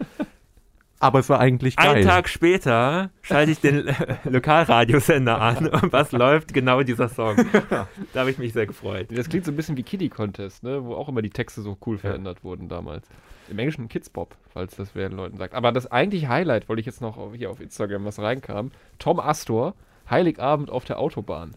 Aber 1.00 1.20
es 1.20 1.30
war 1.30 1.40
eigentlich 1.40 1.76
geil. 1.76 1.90
Einen 1.98 2.06
Tag 2.06 2.30
später 2.30 3.12
schalte 3.22 3.52
ich 3.52 3.60
den 3.60 3.94
Lokalradiosender 4.24 5.40
an 5.42 5.68
und 5.82 5.92
was 5.92 6.12
läuft? 6.14 6.54
Genau 6.54 6.82
dieser 6.84 7.10
Song. 7.10 7.36
Da 7.70 8.20
habe 8.20 8.32
ich 8.32 8.38
mich 8.38 8.54
sehr 8.54 8.66
gefreut. 8.66 9.08
Das 9.12 9.28
klingt 9.30 9.46
so 9.46 9.52
ein 9.52 9.56
bisschen 9.58 9.76
wie 9.76 9.84
Kiddie 9.84 10.10
Contest, 10.10 10.64
ne? 10.64 10.84
wo 10.86 10.96
auch 10.96 11.10
immer 11.10 11.22
die 11.22 11.30
Texte 11.30 11.62
so 11.62 11.78
cool 11.86 11.98
verändert 11.98 12.44
wurden 12.44 12.70
damals. 12.70 13.08
Im 13.50 13.60
Englischen 13.60 13.88
Kids 13.88 14.10
Bop, 14.10 14.36
falls 14.50 14.76
das 14.76 14.96
wer 14.96 15.10
den 15.10 15.18
Leuten 15.18 15.38
sagt. 15.38 15.54
Aber 15.54 15.72
das 15.72 15.92
eigentliche 15.92 16.30
Highlight, 16.30 16.68
wollte 16.70 16.80
ich 16.80 16.86
jetzt 16.86 17.02
noch 17.02 17.34
hier 17.34 17.50
auf 17.50 17.60
Instagram, 17.60 18.06
was 18.06 18.20
reinkam. 18.20 18.72
Tom 19.00 19.20
Astor, 19.20 19.76
Heiligabend 20.10 20.70
auf 20.70 20.86
der 20.86 21.00
Autobahn. 21.00 21.52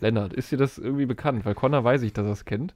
Lennart, 0.00 0.32
ist 0.32 0.50
dir 0.50 0.56
das 0.56 0.78
irgendwie 0.78 1.06
bekannt? 1.06 1.44
Weil 1.44 1.54
Connor 1.54 1.84
weiß 1.84 2.02
ich, 2.02 2.12
dass 2.12 2.26
er 2.26 2.32
es 2.32 2.44
kennt. 2.44 2.74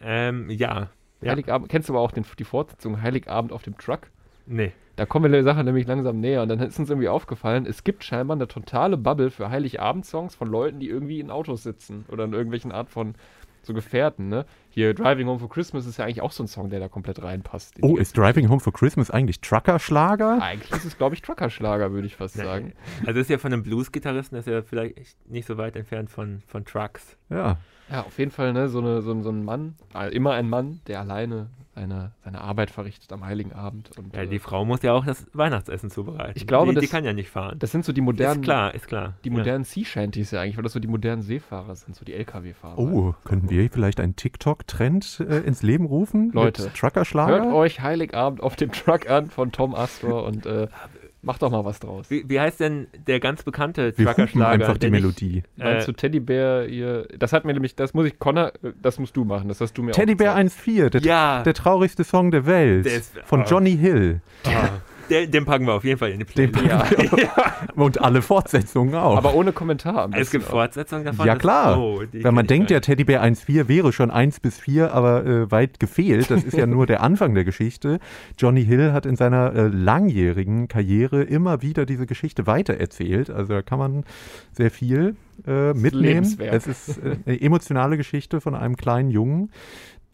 Ähm, 0.00 0.50
ja. 0.50 0.88
ja. 1.20 1.30
Heiligabend, 1.30 1.68
kennst 1.68 1.88
du 1.88 1.94
aber 1.94 2.02
auch 2.02 2.12
den, 2.12 2.24
die 2.38 2.44
Fortsetzung 2.44 3.00
Heiligabend 3.02 3.52
auf 3.52 3.62
dem 3.62 3.78
Truck? 3.78 4.10
Nee. 4.46 4.72
Da 4.96 5.06
kommen 5.06 5.26
wir 5.26 5.30
der 5.30 5.44
Sache 5.44 5.62
nämlich 5.62 5.86
langsam 5.86 6.18
näher 6.18 6.42
und 6.42 6.48
dann 6.48 6.58
ist 6.58 6.76
uns 6.80 6.90
irgendwie 6.90 7.08
aufgefallen, 7.08 7.66
es 7.66 7.84
gibt 7.84 8.02
scheinbar 8.02 8.36
eine 8.36 8.48
totale 8.48 8.96
Bubble 8.96 9.30
für 9.30 9.48
Heiligabend-Songs 9.48 10.34
von 10.34 10.48
Leuten, 10.48 10.80
die 10.80 10.88
irgendwie 10.88 11.20
in 11.20 11.30
Autos 11.30 11.62
sitzen 11.62 12.04
oder 12.08 12.24
in 12.24 12.32
irgendwelchen 12.32 12.72
Art 12.72 12.90
von 12.90 13.14
so 13.68 13.74
Gefährten, 13.74 14.28
ne? 14.28 14.44
Hier 14.70 14.92
Driving 14.94 15.28
Home 15.28 15.38
for 15.38 15.48
Christmas 15.48 15.86
ist 15.86 15.98
ja 15.98 16.04
eigentlich 16.04 16.20
auch 16.20 16.32
so 16.32 16.42
ein 16.42 16.48
Song, 16.48 16.70
der 16.70 16.80
da 16.80 16.88
komplett 16.88 17.22
reinpasst. 17.22 17.78
in 17.78 17.84
Oh, 17.84 17.96
ist 17.96 18.16
Driving 18.18 18.48
Home 18.48 18.60
for 18.60 18.72
Christmas 18.72 19.10
eigentlich 19.10 19.40
Trucker-Schlager? 19.40 20.42
Eigentlich 20.42 20.72
ist 20.72 20.84
es, 20.84 20.98
glaube 20.98 21.14
ich, 21.14 21.22
Truckerschlager, 21.22 21.92
würde 21.92 22.06
ich 22.06 22.16
fast 22.16 22.34
sagen. 22.34 22.72
Also 23.06 23.20
ist 23.20 23.30
ja 23.30 23.38
von 23.38 23.52
einem 23.52 23.62
Blues-Gitarristen, 23.62 24.36
ist 24.36 24.48
ja 24.48 24.62
vielleicht 24.62 25.16
nicht 25.30 25.46
so 25.46 25.56
weit 25.56 25.76
entfernt 25.76 26.10
von, 26.10 26.42
von 26.46 26.64
Trucks. 26.64 27.16
Ja. 27.30 27.58
Ja, 27.90 28.02
auf 28.02 28.18
jeden 28.18 28.30
Fall, 28.30 28.52
ne, 28.52 28.68
so, 28.68 28.78
eine, 28.80 29.02
so, 29.02 29.12
ein- 29.12 29.22
so 29.22 29.30
ein 29.30 29.44
Mann, 29.44 29.74
äh, 29.94 30.14
immer 30.14 30.32
ein 30.32 30.48
Mann, 30.48 30.80
der 30.86 31.00
alleine 31.00 31.46
seine, 31.74 32.10
seine 32.24 32.40
Arbeit 32.40 32.70
verrichtet 32.70 33.12
am 33.12 33.24
Heiligen 33.24 33.52
Abend. 33.52 33.96
Und, 33.96 34.12
Ja, 34.16 34.22
äh, 34.22 34.26
die 34.26 34.40
Frau 34.40 34.64
muss 34.64 34.82
ja 34.82 34.92
auch 34.94 35.06
das 35.06 35.26
Weihnachtsessen 35.32 35.90
zubereiten. 35.90 36.32
Ich 36.34 36.44
glaube, 36.48 36.72
die, 36.74 36.80
die 36.80 36.86
das- 36.86 36.90
kann 36.90 37.04
ja 37.04 37.12
nicht 37.12 37.30
fahren. 37.30 37.56
das 37.60 37.70
sind 37.70 37.84
so 37.84 37.92
die 37.92 38.00
modernen, 38.00 38.40
ist 38.40 38.44
klar, 38.44 38.74
ist 38.74 38.88
klar. 38.88 39.14
die 39.24 39.30
modernen 39.30 39.62
Sea 39.62 39.84
Shanties 39.84 40.32
ja 40.32 40.40
eigentlich, 40.40 40.56
weil 40.56 40.64
das 40.64 40.72
so 40.72 40.80
die 40.80 40.88
modernen 40.88 41.22
Seefahrer 41.22 41.76
sind, 41.76 41.94
so 41.94 42.04
die 42.04 42.14
LKW-Fahrer. 42.14 42.78
Oh, 42.78 43.14
könnten 43.24 43.48
wir 43.48 43.70
vielleicht 43.70 44.00
einen 44.00 44.16
TikTok-Trend 44.16 45.20
äh, 45.20 45.38
ins 45.40 45.62
Leben 45.62 45.86
rufen? 45.86 46.30
Leute, 46.32 46.64
Mit 46.64 46.74
Trucker-Schlager? 46.74 47.44
Hört 47.44 47.52
euch 47.54 47.80
Heiligabend 47.80 48.42
auf 48.42 48.56
dem 48.56 48.72
Truck 48.72 49.08
an 49.08 49.30
von 49.30 49.52
Tom 49.52 49.74
Astor 49.76 50.24
und 50.24 50.46
äh, 50.46 50.66
Mach 51.28 51.36
doch 51.36 51.50
mal 51.50 51.62
was 51.62 51.78
draus. 51.78 52.06
Wie, 52.08 52.24
wie 52.26 52.40
heißt 52.40 52.58
denn 52.58 52.86
der 53.06 53.20
ganz 53.20 53.42
bekannte 53.42 53.92
Trucker-Schlager? 53.94 54.48
einfach 54.48 54.78
die 54.78 54.88
Melodie. 54.88 55.42
Meinst 55.56 55.86
Äh, 55.86 55.92
du 55.92 55.96
Teddybär 55.96 56.64
hier? 56.66 57.06
Das 57.18 57.34
hat 57.34 57.44
mir 57.44 57.52
nämlich, 57.52 57.76
das 57.76 57.92
muss 57.92 58.06
ich, 58.06 58.18
Connor, 58.18 58.52
äh, 58.62 58.72
das 58.80 58.98
musst 58.98 59.14
du 59.14 59.26
machen. 59.26 59.48
Das 59.48 59.60
hast 59.60 59.74
du 59.76 59.82
mir 59.82 59.92
Teddybär 59.92 60.32
auch 60.32 60.38
gezeigt. 60.38 60.66
1.4, 60.66 60.88
der, 60.88 61.00
Ja. 61.02 61.42
der 61.42 61.52
traurigste 61.52 62.02
Song 62.02 62.30
der 62.30 62.46
Welt. 62.46 62.86
Der 62.86 62.94
ist- 62.96 63.12
von 63.26 63.42
oh. 63.42 63.44
Johnny 63.46 63.76
Hill. 63.76 64.22
Ah, 64.46 64.68
den, 65.10 65.30
den 65.30 65.44
packen 65.44 65.66
wir 65.66 65.74
auf 65.74 65.84
jeden 65.84 65.98
Fall 65.98 66.10
in 66.10 66.20
die 66.20 66.24
Den 66.24 66.52
Playlist. 66.52 66.96
Und 67.74 68.00
alle 68.00 68.22
Fortsetzungen 68.22 68.94
auch. 68.94 69.16
Aber 69.16 69.34
ohne 69.34 69.52
Kommentar. 69.52 70.10
Es 70.12 70.30
gibt. 70.30 70.44
Fortsetzungen 70.44 71.04
davon. 71.04 71.26
Ja, 71.26 71.36
klar. 71.36 71.78
Oh, 71.78 72.02
Weil 72.12 72.32
man 72.32 72.46
denkt, 72.46 72.70
der 72.70 72.80
Teddybär 72.80 73.22
1.4 73.22 73.68
wäre 73.68 73.92
schon 73.92 74.10
1 74.10 74.40
bis 74.40 74.58
4, 74.58 74.92
aber 74.92 75.24
äh, 75.24 75.50
weit 75.50 75.80
gefehlt. 75.80 76.30
Das 76.30 76.44
ist 76.44 76.56
ja 76.56 76.66
nur 76.66 76.86
der 76.86 77.02
Anfang 77.02 77.34
der 77.34 77.44
Geschichte. 77.44 77.98
Johnny 78.38 78.64
Hill 78.64 78.92
hat 78.92 79.06
in 79.06 79.16
seiner 79.16 79.54
äh, 79.54 79.68
langjährigen 79.68 80.68
Karriere 80.68 81.22
immer 81.22 81.62
wieder 81.62 81.86
diese 81.86 82.06
Geschichte 82.06 82.46
weitererzählt. 82.46 83.30
Also 83.30 83.54
da 83.54 83.62
kann 83.62 83.78
man 83.78 84.04
sehr 84.52 84.70
viel 84.70 85.16
äh, 85.46 85.72
mitnehmen. 85.74 86.36
Es 86.38 86.66
ist 86.66 86.98
äh, 86.98 87.16
eine 87.26 87.40
emotionale 87.40 87.96
Geschichte 87.96 88.40
von 88.40 88.54
einem 88.54 88.76
kleinen 88.76 89.10
Jungen, 89.10 89.50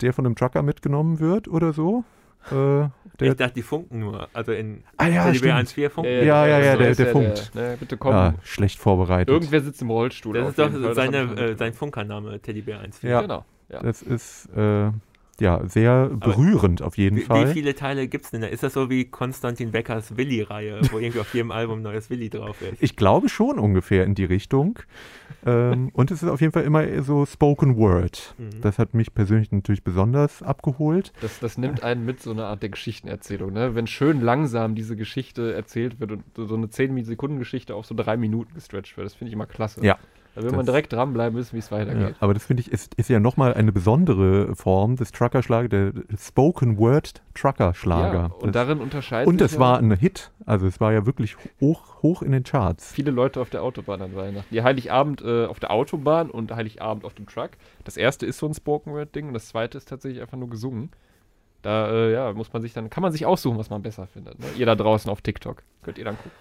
der 0.00 0.12
von 0.12 0.26
einem 0.26 0.34
Trucker 0.34 0.62
mitgenommen 0.62 1.20
wird 1.20 1.48
oder 1.48 1.72
so. 1.72 2.04
Äh, 2.50 2.88
der, 3.20 3.30
Ich 3.30 3.36
dachte, 3.36 3.54
die 3.54 3.62
funken 3.62 4.00
nur. 4.00 4.28
Also 4.32 4.52
in 4.52 4.82
Ah 4.96 5.06
ja, 5.06 5.32
stimmt. 5.34 5.68
1.4 5.68 5.88
funken. 5.90 6.10
Ja, 6.10 6.46
ja, 6.46 6.58
ja, 6.58 6.72
so 6.72 6.78
der- 6.78 6.90
ist 6.90 6.98
der 6.98 7.06
funkt. 7.08 7.54
ne, 7.54 7.76
bitte 7.78 7.96
komm. 7.96 8.12
ah, 8.14 8.34
schlecht 8.42 8.78
vorbereitet. 8.80 9.28
Irgendwer 9.28 9.60
sitzt 9.60 9.80
im 9.82 9.90
Rollstuhl. 9.90 10.34
Das 10.34 10.48
ist 10.48 10.58
doch 10.58 10.94
seine, 10.94 11.18
äh, 11.36 11.56
sein 11.56 11.72
Funkername, 11.72 12.40
Teddybär 12.40 12.80
1.4. 12.80 13.08
Ja. 13.08 13.20
Genau. 13.22 13.44
Ja. 13.68 13.80
Das 13.82 14.02
ist 14.02 14.46
äh, 14.56 14.90
ja 15.40 15.66
sehr 15.68 16.08
berührend 16.08 16.80
auf 16.80 16.96
jeden 16.96 17.16
Wie, 17.16 17.22
wie 17.22 17.26
Fall. 17.26 17.46
viele 17.48 17.74
Teile 17.74 18.08
gibt 18.08 18.24
es 18.24 18.30
denn 18.30 18.40
da? 18.40 18.46
Ist 18.46 18.62
das 18.62 18.72
so 18.72 18.88
wie 18.88 19.04
Konstantin 19.04 19.72
Beckers 19.72 20.16
Willi-Reihe, 20.16 20.80
wo 20.90 20.98
irgendwie 20.98 21.20
auf 21.20 21.34
jedem 21.34 21.50
Album 21.50 21.80
ein 21.80 21.82
neues 21.82 22.08
Willi 22.08 22.30
drauf 22.30 22.62
ist? 22.62 22.82
Ich 22.82 22.96
glaube 22.96 23.28
schon 23.28 23.58
ungefähr 23.58 24.04
in 24.04 24.14
die 24.14 24.24
Richtung. 24.24 24.78
ähm, 25.44 25.90
und 25.92 26.10
es 26.10 26.22
ist 26.22 26.28
auf 26.28 26.40
jeden 26.40 26.52
Fall 26.52 26.64
immer 26.64 27.02
so 27.02 27.26
Spoken 27.26 27.76
Word. 27.76 28.34
Mhm. 28.38 28.60
Das 28.62 28.78
hat 28.78 28.94
mich 28.94 29.12
persönlich 29.12 29.52
natürlich 29.52 29.84
besonders 29.84 30.42
abgeholt. 30.42 31.12
Das, 31.20 31.40
das 31.40 31.58
nimmt 31.58 31.82
einen 31.82 32.04
mit 32.06 32.22
so 32.22 32.30
einer 32.30 32.46
Art 32.46 32.62
der 32.62 32.70
Geschichtenerzählung. 32.70 33.52
Ne? 33.52 33.74
Wenn 33.74 33.86
schön 33.86 34.20
langsam 34.20 34.74
diese 34.74 34.96
Geschichte 34.96 35.52
erzählt 35.52 36.00
wird 36.00 36.12
und 36.12 36.24
so 36.34 36.54
so 36.54 36.56
eine 36.56 36.66
10-Sekunden-Geschichte 36.66 37.74
auf 37.74 37.86
so 37.86 37.94
drei 37.94 38.16
Minuten 38.16 38.54
gestretcht 38.54 38.96
wird, 38.96 39.06
das 39.06 39.14
finde 39.14 39.28
ich 39.30 39.34
immer 39.34 39.46
klasse. 39.46 39.84
Ja. 39.84 39.98
Da 40.34 40.42
will 40.42 40.50
man 40.50 40.60
Das- 40.60 40.66
direkt 40.66 40.92
dranbleiben, 40.92 41.38
wissen, 41.38 41.54
wie 41.54 41.58
es 41.60 41.70
Ja, 41.70 41.76
weitergeht. 41.78 42.16
aber 42.18 42.34
das 42.34 42.44
finde 42.44 42.60
ich 42.62 42.72
ist, 42.72 42.94
ist 42.94 43.08
ja 43.08 43.20
nochmal 43.20 43.54
eine 43.54 43.70
besondere 43.70 44.56
Form 44.56 44.96
des 44.96 45.12
Truckerschlagers, 45.12 45.68
der 45.70 45.92
Spoken 46.18 46.76
Word 46.78 47.22
Truckerschlager. 47.34 48.34
und 48.40 48.54
das, 48.54 48.66
darin 48.66 48.80
unterscheidet 48.80 49.28
und 49.28 49.40
es 49.40 49.54
ja 49.54 49.60
war 49.60 49.78
ein 49.78 49.92
Hit. 49.96 50.32
Also 50.46 50.66
es 50.66 50.80
war 50.80 50.92
ja 50.92 51.06
wirklich 51.06 51.36
hoch, 51.60 52.02
hoch 52.02 52.22
in 52.22 52.32
den 52.32 52.42
Charts. 52.42 52.92
viele 52.92 53.10
Leute 53.12 53.40
auf 53.40 53.50
der 53.50 53.62
Autobahn 53.62 54.02
an 54.02 54.16
Weihnachten. 54.16 54.48
Die 54.52 54.62
Heiligabend 54.62 55.22
äh, 55.22 55.46
auf 55.46 55.60
der 55.60 55.70
Autobahn 55.70 56.30
und 56.30 56.50
Heiligabend 56.54 57.04
auf 57.04 57.14
dem 57.14 57.26
Truck. 57.26 57.50
Das 57.84 57.96
erste 57.96 58.26
ist 58.26 58.38
so 58.38 58.46
ein 58.46 58.54
Spoken-Word-Ding 58.54 59.28
und 59.28 59.34
das 59.34 59.48
zweite 59.48 59.78
ist 59.78 59.88
tatsächlich 59.88 60.20
einfach 60.20 60.36
nur 60.36 60.50
gesungen. 60.50 60.90
Da 61.62 61.90
äh, 61.90 62.12
ja, 62.12 62.32
muss 62.32 62.52
man 62.52 62.60
sich 62.60 62.72
dann, 62.74 62.90
kann 62.90 63.02
man 63.02 63.12
sich 63.12 63.24
aussuchen, 63.24 63.56
was 63.56 63.70
man 63.70 63.80
besser 63.82 64.06
findet. 64.06 64.38
Ne? 64.38 64.46
Ihr 64.58 64.66
da 64.66 64.74
draußen 64.74 65.10
auf 65.10 65.22
TikTok. 65.22 65.62
Könnt 65.82 65.96
ihr 65.96 66.04
dann 66.04 66.16
gucken. 66.16 66.32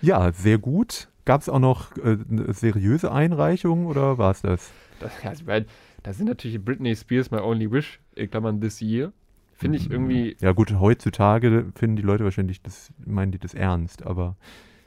Ja, 0.00 0.32
sehr 0.32 0.56
gut. 0.56 1.08
Gab 1.24 1.40
es 1.40 1.48
auch 1.48 1.58
noch 1.58 1.96
äh, 1.98 2.18
eine 2.30 2.52
seriöse 2.52 3.12
Einreichung 3.12 3.86
oder 3.86 4.18
war 4.18 4.32
es 4.32 4.42
das? 4.42 4.70
Das, 5.00 5.22
ja, 5.22 5.30
also, 5.30 5.46
weil, 5.46 5.66
da 6.02 6.12
sind 6.12 6.26
natürlich 6.26 6.62
Britney 6.64 6.96
Spears 6.96 7.30
My 7.30 7.38
Only 7.38 7.70
Wish, 7.70 8.00
in 8.14 8.30
Klammern 8.30 8.60
This 8.60 8.80
Year. 8.80 9.12
Finde 9.54 9.78
ich 9.78 9.90
irgendwie, 9.90 10.36
Ja 10.40 10.50
gut, 10.52 10.72
heutzutage 10.80 11.66
finden 11.76 11.94
die 11.94 12.02
Leute 12.02 12.24
wahrscheinlich, 12.24 12.62
das 12.62 12.92
meinen 13.04 13.30
die 13.30 13.38
das 13.38 13.54
ernst, 13.54 14.04
aber 14.04 14.36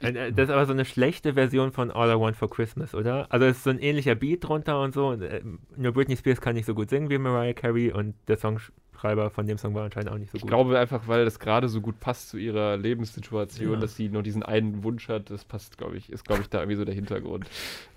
Äh, 0.02 0.08
äh, 0.10 0.32
Das 0.32 0.48
ist 0.48 0.54
aber 0.54 0.66
so 0.66 0.72
eine 0.74 0.84
schlechte 0.84 1.32
Version 1.32 1.72
von 1.72 1.90
All 1.90 2.10
I 2.10 2.20
Want 2.20 2.36
for 2.36 2.50
Christmas, 2.50 2.94
oder? 2.94 3.26
Also 3.32 3.46
es 3.46 3.56
ist 3.58 3.64
so 3.64 3.70
ein 3.70 3.78
ähnlicher 3.78 4.14
Beat 4.14 4.46
drunter 4.46 4.82
und 4.82 4.92
so. 4.92 5.12
Äh, 5.14 5.40
nur 5.76 5.92
Britney 5.92 6.18
Spears 6.18 6.42
kann 6.42 6.54
nicht 6.56 6.66
so 6.66 6.74
gut 6.74 6.90
singen 6.90 7.08
wie 7.08 7.16
Mariah 7.16 7.54
Carey 7.54 7.90
und 7.92 8.14
der 8.28 8.36
Songschreiber 8.96 9.30
von 9.30 9.46
dem 9.46 9.58
Song 9.58 9.74
war 9.74 9.84
anscheinend 9.84 10.10
auch 10.10 10.18
nicht 10.18 10.30
so 10.30 10.36
ich 10.36 10.42
gut. 10.42 10.50
glaube 10.50 10.78
einfach, 10.78 11.06
weil 11.06 11.24
das 11.24 11.38
gerade 11.38 11.68
so 11.68 11.80
gut 11.80 12.00
passt 12.00 12.30
zu 12.30 12.38
ihrer 12.38 12.76
Lebenssituation, 12.76 13.74
Ja. 13.74 13.80
dass 13.80 13.94
sie 13.96 14.08
nur 14.08 14.22
diesen 14.22 14.42
einen 14.42 14.82
Wunsch 14.82 15.08
hat, 15.08 15.30
das 15.30 15.44
passt, 15.44 15.78
glaube 15.78 15.96
ich, 15.96 16.10
ist, 16.10 16.24
glaube 16.24 16.42
ich, 16.42 16.48
da 16.48 16.58
irgendwie 16.60 16.76
so 16.76 16.84
der 16.84 16.94
Hintergrund. 16.94 17.46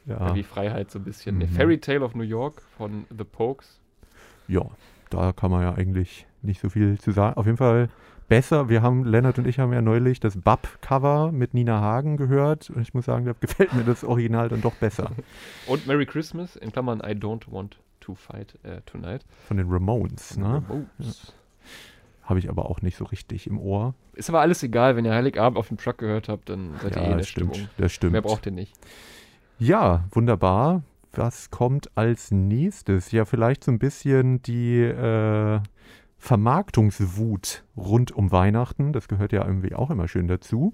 ja, 0.06 0.20
Irgendwie 0.20 0.44
Freiheit 0.44 0.92
so 0.92 1.00
ein 1.00 1.06
bisschen. 1.06 1.38
Mhm. 1.38 1.48
Fairy 1.50 1.80
Tale 1.80 2.02
of 2.02 2.16
New 2.16 2.24
York 2.24 2.62
von 2.78 3.06
The 3.18 3.24
Pokes. 3.24 3.80
ja, 4.48 4.66
da 5.10 5.32
kann 5.32 5.50
man 5.52 5.62
ja 5.64 5.74
eigentlich 5.74 6.28
nicht 6.42 6.62
so 6.62 6.70
viel 6.70 7.00
zu 7.00 7.12
sagen. 7.12 7.36
Auf 7.38 7.46
jeden 7.46 7.58
Fall 7.58 7.90
besser. 8.28 8.70
Wir 8.70 8.82
haben, 8.84 9.06
Lennart 9.06 9.40
und 9.40 9.48
ich 9.48 9.58
haben 9.58 9.74
ja 9.74 9.82
neulich 9.82 10.20
das 10.20 10.38
Bub-Cover 10.38 11.32
mit 11.32 11.54
Nina 11.56 11.80
Hagen 11.82 12.16
gehört 12.18 12.70
und 12.70 12.82
ich 12.82 12.94
muss 12.94 13.06
sagen, 13.06 13.26
da 13.26 13.34
gefällt 13.40 13.74
mir 13.74 13.84
das 13.84 14.04
Original 14.04 14.50
dann 14.50 14.62
doch 14.62 14.76
besser. 14.76 15.12
Und 15.66 15.88
Merry 15.88 16.06
Christmas, 16.06 16.56
in 16.56 16.72
Klammern 16.72 17.00
I 17.00 17.14
don't 17.14 17.52
want 17.52 17.78
to 18.10 18.16
fight 18.16 18.58
äh, 18.64 18.82
tonight. 18.86 19.26
Von 19.48 19.58
den 19.58 19.70
Ramones, 19.70 20.38
ne? 20.38 20.64
Remotes. 20.68 21.34
Habe 22.24 22.40
ich 22.40 22.50
aber 22.50 22.70
auch 22.70 22.82
nicht 22.82 22.98
so 22.98 23.06
richtig 23.06 23.48
im 23.48 23.58
Ohr. 23.60 23.94
Ist 24.14 24.30
aber 24.30 24.42
alles 24.42 24.62
egal, 24.64 24.96
wenn 24.96 25.06
ihr 25.06 25.14
Heiligabend 25.14 25.58
auf 25.58 25.70
dem 25.70 25.78
Truck 25.78 25.98
gehört 25.98 26.30
habt, 26.30 26.50
dann 26.50 26.76
seid 26.82 26.96
ihr 26.96 27.02
eh 27.02 27.12
in 27.12 27.18
der 27.18 27.24
stimmt. 27.24 27.56
Stimmung. 27.56 27.70
Das 27.78 27.92
stimmt. 27.92 28.12
Mehr 28.12 28.22
braucht 28.22 28.46
ihr 28.46 28.52
nicht. 28.52 28.74
Ja, 29.58 30.06
wunderbar. 30.12 30.84
Was 31.14 31.50
kommt 31.50 31.90
als 31.98 32.32
nächstes? 32.32 33.12
Ja, 33.12 33.26
vielleicht 33.26 33.64
so 33.64 33.72
ein 33.72 33.80
bisschen 33.80 34.42
die 34.44 34.80
äh, 34.80 35.60
Vermarktungswut 36.18 37.64
rund 37.76 38.12
um 38.12 38.32
Weihnachten. 38.32 38.94
Das 38.94 39.08
gehört 39.08 39.32
ja 39.32 39.44
irgendwie 39.46 39.74
auch 39.74 39.90
immer 39.90 40.08
schön 40.08 40.28
dazu. 40.28 40.74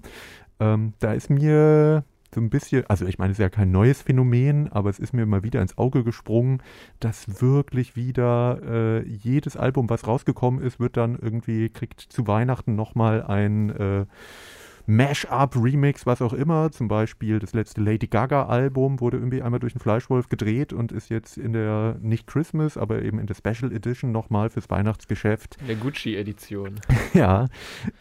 Ähm, 0.60 0.92
da 0.98 1.14
ist 1.14 1.30
mir 1.30 2.04
so 2.36 2.40
ein 2.42 2.50
bisschen, 2.50 2.84
also 2.86 3.06
ich 3.06 3.18
meine, 3.18 3.32
es 3.32 3.38
ist 3.38 3.42
ja 3.42 3.48
kein 3.48 3.70
neues 3.70 4.02
Phänomen, 4.02 4.70
aber 4.70 4.90
es 4.90 4.98
ist 4.98 5.14
mir 5.14 5.24
mal 5.24 5.42
wieder 5.42 5.62
ins 5.62 5.78
Auge 5.78 6.04
gesprungen, 6.04 6.62
dass 7.00 7.40
wirklich 7.40 7.96
wieder 7.96 8.60
äh, 8.62 9.08
jedes 9.08 9.56
Album, 9.56 9.88
was 9.88 10.06
rausgekommen 10.06 10.62
ist, 10.62 10.78
wird 10.78 10.98
dann 10.98 11.18
irgendwie, 11.18 11.70
kriegt 11.70 11.98
zu 12.00 12.26
Weihnachten 12.26 12.76
nochmal 12.76 13.22
ein 13.22 13.70
äh, 13.70 14.04
Mash-up, 14.84 15.56
Remix, 15.56 16.04
was 16.04 16.20
auch 16.20 16.34
immer. 16.34 16.70
Zum 16.70 16.88
Beispiel 16.88 17.38
das 17.38 17.54
letzte 17.54 17.80
Lady 17.80 18.06
Gaga-Album 18.06 19.00
wurde 19.00 19.16
irgendwie 19.16 19.40
einmal 19.40 19.58
durch 19.58 19.72
den 19.72 19.80
Fleischwolf 19.80 20.28
gedreht 20.28 20.74
und 20.74 20.92
ist 20.92 21.08
jetzt 21.08 21.38
in 21.38 21.54
der, 21.54 21.96
nicht 22.02 22.26
Christmas, 22.26 22.76
aber 22.76 23.00
eben 23.00 23.18
in 23.18 23.26
der 23.26 23.34
Special 23.34 23.72
Edition 23.72 24.12
nochmal 24.12 24.50
fürs 24.50 24.68
Weihnachtsgeschäft. 24.68 25.56
In 25.62 25.68
der 25.68 25.76
Gucci-Edition. 25.76 26.80
ja, 27.14 27.46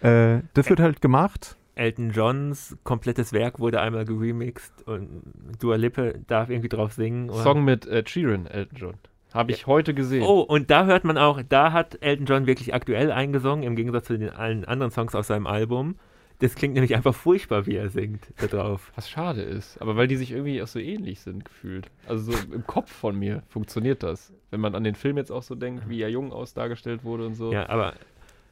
äh, 0.01 0.41
das 0.53 0.69
wird 0.69 0.81
halt 0.81 0.99
gemacht. 0.99 1.55
Elton 1.75 2.11
Johns 2.11 2.77
komplettes 2.83 3.33
Werk 3.33 3.59
wurde 3.59 3.81
einmal 3.81 4.05
geremixed 4.05 4.87
und 4.87 5.21
Dua 5.59 5.75
Lippe 5.75 6.21
darf 6.27 6.49
irgendwie 6.49 6.69
drauf 6.69 6.93
singen. 6.93 7.29
oder- 7.29 7.43
Song 7.43 7.63
mit 7.63 7.85
äh, 7.85 8.03
Sheeran, 8.05 8.47
Elton 8.47 8.77
John. 8.77 8.93
Habe 9.33 9.51
ich 9.51 9.67
heute 9.67 9.93
gesehen. 9.93 10.23
Oh, 10.23 10.39
und 10.39 10.71
da 10.71 10.85
hört 10.85 11.03
man 11.03 11.17
auch, 11.17 11.41
da 11.47 11.73
hat 11.73 11.97
Elton 12.01 12.25
John 12.25 12.47
wirklich 12.47 12.73
aktuell 12.73 13.11
eingesungen, 13.11 13.63
im 13.63 13.75
Gegensatz 13.75 14.05
zu 14.05 14.17
den 14.17 14.29
allen 14.29 14.63
anderen 14.63 14.91
Songs 14.91 15.13
aus 15.13 15.27
seinem 15.27 15.45
Album. 15.45 15.95
Das 16.39 16.55
klingt 16.55 16.73
nämlich 16.73 16.95
einfach 16.95 17.15
furchtbar, 17.15 17.65
wie 17.65 17.75
er 17.75 17.89
singt 17.89 18.27
da 18.41 18.47
drauf. 18.47 18.91
Was 18.95 19.09
schade 19.09 19.41
ist. 19.41 19.81
Aber 19.81 19.95
weil 19.95 20.07
die 20.07 20.17
sich 20.17 20.31
irgendwie 20.31 20.61
auch 20.61 20.67
so 20.67 20.79
ähnlich 20.79 21.21
sind, 21.21 21.45
gefühlt. 21.45 21.89
Also 22.07 22.31
so 22.33 22.37
im 22.53 22.65
Kopf 22.67 22.91
von 22.91 23.17
mir 23.17 23.43
funktioniert 23.47 24.03
das. 24.03 24.33
Wenn 24.51 24.59
man 24.59 24.75
an 24.75 24.83
den 24.83 24.95
Film 24.95 25.17
jetzt 25.17 25.31
auch 25.31 25.43
so 25.43 25.55
denkt, 25.55 25.87
wie 25.89 26.01
er 26.01 26.09
jung 26.09 26.33
aus 26.33 26.53
dargestellt 26.53 27.03
wurde 27.05 27.25
und 27.25 27.35
so. 27.35 27.51
Ja, 27.53 27.69
aber 27.69 27.93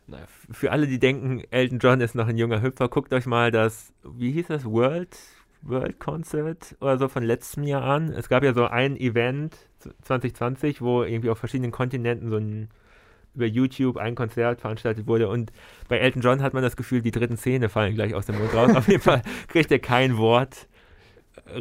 Naja. 0.07 0.25
für 0.51 0.71
alle, 0.71 0.87
die 0.87 0.99
denken, 0.99 1.43
Elton 1.49 1.79
John 1.79 2.01
ist 2.01 2.13
noch 2.15 2.27
ein 2.27 2.37
junger 2.37 2.61
Hüpfer, 2.61 2.89
guckt 2.89 3.13
euch 3.13 3.25
mal 3.25 3.51
das, 3.51 3.93
wie 4.03 4.31
hieß 4.31 4.47
das, 4.47 4.65
World, 4.65 5.17
World 5.61 5.99
Concert 5.99 6.75
oder 6.81 6.97
so 6.97 7.07
von 7.07 7.23
letztem 7.23 7.63
Jahr 7.63 7.83
an. 7.83 8.11
Es 8.11 8.27
gab 8.27 8.43
ja 8.43 8.53
so 8.53 8.65
ein 8.65 8.97
Event 8.97 9.55
2020, 10.03 10.81
wo 10.81 11.03
irgendwie 11.03 11.29
auf 11.29 11.37
verschiedenen 11.37 11.71
Kontinenten 11.71 12.29
so 12.29 12.37
ein 12.37 12.69
über 13.35 13.45
YouTube 13.45 13.97
ein 13.97 14.13
Konzert 14.13 14.61
veranstaltet 14.61 15.07
wurde 15.07 15.27
und 15.27 15.51
bei 15.87 15.97
Elton 15.97 16.21
John 16.21 16.41
hat 16.41 16.53
man 16.53 16.61
das 16.61 16.75
Gefühl, 16.75 17.01
die 17.01 17.09
dritten 17.09 17.37
Zähne 17.37 17.67
fallen 17.67 17.95
gleich 17.95 18.13
aus 18.13 18.27
dem 18.27 18.37
Mund 18.37 18.53
raus. 18.53 18.75
Auf 18.75 18.87
jeden 18.87 19.01
Fall 19.01 19.23
kriegt 19.47 19.71
er 19.71 19.79
kein 19.79 20.17
Wort 20.17 20.67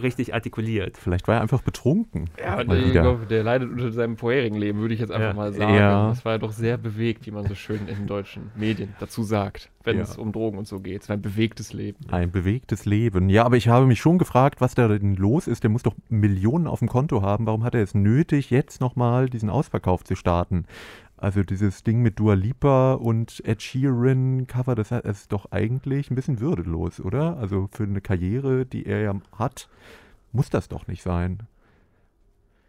richtig 0.03 0.35
artikuliert. 0.35 0.97
Vielleicht 0.99 1.29
war 1.29 1.37
er 1.37 1.41
einfach 1.41 1.63
betrunken. 1.63 2.31
Ja, 2.39 2.63
glaub, 2.63 3.29
der 3.29 3.43
leidet 3.43 3.71
unter 3.71 3.91
seinem 3.93 4.17
vorherigen 4.17 4.57
Leben, 4.57 4.81
würde 4.81 4.95
ich 4.95 5.01
jetzt 5.01 5.11
einfach 5.11 5.29
Ja. 5.29 5.35
mal 5.35 5.53
sagen. 5.53 5.75
Ja. 5.75 6.09
Das 6.09 6.25
war 6.25 6.33
ja 6.33 6.39
doch 6.39 6.53
sehr 6.53 6.77
bewegt, 6.79 7.27
wie 7.27 7.31
man 7.31 7.47
so 7.47 7.55
schön 7.55 7.89
in 7.89 7.97
den 7.97 8.07
deutschen 8.07 8.51
Medien 8.55 8.95
dazu 9.01 9.23
sagt, 9.23 9.71
wenn 9.85 9.97
Ja. 9.97 10.03
es 10.03 10.17
um 10.19 10.33
Drogen 10.33 10.59
und 10.59 10.67
so 10.69 10.81
geht. 10.81 11.03
Es 11.03 11.09
war 11.09 11.17
ein 11.17 11.23
bewegtes 11.23 11.73
Leben. 11.73 11.99
Ein 12.11 12.31
bewegtes 12.31 12.85
Leben. 12.85 13.29
Ja, 13.29 13.45
aber 13.45 13.57
ich 13.57 13.69
habe 13.69 13.87
mich 13.87 14.01
schon 14.01 14.19
gefragt, 14.19 14.61
was 14.61 14.75
da 14.75 14.89
denn 14.89 15.15
los 15.17 15.47
ist. 15.47 15.63
Der 15.63 15.71
muss 15.71 15.83
doch 15.83 15.95
Millionen 16.09 16.67
auf 16.67 16.81
dem 16.81 16.89
Konto 16.89 17.23
haben. 17.23 17.47
Warum 17.47 17.65
hat 17.65 17.75
er 17.75 17.83
es 17.83 17.95
nötig, 17.95 18.51
jetzt 18.51 18.81
nochmal 18.81 19.29
diesen 19.29 19.51
Ausverkauf 19.51 20.05
zu 20.05 20.15
starten? 20.17 20.65
Also 21.23 21.45
dieses 21.45 21.85
Ding 21.85 22.03
mit 22.03 22.19
Dua 22.19 22.35
Lipa 22.35 22.95
und 22.95 23.45
Ed 23.47 23.63
Sheeran 23.63 24.49
Cover, 24.49 24.75
das 24.75 24.91
ist 24.91 25.31
doch 25.31 25.53
eigentlich 25.53 26.11
ein 26.11 26.17
bisschen 26.17 26.41
würdelos, 26.41 26.99
oder? 26.99 27.37
Also 27.37 27.69
für 27.71 27.85
eine 27.85 28.01
Karriere, 28.01 28.67
die 28.67 28.87
er 28.87 29.03
ja 29.03 29.15
hat, 29.39 29.69
muss 30.33 30.51
das 30.51 30.69
doch 30.69 30.89
nicht 30.89 31.01
sein. 31.01 31.45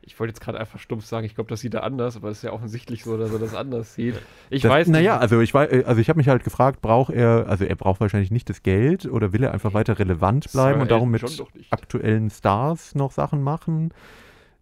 Ich 0.03 0.19
wollte 0.19 0.33
jetzt 0.33 0.39
gerade 0.39 0.59
einfach 0.59 0.77
stumpf 0.77 1.03
sagen, 1.03 1.25
ich 1.25 1.33
glaube, 1.33 1.49
das 1.49 1.61
sieht 1.61 1.73
er 1.73 1.81
anders, 1.81 2.15
aber 2.15 2.29
es 2.29 2.37
ist 2.37 2.43
ja 2.43 2.51
offensichtlich 2.51 3.03
so, 3.03 3.17
dass 3.17 3.33
er 3.33 3.39
das 3.39 3.55
anders 3.55 3.95
sieht. 3.95 4.21
Ich 4.51 4.61
das, 4.61 4.71
weiß 4.71 4.87
Naja, 4.89 5.17
also 5.17 5.41
ich, 5.41 5.55
also 5.55 5.99
ich 5.99 6.09
habe 6.09 6.17
mich 6.17 6.27
halt 6.27 6.43
gefragt, 6.43 6.79
braucht 6.83 7.11
er, 7.11 7.47
also 7.47 7.65
er 7.65 7.75
braucht 7.75 8.01
wahrscheinlich 8.01 8.29
nicht 8.29 8.51
das 8.51 8.61
Geld 8.61 9.07
oder 9.07 9.33
will 9.33 9.41
er 9.41 9.51
einfach 9.51 9.73
weiter 9.73 9.97
relevant 9.97 10.51
bleiben 10.51 10.79
und 10.79 10.91
darum 10.91 11.09
mit 11.09 11.23
nicht. 11.23 11.73
aktuellen 11.73 12.29
Stars 12.29 12.93
noch 12.93 13.13
Sachen 13.13 13.41
machen? 13.41 13.91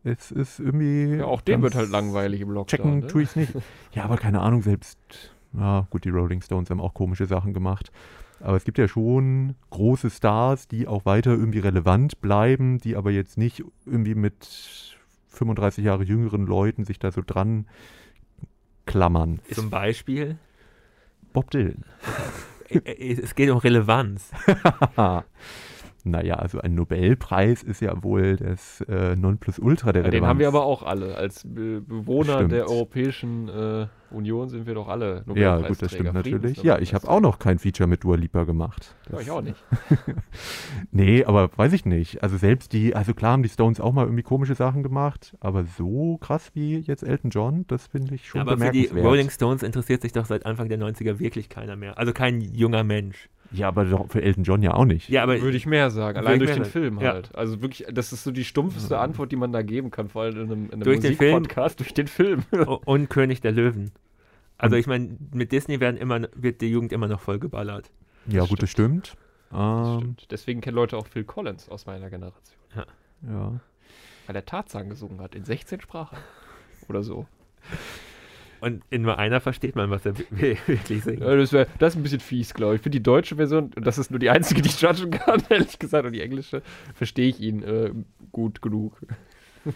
Es 0.04 0.32
ist 0.32 0.60
irgendwie. 0.60 1.18
Ja, 1.18 1.26
auch 1.26 1.41
dem 1.41 1.62
wird 1.62 1.76
halt 1.76 1.89
langweilig 1.89 2.41
im 2.41 2.49
Lockdown. 2.49 2.68
Checken 2.68 2.99
ne? 3.02 3.08
tue 3.08 3.24
ich 3.24 3.30
es 3.30 3.36
nicht. 3.36 3.54
Ja, 3.93 4.06
aber 4.06 4.18
keine 4.18 4.41
Ahnung, 4.41 4.62
selbst. 4.62 4.97
Ja, 5.54 5.86
gut, 5.89 6.06
die 6.06 6.10
Rolling 6.10 6.41
Stones 6.41 6.70
haben 6.70 6.80
auch 6.80 6.93
komische 6.93 7.26
Sachen 7.26 7.54
gemacht. 7.54 7.91
Aber 8.39 8.58
es 8.58 8.64
gibt 8.64 8.78
ja 8.78 8.88
schon 8.88 9.56
große 9.70 10.10
Stars, 10.10 10.68
die 10.68 10.88
auch 10.88 11.06
weiter 11.06 11.32
irgendwie 11.32 11.60
relevant 11.60 12.22
bleiben, 12.22 12.80
die 12.80 12.95
aber 12.95 13.12
jetzt 13.12 13.38
nicht 13.38 13.64
irgendwie 13.86 14.16
mit 14.16 14.97
35 15.28 15.86
Jahre 15.86 16.04
jüngeren 16.04 16.45
Leuten 16.45 16.84
sich 16.84 16.97
da 16.97 17.12
so 17.12 17.22
dran 17.26 17.68
klammern. 18.86 19.39
Zum 19.52 19.70
Beispiel, 19.70 20.38
Bob 21.34 21.52
Dylan. 21.52 21.86
es 22.86 23.36
geht 23.36 23.49
um 23.49 23.58
Relevanz. 23.58 24.32
naja, 26.06 26.36
also 26.36 26.60
ein 26.60 26.76
Nobelpreis 26.76 27.64
ist 27.64 27.82
ja 27.82 28.02
wohl 28.04 28.36
das 28.38 28.82
äh, 28.82 29.16
Nonplusultra 29.16 29.91
der 29.91 30.02
Ja, 30.02 30.10
den 30.10 30.12
Relevanz. 30.16 30.30
haben 30.30 30.39
wir 30.39 30.47
aber 30.47 30.66
auch 30.66 30.84
alle. 30.84 31.16
Als 31.16 31.43
Be 31.43 31.82
Bewohner 31.82 32.36
Stimmt. 32.36 32.52
der 32.54 32.68
Europäischen 32.70 33.47
äh, 33.49 33.88
Union 34.12 34.49
sind 34.49 34.66
wir 34.68 34.74
doch 34.74 34.88
alle 34.89 35.16
Ja, 35.16 35.22
Nobelpreisträger. 35.26 35.68
gut, 35.68 35.82
das 35.82 35.91
stimmt 35.91 36.14
natürlich. 36.14 36.64
Ja, 36.64 36.80
ich 36.80 36.93
habe 36.93 37.08
auch 37.08 37.22
noch 37.22 37.39
kein 37.39 37.60
Feature 37.60 37.88
mit 37.88 38.04
Dua 38.04 38.16
Lipa 38.18 38.43
gemacht. 38.43 38.95
Ja, 39.12 39.20
ich 39.20 39.32
auch 39.32 39.41
nicht. 39.41 39.64
Nee, 40.91 41.24
aber 41.26 41.49
weiß 41.56 41.74
ich 41.74 41.86
nicht. 41.86 42.22
Also 42.24 42.38
selbst 42.38 42.74
die, 42.74 42.95
also 42.95 43.14
klar 43.14 43.34
haben 43.34 43.43
die 43.43 43.49
Stones 43.49 43.80
auch 43.80 43.93
mal 43.93 44.04
irgendwie 44.06 44.24
komische 44.24 44.56
Sachen 44.56 44.84
gemacht, 44.84 45.36
aber 45.39 45.64
so 45.64 46.18
krass 46.18 46.52
wie 46.54 46.80
jetzt 46.80 47.04
Elton 47.04 47.30
John, 47.30 47.66
das 47.68 47.88
finde 47.88 48.16
ich 48.16 48.28
schon 48.28 48.41
Aber 48.41 48.52
für 48.58 48.58
die 48.72 48.82
bemerkenswert. 48.82 49.06
Rolling 49.06 49.30
Stones 49.30 49.64
interessiert 49.64 50.02
sich 50.02 50.12
doch 50.12 50.26
seit 50.26 50.45
Anfang 50.45 50.70
der 50.70 50.80
90er 50.80 51.20
wirklich 51.20 51.49
keiner 51.49 51.76
mehr. 51.76 51.97
Also 51.97 52.12
kein 52.14 52.41
junger 52.41 52.84
Mensch. 52.84 53.30
Ja, 53.52 53.68
aber 53.68 53.86
doch 53.86 54.10
für 54.10 54.22
Elton 54.22 54.43
John 54.43 54.62
ja 54.64 54.74
auch 54.74 54.86
nicht. 54.86 55.10
Ja, 55.10 55.24
aber 55.24 55.41
Würde 55.41 55.58
ich 55.58 55.66
mehr 55.66 55.89
sagen, 55.91 56.18
allein 56.18 56.39
durch 56.39 56.54
den. 56.54 56.66
Film 56.66 56.99
Ja. 56.99 57.14
halt. 57.14 57.36
Also 57.36 57.62
wirklich, 57.62 57.86
das 57.91 58.14
ist 58.14 58.24
so 58.24 58.32
die 58.32 58.43
stumpfste 58.45 58.97
Antwort, 58.99 59.32
die 59.32 59.36
man 59.36 59.52
da 59.52 59.62
geben 59.62 59.91
kann, 59.91 60.08
vor 60.10 60.24
allem 60.24 60.36
in 60.38 60.41
einem, 60.52 60.66
in 60.68 60.72
einem 60.74 60.84
Durch 60.84 60.99
den 60.99 61.16
Film? 61.18 61.34
Musikpodcast, 61.34 61.80
durch 61.80 61.93
den 61.93 62.08
Film. 62.08 62.43
Und 62.86 63.10
König 63.10 63.41
der 63.41 63.52
Löwen. 63.52 63.91
Also 64.58 64.76
ich 64.76 64.88
meine, 64.88 65.18
mit 65.34 65.52
Disney 65.52 65.80
werden 65.80 65.97
immer, 65.97 66.28
wird 66.36 66.62
die 66.62 66.68
Jugend 66.70 66.91
immer 66.93 67.08
noch 67.08 67.20
vollgeballert. 67.20 67.89
ja, 68.28 68.45
gut, 68.45 68.62
das 68.62 68.70
stimmt. 68.70 69.16
Das 69.49 69.60
Ähm, 69.60 69.97
stimmt. 69.99 70.28
Deswegen 70.32 70.62
kennen 70.62 70.76
Leute 70.76 70.95
auch 70.97 71.08
Phil 71.08 71.24
Collins 71.24 71.68
aus 71.68 71.86
meiner 71.86 72.10
Generation. 72.10 72.58
ja. 73.28 73.60
Weil 74.28 74.36
er 74.36 74.45
Tarzan 74.45 74.88
gesungen 74.89 75.20
hat, 75.20 75.34
in 75.36 75.43
16 75.43 75.82
Sprachen. 75.82 76.18
Oder 76.88 77.04
so. 77.04 77.26
Und 78.62 78.84
in 78.91 79.01
nur 79.01 79.18
einer 79.20 79.41
versteht 79.41 79.76
man, 79.76 79.89
was 79.89 80.05
er 80.05 80.18
wi- 80.18 80.57
wirklich 80.68 81.03
singt. 81.03 81.22
Das, 81.22 81.51
wär, 81.51 81.68
das 81.80 81.93
ist 81.93 81.99
ein 81.99 82.03
bisschen 82.03 82.20
fies, 82.20 82.53
glaube 82.53 82.76
ich. 82.76 82.80
Ich 82.80 82.84
finde 82.84 82.99
die 82.99 83.03
deutsche 83.03 83.36
Version, 83.36 83.72
und 83.76 83.86
das 83.86 83.97
ist 83.97 84.12
nur 84.12 84.20
die 84.20 84.30
einzige, 84.30 84.62
die 84.62 84.70
ich 84.70 84.80
judgen 84.80 85.12
kann, 85.12 85.41
ehrlich 85.49 85.80
gesagt, 85.80 86.05
und 86.05 86.14
die 86.14 86.22
englische, 86.22 86.62
verstehe 86.93 87.28
ich 87.28 87.39
ihn 87.39 87.64
äh, 87.64 87.91
gut 88.32 88.62
genug. 88.62 88.97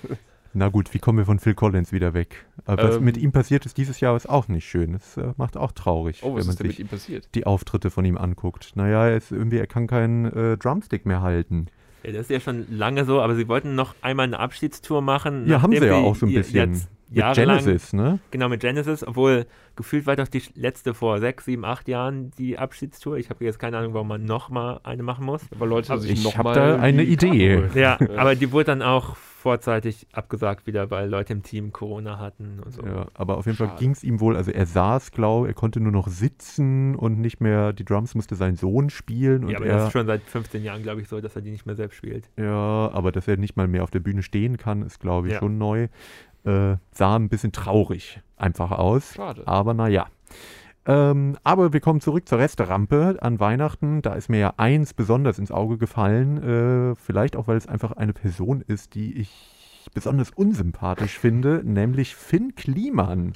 Na 0.58 0.70
gut, 0.70 0.94
wie 0.94 1.00
kommen 1.00 1.18
wir 1.18 1.26
von 1.26 1.40
Phil 1.40 1.54
Collins 1.54 1.92
wieder 1.92 2.14
weg? 2.14 2.46
Aber 2.66 2.84
was 2.84 2.96
Ähm, 2.98 3.04
mit 3.04 3.18
ihm 3.18 3.34
passiert 3.34 3.66
ist 3.66 3.78
dieses 3.78 4.00
Jahr, 4.00 4.16
ist 4.16 4.30
auch 4.30 4.48
nicht 4.48 4.66
schön. 4.66 4.94
Das 4.94 5.18
äh, 5.18 5.34
macht 5.36 5.58
auch 5.58 5.74
traurig, 5.74 6.22
Oh, 6.24 6.36
was 6.36 6.40
wenn 6.42 6.46
man 6.46 6.50
ist 6.52 6.60
denn 6.60 6.68
mit 6.68 6.76
sich 6.78 6.80
ihm 6.80 6.88
passiert? 6.88 7.28
die 7.36 7.46
Auftritte 7.46 7.90
von 7.92 8.06
ihm 8.06 8.18
anguckt. 8.18 8.72
Naja, 8.76 9.06
er 9.08 9.18
ist 9.18 9.32
irgendwie, 9.32 9.58
er 9.58 9.68
kann 9.68 9.86
keinen 9.88 10.26
äh, 10.26 10.58
Drumstick 10.58 11.06
mehr 11.06 11.22
halten. 11.22 11.66
Ja, 12.04 12.12
das 12.14 12.22
ist 12.22 12.30
ja 12.30 12.40
schon 12.40 12.68
lange 12.70 13.04
so, 13.04 13.20
aber 13.20 13.36
sie 13.36 13.50
wollten 13.50 13.76
noch 13.76 13.96
einmal 14.02 14.28
eine 14.28 14.40
Abschiedstour 14.40 15.02
machen. 15.02 15.46
Ja, 15.48 15.62
haben 15.62 15.74
sie 15.74 15.86
ja 15.86 15.96
auch 15.96 16.16
so 16.16 16.26
ein 16.26 16.34
bisschen. 16.34 16.72
Jetzt 16.74 16.88
Mit 17.10 17.34
Genesis, 17.36 17.94
ne? 17.94 18.20
Genau, 18.32 18.50
mit 18.50 18.62
Genesis, 18.62 19.06
obwohl 19.06 19.46
gefühlt 19.76 20.06
war 20.08 20.16
doch 20.16 20.28
die 20.28 20.42
letzte 20.56 20.94
vor 20.94 21.20
sechs, 21.20 21.46
sieben, 21.46 21.64
acht 21.66 21.88
Jahren 21.88 22.32
die 22.38 22.58
Abschiedstour. 22.58 23.18
Ich 23.18 23.30
habe 23.30 23.46
jetzt 23.46 23.60
keine 23.60 23.78
Ahnung, 23.78 23.94
warum 23.94 24.08
man 24.08 24.26
nochmal 24.26 24.80
eine 24.84 25.04
machen 25.04 25.26
muss. 25.26 25.42
Aber 25.56 25.68
Leute 25.68 25.92
Also 25.94 26.04
sich 26.08 26.14
ich 26.20 26.24
noch 26.24 26.36
hab 26.38 26.46
mal 26.46 26.54
da 26.56 26.78
eine 26.80 27.04
Idee. 27.04 27.64
Ja, 27.76 27.98
Ja. 28.02 28.18
aber 28.18 28.36
die 28.36 28.52
wurde 28.52 28.66
dann 28.66 28.82
auch 28.82 29.16
vorzeitig 29.16 30.08
abgesagt 30.14 30.66
wieder, 30.66 30.90
weil 30.90 31.08
Leute 31.08 31.34
im 31.34 31.44
Team 31.44 31.72
Corona 31.72 32.18
hatten 32.18 32.60
und 32.66 32.72
so. 32.74 32.84
Ja, 32.84 33.06
aber 33.14 33.38
auf 33.38 33.46
jeden 33.46 33.58
Fall 33.58 33.68
Schade. 33.68 33.80
ging 33.80 33.92
es 33.92 34.04
ihm 34.04 34.20
wohl, 34.20 34.36
also 34.36 34.50
er 34.50 34.66
saß, 34.66 35.12
glaube 35.12 35.48
er 35.48 35.54
konnte 35.54 35.80
nur 35.80 35.92
noch 35.92 36.08
sitzen 36.08 36.96
und 36.96 37.20
nicht 37.20 37.42
mehr, 37.42 37.72
die 37.72 37.86
Drums 37.86 38.16
musste 38.16 38.34
sein 38.34 38.56
Sohn 38.56 38.90
spielen 38.90 39.44
und 39.44 39.52
Ja, 39.52 39.58
aber 39.58 39.68
das 39.68 39.82
er, 39.82 39.86
ist 39.88 39.94
schon 39.94 40.08
seit 40.08 40.24
15 40.24 40.64
Jahren, 40.64 40.82
glaube 40.82 41.02
ich, 41.02 41.08
so, 41.08 41.22
dass 41.22 41.36
er 41.36 41.44
die 41.44 41.52
nicht 41.52 41.68
mehr 41.68 41.76
selbst 41.76 41.96
spielt. 41.98 42.28
ja, 42.38 42.90
aber 42.92 43.12
dass 43.12 43.28
er 43.28 43.38
nicht 43.38 43.56
mal 43.56 43.68
mehr 43.68 43.84
auf 43.84 43.92
der 43.92 44.00
Bühne 44.00 44.24
stehen 44.24 44.58
kann, 44.58 44.82
ist, 44.82 45.00
glaube 45.00 45.28
ich, 45.28 45.34
Ja. 45.34 45.40
schon 45.40 45.60
neu. 45.60 45.90
Äh, 46.46 46.78
sah 46.92 47.16
ein 47.16 47.30
bisschen 47.30 47.52
traurig 47.52 48.22
einfach 48.38 48.72
aus, 48.72 49.14
Schade. 49.16 49.44
aber 49.48 49.74
naja. 49.74 50.08
Ähm, 50.88 51.38
aber 51.44 51.74
wir 51.74 51.80
kommen 51.80 52.00
zurück 52.00 52.28
zur 52.28 52.38
Resterampe 52.38 53.18
an 53.20 53.40
Weihnachten. 53.40 54.04
Da 54.04 54.14
ist 54.14 54.30
mir 54.30 54.40
ja 54.40 54.54
eins 54.58 54.94
besonders 54.94 55.40
ins 55.40 55.52
Auge 55.52 55.78
gefallen. 55.78 56.92
Äh, 56.92 56.96
vielleicht 56.96 57.36
auch, 57.36 57.48
weil 57.48 57.58
es 57.58 57.68
einfach 57.68 57.94
eine 57.94 58.14
Person 58.14 58.62
ist, 58.62 58.94
die 58.94 59.18
ich 59.18 59.90
besonders 59.94 60.30
unsympathisch 60.30 61.18
finde, 61.18 61.62
nämlich 61.64 62.16
Finn 62.16 62.56
Kliman. 62.56 63.34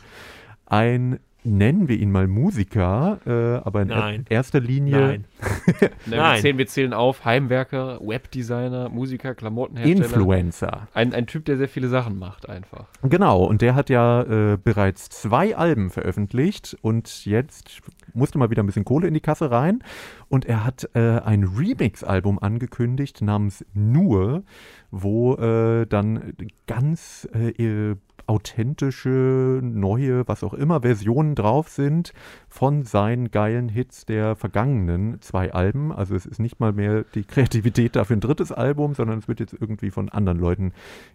Ein, 0.65 1.19
nennen 1.43 1.87
wir 1.87 1.97
ihn 1.97 2.11
mal 2.11 2.27
Musiker, 2.27 3.19
äh, 3.25 3.65
aber 3.65 3.81
in 3.81 3.89
er 3.89 3.99
Nein. 3.99 4.25
erster 4.29 4.59
Linie 4.59 4.99
Nein. 4.99 5.25
Ne, 5.79 5.91
wir, 6.05 6.17
Nein. 6.17 6.41
zählen, 6.41 6.57
wir 6.57 6.67
zählen 6.67 6.93
auf 6.93 7.25
Heimwerker, 7.25 7.99
Webdesigner, 8.01 8.89
Musiker, 8.89 9.35
Klamottenhersteller. 9.35 10.05
Influencer. 10.05 10.87
Ein, 10.93 11.13
ein 11.13 11.27
Typ, 11.27 11.45
der 11.45 11.57
sehr 11.57 11.69
viele 11.69 11.87
Sachen 11.87 12.17
macht, 12.17 12.49
einfach. 12.49 12.87
Genau, 13.03 13.43
und 13.43 13.61
der 13.61 13.75
hat 13.75 13.89
ja 13.89 14.23
äh, 14.23 14.57
bereits 14.57 15.09
zwei 15.09 15.55
Alben 15.55 15.89
veröffentlicht 15.89 16.77
und 16.81 17.25
jetzt 17.25 17.81
musste 18.13 18.37
mal 18.37 18.49
wieder 18.49 18.63
ein 18.63 18.65
bisschen 18.65 18.85
Kohle 18.85 19.07
in 19.07 19.13
die 19.13 19.19
Kasse 19.19 19.51
rein. 19.51 19.83
Und 20.27 20.45
er 20.45 20.65
hat 20.65 20.89
äh, 20.93 21.19
ein 21.19 21.43
Remix-Album 21.43 22.39
angekündigt 22.39 23.21
namens 23.21 23.65
Nur, 23.73 24.43
wo 24.91 25.35
äh, 25.35 25.85
dann 25.87 26.33
ganz 26.67 27.27
äh, 27.33 27.95
authentische, 28.29 29.59
neue, 29.63 30.27
was 30.27 30.43
auch 30.43 30.53
immer, 30.53 30.81
Versionen 30.81 31.33
drauf 31.33 31.67
sind 31.69 32.13
von 32.47 32.83
seinen 32.83 33.31
geilen 33.31 33.69
Hits 33.69 34.05
der 34.05 34.35
vergangenen 34.35 35.19
zwei 35.21 35.51
Alben. 35.51 35.91
Also 35.91 36.15
es 36.15 36.25
ist 36.25 36.39
nicht 36.39 36.59
mal 36.59 36.71
mehr 36.71 37.03
die 37.15 37.23
Kreativität 37.23 37.95
dafür 37.95 38.17
ein 38.17 38.21
drittes 38.21 38.51
Album, 38.51 38.93
sondern 38.93 39.17
es 39.19 39.27
wird 39.27 39.39
jetzt 39.39 39.53
irgendwie 39.53 39.89
von 39.89 40.09
anderen 40.09 40.37
Leuten 40.37 40.73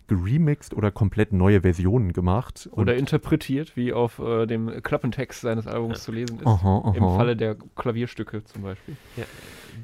geremixed 0.09 0.75
oder 0.75 0.91
komplett 0.91 1.33
neue 1.33 1.61
Versionen 1.61 2.13
gemacht. 2.13 2.69
Oder 2.73 2.97
interpretiert, 2.97 3.77
wie 3.77 3.93
auf 3.93 4.19
äh, 4.19 4.47
dem 4.47 4.83
Klappentext 4.83 5.43
seines 5.43 5.69
Albums 5.69 6.03
zu 6.03 6.11
lesen 6.11 6.41
ist. 6.41 6.47
Aha, 6.47 6.83
aha. 6.85 6.95
Im 6.97 7.05
Falle 7.05 7.37
der 7.37 7.57
Klavierstücke 7.77 8.45
zum 8.45 8.63
Beispiel. 8.63 8.97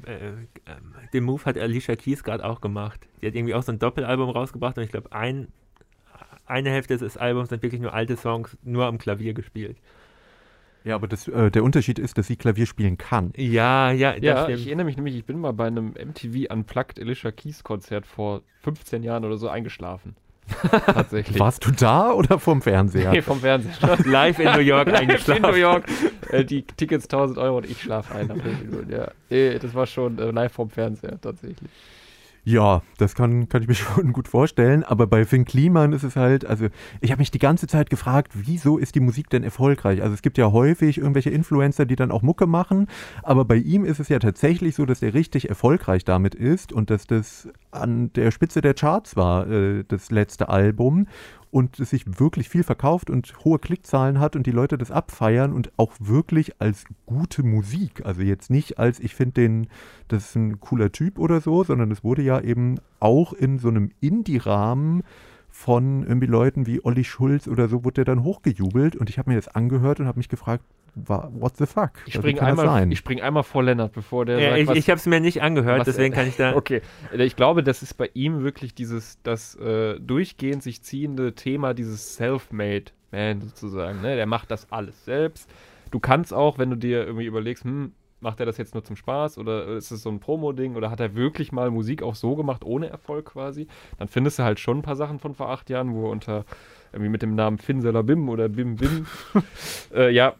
Äh, 0.05 0.27
ähm, 0.67 0.95
den 1.13 1.23
Move 1.23 1.45
hat 1.45 1.57
Alicia 1.57 1.95
Keys 1.95 2.23
gerade 2.23 2.43
auch 2.43 2.59
gemacht. 2.59 3.07
Die 3.21 3.27
hat 3.27 3.35
irgendwie 3.35 3.53
auch 3.53 3.63
so 3.63 3.71
ein 3.71 3.79
Doppelalbum 3.79 4.29
rausgebracht 4.29 4.77
und 4.77 4.83
ich 4.83 4.91
glaube, 4.91 5.11
ein, 5.11 5.47
eine 6.51 6.69
Hälfte 6.69 6.97
des 6.97 7.17
Albums 7.17 7.49
sind 7.49 7.63
wirklich 7.63 7.81
nur 7.81 7.93
alte 7.93 8.15
Songs, 8.17 8.57
nur 8.63 8.85
am 8.85 8.97
Klavier 8.97 9.33
gespielt. 9.33 9.77
Ja, 10.83 10.95
aber 10.95 11.07
das, 11.07 11.27
äh, 11.27 11.51
der 11.51 11.63
Unterschied 11.63 11.99
ist, 11.99 12.17
dass 12.17 12.27
sie 12.27 12.35
Klavier 12.35 12.65
spielen 12.65 12.97
kann. 12.97 13.31
Ja, 13.37 13.91
ja, 13.91 14.13
das 14.13 14.21
Ja, 14.23 14.43
stimmt. 14.43 14.59
ich 14.59 14.67
erinnere 14.67 14.85
mich 14.85 14.95
nämlich, 14.97 15.15
ich 15.15 15.25
bin 15.25 15.39
mal 15.39 15.53
bei 15.53 15.67
einem 15.67 15.89
MTV 15.93 16.51
Unplugged 16.51 16.99
Alicia 16.99 17.31
Keys 17.31 17.63
Konzert 17.63 18.05
vor 18.07 18.41
15 18.63 19.03
Jahren 19.03 19.23
oder 19.23 19.37
so 19.37 19.47
eingeschlafen. 19.47 20.15
Tatsächlich. 20.85 21.39
Warst 21.39 21.65
du 21.65 21.71
da 21.71 22.11
oder 22.11 22.39
vom 22.39 22.61
Fernseher? 22.63 23.11
Nee, 23.11 23.21
vom 23.21 23.39
Fernsehen. 23.39 23.73
Live 24.11 24.39
in 24.39 24.51
New 24.51 24.59
York 24.59 24.87
Live 24.89 24.99
eingeschlafen. 25.01 25.45
in 25.45 25.51
New 25.51 25.57
York. 25.57 25.85
Äh, 26.29 26.43
die 26.43 26.63
Tickets 26.63 27.05
1000 27.05 27.37
Euro 27.37 27.57
und 27.57 27.69
ich 27.69 27.79
schlafe 27.81 28.15
ein. 28.15 28.27
nach 28.27 28.37
fünf 28.37 28.61
Minuten, 28.63 28.91
Ja. 28.91 29.11
Das 29.59 29.73
war 29.75 29.85
schon 29.85 30.17
äh, 30.17 30.31
live 30.31 30.51
vom 30.51 30.69
Fernseher 30.71 31.21
tatsächlich. 31.21 31.69
Ja, 32.43 32.81
das 32.97 33.13
kann, 33.13 33.49
kann 33.49 33.61
ich 33.61 33.67
mir 33.67 33.75
schon 33.75 34.13
gut 34.13 34.27
vorstellen. 34.27 34.83
Aber 34.83 35.05
bei 35.07 35.25
Finn 35.25 35.45
Kliman 35.45 35.93
ist 35.93 36.03
es 36.03 36.15
halt, 36.15 36.45
also 36.45 36.67
ich 36.99 37.11
habe 37.11 37.19
mich 37.19 37.31
die 37.31 37.39
ganze 37.39 37.67
Zeit 37.67 37.89
gefragt, 37.89 38.31
wieso 38.33 38.77
ist 38.77 38.95
die 38.95 38.99
Musik 38.99 39.29
denn 39.29 39.43
erfolgreich? 39.43 40.01
Also 40.01 40.13
es 40.13 40.21
gibt 40.21 40.37
ja 40.37 40.51
häufig 40.51 40.97
irgendwelche 40.97 41.29
Influencer, 41.29 41.85
die 41.85 41.95
dann 41.95 42.11
auch 42.11 42.23
Mucke 42.23 42.47
machen. 42.47 42.87
Aber 43.21 43.45
bei 43.45 43.57
ihm 43.57 43.85
ist 43.85 43.99
es 43.99 44.09
ja 44.09 44.19
tatsächlich 44.19 44.75
so, 44.75 44.85
dass 44.85 45.01
er 45.01 45.13
richtig 45.13 45.49
erfolgreich 45.49 46.03
damit 46.03 46.33
ist 46.33 46.73
und 46.73 46.89
dass 46.89 47.05
das 47.05 47.47
an 47.69 48.11
der 48.13 48.31
Spitze 48.31 48.61
der 48.61 48.73
Charts 48.73 49.15
war, 49.15 49.47
äh, 49.47 49.83
das 49.87 50.09
letzte 50.09 50.49
Album. 50.49 51.07
Und 51.51 51.79
es 51.79 51.89
sich 51.89 52.19
wirklich 52.19 52.49
viel 52.49 52.63
verkauft 52.63 53.09
und 53.09 53.33
hohe 53.43 53.59
Klickzahlen 53.59 54.19
hat 54.19 54.35
und 54.35 54.47
die 54.47 54.51
Leute 54.51 54.77
das 54.77 54.89
abfeiern 54.89 55.51
und 55.51 55.71
auch 55.77 55.91
wirklich 55.99 56.59
als 56.61 56.85
gute 57.05 57.43
Musik. 57.43 58.05
Also 58.05 58.21
jetzt 58.21 58.49
nicht 58.49 58.79
als, 58.79 58.99
ich 58.99 59.15
finde 59.15 59.33
den, 59.33 59.67
das 60.07 60.29
ist 60.29 60.35
ein 60.35 60.59
cooler 60.61 60.91
Typ 60.91 61.19
oder 61.19 61.41
so, 61.41 61.63
sondern 61.63 61.91
es 61.91 62.03
wurde 62.03 62.21
ja 62.21 62.39
eben 62.39 62.79
auch 62.99 63.33
in 63.33 63.59
so 63.59 63.67
einem 63.67 63.91
Indie-Rahmen 63.99 65.03
von 65.51 66.03
irgendwie 66.03 66.27
Leuten 66.27 66.65
wie 66.65 66.83
Olli 66.83 67.03
Schulz 67.03 67.47
oder 67.47 67.67
so, 67.67 67.83
wurde 67.83 68.03
der 68.03 68.05
dann 68.05 68.23
hochgejubelt 68.23 68.95
und 68.95 69.09
ich 69.09 69.19
habe 69.19 69.29
mir 69.29 69.35
das 69.35 69.49
angehört 69.49 69.99
und 69.99 70.07
habe 70.07 70.17
mich 70.17 70.29
gefragt, 70.29 70.63
what 70.95 71.57
the 71.57 71.65
fuck? 71.65 71.91
Ich 72.05 72.13
springe 72.13 72.41
einmal, 72.41 72.95
spring 72.95 73.21
einmal 73.21 73.43
vor 73.43 73.63
Lennart, 73.63 73.93
bevor 73.93 74.25
der 74.25 74.39
ja, 74.39 74.49
sagt, 74.49 74.59
ich, 74.61 74.67
was, 74.67 74.77
ich 74.77 74.89
habe 74.89 74.97
es 74.97 75.05
mir 75.05 75.19
nicht 75.19 75.41
angehört, 75.41 75.85
deswegen 75.85 76.13
kann 76.13 76.27
ich 76.27 76.37
da... 76.37 76.55
Okay, 76.55 76.81
ich 77.13 77.35
glaube, 77.35 77.63
das 77.63 77.83
ist 77.83 77.95
bei 77.95 78.09
ihm 78.13 78.43
wirklich 78.43 78.73
dieses, 78.73 79.21
das 79.23 79.55
äh, 79.55 79.99
durchgehend 79.99 80.63
sich 80.63 80.81
ziehende 80.81 81.35
Thema, 81.35 81.73
dieses 81.73 82.15
Self-Made 82.15 82.91
Man 83.11 83.41
sozusagen. 83.41 84.01
Ne? 84.01 84.15
Der 84.15 84.25
macht 84.25 84.51
das 84.51 84.71
alles 84.71 85.05
selbst. 85.05 85.49
Du 85.91 85.99
kannst 85.99 86.33
auch, 86.33 86.57
wenn 86.57 86.69
du 86.69 86.77
dir 86.77 87.05
irgendwie 87.05 87.25
überlegst, 87.25 87.65
hm, 87.65 87.91
macht 88.21 88.39
er 88.39 88.45
das 88.45 88.57
jetzt 88.57 88.73
nur 88.73 88.83
zum 88.83 88.95
Spaß 88.95 89.37
oder 89.37 89.67
ist 89.67 89.91
es 89.91 90.03
so 90.03 90.09
ein 90.09 90.19
Promo-Ding 90.19 90.75
oder 90.75 90.91
hat 90.91 90.99
er 90.99 91.15
wirklich 91.15 91.51
mal 91.51 91.71
Musik 91.71 92.03
auch 92.03 92.15
so 92.15 92.35
gemacht, 92.35 92.63
ohne 92.63 92.89
Erfolg 92.89 93.25
quasi, 93.25 93.67
dann 93.97 94.07
findest 94.07 94.39
du 94.39 94.43
halt 94.43 94.59
schon 94.59 94.79
ein 94.79 94.83
paar 94.83 94.95
Sachen 94.95 95.19
von 95.19 95.35
vor 95.35 95.49
acht 95.49 95.69
Jahren, 95.69 95.93
wo 95.93 96.05
er 96.05 96.11
unter 96.11 96.45
irgendwie 96.93 97.09
mit 97.09 97.21
dem 97.21 97.35
Namen 97.35 97.57
Finn 97.57 97.81
Bim 97.81 98.29
oder 98.29 98.49
Bim 98.49 98.75
Bim, 98.75 99.07
äh, 99.93 100.11
ja, 100.11 100.35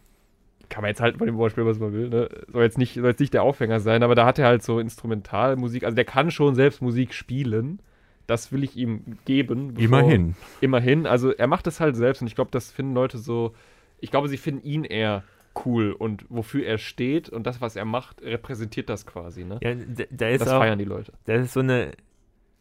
kann 0.69 0.81
man 0.81 0.89
jetzt 0.89 1.01
halt 1.01 1.17
von 1.17 1.27
dem 1.27 1.37
Wortspiel, 1.37 1.65
was 1.65 1.79
man 1.79 1.93
will, 1.93 2.09
ne? 2.09 2.29
Soll 2.47 2.63
jetzt 2.63 2.77
nicht, 2.77 2.95
soll 2.95 3.07
jetzt 3.07 3.19
nicht 3.19 3.33
der 3.33 3.43
Aufhänger 3.43 3.79
sein, 3.79 4.03
aber 4.03 4.15
da 4.15 4.25
hat 4.25 4.39
er 4.39 4.47
halt 4.47 4.63
so 4.63 4.79
Instrumentalmusik, 4.79 5.83
also 5.83 5.95
der 5.95 6.05
kann 6.05 6.31
schon 6.31 6.55
selbst 6.55 6.81
Musik 6.81 7.13
spielen. 7.13 7.79
Das 8.27 8.53
will 8.53 8.63
ich 8.63 8.77
ihm 8.77 9.17
geben. 9.25 9.73
Bevor, 9.73 9.99
immerhin. 9.99 10.35
Immerhin. 10.61 11.05
Also 11.05 11.31
er 11.31 11.47
macht 11.47 11.67
das 11.67 11.81
halt 11.81 11.97
selbst 11.97 12.21
und 12.21 12.27
ich 12.27 12.35
glaube, 12.35 12.51
das 12.51 12.71
finden 12.71 12.93
Leute 12.93 13.17
so. 13.17 13.53
Ich 13.99 14.09
glaube, 14.09 14.29
sie 14.29 14.37
finden 14.37 14.65
ihn 14.65 14.85
eher 14.85 15.23
cool 15.65 15.91
und 15.91 16.25
wofür 16.29 16.65
er 16.65 16.77
steht 16.77 17.29
und 17.29 17.45
das, 17.45 17.61
was 17.61 17.75
er 17.75 17.85
macht, 17.85 18.21
repräsentiert 18.21 18.89
das 18.89 19.05
quasi. 19.05 19.43
Ne? 19.43 19.59
Ja, 19.61 19.75
da 20.09 20.29
ist 20.29 20.41
das 20.41 20.49
auch, 20.49 20.59
feiern 20.59 20.79
die 20.79 20.85
Leute. 20.85 21.13
Da 21.25 21.35
ist 21.35 21.53
so 21.53 21.59
eine 21.59 21.91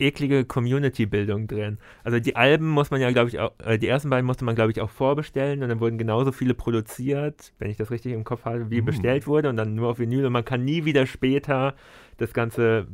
eklige 0.00 0.44
Community-Bildung 0.44 1.46
drin. 1.46 1.78
Also 2.02 2.18
die 2.18 2.34
Alben 2.34 2.68
muss 2.68 2.90
man 2.90 3.00
ja, 3.00 3.10
glaube 3.10 3.28
ich, 3.28 3.38
auch, 3.38 3.52
äh, 3.64 3.78
die 3.78 3.86
ersten 3.86 4.10
beiden 4.10 4.26
musste 4.26 4.44
man, 4.44 4.54
glaube 4.54 4.72
ich, 4.72 4.80
auch 4.80 4.90
vorbestellen 4.90 5.62
und 5.62 5.68
dann 5.68 5.80
wurden 5.80 5.98
genauso 5.98 6.32
viele 6.32 6.54
produziert, 6.54 7.52
wenn 7.58 7.70
ich 7.70 7.76
das 7.76 7.90
richtig 7.90 8.12
im 8.14 8.24
Kopf 8.24 8.44
habe, 8.44 8.70
wie 8.70 8.80
mm. 8.80 8.86
bestellt 8.86 9.26
wurde 9.26 9.50
und 9.50 9.56
dann 9.56 9.74
nur 9.74 9.90
auf 9.90 9.98
Vinyl 9.98 10.26
und 10.26 10.32
man 10.32 10.44
kann 10.44 10.64
nie 10.64 10.84
wieder 10.84 11.06
später 11.06 11.74
das 12.20 12.32
Ganze 12.32 12.86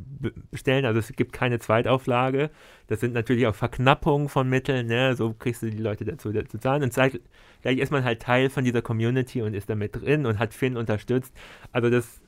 bestellen. 0.51 0.85
Also 0.85 0.99
es 0.99 1.11
gibt 1.13 1.33
keine 1.33 1.59
Zweitauflage. 1.59 2.49
Das 2.87 2.99
sind 3.01 3.13
natürlich 3.13 3.47
auch 3.47 3.55
Verknappungen 3.55 4.29
von 4.29 4.49
Mitteln, 4.49 4.87
ne? 4.87 5.15
so 5.15 5.33
kriegst 5.33 5.61
du 5.61 5.69
die 5.69 5.77
Leute 5.77 6.05
dazu, 6.05 6.31
dazu 6.31 6.57
zahlen 6.57 6.83
und 6.83 6.93
gleich 6.93 7.77
ist 7.77 7.91
man 7.91 8.03
halt 8.03 8.21
Teil 8.21 8.49
von 8.49 8.63
dieser 8.63 8.81
Community 8.81 9.41
und 9.41 9.53
ist 9.53 9.69
da 9.69 9.75
mit 9.75 9.95
drin 9.95 10.25
und 10.25 10.39
hat 10.39 10.53
Finn 10.53 10.77
unterstützt. 10.77 11.33
Also 11.71 11.89
das 11.89 12.21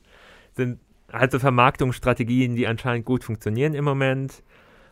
sind 0.55 0.79
halt 1.11 1.31
so 1.31 1.39
Vermarktungsstrategien, 1.39 2.55
die 2.55 2.67
anscheinend 2.67 3.05
gut 3.05 3.23
funktionieren 3.23 3.73
im 3.73 3.85
Moment. 3.85 4.43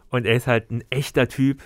Und 0.09 0.25
er 0.25 0.35
ist 0.35 0.47
halt 0.47 0.71
ein 0.71 0.83
echter 0.89 1.27
Typ. 1.27 1.61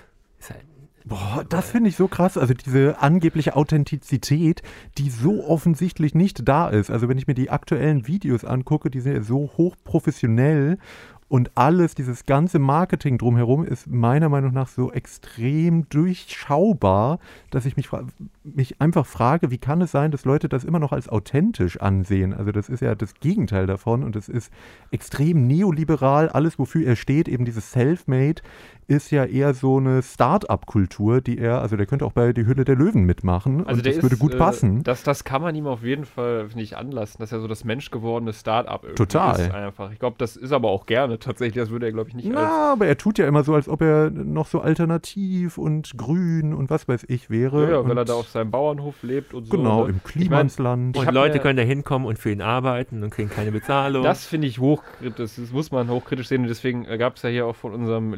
Halt 0.49 0.65
Boah, 1.06 1.43
das 1.49 1.72
finde 1.72 1.89
ich 1.89 1.95
so 1.95 2.08
krass. 2.08 2.38
Also 2.38 2.54
diese 2.54 2.99
angebliche 3.02 3.56
Authentizität, 3.56 4.62
die 4.97 5.10
so 5.10 5.45
offensichtlich 5.45 6.14
nicht 6.14 6.47
da 6.47 6.70
ist. 6.70 6.91
Also 6.91 7.10
wenn 7.10 7.18
ich 7.18 7.28
mir 7.28 7.34
die 7.34 7.49
aktuellen 7.49 8.08
Videos 8.08 8.45
angucke, 8.45 8.89
die 8.89 8.99
sind 8.99 9.16
ja 9.16 9.22
so 9.22 9.49
hochprofessionell 9.58 10.78
und 11.32 11.52
alles, 11.56 11.95
dieses 11.95 12.26
ganze 12.26 12.60
Marketing 12.60 13.18
drumherum 13.18 13.64
ist 13.64 13.88
meiner 13.88 14.28
Meinung 14.28 14.52
nach 14.52 14.68
so 14.68 14.91
extrem 14.91 15.88
durchschaubar, 15.88 17.20
dass 17.52 17.66
ich 17.66 17.78
mich, 17.78 17.88
mich 18.43 18.82
einfach 18.82 19.06
frage, 19.06 19.49
wie 19.49 19.58
kann 19.58 19.80
es 19.80 19.91
sein, 19.91 20.12
dass 20.12 20.26
Leute 20.26 20.49
das 20.49 20.66
immer 20.66 20.80
noch 20.80 20.91
als 20.91 21.08
authentisch 21.08 21.80
ansehen? 21.80 22.34
Also 22.34 22.52
das 22.52 22.68
ist 22.68 22.82
ja 22.82 22.95
das 22.95 23.14
Gegenteil 23.14 23.66
davon 23.66 24.04
und 24.04 24.18
es 24.18 24.28
ist 24.28 24.52
extrem 24.91 25.47
neoliberal. 25.47 26.28
Alles, 26.28 26.60
wofür 26.60 26.86
er 26.86 26.97
steht, 26.97 27.30
eben 27.30 27.45
dieses 27.45 27.72
Self-Made, 27.72 28.41
ist 28.88 29.11
ja 29.11 29.25
eher 29.25 29.53
so 29.53 29.77
eine 29.77 30.01
Start-up-Kultur, 30.01 31.21
die 31.21 31.38
er, 31.38 31.61
also 31.61 31.77
der 31.77 31.86
könnte 31.86 32.05
auch 32.05 32.11
bei 32.11 32.34
Die 32.34 32.45
Hülle 32.45 32.65
der 32.65 32.75
Löwen 32.75 33.03
mitmachen. 33.03 33.65
Also 33.65 33.79
und 33.79 33.86
das 33.86 33.97
ist, 33.97 34.03
würde 34.03 34.17
gut 34.17 34.34
äh, 34.34 34.38
passen. 34.38 34.84
Das, 34.84 35.03
das 35.03 35.23
kann 35.23 35.41
man 35.41 35.55
ihm 35.55 35.67
auf 35.67 35.84
jeden 35.84 36.05
Fall 36.05 36.47
nicht 36.55 36.75
anlassen, 36.75 37.17
dass 37.19 37.32
er 37.32 37.39
so 37.39 37.47
das 37.47 37.63
menschgewordene 37.63 38.34
Start-up 38.34 38.84
irgendwie 38.84 39.03
Total. 39.03 39.39
ist 39.39 39.51
einfach. 39.51 39.91
Ich 39.91 39.99
glaube, 39.99 40.15
das 40.17 40.36
ist 40.36 40.51
aber 40.51 40.69
auch 40.69 40.86
gerne 40.86 41.19
tatsächlich. 41.19 41.61
Das 41.61 41.69
würde 41.69 41.86
er, 41.88 41.91
glaube 41.91 42.09
ich, 42.09 42.15
nicht 42.15 42.29
Na, 42.32 42.73
aber 42.73 42.88
er 42.88 42.97
tut 42.97 43.17
ja 43.17 43.27
immer 43.27 43.43
so, 43.43 43.53
als 43.53 43.67
ob 43.69 43.82
er 43.82 44.09
noch 44.09 44.47
so 44.47 44.61
alternativ 44.61 45.57
und 45.57 45.97
grün 45.97 46.53
und 46.53 46.69
was 46.69 46.88
weiß 46.88 47.05
ich 47.07 47.29
wäre. 47.29 47.63
Ja, 47.63 47.71
ja 47.71 47.88
weil 47.88 47.97
er 47.97 48.05
da 48.05 48.13
auf 48.13 48.29
seinem 48.29 48.51
Bauernhof 48.51 49.03
lebt 49.03 49.34
und 49.34 49.45
so. 49.45 49.57
Genau, 49.57 49.84
ne? 49.84 49.91
im 49.91 50.03
Klimansland. 50.03 50.95
Ich 50.95 51.01
mein, 51.01 51.09
und 51.09 51.13
Leute 51.15 51.39
können 51.39 51.57
da 51.57 51.63
hinkommen 51.63 52.07
und 52.07 52.19
für 52.19 52.32
ihn 52.32 52.41
arbeiten 52.41 53.03
und 53.03 53.09
kriegen 53.11 53.29
keine 53.29 53.51
Bezahlung. 53.51 54.03
Das 54.03 54.25
finde 54.25 54.47
ich 54.47 54.59
hochkritisch. 54.59 55.36
Das 55.36 55.51
muss 55.51 55.71
man 55.71 55.89
hochkritisch 55.89 56.27
sehen. 56.27 56.41
Und 56.41 56.47
deswegen 56.47 56.86
äh, 56.86 56.97
gab 56.97 57.15
es 57.15 57.21
ja 57.21 57.29
hier 57.29 57.45
auch 57.45 57.55
von 57.55 57.73
unserem 57.73 58.13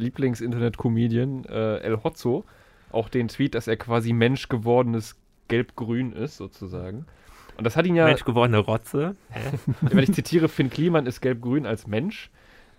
Lieblings-Internet-Comedian 0.54 1.44
äh, 1.44 1.78
El 1.78 2.02
Hotzo 2.02 2.44
auch 2.90 3.08
den 3.08 3.28
Tweet, 3.28 3.54
dass 3.54 3.66
er 3.66 3.76
quasi 3.76 4.12
menschgewordenes 4.12 5.16
Gelb-Grün 5.48 6.12
ist, 6.12 6.36
sozusagen. 6.36 7.06
Und 7.56 7.64
das 7.64 7.76
hat 7.76 7.86
ihn 7.86 7.96
ja. 7.96 8.06
Menschgewordene 8.06 8.58
Rotze. 8.58 9.16
Wenn 9.80 9.98
ich 9.98 10.12
zitiere, 10.12 10.48
Finn 10.48 10.70
Kliman 10.70 11.06
ist 11.06 11.20
Gelb-Grün 11.20 11.66
als 11.66 11.86
Mensch. 11.86 12.30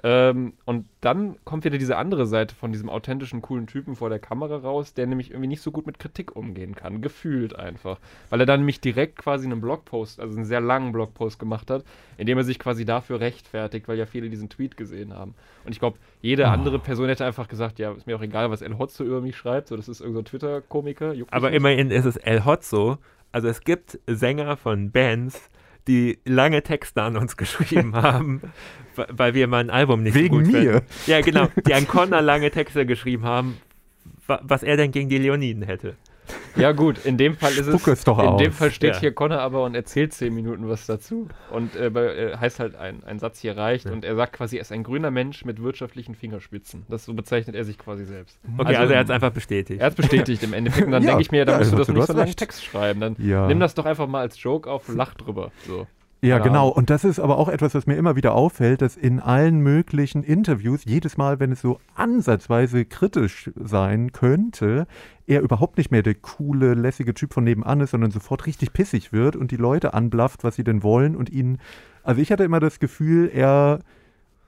Ähm, 0.08 0.54
und 0.66 0.86
dann 1.02 1.36
kommt 1.46 1.66
wieder 1.66 1.80
diese 1.80 1.98
andere 1.98 2.28
Seite 2.28 2.54
von 2.54 2.72
diesem 2.72 2.90
authentischen, 2.90 3.42
coolen 3.42 3.66
Typen 3.66 3.96
vor 3.96 4.10
der 4.10 4.20
Kamera 4.20 4.58
raus, 4.58 4.94
der 4.94 5.08
nämlich 5.08 5.32
irgendwie 5.32 5.48
nicht 5.48 5.64
so 5.64 5.72
gut 5.72 5.88
mit 5.88 5.98
Kritik 5.98 6.36
umgehen 6.36 6.76
kann. 6.76 7.02
Gefühlt 7.02 7.58
einfach. 7.58 8.00
Weil 8.30 8.40
er 8.40 8.46
dann 8.46 8.60
nämlich 8.60 8.80
direkt 8.80 9.18
quasi 9.18 9.48
einen 9.48 9.62
Blogpost, 9.62 10.20
also 10.20 10.36
einen 10.36 10.46
sehr 10.46 10.62
langen 10.62 10.92
Blogpost 10.92 11.40
gemacht 11.40 11.72
hat, 11.72 11.84
in 12.20 12.28
dem 12.28 12.38
er 12.38 12.44
sich 12.44 12.60
quasi 12.60 12.86
dafür 12.86 13.20
rechtfertigt, 13.20 13.88
weil 13.88 13.98
ja 13.98 14.06
viele 14.06 14.30
diesen 14.30 14.48
Tweet 14.48 14.78
gesehen 14.78 15.12
haben. 15.12 15.34
Und 15.64 15.72
ich 15.72 15.80
glaube, 15.80 15.98
jede 16.22 16.44
oh. 16.44 16.50
andere 16.50 16.78
Person 16.78 17.08
hätte 17.08 17.26
einfach 17.26 17.48
gesagt, 17.48 17.80
ja, 17.80 17.92
ist 17.94 18.06
mir 18.06 18.16
auch 18.16 18.22
egal, 18.22 18.52
was 18.52 18.62
El 18.62 18.78
Hotzo 18.78 19.04
über 19.04 19.22
mich 19.22 19.36
schreibt, 19.36 19.70
so 19.70 19.76
das 19.76 19.90
ist 19.90 20.02
irgendein 20.02 20.26
so 20.26 20.30
Twitter-Komiker. 20.30 21.16
Aber 21.32 21.52
immerhin 21.52 21.90
ist 21.90 22.06
es 22.06 22.16
El 22.16 22.46
Hotzo. 22.46 23.00
Also 23.32 23.48
es 23.48 23.62
gibt 23.62 24.00
Sänger 24.06 24.56
von 24.56 24.92
Bands, 24.92 25.50
die 25.88 26.20
lange 26.26 26.64
Texte 26.64 27.02
an 27.02 27.18
uns 27.18 27.38
geschrieben 27.38 27.96
haben, 27.96 28.42
weil 28.96 29.34
wir 29.34 29.48
mal 29.48 29.60
ein 29.60 29.70
Album 29.70 30.04
nicht 30.04 30.16
Wegen 30.16 30.30
gut 30.30 30.48
mir. 30.48 30.72
Finden. 30.74 30.86
Ja, 31.08 31.22
genau. 31.22 31.48
Die 31.68 31.74
an 31.74 31.88
Connor 31.88 32.22
lange 32.22 32.52
Texte 32.52 32.86
geschrieben 32.86 33.24
haben, 33.24 33.58
was 34.28 34.64
er 34.64 34.78
denn 34.78 34.92
gegen 34.92 35.10
die 35.10 35.18
Leoniden 35.18 35.64
hätte. 35.64 35.96
Ja 36.56 36.72
gut, 36.72 37.04
in 37.06 37.18
dem 37.18 37.36
Fall 37.36 37.52
ist 37.54 37.68
Spuck 37.68 37.88
es, 37.88 38.04
doch 38.04 38.20
in 38.20 38.26
aus. 38.26 38.42
dem 38.42 38.52
Fall 38.52 38.72
steht 38.72 38.96
Ja. 38.96 39.00
hier 39.02 39.12
Connor 39.14 39.40
aber 39.40 39.64
und 39.64 39.76
erzählt 39.76 40.14
zehn 40.14 40.34
Minuten 40.34 40.68
was 40.70 40.86
dazu 40.86 41.28
und 41.52 41.76
äh, 41.76 41.88
äh, 41.88 42.38
heißt 42.38 42.60
halt 42.60 42.76
ein, 42.76 43.04
ein 43.04 43.20
Satz 43.20 43.40
hier 43.40 43.58
reicht 43.58 43.86
Ja. 43.86 43.92
und 43.92 44.06
er 44.06 44.16
sagt 44.16 44.34
quasi, 44.34 44.58
er 44.58 44.62
ist 44.62 44.72
ein 44.72 44.84
grüner 44.84 45.12
Mensch 45.12 45.44
mit 45.46 45.62
wirtschaftlichen 45.62 46.16
Fingerspitzen. 46.16 46.86
Das 46.90 47.06
so 47.06 47.14
bezeichnet 47.14 47.56
er 47.56 47.64
sich 47.66 47.78
quasi 47.78 48.06
selbst. 48.06 48.38
Okay, 48.58 48.76
also, 48.76 48.94
er 48.94 49.00
hat 49.00 49.06
es 49.08 49.12
einfach 49.12 49.32
bestätigt. 49.32 49.80
Er 49.82 49.88
hat 49.88 49.94
es 49.94 49.98
bestätigt 49.98 50.44
im 50.44 50.54
Endeffekt 50.54 50.86
und 50.86 50.92
dann 50.92 51.04
Ja, 51.06 51.10
denke 51.10 51.22
ich 51.24 51.32
mir, 51.32 51.46
da 51.46 51.54
ja, 51.54 51.58
musst 51.60 51.72
du 51.72 51.78
also 51.78 51.78
das 51.78 51.88
du 51.88 51.94
nicht 51.94 52.08
so 52.08 52.14
recht. 52.14 52.40
Text 52.40 52.64
schreiben. 52.64 53.00
Dann 53.00 53.16
Ja. 53.20 53.48
nimm 53.48 53.60
das 53.60 53.74
doch 53.76 53.86
einfach 53.86 54.08
mal 54.08 54.22
als 54.22 54.42
Joke 54.42 54.70
auf 54.70 54.88
und 54.90 54.96
lach 54.98 55.14
drüber. 55.16 55.52
So. 55.68 55.88
Ja, 56.22 56.40
genau. 56.40 56.70
Und 56.70 56.90
das 56.90 57.04
ist 57.04 57.20
aber 57.20 57.38
auch 57.38 57.50
etwas, 57.50 57.76
was 57.76 57.86
mir 57.86 57.96
immer 57.96 58.16
wieder 58.16 58.34
auffällt, 58.34 58.82
dass 58.82 58.98
in 58.98 59.20
allen 59.20 59.60
möglichen 59.60 60.24
Interviews, 60.24 60.84
jedes 60.84 61.18
Mal, 61.18 61.40
wenn 61.40 61.52
es 61.52 61.62
so 61.62 61.80
ansatzweise 61.94 62.86
kritisch 62.86 63.52
sein 63.56 64.12
könnte, 64.12 64.88
er 65.28 65.42
überhaupt 65.42 65.78
nicht 65.78 65.92
mehr 65.92 66.02
der 66.02 66.16
coole, 66.16 66.74
lässige 66.74 67.14
Typ 67.14 67.34
von 67.34 67.44
nebenan 67.44 67.82
ist, 67.82 67.92
sondern 67.92 68.12
sofort 68.12 68.48
richtig 68.48 68.74
pissig 68.74 69.14
wird 69.14 69.36
und 69.36 69.52
die 69.52 69.58
Leute 69.58 69.94
anblafft, 69.94 70.44
was 70.44 70.56
sie 70.56 70.64
denn 70.64 70.82
wollen 70.82 71.16
und 71.16 71.30
ihn. 71.30 71.60
Also 72.04 72.22
ich 72.22 72.32
hatte 72.32 72.44
immer 72.44 72.60
das 72.60 72.80
Gefühl, 72.80 73.30
er 73.32 73.80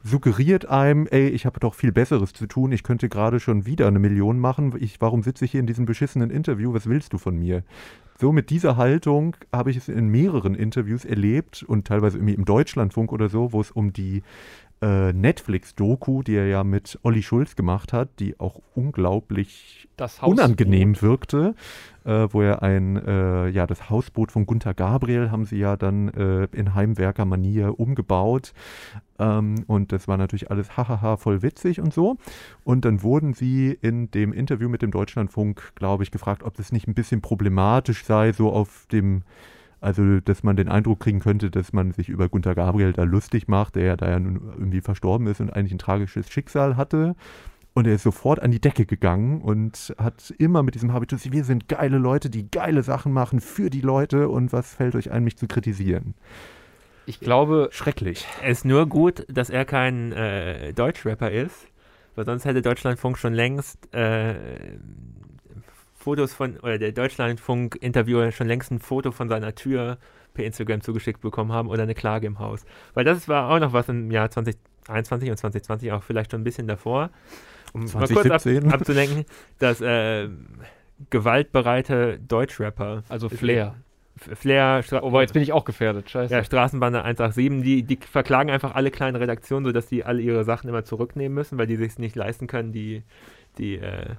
suggeriert 0.08 0.68
einem, 0.68 1.08
ey, 1.08 1.28
ich 1.28 1.45
habe 1.45 1.60
doch 1.60 1.76
viel 1.76 1.91
Besseres 1.91 2.34
zu 2.34 2.47
tun, 2.47 2.72
ich 2.72 2.84
könnte 2.84 3.10
gerade 3.10 3.39
schon 3.39 3.66
wieder 3.66 3.88
eine 3.88 3.99
Million 3.99 4.39
machen, 4.39 4.74
ich, 4.80 4.99
warum 5.01 5.22
sitze 5.22 5.45
ich 5.45 5.51
hier 5.51 5.60
in 5.60 5.68
diesem 5.68 5.86
beschissenen 5.86 6.30
Interview, 6.30 6.74
was 6.74 6.88
willst 6.88 7.14
du 7.14 7.18
von 7.18 7.38
mir? 7.38 7.64
So 8.20 8.32
mit 8.32 8.49
dieser 8.49 8.78
Haltung 8.78 9.36
habe 9.53 9.70
ich 9.70 9.78
es 9.78 9.89
in 9.89 10.08
mehreren 10.08 10.55
Interviews 10.55 11.05
erlebt 11.05 11.62
und 11.62 11.86
teilweise 11.86 12.18
irgendwie 12.18 12.34
im 12.34 12.45
Deutschlandfunk 12.45 13.12
oder 13.12 13.30
so, 13.30 13.53
wo 13.53 13.62
es 13.62 13.70
um 13.70 13.93
die 13.93 14.24
äh, 14.82 15.11
Netflix-Doku, 15.11 16.23
die 16.23 16.36
er 16.36 16.47
ja 16.47 16.63
mit 16.63 16.99
Olli 17.03 17.23
Schulz 17.23 17.55
gemacht 17.55 17.93
hat, 17.93 18.09
die 18.19 18.39
auch 18.39 18.61
unglaublich 18.75 19.88
Das 19.97 20.19
unangenehm 20.19 21.01
wirkte, 21.01 21.55
äh, 22.03 22.28
wo 22.30 22.41
er 22.41 22.61
ein, 22.61 22.95
äh, 22.95 23.47
ja, 23.49 23.65
das 23.65 23.89
Hausboot 23.89 24.32
von 24.32 24.45
Gunther 24.45 24.73
Gabriel 24.73 25.32
haben 25.32 25.45
sie 25.45 25.57
ja 25.57 25.78
dann 25.78 26.09
äh, 26.09 26.47
in 26.51 26.75
Heimwerker-Manier 26.75 27.80
umgebaut. 27.80 28.53
Ähm, 29.17 29.63
und 29.65 29.91
das 29.91 30.07
war 30.07 30.17
natürlich 30.17 30.51
alles 30.51 30.78
hahaha 30.78 31.17
voll 31.17 31.41
witzig 31.41 31.82
und 31.82 31.93
so. 31.93 32.17
Und 32.63 32.86
dann 32.86 33.01
wurden 33.01 33.34
sie 33.34 33.78
in 33.82 34.11
dem 34.11 34.32
Interview 34.32 34.69
mit 34.69 34.84
dem 34.84 34.91
Deutschlandfunk, 34.91 35.73
glaube 35.75 36.03
ich, 36.03 36.11
gefragt, 36.11 36.43
ob 36.43 36.55
das 36.55 36.71
nicht 36.71 36.88
ein 36.88 36.93
bisschen 36.93 37.21
problematisch 37.21 38.05
sei, 38.05 38.32
so 38.32 38.51
auf 38.51 38.86
dem 38.91 39.23
also, 39.80 40.19
dass 40.19 40.43
man 40.43 40.55
den 40.55 40.69
Eindruck 40.69 41.01
kriegen 41.01 41.19
könnte, 41.19 41.51
dass 41.51 41.71
man 41.71 41.91
sich 41.91 42.09
über 42.09 42.30
Gunther 42.30 42.55
Gabriel 42.55 42.93
da 42.93 43.03
lustig 43.03 43.47
macht, 43.47 43.75
der 43.75 43.86
ja 43.86 43.95
da 43.95 44.09
ja 44.09 44.19
nun 44.19 44.41
irgendwie 44.57 44.82
verstorben 44.82 45.28
ist 45.28 45.39
und 45.39 45.51
eigentlich 45.51 45.73
ein 45.73 45.80
tragisches 45.80 46.30
Schicksal 46.30 46.78
hatte. 46.78 47.15
Und 47.73 47.86
er 47.86 47.93
ist 47.93 48.03
sofort 48.03 48.41
an 48.41 48.49
die 48.49 48.59
Decke 48.59 48.88
gegangen 48.88 49.39
und 49.39 49.93
hat 49.99 50.33
immer 50.39 50.63
mit 50.63 50.74
diesem 50.74 50.93
Habitus, 50.93 51.32
wir 51.32 51.43
sind 51.43 51.67
geile 51.67 51.99
Leute, 51.99 52.32
die 52.32 52.49
geile 52.49 52.82
Sachen 52.82 53.13
machen 53.13 53.39
für 53.39 53.70
die 53.70 53.82
Leute 53.82 54.29
und 54.29 54.51
was 54.51 54.74
fällt 54.74 54.95
euch 54.95 55.12
ein, 55.12 55.24
mich 55.24 55.37
zu 55.37 55.47
kritisieren? 55.47 56.16
Ich 57.05 57.20
glaube, 57.20 57.70
Schrecklich. 57.71 58.25
Es 58.41 58.59
ist 58.59 58.66
nur 58.66 58.87
gut, 58.87 59.28
dass 59.29 59.51
er 59.51 59.63
kein 59.63 60.12
äh, 60.12 60.74
Deutschrapper 60.74 61.29
ist, 61.29 61.67
Weil 62.16 62.25
sonst 62.25 62.45
hätte 62.45 62.63
Deutschlandfunk 62.63 63.20
schon 63.20 63.36
längst 63.36 63.93
äh, 63.93 64.33
Fotos 66.08 66.34
von, 66.34 66.58
oder 66.59 66.78
der 66.78 66.93
Deutschlandfunk-Interviewer 66.93 68.32
schon 68.32 68.47
längst 68.47 68.71
ein 68.71 68.79
Foto 68.79 69.12
von 69.12 69.28
seiner 69.28 69.54
Tür 69.55 69.97
per 70.34 70.46
Instagram 70.46 70.79
zugeschickt 70.79 71.20
bekommen 71.20 71.51
haben 71.51 71.67
oder 71.67 71.84
eine 71.84 71.96
Klage 71.96 72.28
im 72.28 72.39
Haus. 72.39 72.66
Weil 72.93 73.04
das 73.04 73.28
war 73.28 73.50
auch 73.50 73.59
noch 73.59 73.74
was 73.74 73.89
im 73.89 74.09
Jahr 74.09 74.32
2021 74.32 75.32
und 75.32 75.36
2020, 75.36 75.92
auch 75.92 76.04
vielleicht 76.04 76.32
schon 76.32 76.39
ein 76.39 76.46
bisschen 76.46 76.66
davor. 76.66 77.09
Um 77.74 77.84
mal 77.84 78.08
kurz 78.08 78.12
ab, 78.12 78.39
2017. 78.39 78.71
abzulenken, 78.71 79.25
dass 79.59 79.82
äh, 79.82 80.29
gewaltbereite 81.09 82.21
Deutschrapper, 82.25 83.04
Also 83.09 83.28
Flair. 83.28 83.75
Flair, 84.16 84.84
Stra 84.84 85.04
Oh, 85.04 85.08
aber 85.08 85.24
jetzt 85.24 85.34
bin 85.34 85.43
ich 85.43 85.51
auch 85.51 85.66
gefährdet. 85.66 86.09
Scheiße. 86.09 86.34
ja, 86.34 86.42
Straßenbahn 86.42 86.96
187, 86.96 87.63
die, 87.63 87.84
die 87.84 88.00
verklagen 88.05 88.50
einfach 88.50 88.75
alle 88.75 88.92
kleinen 88.92 89.17
Redaktionen, 89.17 89.66
sodass 89.66 89.88
die 89.88 90.05
alle 90.05 90.21
ihre 90.21 90.46
Sachen 90.46 90.70
immer 90.70 90.86
zurücknehmen 90.86 91.36
müssen, 91.36 91.58
weil 91.58 91.67
die 91.67 91.75
sich 91.75 92.00
nicht 92.00 92.16
leisten 92.16 92.47
können, 92.47 92.71
die, 92.71 93.04
die 93.58 93.75
äh, 93.75 94.16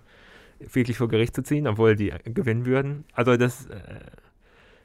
wirklich 0.73 0.97
vor 0.99 1.09
Gericht 1.09 1.35
zu 1.35 1.43
ziehen, 1.43 1.67
obwohl 1.67 1.97
die 1.97 2.11
äh, 2.11 2.19
gewinnen 2.25 2.67
würden. 2.67 3.05
Also 3.13 3.37
das 3.37 3.67
äh, 3.67 3.75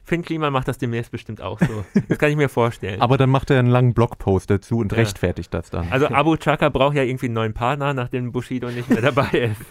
Finn 0.06 0.20
Kliman 0.22 0.52
macht 0.52 0.68
das 0.68 0.76
demnächst 0.76 1.10
bestimmt 1.10 1.40
auch 1.40 1.58
so. 1.58 1.84
Das 2.08 2.18
kann 2.18 2.28
ich 2.30 2.36
mir 2.36 2.48
vorstellen. 2.50 3.00
Aber 3.00 3.16
dann 3.16 3.30
macht 3.30 3.50
er 3.50 3.58
einen 3.58 3.68
langen 3.70 3.94
Blogpost 3.94 4.50
dazu 4.50 4.78
und 4.78 4.92
Ja. 4.92 4.98
rechtfertigt 4.98 5.52
das 5.54 5.70
dann. 5.70 5.88
also 5.90 6.08
Abu 6.08 6.36
Chaka 6.36 6.68
braucht 6.68 6.94
ja 6.94 7.02
irgendwie 7.02 7.26
einen 7.26 7.34
neuen 7.34 7.54
Partner, 7.54 7.94
nachdem 7.94 8.30
Bushido 8.30 8.68
nicht 8.70 8.90
mehr 8.90 9.00
dabei 9.00 9.28
ist. 9.52 9.62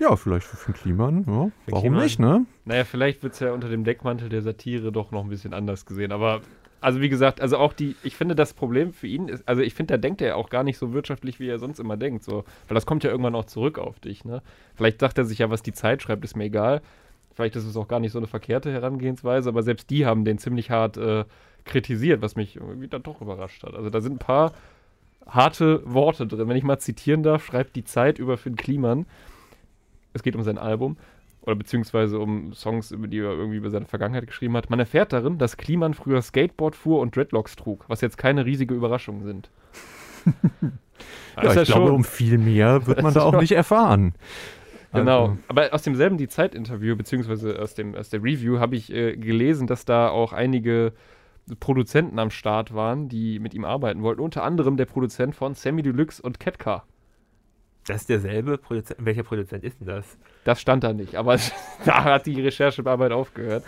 ja, 0.00 0.14
vielleicht 0.16 0.46
für 0.46 0.56
Finn 0.56 0.74
Kliman. 0.74 1.18
Ja, 1.26 1.50
warum 1.68 1.80
Kliman. 1.82 2.02
nicht, 2.02 2.18
ne? 2.18 2.44
Naja, 2.64 2.84
vielleicht 2.84 3.22
wird 3.22 3.34
es 3.34 3.40
ja 3.40 3.52
unter 3.52 3.68
dem 3.68 3.84
Deckmantel 3.84 4.28
der 4.28 4.42
Satire 4.42 4.90
doch 4.90 5.12
noch 5.12 5.22
ein 5.22 5.30
bisschen 5.30 5.54
anders 5.54 5.86
gesehen. 5.86 6.10
Aber, 6.10 6.40
also 6.86 7.00
wie 7.00 7.08
gesagt, 7.08 7.40
also 7.40 7.58
auch 7.58 7.72
die, 7.72 7.96
ich 8.04 8.14
finde 8.14 8.36
das 8.36 8.54
Problem 8.54 8.92
für 8.92 9.08
ihn 9.08 9.26
ist, 9.26 9.48
also 9.48 9.60
ich 9.60 9.74
finde, 9.74 9.94
da 9.94 9.98
denkt 9.98 10.22
er 10.22 10.36
auch 10.36 10.50
gar 10.50 10.62
nicht 10.62 10.78
so 10.78 10.92
wirtschaftlich, 10.92 11.40
wie 11.40 11.48
er 11.48 11.58
sonst 11.58 11.80
immer 11.80 11.96
denkt. 11.96 12.22
So. 12.22 12.44
Weil 12.68 12.76
das 12.76 12.86
kommt 12.86 13.02
ja 13.02 13.10
irgendwann 13.10 13.34
auch 13.34 13.46
zurück 13.46 13.80
auf 13.80 13.98
dich, 13.98 14.24
ne? 14.24 14.40
Vielleicht 14.76 15.00
sagt 15.00 15.18
er 15.18 15.24
sich 15.24 15.40
ja, 15.40 15.50
was 15.50 15.64
die 15.64 15.72
Zeit 15.72 16.00
schreibt, 16.00 16.24
ist 16.24 16.36
mir 16.36 16.44
egal. 16.44 16.82
Vielleicht 17.34 17.56
ist 17.56 17.64
es 17.64 17.76
auch 17.76 17.88
gar 17.88 17.98
nicht 17.98 18.12
so 18.12 18.18
eine 18.18 18.28
verkehrte 18.28 18.70
Herangehensweise, 18.70 19.48
aber 19.48 19.64
selbst 19.64 19.90
die 19.90 20.06
haben 20.06 20.24
den 20.24 20.38
ziemlich 20.38 20.70
hart 20.70 20.96
äh, 20.96 21.24
kritisiert, 21.64 22.22
was 22.22 22.36
mich 22.36 22.54
irgendwie 22.54 22.86
dann 22.86 23.02
doch 23.02 23.20
überrascht 23.20 23.64
hat. 23.64 23.74
Also 23.74 23.90
da 23.90 24.00
sind 24.00 24.12
ein 24.12 24.18
paar 24.18 24.52
harte 25.26 25.82
Worte 25.92 26.28
drin. 26.28 26.48
Wenn 26.48 26.56
ich 26.56 26.62
mal 26.62 26.78
zitieren 26.78 27.24
darf, 27.24 27.44
schreibt 27.44 27.74
die 27.74 27.84
Zeit 27.84 28.20
über 28.20 28.36
Finn 28.36 28.54
Kliman. 28.54 29.06
Es 30.12 30.22
geht 30.22 30.36
um 30.36 30.44
sein 30.44 30.56
Album 30.56 30.98
oder 31.46 31.54
beziehungsweise 31.54 32.18
um 32.18 32.52
Songs, 32.52 32.90
über 32.90 33.06
die 33.06 33.18
er 33.18 33.30
irgendwie 33.30 33.56
über 33.56 33.70
seine 33.70 33.86
Vergangenheit 33.86 34.26
geschrieben 34.26 34.56
hat. 34.56 34.68
Man 34.68 34.80
erfährt 34.80 35.12
darin, 35.12 35.38
dass 35.38 35.56
Kliman 35.56 35.94
früher 35.94 36.20
Skateboard 36.20 36.74
fuhr 36.74 37.00
und 37.00 37.14
Dreadlocks 37.14 37.56
trug, 37.56 37.84
was 37.88 38.00
jetzt 38.00 38.18
keine 38.18 38.44
riesige 38.44 38.74
Überraschung 38.74 39.22
sind. 39.22 39.50
Ja, 41.42 41.54
ich 41.60 41.68
glaube, 41.68 41.92
um 41.92 42.04
viel 42.04 42.38
mehr 42.38 42.86
wird 42.86 43.02
man 43.02 43.12
da 43.12 43.20
auch 43.20 43.36
nicht 43.40 43.52
erfahren. 43.52 44.14
Genau. 44.92 45.22
Also, 45.22 45.38
Aber 45.48 45.74
aus 45.74 45.82
demselben 45.82 46.16
die 46.16 46.28
Zeit-Interview, 46.28 46.96
beziehungsweise 46.96 47.60
aus, 47.60 47.74
dem, 47.74 47.94
aus 47.94 48.08
der 48.08 48.22
Review, 48.22 48.58
habe 48.58 48.76
ich 48.76 48.90
äh, 48.90 49.16
gelesen, 49.16 49.66
dass 49.66 49.84
da 49.84 50.08
auch 50.08 50.32
einige 50.32 50.92
Produzenten 51.60 52.18
am 52.18 52.30
Start 52.30 52.74
waren, 52.74 53.08
die 53.08 53.38
mit 53.38 53.54
ihm 53.54 53.64
arbeiten 53.64 54.02
wollten. 54.02 54.20
Unter 54.20 54.42
anderem 54.42 54.76
der 54.76 54.86
Produzent 54.86 55.34
von 55.34 55.54
Sammy 55.54 55.82
Deluxe 55.82 56.22
und 56.22 56.40
Ketka. 56.40 56.84
Das 57.86 58.02
ist 58.02 58.08
derselbe 58.08 58.58
Produzent. 58.58 59.04
Welcher 59.04 59.22
Produzent 59.22 59.62
ist 59.62 59.80
denn 59.80 59.86
das? 59.86 60.18
Das 60.46 60.60
stand 60.60 60.84
da 60.84 60.92
nicht, 60.92 61.16
aber 61.16 61.36
da 61.84 62.04
hat 62.04 62.24
die 62.26 62.40
Recherchearbeit 62.40 63.10
aufgehört. 63.12 63.64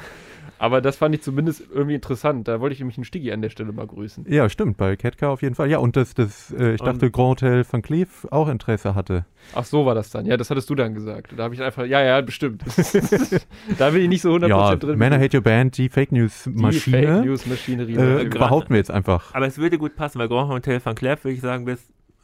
Aber 0.60 0.80
das 0.80 0.96
fand 0.96 1.14
ich 1.14 1.22
zumindest 1.22 1.62
irgendwie 1.72 1.94
interessant. 1.94 2.48
Da 2.48 2.58
wollte 2.60 2.72
ich 2.72 2.80
nämlich 2.80 2.96
einen 2.98 3.04
Stiggy 3.04 3.30
an 3.32 3.42
der 3.42 3.50
Stelle 3.50 3.70
mal 3.72 3.86
grüßen. 3.86 4.26
ja, 4.28 4.48
stimmt, 4.48 4.76
bei 4.76 4.96
Ketka 4.96 5.28
auf 5.28 5.40
jeden 5.42 5.54
Fall. 5.54 5.70
Ja, 5.70 5.78
und 5.78 5.94
das, 5.94 6.14
das 6.14 6.50
äh, 6.52 6.74
ich 6.74 6.80
Und- 6.80 6.86
dachte, 6.86 7.10
Grand 7.12 7.42
Hotel 7.42 7.64
Van 7.70 7.80
Cleef 7.82 8.26
auch 8.32 8.48
Interesse 8.48 8.96
hatte. 8.96 9.24
Ach, 9.54 9.64
so 9.64 9.86
war 9.86 9.94
das 9.94 10.10
dann. 10.10 10.26
Ja, 10.26 10.36
das 10.36 10.50
hattest 10.50 10.68
du 10.68 10.74
dann 10.74 10.94
gesagt. 10.94 11.32
Da 11.36 11.44
habe 11.44 11.54
ich 11.54 11.62
einfach, 11.62 11.84
ja, 11.84 12.00
ja, 12.02 12.20
bestimmt. 12.22 12.62
da 13.78 13.90
bin 13.90 14.02
ich 14.02 14.08
nicht 14.08 14.22
so 14.22 14.32
100% 14.34 14.48
Ja, 14.48 14.74
drin. 14.76 14.98
Männer 14.98 15.20
Hate 15.20 15.36
Your 15.36 15.42
Band, 15.44 15.78
die 15.78 15.88
Fake 15.88 16.10
News 16.12 16.44
Die 16.44 16.50
Fake 16.50 16.60
Maschine, 16.60 17.22
News 17.24 17.46
Maschinerie. 17.46 17.92
äh, 17.94 17.96
natürlich. 17.96 18.30
behaupten 18.30 18.70
wir 18.70 18.78
jetzt 18.78 18.90
einfach. 18.90 19.34
Aber 19.34 19.46
es 19.46 19.58
würde 19.58 19.78
gut 19.78 19.94
passen, 19.96 20.18
weil 20.18 20.28
Grand 20.28 20.50
Hotel 20.50 20.80
Van 20.84 20.94
Cleef, 20.96 21.22
würde 21.24 21.34
ich 21.34 21.40
sagen, 21.40 21.64
bis, 21.66 21.80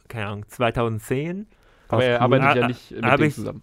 keine 0.09 0.27
Ahnung, 0.27 0.45
2010 0.47 1.47
aber 1.87 2.03
er 2.03 2.21
arbeitet 2.21 2.55
ja 2.55 2.67
nicht 2.67 2.91
mit 2.91 3.03
dem 3.03 3.21
ich- 3.23 3.35
zusammen. 3.35 3.61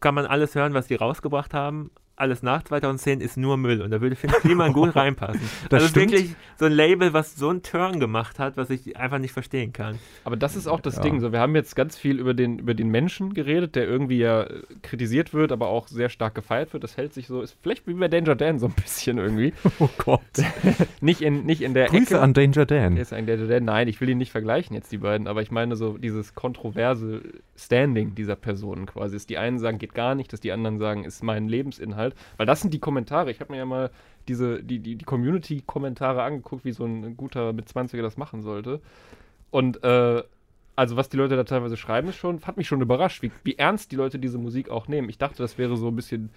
Kann 0.00 0.14
man 0.14 0.26
alles 0.26 0.54
hören, 0.54 0.74
was 0.74 0.86
die 0.86 0.94
rausgebracht 0.94 1.54
haben. 1.54 1.90
Alles 2.20 2.42
nach 2.42 2.62
2010 2.62 3.20
ist 3.20 3.36
nur 3.36 3.56
Müll 3.56 3.80
und 3.80 3.90
da 3.90 4.00
würde 4.00 4.14
Finn 4.14 4.30
Kliman 4.30 4.72
gut 4.74 4.94
reinpassen. 4.96 5.40
Das 5.70 5.82
also 5.82 5.88
stimmt. 5.88 6.12
wirklich 6.12 6.34
so 6.58 6.66
ein 6.66 6.72
Label, 6.72 7.12
was 7.14 7.34
so 7.36 7.48
einen 7.48 7.62
Turn 7.62 7.98
gemacht 7.98 8.38
hat, 8.38 8.56
was 8.58 8.68
ich 8.68 8.96
einfach 8.98 9.18
nicht 9.18 9.32
verstehen 9.32 9.72
kann. 9.72 9.98
Aber 10.24 10.36
das 10.36 10.54
ist 10.54 10.66
auch 10.66 10.80
das 10.80 10.96
Ja. 10.96 11.02
Ding. 11.02 11.20
So, 11.20 11.32
wir 11.32 11.40
haben 11.40 11.54
jetzt 11.54 11.74
ganz 11.76 11.96
viel 11.96 12.18
über 12.18 12.34
den, 12.34 12.58
über 12.58 12.74
den 12.74 12.88
Menschen 12.90 13.32
geredet, 13.32 13.74
der 13.74 13.86
irgendwie 13.88 14.18
ja 14.18 14.42
äh, 14.42 14.62
kritisiert 14.82 15.32
wird, 15.32 15.50
aber 15.50 15.68
auch 15.68 15.88
sehr 15.88 16.10
stark 16.10 16.34
gefeiert 16.34 16.72
wird. 16.74 16.84
Das 16.84 16.96
hält 16.98 17.14
sich 17.14 17.26
so, 17.26 17.40
ist 17.40 17.56
vielleicht 17.62 17.86
wie 17.86 17.94
bei 17.94 18.08
Danger 18.08 18.36
Dan 18.36 18.58
so 18.58 18.66
ein 18.66 18.72
bisschen 18.74 19.16
irgendwie. 19.18 19.52
Oh 19.78 19.88
Gott. 19.96 20.20
nicht, 21.00 21.22
in, 21.22 21.46
nicht 21.46 21.62
in 21.62 21.72
der 21.72 21.86
Grüße 21.86 22.14
Ecke. 22.14 22.20
an 22.20 22.34
Danger 22.34 22.66
Dan. 22.66 22.96
Ist 22.98 23.14
ein 23.14 23.26
Danger 23.26 23.46
Dan. 23.46 23.64
Nein, 23.64 23.88
ich 23.88 24.00
will 24.02 24.10
ihn 24.10 24.18
nicht 24.18 24.30
vergleichen 24.32 24.74
jetzt, 24.76 24.92
die 24.92 24.98
beiden, 24.98 25.26
aber 25.26 25.40
ich 25.40 25.50
meine 25.50 25.74
so 25.76 25.96
dieses 25.96 26.34
kontroverse 26.34 27.22
Standing 27.56 28.14
dieser 28.14 28.36
Personen 28.36 28.84
quasi. 28.86 29.16
Dass 29.16 29.26
die 29.26 29.38
einen 29.38 29.58
sagen, 29.58 29.78
geht 29.78 29.94
gar 29.94 30.14
nicht, 30.14 30.32
dass 30.32 30.40
die 30.40 30.52
anderen 30.52 30.78
sagen, 30.78 31.04
ist 31.04 31.22
mein 31.22 31.48
Lebensinhalt. 31.48 32.09
Weil 32.36 32.46
das 32.46 32.60
sind 32.60 32.74
die 32.74 32.78
Kommentare. 32.78 33.30
Ich 33.30 33.40
habe 33.40 33.52
mir 33.52 33.58
ja 33.58 33.66
mal 33.66 33.90
diese, 34.28 34.62
die, 34.62 34.78
die, 34.78 34.96
die 34.96 35.04
Community-Kommentare 35.04 36.22
angeguckt, 36.22 36.64
wie 36.64 36.72
so 36.72 36.84
ein 36.84 37.16
guter 37.16 37.52
mit 37.52 37.68
20er 37.68 38.02
das 38.02 38.16
machen 38.16 38.42
sollte. 38.42 38.80
Und 39.50 39.82
äh, 39.82 40.22
also 40.76 40.96
was 40.96 41.08
die 41.08 41.16
Leute 41.16 41.36
da 41.36 41.44
teilweise 41.44 41.76
schreiben, 41.76 42.08
ist 42.08 42.16
schon, 42.16 42.42
hat 42.42 42.56
mich 42.56 42.68
schon 42.68 42.80
überrascht, 42.80 43.22
wie, 43.22 43.32
wie 43.44 43.56
ernst 43.56 43.92
die 43.92 43.96
Leute 43.96 44.18
diese 44.18 44.38
Musik 44.38 44.70
auch 44.70 44.88
nehmen. 44.88 45.08
Ich 45.08 45.18
dachte, 45.18 45.42
das 45.42 45.58
wäre 45.58 45.76
so 45.76 45.88
ein 45.88 45.96
bisschen 45.96 46.30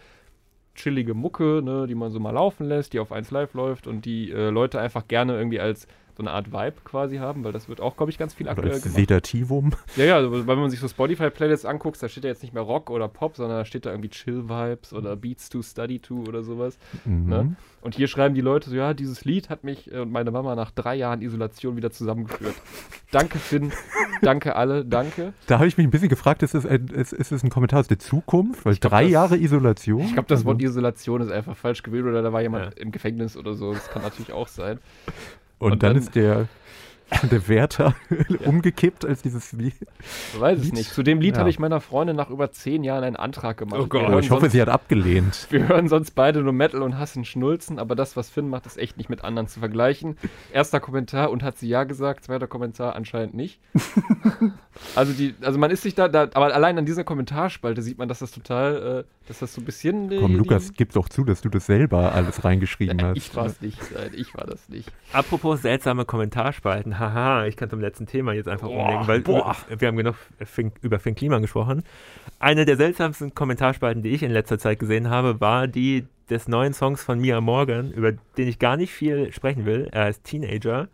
chillige 0.76 1.14
Mucke, 1.14 1.62
ne, 1.64 1.86
die 1.88 1.95
man 1.95 2.12
so 2.12 2.20
mal 2.20 2.32
laufen 2.32 2.66
lässt, 2.66 2.94
die 2.94 3.00
auf 3.00 3.12
1 3.12 3.32
Live 3.32 3.54
läuft 3.54 3.88
und 3.88 4.06
die 4.06 4.32
äh, 4.32 4.50
Leute 4.50 4.80
einfach 4.80 5.08
gerne 5.08 5.38
irgendwie 5.38 5.60
als 5.60 5.88
so 6.15 6.22
eine 6.23 6.31
Art 6.31 6.52
Vibe 6.52 6.76
quasi 6.84 7.18
haben, 7.18 7.44
weil 7.44 7.52
das 7.53 7.68
wird 7.69 7.81
auch, 7.81 7.98
glaube 7.98 8.11
ich, 8.11 8.18
ganz 8.18 8.34
viel 8.35 8.48
aktuell 8.48 8.80
gemacht. 8.80 8.95
Sedativum. 8.95 9.72
Ja, 9.95 10.06
ja, 10.06 10.15
also, 10.15 10.45
wenn 10.45 10.60
man 10.60 10.69
sich 10.69 10.80
so 10.80 10.88
Spotify-Playlists 10.88 11.65
anguckt, 11.65 12.02
da 12.02 12.07
steht 12.07 12.23
ja 12.23 12.30
jetzt 12.30 12.44
nicht 12.44 12.53
mehr 12.53 12.61
Rock 12.64 12.90
oder 12.90 13.07
Pop, 13.07 13.35
sondern 13.35 13.57
da 13.60 13.65
steht 13.65 13.85
da 13.85 13.90
irgendwie 13.90 14.10
Chill-Vibes 14.10 14.94
oder 14.94 15.15
Beats 15.15 15.49
to 15.49 15.61
Study 15.64 15.99
to 15.99 16.23
oder 16.27 16.44
sowas. 16.44 16.77
Mhm. 17.06 17.30
Ne? 17.30 17.56
Und 17.81 17.95
hier 17.95 18.07
schreiben 18.07 18.34
die 18.35 18.41
Leute 18.41 18.69
so, 18.69 18.76
ja, 18.76 18.94
dieses 18.94 19.26
Lied 19.26 19.49
hat 19.49 19.64
mich 19.64 19.91
äh, 19.91 19.99
und 19.99 20.11
meine 20.11 20.31
Mama 20.31 20.56
nach 20.56 20.72
drei 20.72 20.95
Jahren 20.95 21.22
Isolation 21.22 21.76
wieder 21.76 21.91
zusammengeführt. 21.91 22.56
danke, 23.11 23.40
Finn. 23.40 23.72
danke 24.22 24.56
alle. 24.56 24.85
Danke. 24.85 25.34
Da 25.48 25.56
habe 25.56 25.68
ich 25.68 25.77
mich 25.77 25.85
ein 25.88 25.91
bisschen 25.91 26.10
gefragt, 26.10 26.44
ist 26.44 26.53
es 26.56 26.65
ein, 26.65 26.88
ist, 26.88 27.11
ist 27.11 27.31
es 27.31 27.44
ein 27.44 27.49
Kommentar 27.49 27.80
aus 27.81 27.88
der 27.88 27.99
Zukunft? 27.99 28.65
Weil 28.65 28.76
glaub, 28.76 28.91
drei 28.91 29.03
das- 29.03 29.11
Jahre 29.11 29.38
Isolation? 29.38 30.02
Ich 30.02 30.14
glaube, 30.14 30.30
das 30.30 30.45
Wort 30.45 30.57
Also- 30.61 30.68
Isolation 30.68 31.22
ist 31.22 31.31
einfach 31.31 31.57
falsch 31.57 31.84
gewählt 31.84 32.06
oder 32.06 32.22
da 32.22 32.31
war 32.31 32.41
jemand 32.41 32.65
Ja. 32.65 32.81
im 32.81 32.91
Gefängnis 32.91 33.35
oder 33.35 33.53
so. 33.56 33.73
Das 33.73 33.90
kann 33.90 34.02
natürlich 34.03 34.31
auch 34.31 34.48
sein. 34.48 34.80
Und, 35.64 35.72
und 35.73 35.84
dann, 35.84 35.94
dann- 35.94 36.03
ist 36.03 36.14
der, 36.15 36.48
der 37.32 37.48
Wärter 37.48 37.96
umgekippt, 38.46 39.06
als 39.06 39.22
dieses 39.22 39.52
Lied. 39.54 39.74
Ich 40.34 40.40
weiß 40.40 40.58
es 40.60 40.66
Lied? 40.66 40.74
nicht. 40.76 40.94
Zu 40.94 41.04
dem 41.04 41.22
Lied 41.22 41.36
Ja. 41.36 41.42
habe 41.42 41.50
ich 41.50 41.60
meiner 41.60 41.80
Freundin 41.82 42.16
nach 42.16 42.30
über 42.30 42.52
zehn 42.52 42.84
Jahren 42.84 43.04
einen 43.04 43.16
Antrag 43.16 43.58
gemacht. 43.58 43.80
Oh 43.82 43.88
Gott. 43.88 44.10
Oh, 44.10 44.18
ich 44.20 44.32
hoffe, 44.32 44.42
sonst, 44.42 44.54
sie 44.54 44.62
hat 44.62 44.70
abgelehnt. 44.70 45.48
wir 45.52 45.68
hören 45.68 45.88
sonst 45.90 46.12
beide 46.16 46.42
nur 46.42 46.54
Metal 46.54 46.82
und 46.82 46.98
hassen 46.98 47.24
Schnulzen, 47.26 47.78
aber 47.80 47.96
das, 47.96 48.16
was 48.18 48.30
Finn 48.30 48.50
macht, 48.50 48.66
ist 48.66 48.78
echt 48.78 48.98
nicht 48.98 49.10
mit 49.10 49.24
anderen 49.24 49.48
zu 49.48 49.60
vergleichen. 49.60 50.18
Erster 50.52 50.80
Kommentar 50.80 51.30
und 51.32 51.44
hat 51.44 51.58
sie 51.58 51.68
ja 51.68 51.84
gesagt, 51.84 52.24
zweiter 52.26 52.48
Kommentar 52.48 52.96
anscheinend 52.96 53.36
nicht. 53.36 53.60
also 54.96 55.14
die, 55.14 55.36
also 55.42 55.60
man 55.60 55.72
ist 55.72 55.84
sich 55.84 55.96
da, 55.96 56.08
da, 56.08 56.24
aber 56.34 56.54
allein 56.54 56.78
an 56.78 56.86
dieser 56.86 57.04
Kommentarspalte 57.04 57.82
sieht 57.82 57.98
man, 57.98 58.08
dass 58.08 58.20
das 58.20 58.32
total, 58.32 59.06
äh, 59.06 59.28
dass 59.28 59.40
das 59.40 59.54
so 59.54 59.62
ein 59.62 59.66
bisschen. 59.66 60.12
äh, 60.12 60.20
Komm, 60.20 60.32
die- 60.32 60.38
Lukas, 60.38 60.72
gib 60.76 60.92
doch 60.94 61.10
zu, 61.10 61.24
dass 61.24 61.42
du 61.42 61.50
das 61.50 61.66
selber 61.66 62.14
alles 62.14 62.44
reingeschrieben 62.44 63.00
Äh, 63.00 63.04
hast. 63.04 63.18
ich 63.18 63.36
war 63.36 63.46
es 63.46 63.62
nicht, 63.62 63.80
nein, 63.96 64.12
ich 64.16 64.34
war 64.36 64.46
das 64.46 64.68
nicht. 64.70 64.92
Apropos 65.12 65.62
seltsame 65.62 66.06
Kommentarspalten, 66.06 66.93
haha, 66.98 67.45
ich 67.45 67.57
kann 67.57 67.70
zum 67.70 67.80
letzten 67.80 68.06
Thema 68.06 68.34
jetzt 68.34 68.48
einfach 68.48 68.68
Boah, 68.68 68.86
umlegen, 68.86 69.07
weil 69.07 69.22
boah. 69.22 69.56
wir 69.78 69.88
haben 69.88 69.98
genug 69.98 70.15
über 70.82 70.99
Finn 70.99 71.15
Kliman 71.15 71.41
gesprochen. 71.41 71.84
Eine 72.40 72.65
der 72.65 72.78
seltsamsten 72.78 73.34
Kommentarspalten, 73.36 74.03
die 74.03 74.10
ich 74.10 74.24
in 74.24 74.32
letzter 74.32 74.60
Zeit 74.60 74.80
gesehen 74.80 75.10
habe, 75.10 75.40
war 75.41 75.68
die 75.68 76.06
des 76.30 76.48
neuen 76.48 76.74
Songs 76.74 77.03
von 77.03 77.20
Mia 77.20 77.41
Morgan, 77.41 77.91
über 77.91 78.11
den 78.11 78.48
ich 78.48 78.60
gar 78.60 78.78
nicht 78.78 78.94
viel 78.94 79.32
sprechen 79.32 79.65
will. 79.65 79.90
Er 79.91 80.10
ist 80.10 80.24
Teenager. 80.24 80.88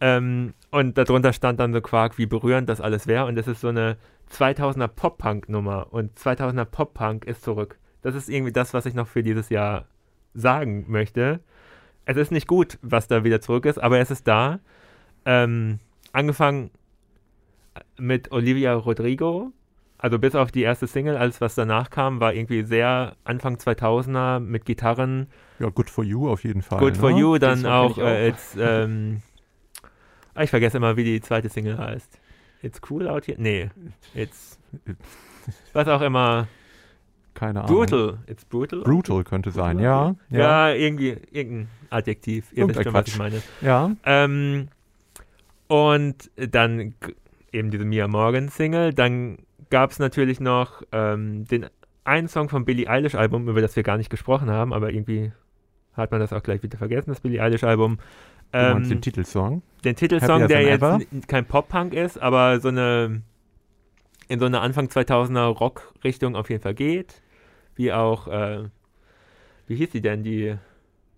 Ähm, 0.00 0.54
und 0.70 0.96
darunter 0.96 1.32
stand 1.32 1.60
dann 1.60 1.72
so 1.72 1.80
Quark, 1.80 2.18
wie 2.18 2.26
berührend 2.26 2.68
das 2.68 2.80
alles 2.80 3.06
wäre. 3.06 3.26
Und 3.26 3.36
das 3.36 3.46
ist 3.46 3.60
so 3.60 3.68
eine 3.68 3.96
2000er 4.32 4.88
Pop-Punk-Nummer. 4.88 5.88
Und 5.90 6.18
2000er 6.18 6.64
Pop-Punk 6.64 7.24
ist 7.26 7.42
zurück. 7.42 7.78
Das 8.02 8.14
ist 8.14 8.28
irgendwie 8.28 8.52
das, 8.52 8.72
was 8.72 8.86
ich 8.86 8.94
noch 8.94 9.08
für 9.08 9.22
dieses 9.22 9.50
Jahr 9.50 9.84
sagen 10.34 10.86
möchte. 10.88 11.40
Es 12.06 12.16
ist 12.16 12.32
nicht 12.32 12.46
gut, 12.46 12.78
was 12.82 13.08
da 13.08 13.24
wieder 13.24 13.40
zurück 13.40 13.66
ist, 13.66 13.78
aber 13.78 13.98
es 13.98 14.10
ist 14.10 14.26
da. 14.26 14.60
Ähm, 15.24 15.78
angefangen 16.12 16.70
mit 17.98 18.32
Olivia 18.32 18.74
Rodrigo. 18.74 19.52
Also 19.98 20.18
bis 20.18 20.34
auf 20.34 20.50
die 20.50 20.62
erste 20.62 20.86
Single, 20.86 21.16
alles 21.18 21.42
was 21.42 21.54
danach 21.54 21.90
kam, 21.90 22.20
war 22.20 22.32
irgendwie 22.32 22.62
sehr 22.62 23.16
Anfang 23.24 23.56
2000er 23.56 24.40
mit 24.40 24.64
Gitarren. 24.64 25.26
Ja, 25.58 25.68
Good 25.68 25.90
for 25.90 26.04
You 26.04 26.30
auf 26.30 26.42
jeden 26.44 26.62
Fall. 26.62 26.78
Good 26.78 26.96
for 26.96 27.10
ne? 27.12 27.18
You, 27.20 27.32
Den 27.34 27.40
dann 27.40 27.58
Song 27.58 27.70
auch, 27.70 27.98
äh, 27.98 28.02
als, 28.30 28.56
ähm, 28.58 29.20
ah, 30.34 30.42
ich 30.42 30.48
vergesse 30.48 30.78
immer, 30.78 30.96
wie 30.96 31.04
die 31.04 31.20
zweite 31.20 31.50
Single 31.50 31.76
heißt. 31.76 32.18
It's 32.62 32.80
cool 32.90 33.08
out 33.08 33.26
here. 33.26 33.40
Nee, 33.40 33.68
it's. 34.14 34.58
Was 35.74 35.86
auch 35.88 36.00
immer. 36.00 36.46
Keine 37.34 37.62
Ahnung. 37.64 37.76
Brutal. 37.76 38.18
It's 38.26 38.44
brutal. 38.46 38.80
Brutal 38.82 39.22
könnte 39.24 39.50
sein, 39.50 39.78
ja. 39.78 40.14
Ja, 40.30 40.68
Ja. 40.70 40.74
irgendwie, 40.74 41.16
irgendein 41.30 41.68
Adjektiv. 41.90 42.52
Ihr 42.52 42.58
Irgendein 42.60 42.76
wisst 42.76 42.84
schon, 42.84 42.94
was 42.94 43.08
ich 43.08 43.18
meine. 43.18 43.42
ja. 43.60 43.90
Ähm, 44.04 44.68
und 45.70 46.32
dann 46.34 46.94
eben 47.52 47.70
diese 47.70 47.84
Mia 47.84 48.08
Morgan 48.08 48.48
Single. 48.48 48.92
Dann 48.92 49.38
gab 49.70 49.92
es 49.92 50.00
natürlich 50.00 50.40
noch 50.40 50.82
ähm, 50.90 51.44
den 51.44 51.66
einen 52.02 52.26
Song 52.26 52.48
vom 52.48 52.64
Billie 52.64 52.88
Eilish 52.88 53.14
Album, 53.14 53.48
über 53.48 53.60
das 53.60 53.76
wir 53.76 53.84
gar 53.84 53.96
nicht 53.96 54.10
gesprochen 54.10 54.50
haben, 54.50 54.72
aber 54.72 54.92
irgendwie 54.92 55.30
hat 55.92 56.10
man 56.10 56.18
das 56.18 56.32
auch 56.32 56.42
gleich 56.42 56.64
wieder 56.64 56.76
vergessen, 56.76 57.10
das 57.10 57.20
Billie 57.20 57.40
Eilish 57.40 57.62
Album. 57.62 57.98
Ähm, 58.52 58.88
den 58.88 59.00
Titelsong? 59.00 59.62
den 59.84 59.94
Titelsong, 59.94 60.48
der 60.48 60.62
jetzt 60.62 60.82
Ever? 60.82 60.98
kein 61.28 61.46
Pop-Punk 61.46 61.94
ist, 61.94 62.18
aber 62.20 62.58
so 62.58 62.66
eine 62.66 63.22
in 64.26 64.40
so 64.40 64.46
eine 64.46 64.60
Anfang 64.60 64.86
2000er 64.86 65.46
Rock-Richtung 65.56 66.34
auf 66.34 66.50
jeden 66.50 66.62
Fall 66.62 66.74
geht. 66.74 67.22
Wie 67.76 67.92
auch, 67.92 68.26
äh, 68.26 68.64
wie 69.68 69.76
hieß 69.76 69.90
die 69.90 70.00
denn, 70.00 70.24
die 70.24 70.56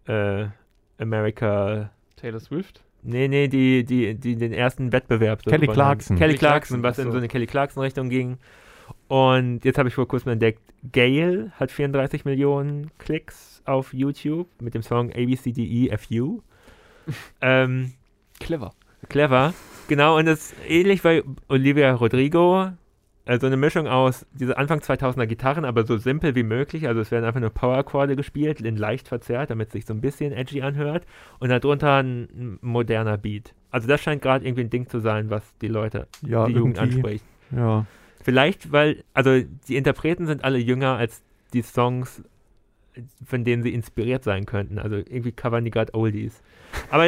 äh, 0.07 0.47
America, 0.99 1.91
Taylor 2.17 2.41
Swift? 2.41 2.83
Nee, 3.03 3.29
nee, 3.29 3.49
die, 3.49 3.85
die, 3.85 4.15
die 4.15 4.37
den 4.37 4.53
ersten 4.53 4.93
Wettbewerb 4.93 5.43
so 5.45 5.51
Kelly 5.51 5.63
gewonnen. 5.63 5.75
Clarkson. 5.75 6.17
Kelly 6.17 6.35
Clarkson, 6.35 6.83
was 6.83 6.99
in 6.99 7.07
so. 7.07 7.13
so 7.13 7.19
eine 7.19 7.29
Kelly 7.29 7.47
Clarkson-Richtung 7.47 8.09
ging. 8.09 8.39
Und 9.09 9.65
jetzt 9.65 9.79
habe 9.79 9.89
ich 9.89 9.95
vor 9.95 10.09
kurzem 10.09 10.33
entdeckt, 10.33 10.61
Gail 10.91 11.53
hat 11.57 11.71
34 11.71 12.25
Millionen 12.25 12.91
Klicks 12.99 13.63
auf 13.65 13.93
YouTube 13.93 14.49
mit 14.61 14.75
dem 14.75 14.83
Song 14.83 15.13
ABCDEFU. 15.13 16.41
ähm, 17.41 17.93
Clever. 18.41 18.73
Clever. 19.09 19.55
Genau, 19.89 20.17
und 20.19 20.27
das 20.27 20.53
ist 20.53 20.55
ähnlich 20.69 21.03
bei 21.03 21.23
Olivia 21.49 21.93
Rodrigo. 21.93 22.73
Also 23.25 23.47
eine 23.47 23.57
Mischung 23.57 23.87
aus 23.87 24.27
diese 24.33 24.59
Anfang 24.59 24.81
2000er 24.81 25.27
Gitarren, 25.27 25.65
aber 25.65 25.85
so 25.85 25.97
simpel 25.97 26.35
wie 26.35 26.43
möglich. 26.43 26.89
Also 26.89 27.01
es 27.01 27.13
werden 27.13 27.25
einfach 27.25 27.41
nur 27.41 27.51
Power-Akkorde 27.51 28.17
gespielt, 28.17 28.61
in 28.61 28.77
leicht 28.77 29.07
verzerrt, 29.07 29.51
damit 29.51 29.69
es 29.69 29.73
sich 29.75 29.87
so 29.87 29.95
ein 29.95 30.01
bisschen 30.01 30.33
edgy 30.33 30.63
anhört. 30.63 31.07
Und 31.39 31.51
darunter 31.51 32.03
ein, 32.03 32.59
moderner 32.63 33.19
Beat. 33.19 33.55
Also 33.71 33.87
das 33.87 34.01
scheint 34.01 34.23
gerade 34.23 34.45
irgendwie 34.45 34.65
ein 34.65 34.71
Ding 34.71 34.89
zu 34.89 34.99
sein, 34.99 35.31
was 35.31 35.45
die 35.59 35.69
Leute, 35.69 36.09
Ja, 36.27 36.47
die 36.47 36.55
Jugend 36.55 36.79
anspricht. 36.79 37.25
Ja. 37.55 37.87
Vielleicht, 38.25 38.73
weil, 38.73 39.05
also 39.15 39.41
die 39.69 39.77
Interpreten 39.77 40.27
sind 40.27 40.43
alle 40.43 40.59
jünger 40.59 40.97
als 40.97 41.23
die 41.53 41.63
Songs, 41.63 42.23
von 43.25 43.45
denen 43.45 43.63
sie 43.63 43.73
inspiriert 43.73 44.25
sein 44.25 44.47
könnten. 44.47 44.79
Also 44.79 44.97
irgendwie 44.97 45.33
covern 45.33 45.65
die 45.65 45.71
gerade 45.71 45.95
Oldies. 45.95 46.43
Aber 46.91 47.07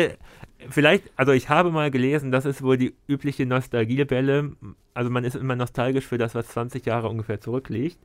vielleicht, 0.71 1.11
also 1.17 1.33
ich 1.33 1.49
habe 1.49 1.71
mal 1.71 1.91
gelesen, 1.91 2.31
das 2.33 2.45
ist 2.45 2.63
wohl 2.63 2.77
die 2.77 2.95
übliche 3.07 3.47
Nostalgiewelle. 3.47 4.53
Also 4.95 5.11
man 5.11 5.25
ist 5.25 5.37
immer 5.37 5.57
nostalgisch 5.57 6.07
für 6.07 6.19
das, 6.19 6.35
was 6.35 6.49
20 6.49 6.85
Jahre 6.87 7.09
ungefähr 7.09 7.41
zurückliegt. 7.41 7.99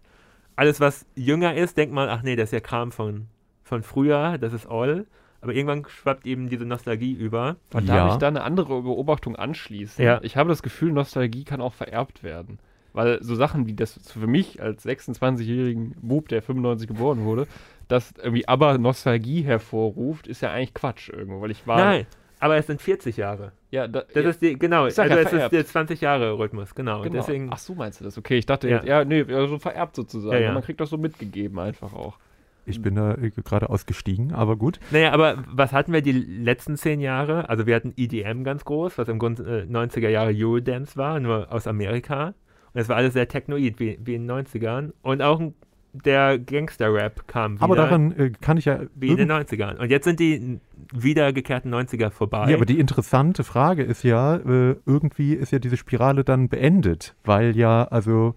Alles, 0.55 0.79
was 0.79 1.05
jünger 1.15 1.55
ist, 1.55 1.77
denkt 1.77 1.93
man, 1.93 2.09
ach 2.09 2.21
nee, 2.23 2.35
das 2.35 2.45
ist 2.49 2.53
ja 2.53 2.59
Kram 2.59 2.91
von, 2.91 3.27
von 3.63 3.83
früher, 3.83 4.37
das 4.37 4.53
ist 4.53 4.67
all. 4.67 5.05
Aber 5.41 5.53
irgendwann 5.53 5.85
schwappt 5.87 6.25
eben 6.25 6.49
diese 6.49 6.65
Nostalgie 6.65 7.13
über. 7.13 7.55
Und 7.73 7.87
Ja. 7.87 7.95
darf 7.95 8.13
ich 8.13 8.19
da 8.19 8.27
eine 8.27 8.43
andere 8.43 8.81
Beobachtung 8.81 9.37
anschließen? 9.37 10.03
Ja. 10.03 10.19
Ich 10.21 10.35
habe 10.35 10.49
das 10.49 10.61
Gefühl, 10.61 10.91
Nostalgie 10.91 11.45
kann 11.45 11.61
auch 11.61 11.73
vererbt 11.73 12.23
werden. 12.23 12.59
Weil 12.91 13.23
so 13.23 13.35
Sachen 13.35 13.67
wie 13.67 13.73
das 13.73 13.99
für 14.05 14.27
mich 14.27 14.61
als 14.61 14.85
26-jährigen 14.85 15.95
Bub, 16.01 16.27
der 16.27 16.41
95 16.41 16.87
geboren 16.87 17.23
wurde, 17.23 17.47
dass 17.87 18.11
irgendwie 18.21 18.47
aber 18.47 18.77
Nostalgie 18.77 19.43
hervorruft, 19.43 20.27
ist 20.27 20.41
ja 20.41 20.51
eigentlich 20.51 20.73
Quatsch 20.73 21.09
irgendwo, 21.09 21.39
weil 21.39 21.51
ich 21.51 21.65
war. 21.67 21.77
Nein, 21.77 22.07
aber 22.39 22.55
es 22.57 22.67
sind 22.67 22.81
40 22.81 23.17
Jahre. 23.17 23.51
Ja, 23.71 23.87
da, 23.87 24.01
Das 24.13 24.23
ja, 24.23 24.29
ist 24.29 24.41
die, 24.41 24.57
genau, 24.57 24.83
also 24.85 25.01
ja, 25.01 25.15
es 25.17 25.31
ist 25.31 25.51
der 25.51 25.65
20 25.65 26.01
Jahre 26.01 26.37
Rhythmus, 26.37 26.73
genau. 26.73 27.01
genau. 27.01 27.13
Deswegen, 27.13 27.49
Ach 27.51 27.57
so, 27.57 27.75
meinst 27.75 27.99
du 27.99 28.05
das? 28.05 28.17
Okay, 28.17 28.37
ich 28.37 28.45
dachte 28.45 28.67
Ja. 28.69 28.77
jetzt, 28.77 28.87
ja, 28.87 29.05
nee, 29.05 29.23
so 29.23 29.59
vererbt 29.59 29.95
sozusagen. 29.95 30.33
Ja, 30.35 30.39
ja. 30.39 30.53
Man 30.53 30.63
kriegt 30.63 30.79
das 30.79 30.89
so 30.89 30.97
mitgegeben 30.97 31.59
einfach 31.59 31.93
auch. 31.93 32.17
Ich 32.65 32.81
bin 32.81 32.95
da 32.95 33.15
äh, 33.15 33.31
gerade 33.31 33.69
ausgestiegen, 33.69 34.33
aber 34.33 34.55
gut. 34.55 34.79
Naja, 34.91 35.11
aber 35.11 35.43
was 35.51 35.73
hatten 35.73 35.91
wir 35.91 36.01
die 36.01 36.11
letzten 36.11 36.77
zehn 36.77 36.99
Jahre? 36.99 37.49
Also 37.49 37.65
wir 37.65 37.75
hatten 37.75 37.93
EDM 37.97 38.43
ganz 38.43 38.63
groß, 38.63 38.97
was 38.97 39.07
im 39.07 39.17
Grunde 39.19 39.65
äh, 39.67 39.71
90er 39.71 40.09
Jahre 40.09 40.33
Eurodance 40.35 40.95
war, 40.95 41.19
nur 41.19 41.51
aus 41.51 41.67
Amerika. 41.67 42.35
Und 42.73 42.81
es 42.81 42.87
war 42.89 42.95
alles 42.97 43.13
sehr 43.13 43.27
technoid, 43.27 43.79
wie, 43.79 43.97
wie 44.03 44.15
in 44.15 44.27
den 44.27 44.45
90ern. 44.45 44.91
Und 45.01 45.21
auch 45.21 45.39
ein, 45.39 45.55
der 45.93 46.37
Gangster-Rap 46.37 47.27
kam 47.27 47.55
wieder, 47.55 47.63
Aber 47.63 47.75
daran 47.75 48.11
äh, 48.17 48.31
kann 48.41 48.57
ich 48.57 48.65
ja. 48.65 48.81
wie 48.95 49.07
in 49.09 49.17
den 49.17 49.29
irgend- 49.29 49.49
90ern. 49.49 49.77
Und 49.77 49.89
jetzt 49.89 50.03
sind 50.05 50.19
die 50.19 50.59
wiedergekehrten 50.93 51.73
90er 51.73 52.11
vorbei. 52.11 52.49
Ja, 52.49 52.55
aber 52.55 52.65
die 52.65 52.79
interessante 52.79 53.43
Frage 53.43 53.83
ist 53.83 54.03
ja, 54.03 54.35
äh, 54.35 54.75
irgendwie 54.85 55.33
ist 55.33 55.51
ja 55.51 55.59
diese 55.59 55.77
Spirale 55.77 56.23
dann 56.23 56.49
beendet, 56.49 57.15
weil 57.23 57.55
ja, 57.57 57.85
also, 57.85 58.35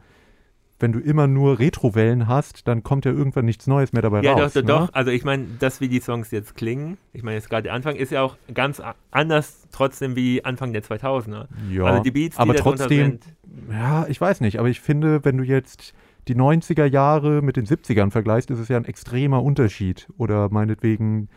wenn 0.81 0.93
du 0.93 0.99
immer 0.99 1.27
nur 1.29 1.59
Retrowellen 1.61 2.27
hast, 2.27 2.67
dann 2.67 2.83
kommt 2.83 3.05
ja 3.05 3.13
irgendwann 3.13 3.45
nichts 3.45 3.67
Neues 3.69 3.93
mehr 3.93 4.03
dabei 4.03 4.23
ja, 4.23 4.33
raus. 4.33 4.55
doch, 4.55 4.63
doch, 4.63 4.81
ne? 4.81 4.87
doch. 4.87 4.95
Also 4.95 5.11
ich 5.13 5.23
meine, 5.25 5.47
das, 5.61 5.81
wie 5.81 5.89
die 5.89 6.01
Songs 6.01 6.31
jetzt 6.33 6.57
klingen, 6.57 6.99
ich 7.13 7.23
meine 7.23 7.37
jetzt 7.37 7.49
gerade 7.49 7.65
der 7.65 7.75
Anfang, 7.75 7.95
ist 7.97 8.11
ja 8.11 8.23
auch 8.23 8.37
ganz 8.53 8.83
anders 9.13 9.69
trotzdem 9.71 10.17
wie 10.17 10.45
Anfang 10.45 10.73
der 10.73 10.83
2000er. 10.83 11.47
Ja, 11.71 11.85
Also 11.85 12.03
die 12.03 12.11
Beats, 12.11 12.37
die 12.37 12.43
aber 12.43 12.55
trotzdem, 12.57 12.89
sind, 12.89 13.25
ja, 13.71 14.07
ich 14.09 14.21
weiß 14.21 14.41
nicht, 14.41 14.59
aber 14.59 14.69
ich 14.69 14.81
finde, 14.81 15.25
wenn 15.25 15.37
du 15.37 15.45
jetzt 15.45 15.95
die 16.29 16.37
90er 16.37 16.85
Jahre 16.85 17.43
mit 17.43 17.57
den 17.57 17.67
70ern 17.67 18.11
vergleichst, 18.11 18.51
ist 18.51 18.59
es 18.59 18.69
ja 18.69 18.77
ein 18.77 18.85
extremer 18.85 19.43
Unterschied. 19.43 20.09
Oder 20.19 20.49
meinetwegen 20.51 21.29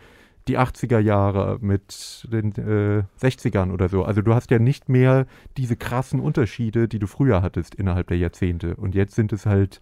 die 0.48 0.58
80er 0.58 1.00
Jahre 1.00 1.58
mit 1.60 2.26
den 2.30 2.52
äh, 2.52 3.02
60ern 3.20 3.72
oder 3.72 3.88
so. 3.88 4.04
Also 4.04 4.22
du 4.22 4.32
hast 4.32 4.50
ja 4.50 4.58
nicht 4.58 4.88
mehr 4.88 5.26
diese 5.56 5.76
krassen 5.76 6.20
Unterschiede, 6.20 6.86
die 6.86 7.00
du 7.00 7.06
früher 7.06 7.42
hattest 7.42 7.74
innerhalb 7.74 8.08
der 8.08 8.18
Jahrzehnte. 8.18 8.76
Und 8.76 8.94
jetzt 8.94 9.16
sind 9.16 9.32
es 9.32 9.44
halt, 9.44 9.80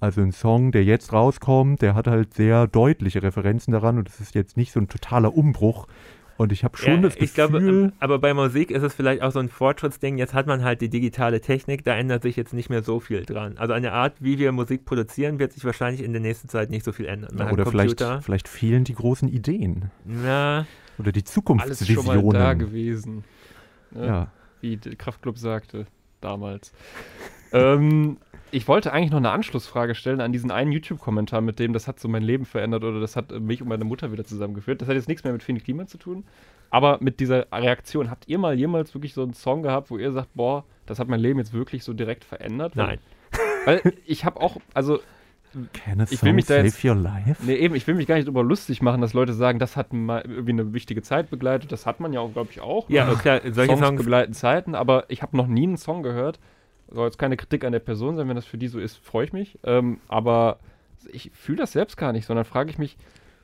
also 0.00 0.22
ein 0.22 0.32
Song, 0.32 0.72
der 0.72 0.84
jetzt 0.84 1.12
rauskommt, 1.12 1.82
der 1.82 1.94
hat 1.94 2.06
halt 2.06 2.32
sehr 2.32 2.66
deutliche 2.66 3.22
Referenzen 3.22 3.72
daran 3.72 3.98
und 3.98 4.08
es 4.08 4.20
ist 4.20 4.34
jetzt 4.34 4.56
nicht 4.56 4.72
so 4.72 4.80
ein 4.80 4.88
totaler 4.88 5.36
Umbruch. 5.36 5.86
Und 6.38 6.52
ich 6.52 6.64
habe 6.64 6.76
schon 6.76 6.94
ja, 6.94 7.00
das 7.00 7.14
ich 7.14 7.34
Gefühl, 7.34 7.34
glaube, 7.34 7.58
ähm, 7.58 7.92
aber 7.98 8.18
bei 8.18 8.34
Musik 8.34 8.70
ist 8.70 8.82
es 8.82 8.94
vielleicht 8.94 9.22
auch 9.22 9.32
so 9.32 9.38
ein 9.38 9.48
Fortschrittsding. 9.48 10.18
Jetzt 10.18 10.34
hat 10.34 10.46
man 10.46 10.62
halt 10.62 10.80
die 10.80 10.90
digitale 10.90 11.40
Technik, 11.40 11.84
da 11.84 11.94
ändert 11.94 12.22
sich 12.22 12.36
jetzt 12.36 12.52
nicht 12.52 12.68
mehr 12.68 12.82
so 12.82 13.00
viel 13.00 13.24
dran. 13.24 13.56
Also 13.56 13.72
an 13.72 13.82
der 13.82 13.94
Art, 13.94 14.14
wie 14.20 14.38
wir 14.38 14.52
Musik 14.52 14.84
produzieren, 14.84 15.38
wird 15.38 15.52
sich 15.52 15.64
wahrscheinlich 15.64 16.02
in 16.02 16.12
der 16.12 16.20
nächsten 16.20 16.48
Zeit 16.48 16.70
nicht 16.70 16.84
so 16.84 16.92
viel 16.92 17.06
ändern. 17.06 17.34
Man 17.36 17.50
oder 17.52 17.66
vielleicht, 17.66 18.02
vielleicht 18.20 18.48
fehlen 18.48 18.84
die 18.84 18.94
großen 18.94 19.28
Ideen 19.28 19.90
Ja, 20.24 20.66
oder 20.98 21.12
die 21.12 21.24
Alles 21.24 21.86
schon 21.86 22.06
mal 22.06 22.16
da 22.16 22.20
Zukunftsvisionen. 22.20 22.58
gewesen. 22.58 23.24
Ne? 23.92 24.06
Ja. 24.06 24.32
wie 24.60 24.76
der 24.76 24.96
Kraftclub 24.96 25.38
sagte 25.38 25.86
damals. 26.20 26.72
Ähm, 27.56 28.16
ich 28.52 28.68
wollte 28.68 28.92
eigentlich 28.92 29.10
noch 29.10 29.18
eine 29.18 29.30
Anschlussfrage 29.30 29.94
stellen 29.94 30.20
an 30.20 30.32
diesen 30.32 30.50
einen 30.50 30.72
YouTube-Kommentar 30.72 31.40
mit 31.40 31.58
dem, 31.58 31.72
das 31.72 31.88
hat 31.88 31.98
so 32.00 32.08
mein 32.08 32.22
Leben 32.22 32.44
verändert 32.44 32.84
oder 32.84 33.00
das 33.00 33.16
hat 33.16 33.32
mich 33.40 33.60
und 33.60 33.68
meine 33.68 33.84
Mutter 33.84 34.12
wieder 34.12 34.24
zusammengeführt. 34.24 34.80
Das 34.80 34.88
hat 34.88 34.94
jetzt 34.94 35.08
nichts 35.08 35.24
mehr 35.24 35.32
mit 35.32 35.42
Fini 35.42 35.60
Klima 35.60 35.86
zu 35.86 35.98
tun, 35.98 36.24
aber 36.70 36.98
mit 37.00 37.20
dieser 37.20 37.46
Reaktion. 37.52 38.10
Habt 38.10 38.28
ihr 38.28 38.38
mal 38.38 38.54
jemals 38.56 38.94
wirklich 38.94 39.14
so 39.14 39.22
einen 39.22 39.34
Song 39.34 39.62
gehabt, 39.62 39.90
wo 39.90 39.98
ihr 39.98 40.12
sagt, 40.12 40.28
boah, 40.34 40.64
das 40.86 40.98
hat 40.98 41.08
mein 41.08 41.20
Leben 41.20 41.38
jetzt 41.38 41.52
wirklich 41.52 41.82
so 41.84 41.92
direkt 41.92 42.24
verändert? 42.24 42.76
nein. 42.76 42.98
Weil 43.64 43.82
ich 44.06 44.24
habe 44.24 44.40
auch, 44.40 44.58
also 44.72 45.00
Can 45.72 46.00
a 46.00 46.06
Ich 46.10 46.22
will 46.22 46.34
mich 46.34 46.44
da 46.46 46.54
save 46.56 46.66
jetzt- 46.66 46.84
your 46.84 46.94
life? 46.94 47.42
Nee, 47.44 47.54
eben, 47.54 47.74
ich 47.74 47.86
will 47.86 47.94
mich 47.94 48.06
gar 48.06 48.14
nicht 48.16 48.26
darüber 48.28 48.44
lustig 48.44 48.82
machen, 48.82 49.00
dass 49.00 49.14
Leute 49.14 49.32
sagen, 49.32 49.58
das 49.58 49.74
hat 49.76 49.92
mal 49.92 50.20
irgendwie 50.26 50.52
eine 50.52 50.72
wichtige 50.74 51.02
Zeit 51.02 51.30
begleitet. 51.30 51.72
Das 51.72 51.86
hat 51.86 51.98
man 51.98 52.12
ja 52.12 52.20
auch, 52.20 52.32
glaube 52.32 52.50
ich, 52.52 52.60
auch. 52.60 52.88
Ja, 52.90 53.06
klar, 53.14 53.40
solche 53.42 53.72
Songs, 53.72 53.80
Songs, 53.86 54.02
begleiten 54.02 54.34
Zeiten, 54.34 54.74
aber 54.74 55.04
ich 55.08 55.22
habe 55.22 55.36
noch 55.36 55.46
nie 55.46 55.64
einen 55.64 55.78
Song 55.78 56.02
gehört. 56.02 56.38
Soll 56.90 57.06
jetzt 57.06 57.18
keine 57.18 57.36
Kritik 57.36 57.64
an 57.64 57.72
der 57.72 57.80
Person 57.80 58.16
sein, 58.16 58.28
wenn 58.28 58.36
das 58.36 58.46
für 58.46 58.58
die 58.58 58.68
so 58.68 58.78
ist, 58.78 58.96
freue 58.96 59.24
ich 59.24 59.32
mich. 59.32 59.58
Ähm, 59.64 59.98
aber 60.08 60.58
ich 61.12 61.30
fühle 61.34 61.58
das 61.58 61.72
selbst 61.72 61.96
gar 61.96 62.12
nicht, 62.12 62.26
sondern 62.26 62.44
frage 62.44 62.70
ich 62.70 62.78
mich, 62.78 62.96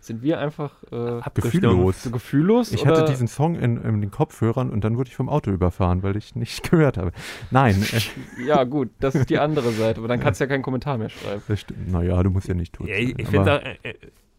sind 0.02 0.22
wir 0.22 0.40
einfach 0.40 0.82
äh, 0.90 1.20
Gefühllos. 1.34 2.02
so 2.02 2.10
gefühllos? 2.10 2.72
Ich 2.72 2.82
oder? 2.82 2.90
hatte 2.98 3.04
diesen 3.04 3.28
Song 3.28 3.54
in, 3.54 3.80
in 3.80 4.00
den 4.00 4.10
Kopfhörern 4.10 4.70
und 4.70 4.82
dann 4.82 4.96
wurde 4.96 5.08
ich 5.08 5.16
vom 5.16 5.28
Auto 5.28 5.52
überfahren, 5.52 6.02
weil 6.02 6.16
ich 6.16 6.34
nicht 6.34 6.68
gehört 6.70 6.98
habe. 6.98 7.12
Nein, 7.52 7.80
äh, 7.92 8.00
Ja, 8.46 8.64
gut, 8.64 8.90
das 8.98 9.14
ist 9.14 9.30
die 9.30 9.38
andere 9.38 9.70
Seite, 9.70 10.00
aber 10.00 10.08
dann 10.08 10.18
kannst 10.18 10.40
du 10.40 10.44
ja 10.44 10.48
keinen 10.48 10.62
Kommentar 10.62 10.98
mehr 10.98 11.08
schreiben. 11.08 11.42
das 11.46 11.60
stimmt. 11.60 11.92
Naja, 11.92 12.20
du 12.22 12.30
musst 12.30 12.48
ja 12.48 12.54
nicht 12.54 12.74
tot 12.74 12.88
ja, 12.88 12.96
ich, 12.96 13.16
ich 13.16 13.28
finde 13.28 13.62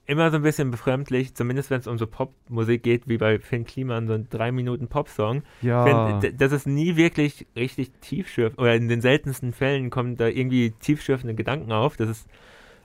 es 0.05 0.11
immer 0.11 0.31
so 0.31 0.37
ein 0.37 0.43
bisschen 0.43 0.71
befremdlich, 0.71 1.35
zumindest 1.35 1.69
wenn 1.69 1.79
es 1.79 1.87
um 1.87 1.97
so 1.97 2.07
Popmusik 2.07 2.83
geht, 2.83 3.07
wie 3.07 3.17
bei 3.17 3.39
Finn 3.39 3.65
Kliman, 3.65 4.07
so 4.07 4.13
ein 4.13 4.27
3 4.29 4.51
Minuten 4.51 4.87
Popsong. 4.87 5.43
Ja, 5.61 5.85
Wenn, 5.85 6.19
d- 6.19 6.33
das 6.37 6.51
ist 6.51 6.67
nie 6.67 6.95
wirklich 6.95 7.47
richtig 7.55 7.91
tiefschürfend, 8.01 8.59
oder 8.59 8.75
in 8.75 8.87
den 8.87 9.01
seltensten 9.01 9.53
Fällen 9.53 9.89
kommen 9.89 10.17
da 10.17 10.27
irgendwie 10.27 10.71
tiefschürfende 10.71 11.35
Gedanken 11.35 11.71
auf. 11.71 11.97
Das 11.97 12.09
ist 12.09 12.27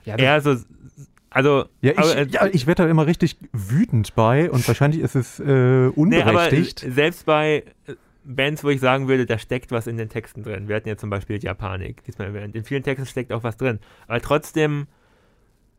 Ja, 0.05 0.17
das, 0.17 0.23
eher 0.23 0.41
so, 0.41 0.55
also, 1.29 1.65
ja, 1.81 1.91
ich, 1.91 1.97
aber, 1.99 2.17
äh, 2.17 2.27
ja, 2.31 2.47
ich 2.47 2.67
werde 2.67 2.83
da 2.83 2.89
immer 2.89 3.05
richtig 3.05 3.37
wütend 3.53 4.15
bei 4.15 4.49
und 4.49 4.67
wahrscheinlich 4.67 5.01
ist 5.01 5.15
es 5.15 5.39
äh, 5.39 5.43
Nee, 5.43 5.89
unberechtigt. 5.89 6.83
äh, 6.83 6.91
selbst 6.91 7.25
bei 7.25 7.63
äh, 7.87 7.93
Bands, 8.23 8.63
wo 8.63 8.69
ich 8.69 8.79
sagen 8.79 9.07
würde, 9.07 9.25
da 9.25 9.37
steckt 9.37 9.71
was 9.71 9.87
in 9.87 9.97
den 9.97 10.09
Texten 10.09 10.43
drin. 10.43 10.67
Wir 10.67 10.75
hatten 10.75 10.89
ja 10.89 10.97
zum 10.97 11.09
Beispiel 11.09 11.41
Japanik 11.43 12.03
diesmal 12.03 12.27
erwähnt. 12.29 12.55
In 12.55 12.63
vielen 12.63 12.83
Texten 12.83 13.05
steckt 13.07 13.31
auch 13.31 13.43
was 13.43 13.57
drin. 13.57 13.79
Aber 14.07 14.19
trotzdem 14.21 14.87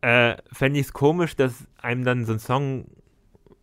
äh, 0.00 0.36
fände 0.52 0.80
ich 0.80 0.86
es 0.86 0.92
komisch, 0.92 1.36
dass 1.36 1.66
einem 1.80 2.04
dann 2.04 2.24
so 2.24 2.32
ein 2.32 2.38
Song 2.38 2.86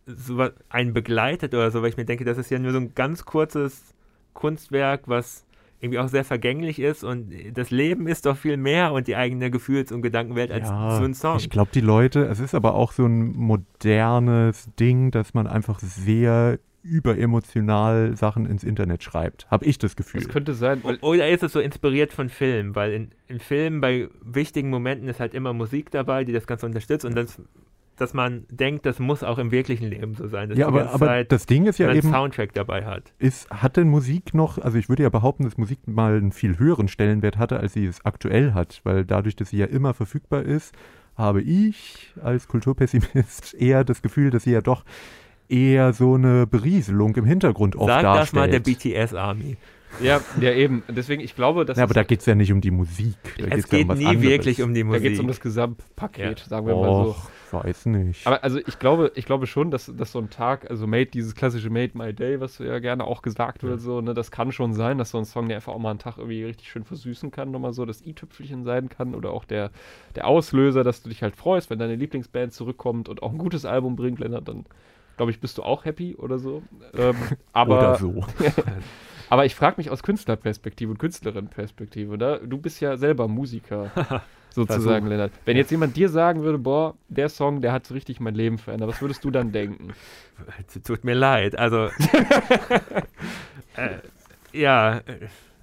so 0.06 0.48
einen 0.70 0.94
begleitet 0.94 1.54
oder 1.54 1.70
so, 1.70 1.82
weil 1.82 1.90
ich 1.90 1.96
mir 1.96 2.06
denke, 2.06 2.24
das 2.24 2.38
ist 2.38 2.50
ja 2.50 2.58
nur 2.58 2.72
so 2.72 2.78
ein 2.78 2.94
ganz 2.94 3.24
kurzes 3.24 3.94
Kunstwerk, 4.32 5.02
was 5.06 5.44
irgendwie 5.80 5.98
auch 5.98 6.08
sehr 6.08 6.24
vergänglich 6.24 6.80
ist 6.80 7.04
und 7.04 7.32
das 7.54 7.70
Leben 7.70 8.08
ist 8.08 8.26
doch 8.26 8.36
viel 8.36 8.56
mehr 8.56 8.92
und 8.92 9.06
die 9.06 9.14
eigene 9.14 9.50
Gefühls- 9.50 9.92
und 9.92 10.02
Gedankenwelt 10.02 10.50
als 10.50 10.68
Ja, 10.68 10.96
so 10.98 11.04
ein 11.04 11.14
Song. 11.14 11.36
Ich 11.36 11.50
glaube, 11.50 11.70
die 11.72 11.80
Leute, 11.80 12.24
es 12.24 12.40
ist 12.40 12.54
aber 12.54 12.74
auch 12.74 12.92
so 12.92 13.06
ein 13.06 13.32
modernes 13.36 14.68
Ding, 14.80 15.12
dass 15.12 15.34
man 15.34 15.46
einfach 15.46 15.78
sehr 15.78 16.58
überemotional 16.82 18.16
Sachen 18.16 18.46
ins 18.46 18.64
Internet 18.64 19.02
schreibt. 19.02 19.50
Habe 19.50 19.64
ich 19.66 19.78
das 19.78 19.96
Gefühl. 19.96 20.22
Das 20.22 20.30
könnte 20.30 20.54
sein, 20.54 20.82
Oder 20.82 21.28
ist 21.28 21.42
es 21.42 21.52
so 21.52 21.60
inspiriert 21.60 22.12
von 22.12 22.28
Filmen? 22.28 22.74
Weil 22.74 22.92
in, 22.92 23.10
in 23.26 23.40
Filmen 23.40 23.80
bei 23.80 24.08
wichtigen 24.22 24.70
Momenten 24.70 25.08
ist 25.08 25.20
halt 25.20 25.34
immer 25.34 25.52
Musik 25.52 25.90
dabei, 25.90 26.24
die 26.24 26.32
das 26.32 26.46
Ganze 26.46 26.66
unterstützt 26.66 27.04
und 27.04 27.14
das, 27.16 27.40
dass 27.96 28.14
man 28.14 28.46
denkt, 28.48 28.86
das 28.86 28.98
muss 28.98 29.22
auch 29.22 29.38
im 29.38 29.50
wirklichen 29.50 29.88
Leben 29.88 30.14
so 30.14 30.28
sein. 30.28 30.48
Dass 30.48 30.58
ja, 30.58 30.70
die 30.70 30.78
aber, 30.78 30.90
aber 30.90 31.06
Zeit 31.06 31.32
das 31.32 31.46
Ding 31.46 31.66
ist 31.66 31.78
ja 31.78 31.92
eben, 31.92 32.10
Soundtrack 32.10 32.52
dabei 32.54 32.84
hat. 32.84 33.12
ist, 33.18 33.50
hat 33.50 33.76
denn 33.76 33.88
Musik 33.88 34.34
noch, 34.34 34.58
also 34.58 34.78
ich 34.78 34.88
würde 34.88 35.02
ja 35.02 35.08
behaupten, 35.08 35.44
dass 35.44 35.58
Musik 35.58 35.86
mal 35.86 36.16
einen 36.16 36.32
viel 36.32 36.58
höheren 36.58 36.88
Stellenwert 36.88 37.38
hatte, 37.38 37.58
als 37.58 37.72
sie 37.72 37.86
es 37.86 38.04
aktuell 38.04 38.54
hat, 38.54 38.80
weil 38.84 39.04
dadurch, 39.04 39.36
dass 39.36 39.50
sie 39.50 39.58
ja 39.58 39.66
immer 39.66 39.94
verfügbar 39.94 40.42
ist, 40.42 40.74
habe 41.16 41.42
ich 41.42 42.12
als 42.22 42.46
Kulturpessimist 42.46 43.54
eher 43.58 43.84
das 43.84 44.02
Gefühl, 44.02 44.30
dass 44.30 44.44
sie 44.44 44.52
ja 44.52 44.60
doch 44.60 44.84
eher 45.48 45.92
so 45.92 46.14
eine 46.14 46.46
Berieselung 46.46 47.14
im 47.16 47.24
Hintergrund 47.24 47.76
oft 47.76 47.88
Sag 47.88 48.02
das 48.02 48.32
mal 48.32 48.48
der 48.50 48.60
darstellt. 48.60 48.94
BTS-Army. 48.94 49.56
ja, 50.02 50.20
ja 50.40 50.52
eben. 50.52 50.82
Deswegen, 50.88 51.22
ich 51.22 51.34
glaube, 51.34 51.64
dass 51.64 51.78
Ja, 51.78 51.84
aber 51.84 51.94
da 51.94 52.02
geht 52.02 52.20
es 52.20 52.26
ja 52.26 52.34
nicht 52.34 52.52
um 52.52 52.60
die 52.60 52.70
Musik. 52.70 53.14
Da 53.38 53.44
Es 53.46 53.68
geht's 53.68 53.70
ja 53.72 53.78
geht 53.78 53.82
um 53.84 53.88
was 53.88 53.98
nie 53.98 54.06
anderes. 54.06 54.22
wirklich 54.28 54.62
um 54.62 54.74
die 54.74 54.80
da 54.80 54.86
Musik. 54.86 55.02
geht 55.02 55.12
es 55.14 55.20
um 55.20 55.26
das 55.28 55.40
Gesamtpaket, 55.40 56.40
Ja. 56.40 56.46
sagen 56.46 56.66
wir 56.66 56.76
mal 56.76 57.04
so. 57.04 57.10
Och, 57.10 57.30
weiß 57.64 57.86
nicht. 57.86 58.26
Aber 58.26 58.44
also 58.44 58.58
ich 58.58 58.78
glaube, 58.78 59.10
ich 59.14 59.24
glaube 59.24 59.46
schon, 59.46 59.70
dass, 59.70 59.90
dass 59.96 60.12
so 60.12 60.18
ein 60.18 60.28
Tag, 60.28 60.70
also 60.70 60.86
Made, 60.86 61.06
dieses 61.06 61.34
klassische 61.34 61.70
Made 61.70 61.92
My 61.96 62.12
Day, 62.12 62.38
was 62.40 62.58
ja 62.58 62.78
gerne 62.78 63.04
auch 63.04 63.22
gesagt 63.22 63.62
wird, 63.62 63.80
so, 63.80 64.02
ne, 64.02 64.12
das 64.12 64.30
kann 64.30 64.52
schon 64.52 64.74
sein, 64.74 64.98
dass 64.98 65.12
so 65.12 65.18
ein 65.18 65.24
Song, 65.24 65.48
der 65.48 65.56
einfach 65.56 65.72
auch 65.72 65.78
mal 65.78 65.88
einen 65.90 65.98
Tag 65.98 66.18
irgendwie 66.18 66.44
richtig 66.44 66.68
schön 66.68 66.84
versüßen 66.84 67.30
kann, 67.30 67.50
nochmal 67.50 67.72
so 67.72 67.86
das 67.86 68.04
i-Tüpfelchen 68.04 68.64
sein 68.64 68.90
kann 68.90 69.14
oder 69.14 69.30
auch 69.30 69.44
der, 69.46 69.70
der 70.14 70.26
Auslöser, 70.26 70.84
dass 70.84 71.02
du 71.02 71.08
dich 71.08 71.22
halt 71.22 71.36
freust, 71.36 71.70
wenn 71.70 71.78
deine 71.78 71.94
Lieblingsband 71.96 72.52
zurückkommt 72.52 73.08
und 73.08 73.22
auch 73.22 73.32
ein 73.32 73.38
gutes 73.38 73.64
Album 73.64 73.96
bringt, 73.96 74.18
Lennart, 74.18 74.46
dann 74.46 74.66
glaube 75.18 75.30
ich, 75.30 75.40
bist 75.40 75.58
du 75.58 75.62
auch 75.62 75.84
happy 75.84 76.16
oder 76.16 76.38
so. 76.38 76.62
Ähm, 76.94 77.16
aber, 77.52 77.78
Oder 77.78 77.94
so. 77.96 78.24
aber 79.28 79.44
ich 79.44 79.54
frage 79.54 79.74
mich 79.76 79.90
aus 79.90 80.02
Künstlerperspektive 80.02 80.90
und 80.90 80.98
Künstlerinnenperspektive, 80.98 82.12
oder? 82.12 82.38
Du 82.38 82.56
bist 82.56 82.80
ja 82.80 82.96
selber 82.96 83.28
Musiker, 83.28 83.90
sozusagen. 84.50 85.06
Lennart. 85.06 85.32
Wenn 85.44 85.58
jetzt 85.58 85.70
jemand 85.70 85.96
dir 85.96 86.08
sagen 86.08 86.42
würde, 86.42 86.58
boah, 86.58 86.94
der 87.08 87.28
Song, 87.28 87.60
der 87.60 87.72
hat 87.72 87.86
so 87.86 87.92
richtig 87.92 88.20
mein 88.20 88.34
Leben 88.34 88.56
verändert, 88.56 88.88
was 88.88 89.02
würdest 89.02 89.22
du 89.24 89.30
dann 89.30 89.52
denken? 89.52 89.92
Tut 90.84 91.04
mir 91.04 91.14
leid. 91.14 91.58
Also. 91.58 91.90
äh, 93.76 93.98
ja, 94.52 94.98
äh, 94.98 95.02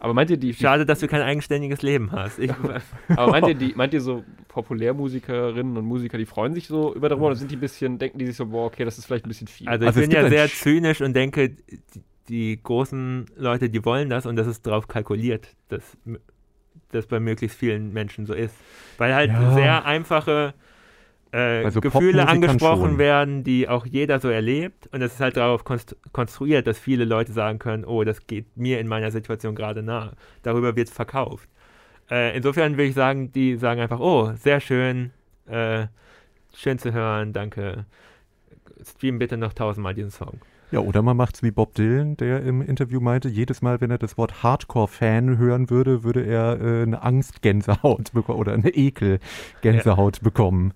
Aber 0.06 0.14
meint 0.14 0.30
ihr 0.30 0.38
die, 0.38 0.52
die 0.52 0.54
schade, 0.54 0.86
dass 0.86 1.00
du 1.00 1.08
kein 1.08 1.24
eigenständiges 1.24 1.82
Leben 1.82 2.12
hast. 2.12 2.38
Ich, 2.38 2.52
aber 3.10 3.32
meint 3.32 3.48
ihr 3.48 3.56
die, 3.56 3.74
meint 3.76 3.92
ihr 3.92 4.02
so 4.02 4.24
Populärmusikerinnen 4.50 5.76
und 5.78 5.84
Musiker, 5.86 6.20
die 6.20 6.28
freuen 6.28 6.54
sich 6.54 6.68
so 6.68 6.94
über 6.94 7.10
darüber 7.10 7.26
oder 7.28 7.36
sind 7.36 7.50
die 7.50 7.56
ein 7.56 7.60
bisschen, 7.60 7.98
denken 7.98 8.20
die 8.20 8.28
sich 8.28 8.36
so, 8.36 8.46
boah, 8.46 8.68
okay, 8.68 8.86
das 8.86 9.00
ist 9.00 9.06
vielleicht 9.06 9.26
ein 9.26 9.30
bisschen 9.30 9.48
viel? 9.48 9.68
also, 9.68 9.84
Also 9.88 10.00
ich 10.02 10.08
bin 10.08 10.16
ja 10.16 10.30
sehr 10.30 10.48
Sch- 10.48 10.62
zynisch 10.62 11.02
und 11.02 11.16
denke, 11.16 11.50
die, 11.50 11.80
die 12.30 12.60
großen 12.62 13.26
Leute, 13.36 13.68
die 13.70 13.84
wollen 13.84 14.10
das 14.12 14.28
und 14.28 14.36
das 14.36 14.46
ist 14.46 14.68
darauf 14.68 14.88
kalkuliert, 14.88 15.48
dass 15.70 15.98
das 16.92 17.08
bei 17.08 17.20
möglichst 17.20 17.58
vielen 17.58 17.92
Menschen 17.92 18.28
so 18.28 18.34
ist. 18.36 18.54
Weil 19.00 19.16
halt 19.16 19.32
Ja. 19.32 19.54
sehr 19.56 19.86
einfache 19.86 20.54
äh, 21.36 21.64
Also 21.66 21.82
Gefühle 21.82 22.28
angesprochen 22.28 22.98
werden, 22.98 23.44
die 23.44 23.68
auch 23.68 23.86
jeder 23.86 24.20
so 24.20 24.30
erlebt. 24.30 24.88
Und 24.92 25.02
es 25.02 25.14
ist 25.14 25.20
halt 25.20 25.38
darauf 25.38 25.64
konst 25.64 25.96
konstruiert, 26.14 26.66
dass 26.66 26.80
viele 26.80 27.06
Leute 27.06 27.34
sagen 27.34 27.60
können, 27.60 27.84
oh, 27.86 28.04
das 28.04 28.26
geht 28.26 28.56
mir 28.56 28.80
in 28.80 28.88
meiner 28.88 29.12
Situation 29.12 29.56
gerade 29.56 29.84
nahe. 29.84 30.14
Darüber 30.44 30.76
wird 30.76 30.88
es 30.88 30.94
verkauft. 30.94 31.50
Äh, 32.10 32.36
insofern 32.38 32.74
würde 32.74 32.86
ich 32.86 32.96
sagen, 32.96 33.32
die 33.32 33.58
sagen 33.58 33.82
einfach, 33.82 34.00
oh, 34.00 34.32
sehr 34.36 34.60
schön, 34.60 35.12
äh, 35.48 35.88
schön 36.56 36.80
zu 36.80 36.94
hören, 36.94 37.34
danke. 37.34 37.86
Stream 38.84 39.20
bitte 39.20 39.38
noch 39.38 39.54
tausendmal 39.54 39.94
diesen 39.94 40.12
Song. 40.12 40.40
Ja, 40.72 40.80
oder 40.80 41.02
man 41.02 41.16
macht 41.16 41.36
es 41.36 41.44
wie 41.44 41.52
Bob 41.52 41.76
Dylan, 41.76 42.18
der 42.18 42.42
im 42.42 42.62
Interview 42.62 43.00
meinte, 43.00 43.30
jedes 43.30 43.62
Mal, 43.62 43.82
wenn 43.82 43.92
er 43.92 43.98
das 43.98 44.18
Wort 44.18 44.44
Hardcore-Fan 44.44 45.38
hören 45.38 45.70
würde, 45.70 46.04
würde 46.04 46.26
er 46.26 46.60
äh, 46.60 46.84
eine 46.84 47.02
Angstgänsehaut 47.02 48.12
bekommen 48.14 48.40
oder 48.40 48.54
eine 48.54 48.70
Ekelgänsehaut 48.70 50.22
bekommen. 50.22 50.74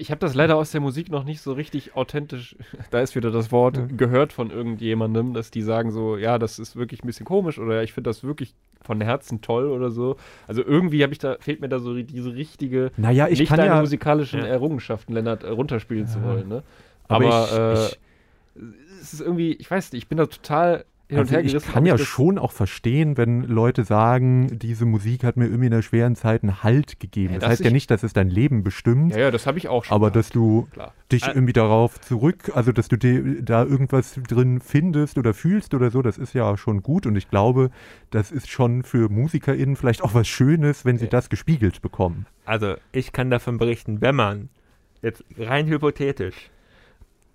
Ich 0.00 0.10
habe 0.10 0.20
das 0.20 0.34
leider 0.34 0.56
aus 0.56 0.70
der 0.70 0.80
Musik 0.80 1.10
noch 1.10 1.24
nicht 1.24 1.40
so 1.40 1.52
richtig 1.52 1.96
authentisch, 1.96 2.56
da 2.90 3.00
ist 3.00 3.16
wieder 3.16 3.30
das 3.30 3.50
Wort, 3.50 3.80
gehört 3.98 4.32
von 4.32 4.50
irgendjemandem, 4.50 5.34
dass 5.34 5.50
die 5.50 5.62
sagen 5.62 5.90
so, 5.90 6.16
ja, 6.16 6.38
das 6.38 6.58
ist 6.60 6.76
wirklich 6.76 7.02
ein 7.02 7.06
bisschen 7.06 7.26
komisch 7.26 7.58
oder 7.58 7.74
ja, 7.76 7.82
ich 7.82 7.92
finde 7.92 8.08
das 8.08 8.22
wirklich 8.22 8.54
von 8.80 9.00
Herzen 9.00 9.40
toll 9.40 9.66
oder 9.66 9.90
so. 9.90 10.16
Also 10.46 10.62
irgendwie 10.64 11.02
habe 11.02 11.12
ich 11.12 11.18
da, 11.18 11.36
fehlt 11.40 11.60
mir 11.60 11.68
da 11.68 11.80
so 11.80 11.94
diese 11.94 12.34
richtige, 12.34 12.92
Naja, 12.96 13.26
ich 13.28 13.40
nicht 13.40 13.48
kann 13.48 13.58
deine 13.58 13.74
ja, 13.74 13.80
musikalischen 13.80 14.40
Ja. 14.40 14.46
Errungenschaften, 14.46 15.14
Lennart, 15.14 15.42
äh, 15.42 15.48
runterspielen 15.48 16.06
zu 16.06 16.20
Ja. 16.20 16.24
wollen, 16.24 16.48
ne? 16.48 16.62
aber, 17.08 17.26
aber, 17.26 17.46
ich, 17.46 17.52
äh, 17.52 17.74
ich, 17.86 17.98
Es 19.02 19.12
ist 19.14 19.20
irgendwie, 19.20 19.52
ich 19.54 19.70
weiß 19.70 19.92
nicht, 19.92 20.04
ich 20.04 20.08
bin 20.08 20.18
da 20.18 20.26
total 20.26 20.84
hin 21.08 21.16
und 21.16 21.20
also 21.22 21.32
her 21.32 21.40
ich 21.44 21.52
gerissen. 21.52 21.72
kann 21.72 21.82
ob 21.84 21.88
ja 21.88 21.96
das- 21.96 22.06
schon 22.06 22.38
auch 22.38 22.52
verstehen, 22.52 23.16
wenn 23.16 23.42
Leute 23.44 23.84
sagen, 23.84 24.58
diese 24.58 24.84
Musik 24.84 25.24
hat 25.24 25.36
mir 25.38 25.46
irgendwie 25.46 25.66
in 25.68 25.72
einer 25.72 25.82
schweren 25.82 26.16
Zeit 26.16 26.42
einen 26.42 26.62
Halt 26.62 27.00
gegeben. 27.00 27.32
Ja, 27.32 27.38
das 27.38 27.40
dass 27.40 27.50
heißt 27.52 27.60
ja 27.62 27.66
ich- 27.68 27.72
nicht, 27.72 27.90
dass 27.90 28.02
es 28.02 28.12
dein 28.12 28.28
Leben 28.28 28.62
bestimmt, 28.62 29.12
Ja, 29.12 29.20
ja, 29.20 29.30
das 29.30 29.46
habe 29.46 29.56
ich 29.56 29.68
auch 29.68 29.84
schon. 29.84 29.94
aber 29.94 30.08
gehabt, 30.10 30.16
dass 30.16 30.28
du 30.30 30.68
klar. 30.72 30.92
dich 31.10 31.24
Ä- 31.24 31.34
irgendwie 31.34 31.54
darauf 31.54 31.98
zurück, 32.00 32.52
also 32.54 32.72
dass 32.72 32.88
du 32.88 32.96
dir 32.98 33.42
da 33.42 33.64
irgendwas 33.64 34.20
drin 34.28 34.60
findest 34.60 35.16
oder 35.16 35.32
fühlst 35.32 35.72
oder 35.74 35.90
so, 35.90 36.02
das 36.02 36.18
ist 36.18 36.34
ja 36.34 36.56
schon 36.58 36.82
gut 36.82 37.06
und 37.06 37.16
ich 37.16 37.30
glaube, 37.30 37.70
das 38.10 38.30
ist 38.30 38.50
schon 38.50 38.82
für 38.82 39.08
MusikerInnen 39.08 39.76
vielleicht 39.76 40.02
auch 40.02 40.12
was 40.14 40.28
Schönes, 40.28 40.84
wenn 40.84 40.98
sie 40.98 41.04
Ja. 41.06 41.10
das 41.10 41.30
gespiegelt 41.30 41.80
bekommen. 41.80 42.26
Also 42.44 42.74
ich 42.92 43.12
kann 43.12 43.30
davon 43.30 43.56
berichten, 43.56 44.00
wenn 44.02 44.14
man 44.14 44.48
jetzt 45.00 45.24
rein 45.38 45.66
hypothetisch 45.68 46.50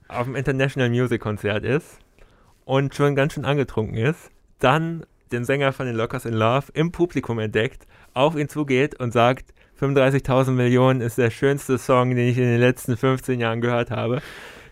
auf 0.10 0.26
dem 0.26 0.36
International 0.36 0.90
Music 0.92 1.22
Konzert 1.22 1.64
ist 1.64 1.98
und 2.66 2.96
schon 2.96 3.16
ganz 3.16 3.34
schön 3.34 3.46
angetrunken 3.46 3.98
ist, 3.98 4.32
dann 4.60 5.06
den 5.32 5.46
Sänger 5.46 5.74
von 5.74 5.86
den 5.86 5.96
Lockers 5.96 6.26
in 6.26 6.34
Love 6.34 6.66
im 6.74 6.92
Publikum 6.92 7.40
entdeckt, 7.40 7.88
auf 8.14 8.36
ihn 8.36 8.50
zugeht 8.50 9.00
und 9.00 9.12
sagt, 9.12 9.54
35.000 9.80 10.52
Millionen 10.52 11.02
ist 11.02 11.18
der 11.18 11.30
schönste 11.30 11.78
Song, 11.78 12.12
den 12.12 12.28
ich 12.28 12.38
in 12.38 12.44
den 12.44 12.60
letzten 12.60 12.96
15 12.96 13.40
Jahren 13.40 13.60
gehört 13.60 13.92
habe, 13.92 14.22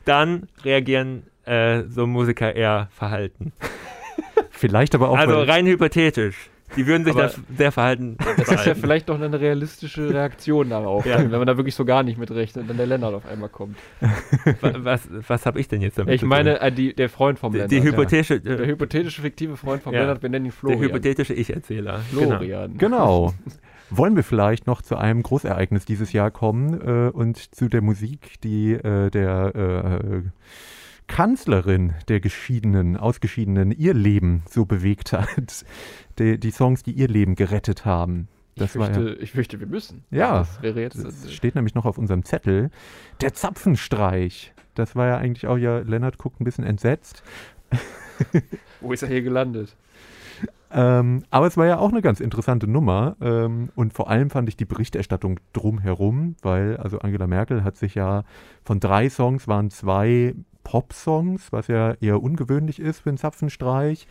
dann 0.05 0.47
reagieren 0.63 1.23
äh, 1.45 1.83
so 1.89 2.07
Musiker 2.07 2.55
eher 2.55 2.89
verhalten. 2.91 3.51
Vielleicht 4.51 4.93
aber 4.95 5.09
auch, 5.09 5.17
also 5.17 5.41
rein 5.41 5.65
hypothetisch. 5.65 6.49
Die 6.75 6.87
würden 6.87 7.03
sich 7.05 7.13
das 7.15 7.39
sehr 7.57 7.71
verhalten. 7.71 8.17
Das 8.37 8.47
ist 8.49 8.65
ja 8.65 8.75
vielleicht 8.75 9.09
doch 9.09 9.19
eine 9.19 9.39
realistische 9.39 10.13
Reaktion 10.13 10.69
darauf, 10.69 11.05
Ja. 11.05 11.19
wenn 11.19 11.29
man 11.31 11.45
da 11.47 11.57
wirklich 11.57 11.75
so 11.75 11.83
gar 11.85 12.03
nicht 12.03 12.17
mit 12.17 12.31
rechnet 12.31 12.63
und 12.63 12.67
dann 12.69 12.77
der 12.77 12.87
Lennart 12.87 13.13
auf 13.13 13.25
einmal 13.25 13.49
kommt. 13.49 13.77
Wa- 13.99 14.73
was, 14.77 15.07
was 15.27 15.45
habe 15.45 15.59
ich 15.59 15.67
denn 15.67 15.81
jetzt 15.81 15.97
damit 15.97 16.13
Ich 16.15 16.21
zu 16.21 16.25
tun? 16.25 16.29
meine, 16.29 16.59
äh, 16.61 16.71
die, 16.71 16.93
der 16.93 17.09
Freund 17.09 17.39
vom 17.39 17.51
die, 17.51 17.57
Lennart. 17.59 17.71
die 17.71 17.83
hypothetische, 17.83 18.35
ja. 18.35 18.55
Der 18.55 18.65
hypothetische 18.67 19.21
fiktive 19.21 19.57
Freund 19.57 19.83
vom 19.83 19.93
Ja. 19.93 20.01
Lennart, 20.01 20.21
wir 20.21 20.29
nennen 20.29 20.45
ihn 20.45 20.51
der 20.51 20.57
Florian. 20.57 20.81
hypothetische 20.81 21.33
Ich-Erzähler. 21.33 22.01
Genau. 22.11 22.27
Florian. 22.37 22.77
genau. 22.77 23.33
Wollen 23.93 24.15
wir 24.15 24.23
vielleicht 24.23 24.67
noch 24.67 24.81
zu 24.81 24.95
einem 24.95 25.21
Großereignis 25.21 25.83
dieses 25.83 26.13
Jahr 26.13 26.31
kommen 26.31 26.79
äh, 26.79 27.09
und 27.11 27.53
zu 27.53 27.67
der 27.67 27.81
Musik, 27.81 28.39
die 28.41 28.71
äh, 28.71 29.09
der 29.09 29.51
äh, 29.53 30.21
Kanzlerin 31.11 31.93
der 32.07 32.21
Geschiedenen, 32.21 32.95
Ausgeschiedenen 32.95 33.71
ihr 33.71 33.93
Leben 33.93 34.43
so 34.49 34.65
bewegt 34.65 35.11
hat. 35.11 35.65
Die, 36.19 36.39
die 36.39 36.51
Songs, 36.51 36.83
die 36.83 36.93
ihr 36.93 37.09
Leben 37.09 37.35
gerettet 37.35 37.83
haben. 37.85 38.29
Das 38.55 38.75
ich, 38.75 38.79
war 38.79 38.87
ja 38.87 38.93
fürchte, 38.93 39.21
ich 39.21 39.31
fürchte, 39.31 39.59
wir 39.59 39.67
müssen. 39.67 40.05
Ja, 40.09 40.39
Das 40.39 40.61
wäre 40.61 40.81
jetzt. 40.81 41.03
Das 41.03 41.33
steht 41.33 41.55
nämlich 41.55 41.75
noch 41.75 41.85
auf 41.85 41.97
unserem 41.97 42.23
Zettel. 42.23 42.69
Der 43.19 43.33
Zapfenstreich. 43.33 44.53
Das 44.73 44.95
war 44.95 45.07
ja 45.07 45.17
eigentlich 45.17 45.47
auch 45.47 45.57
ja, 45.57 45.79
Lennart 45.79 46.17
guckt 46.17 46.39
ein 46.39 46.45
bisschen 46.45 46.63
entsetzt. 46.63 47.23
wo 48.79 48.93
ist 48.93 49.03
er 49.03 49.09
hier 49.09 49.21
gelandet? 49.21 49.75
Ähm, 50.73 51.23
aber 51.29 51.47
es 51.47 51.57
war 51.57 51.65
ja 51.65 51.77
auch 51.77 51.91
eine 51.91 52.01
ganz 52.01 52.21
interessante 52.21 52.67
Nummer. 52.67 53.17
Ähm, 53.19 53.69
und 53.75 53.93
vor 53.93 54.09
allem 54.09 54.29
fand 54.29 54.47
ich 54.47 54.55
die 54.55 54.65
Berichterstattung 54.65 55.41
drumherum, 55.51 56.35
weil 56.41 56.77
also 56.77 56.99
Angela 56.99 57.27
Merkel 57.27 57.65
hat 57.65 57.75
sich 57.75 57.95
ja 57.95 58.23
von 58.63 58.79
drei 58.79 59.09
Songs 59.09 59.49
waren 59.49 59.69
zwei 59.69 60.35
Pop-Songs, 60.63 61.51
was 61.51 61.67
ja 61.67 61.93
eher 62.01 62.21
ungewöhnlich 62.21 62.79
ist 62.79 62.99
für 62.99 63.09
einen 63.09 63.17
Zapfenstreich. 63.17 64.07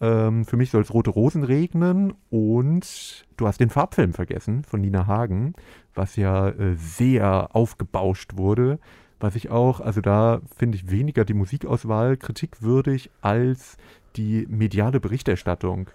Ähm, 0.00 0.44
für 0.44 0.56
mich 0.56 0.70
soll 0.70 0.82
es 0.82 0.94
Rote 0.94 1.10
Rosen 1.10 1.44
regnen 1.44 2.14
und 2.30 3.26
du 3.36 3.46
hast 3.46 3.60
den 3.60 3.70
Farbfilm 3.70 4.12
vergessen 4.14 4.64
von 4.64 4.80
Nina 4.80 5.06
Hagen, 5.06 5.54
was 5.94 6.16
ja 6.16 6.48
äh, 6.48 6.74
sehr 6.74 7.54
aufgebauscht 7.54 8.36
wurde. 8.36 8.78
Was 9.20 9.36
ich 9.36 9.50
auch, 9.50 9.80
also 9.80 10.00
da 10.00 10.40
finde 10.56 10.76
ich 10.76 10.90
weniger 10.90 11.26
die 11.26 11.34
Musikauswahl 11.34 12.16
kritikwürdig 12.16 13.10
als 13.20 13.76
die 14.16 14.46
mediale 14.48 14.98
Berichterstattung. 14.98 15.90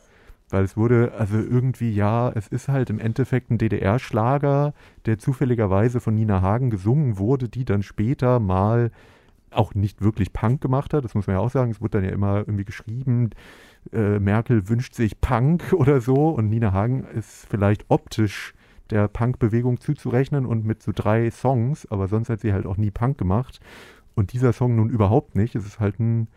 Weil 0.49 0.63
es 0.63 0.77
wurde, 0.77 1.13
also 1.17 1.37
irgendwie, 1.37 1.91
ja, 1.91 2.29
es 2.29 2.47
ist 2.47 2.67
halt 2.67 2.91
im 2.91 2.99
Endeffekt 2.99 3.49
ein 3.49 3.57
DDR-Schlager, 3.57 4.75
der 5.07 5.17
zufälligerweise 5.17 5.99
von 5.99 6.13
Nina 6.13 6.41
Hagen 6.41 6.69
gesungen 6.69 7.17
wurde, 7.17 7.49
die 7.49 7.65
dann 7.65 7.81
später 7.81 8.39
mal 8.39 8.91
auch 9.55 9.73
nicht 9.73 10.01
wirklich 10.01 10.33
Punk 10.33 10.61
gemacht 10.61 10.93
hat. 10.93 11.03
Das 11.03 11.15
muss 11.15 11.27
man 11.27 11.35
ja 11.35 11.39
auch 11.41 11.49
sagen. 11.49 11.71
Es 11.71 11.81
wurde 11.81 11.99
dann 11.99 12.05
ja 12.05 12.11
immer 12.11 12.39
irgendwie 12.39 12.65
geschrieben, 12.65 13.31
äh, 13.91 14.19
Merkel 14.19 14.67
wünscht 14.69 14.93
sich 14.93 15.19
Punk 15.21 15.73
oder 15.73 16.01
so 16.01 16.29
und 16.29 16.49
Nina 16.49 16.71
Hagen 16.71 17.03
ist 17.03 17.47
vielleicht 17.49 17.85
optisch 17.89 18.53
der 18.89 19.07
Punk-Bewegung 19.07 19.79
zuzurechnen 19.79 20.45
und 20.45 20.65
mit 20.65 20.83
so 20.83 20.91
drei 20.93 21.31
Songs, 21.31 21.89
aber 21.89 22.07
sonst 22.07 22.29
hat 22.29 22.41
sie 22.41 22.53
halt 22.53 22.67
auch 22.67 22.77
nie 22.77 22.91
Punk 22.91 23.17
gemacht. 23.17 23.59
Und 24.13 24.31
dieser 24.31 24.53
Song 24.53 24.75
nun 24.75 24.89
überhaupt 24.89 25.35
nicht. 25.35 25.55
Es 25.55 25.65
ist 25.65 25.79
halt 25.79 25.99
ein 25.99 26.27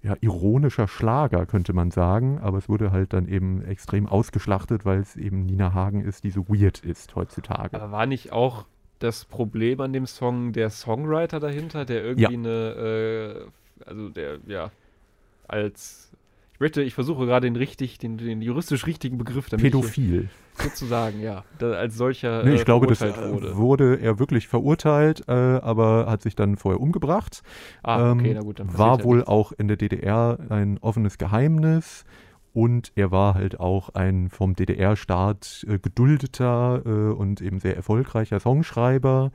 ja, 0.00 0.14
ironischer 0.20 0.86
Schlager, 0.86 1.44
könnte 1.46 1.72
man 1.72 1.90
sagen, 1.90 2.38
aber 2.38 2.58
es 2.58 2.68
wurde 2.68 2.92
halt 2.92 3.12
dann 3.12 3.26
eben 3.26 3.62
extrem 3.62 4.06
ausgeschlachtet, 4.06 4.84
weil 4.84 5.00
es 5.00 5.16
eben 5.16 5.44
Nina 5.44 5.74
Hagen 5.74 6.02
ist, 6.02 6.24
die 6.24 6.30
so 6.30 6.48
weird 6.48 6.78
ist 6.78 7.16
heutzutage. 7.16 7.76
Aber 7.76 7.90
war 7.90 8.06
nicht 8.06 8.32
auch 8.32 8.66
das 8.98 9.24
Problem 9.24 9.80
an 9.80 9.92
dem 9.92 10.06
Song 10.06 10.52
der 10.52 10.70
Songwriter 10.70 11.40
dahinter, 11.40 11.84
der 11.84 12.02
irgendwie 12.04 12.22
Ja. 12.22 12.28
eine, 12.30 13.44
äh, 13.86 13.88
also 13.88 14.08
der, 14.08 14.38
ja, 14.46 14.70
als 15.46 16.10
ich 16.54 16.60
möchte, 16.60 16.82
ich 16.82 16.94
versuche 16.94 17.24
gerade 17.26 17.46
den 17.46 17.54
richtig, 17.54 17.98
den, 17.98 18.18
den 18.18 18.42
juristisch 18.42 18.84
richtigen 18.86 19.16
Begriff 19.16 19.48
damit 19.48 19.62
Pädophil. 19.62 20.28
sozusagen, 20.54 21.20
ja, 21.20 21.44
als 21.60 21.96
solcher 21.96 22.42
Nee, 22.42 22.54
ich 22.56 22.62
äh, 22.62 22.64
glaube, 22.64 22.88
das 22.88 23.00
wurde. 23.00 23.56
wurde 23.56 24.00
er 24.00 24.18
wirklich 24.18 24.48
verurteilt, 24.48 25.22
äh, 25.28 25.32
aber 25.32 26.06
hat 26.10 26.22
sich 26.22 26.34
dann 26.34 26.56
vorher 26.56 26.80
umgebracht. 26.80 27.42
ah, 27.84 28.10
okay, 28.10 28.30
Ähm, 28.30 28.34
na 28.34 28.40
gut, 28.40 28.58
dann 28.58 28.76
war 28.76 29.04
wohl 29.04 29.18
nichts. 29.18 29.30
auch 29.30 29.52
in 29.52 29.68
der 29.68 29.76
DDR 29.76 30.38
ein 30.48 30.78
offenes 30.80 31.16
Geheimnis 31.16 32.04
und 32.58 32.90
er 32.96 33.12
war 33.12 33.34
halt 33.34 33.60
auch 33.60 33.90
ein 33.90 34.30
vom 34.30 34.56
DDR-Staat 34.56 35.64
äh, 35.68 35.78
geduldeter 35.78 36.82
äh, 36.84 36.90
und 37.12 37.40
eben 37.40 37.60
sehr 37.60 37.76
erfolgreicher 37.76 38.40
Songschreiber, 38.40 39.30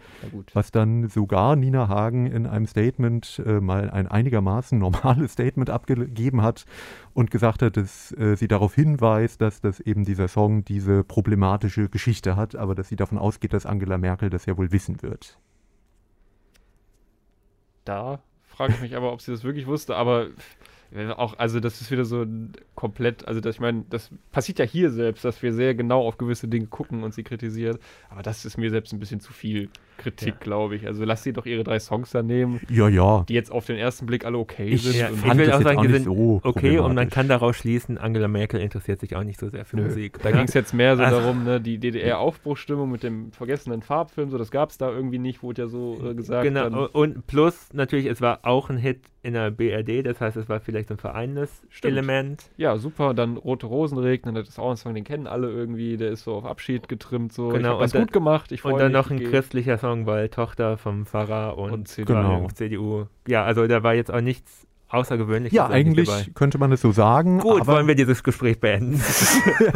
was 0.53 0.71
dann 0.71 1.07
sogar 1.07 1.55
Nina 1.55 1.87
Hagen 1.87 2.27
in 2.27 2.45
einem 2.45 2.67
Statement 2.67 3.41
äh, 3.45 3.61
mal 3.61 3.89
ein 3.89 4.09
einigermaßen 4.09 4.77
normales 4.77 5.31
Statement 5.31 5.69
abgegeben 5.69 6.41
hat 6.41 6.65
und 7.13 7.31
gesagt 7.31 7.61
hat, 7.61 7.77
dass 7.77 8.11
äh, 8.11 8.35
sie 8.35 8.49
darauf 8.49 8.75
hinweist, 8.75 9.39
dass 9.39 9.61
das 9.61 9.79
eben 9.79 10.03
dieser 10.03 10.27
Song 10.27 10.65
diese 10.65 11.05
problematische 11.05 11.87
Geschichte 11.87 12.35
hat, 12.35 12.57
aber 12.57 12.75
dass 12.75 12.89
sie 12.89 12.97
davon 12.97 13.17
ausgeht, 13.17 13.53
dass 13.53 13.65
Angela 13.65 13.97
Merkel 13.97 14.31
das 14.31 14.45
ja 14.47 14.57
wohl 14.57 14.73
wissen 14.73 15.01
wird. 15.01 15.39
Da 17.85 18.19
frage 18.47 18.73
ich 18.73 18.81
mich 18.81 18.97
aber, 18.97 19.13
ob 19.13 19.21
sie 19.21 19.31
das 19.31 19.45
wirklich 19.45 19.65
wusste, 19.65 19.95
aber 19.95 20.27
auch, 21.17 21.37
also 21.39 21.59
das 21.59 21.81
ist 21.81 21.89
wieder 21.91 22.05
so 22.05 22.21
ein 22.21 22.51
komplett, 22.75 23.27
also 23.27 23.39
das, 23.41 23.55
ich 23.55 23.61
meine, 23.61 23.83
das 23.89 24.09
passiert 24.31 24.59
ja 24.59 24.65
hier 24.65 24.91
selbst, 24.91 25.25
dass 25.25 25.41
wir 25.41 25.53
sehr 25.53 25.73
genau 25.75 26.05
auf 26.07 26.17
gewisse 26.17 26.47
Dinge 26.47 26.67
gucken 26.67 27.03
und 27.03 27.13
sie 27.13 27.23
kritisiert, 27.23 27.79
aber 28.09 28.21
das 28.21 28.45
ist 28.45 28.57
mir 28.57 28.69
selbst 28.69 28.93
ein 28.93 28.99
bisschen 28.99 29.19
zu 29.19 29.33
viel 29.33 29.69
Kritik, 29.97 30.27
Ja. 30.29 30.35
glaube 30.39 30.75
ich. 30.75 30.87
Also 30.87 31.03
lass 31.05 31.23
sie 31.23 31.33
doch 31.33 31.45
ihre 31.45 31.63
drei 31.63 31.79
Songs 31.79 32.11
da 32.11 32.21
nehmen, 32.23 32.59
Ja, 32.69 32.89
ja. 32.89 33.23
die 33.29 33.33
jetzt 33.35 33.51
auf 33.51 33.65
den 33.65 33.77
ersten 33.77 34.05
Blick 34.05 34.25
alle 34.25 34.37
okay 34.37 34.67
Ich 34.67 34.83
sind. 34.83 34.95
Ja, 34.95 35.09
und 35.09 35.15
ich 35.25 35.37
will 35.37 35.51
auch 35.51 35.61
sagen, 35.61 35.81
die 35.83 35.91
sind 35.93 36.03
so 36.05 36.41
Okay, 36.43 36.79
und 36.79 36.95
man 36.95 37.09
kann 37.09 37.27
daraus 37.27 37.55
schließen, 37.57 37.97
Angela 37.97 38.27
Merkel 38.27 38.59
interessiert 38.59 38.99
sich 38.99 39.15
auch 39.15 39.23
nicht 39.23 39.39
so 39.39 39.49
sehr 39.49 39.65
für 39.65 39.77
Nö. 39.77 39.83
Musik. 39.85 40.19
Da 40.21 40.29
ja? 40.29 40.35
ging 40.37 40.45
es 40.45 40.53
jetzt 40.53 40.73
mehr 40.73 40.97
so 40.97 41.03
Also- 41.03 41.19
darum, 41.19 41.43
ne, 41.43 41.61
die 41.61 41.77
DDR-Aufbruchstimmung 41.77 42.91
mit 42.91 43.03
dem 43.03 43.31
vergessenen 43.31 43.81
Farbfilm, 43.81 44.29
so 44.29 44.37
das 44.37 44.51
gab 44.51 44.69
es 44.69 44.77
da 44.77 44.89
irgendwie 44.91 45.19
nicht, 45.19 45.43
wurde 45.43 45.63
ja 45.63 45.67
so 45.67 45.99
äh, 46.03 46.13
gesagt. 46.15 46.43
Genau, 46.43 46.63
Dann, 46.69 46.73
und 46.87 47.27
plus 47.27 47.69
natürlich, 47.73 48.05
es 48.07 48.21
war 48.21 48.39
auch 48.43 48.69
ein 48.69 48.77
Hit 48.77 49.01
in 49.23 49.33
der 49.33 49.51
BRD, 49.51 50.05
das 50.05 50.19
heißt, 50.21 50.35
es 50.37 50.49
war 50.49 50.59
vielleicht 50.59 50.91
ein 50.91 50.97
vereinendes 50.97 51.61
Stimmt. 51.69 51.93
Element. 51.93 52.51
ja, 52.57 52.77
super, 52.77 53.13
dann 53.13 53.37
Rote 53.37 53.65
Rosen 53.67 53.97
regnen, 53.97 54.35
das 54.35 54.49
ist 54.49 54.59
auch 54.59 54.69
ein 54.69 54.75
Song, 54.77 54.93
den 54.93 55.05
kennen 55.05 55.27
alle 55.27 55.49
irgendwie, 55.49 55.95
der 55.97 56.09
ist 56.11 56.25
so 56.25 56.33
auf 56.35 56.45
Abschied 56.45 56.89
getrimmt, 56.89 57.31
so. 57.31 57.47
Genau, 57.47 57.69
ich 57.69 57.73
und 57.75 57.81
das 57.81 57.91
dann- 57.93 58.01
gut 58.03 58.11
gemacht, 58.13 58.51
ich 58.51 58.65
Und 58.65 58.77
dann 58.79 58.91
noch 58.91 59.09
ein 59.09 59.19
christlicher 59.23 59.77
Song, 59.77 60.05
weil 60.05 60.27
Tochter 60.29 60.77
vom 60.77 61.05
Pfarrer 61.05 61.57
und, 61.57 61.71
Und 61.71 61.87
CDU. 61.87 62.13
Genau. 62.13 62.47
CDU. 62.53 63.05
Ja, 63.27 63.45
also 63.45 63.65
da 63.65 63.81
war 63.81 63.93
jetzt 63.95 64.13
auch 64.13 64.21
nichts 64.21 64.67
Außergewöhnliches. 64.93 65.55
Ja, 65.55 65.67
eigentlich 65.69 66.07
dabei. 66.07 66.25
könnte 66.35 66.57
man 66.57 66.71
es 66.71 66.81
so 66.81 66.91
sagen. 66.91 67.39
Gut, 67.39 67.61
aber 67.61 67.73
wollen 67.73 67.87
wir 67.87 67.95
dieses 67.95 68.23
Gespräch 68.23 68.59
beenden. 68.59 69.01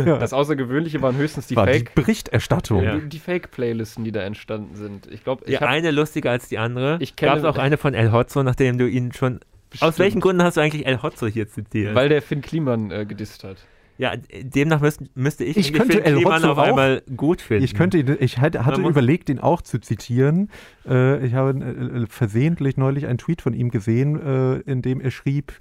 Das 0.06 0.34
Außergewöhnliche 0.34 1.02
waren 1.02 1.16
höchstens 1.16 1.48
die 1.48 1.56
war 1.56 1.66
die 1.66 1.74
Fake. 1.74 1.96
Berichterstattung. 1.96 2.84
Ja. 2.84 2.98
Die, 2.98 3.10
die 3.10 3.20
Fake-Playlisten, 3.20 4.04
die 4.04 4.12
da 4.12 4.22
entstanden 4.22 4.76
sind. 4.76 5.08
Ich 5.08 5.24
glaube, 5.24 5.44
ich 5.46 5.54
ja, 5.54 5.62
hab 5.62 5.70
eine 5.70 5.92
lustiger 5.92 6.32
als 6.32 6.48
die 6.50 6.58
andere. 6.58 6.98
Ich 7.00 7.16
kenne- 7.16 7.42
Gab 7.42 7.56
auch 7.56 7.58
eine 7.58 7.78
von 7.78 7.94
El 7.94 8.12
Hotzo, 8.12 8.44
nachdem 8.44 8.78
du 8.78 8.88
ihn 8.88 9.12
schon. 9.14 9.36
Aus 9.36 9.42
bestimmt, 9.72 10.00
welchen 10.00 10.22
Gründen 10.22 10.44
hast 10.44 10.58
du 10.58 10.62
eigentlich 10.62 10.86
El 10.86 11.02
Hotzo 11.02 11.28
hier 11.28 11.48
zitiert? 11.48 11.94
Weil 11.96 12.10
der 12.10 12.22
Finn 12.22 12.42
Kliman 12.42 12.92
äh, 12.92 13.06
gedisst 13.06 13.44
hat. 13.44 13.58
Ja, 13.98 14.14
demnach 14.16 14.82
müsst, 14.82 15.02
müsste 15.16 15.44
ich, 15.44 15.58
Ich 15.58 15.74
könnte 15.74 16.04
El 16.04 16.18
Hotzo 16.24 16.52
auf 16.52 16.58
auch- 16.58 16.64
einmal 16.64 17.02
gut 17.16 17.42
finden. 17.42 17.64
Ich 17.64 17.74
könnte, 17.74 17.98
ihn- 17.98 18.18
ich 18.20 18.38
hatte, 18.40 18.66
hatte 18.66 18.82
überlegt, 18.82 19.30
ihn 19.30 19.40
auch 19.40 19.62
zu 19.62 19.80
zitieren. 19.80 20.50
Äh, 20.88 21.26
ich 21.26 21.34
habe 21.34 21.52
äh, 21.60 22.06
versehentlich 22.08 22.78
neulich 22.78 23.08
einen 23.08 23.18
Tweet 23.18 23.42
von 23.42 23.54
ihm 23.54 23.70
gesehen, 23.70 24.20
äh, 24.22 24.58
in 24.70 24.82
dem 24.82 25.02
er 25.02 25.12
schrieb, 25.12 25.54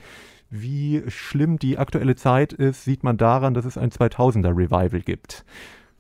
wie 0.51 1.03
schlimm 1.09 1.59
die 1.59 1.79
aktuelle 1.79 2.15
Zeit 2.15 2.53
ist, 2.53 2.85
sieht 2.85 3.03
man 3.03 3.17
daran, 3.17 3.55
dass 3.55 3.65
es 3.65 3.77
ein 3.79 3.91
2000er 3.91 4.51
Revival 4.51 5.01
gibt. 5.01 5.45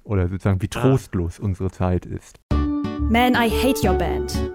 Oder 0.05 0.29
sozusagen, 0.29 0.63
wie 0.63 0.69
Ah. 0.75 0.81
trostlos 0.81 1.39
unsere 1.41 1.71
Zeit 1.71 2.07
ist. 2.07 2.39
Man, 3.11 3.35
I 3.35 3.51
hate 3.51 3.85
your 3.87 3.95
band. 3.95 4.53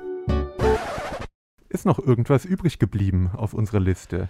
Ist 1.69 1.85
noch 1.85 1.99
irgendwas 1.99 2.45
übrig 2.45 2.79
geblieben 2.79 3.31
auf 3.35 3.53
unserer 3.53 3.79
Liste? 3.79 4.29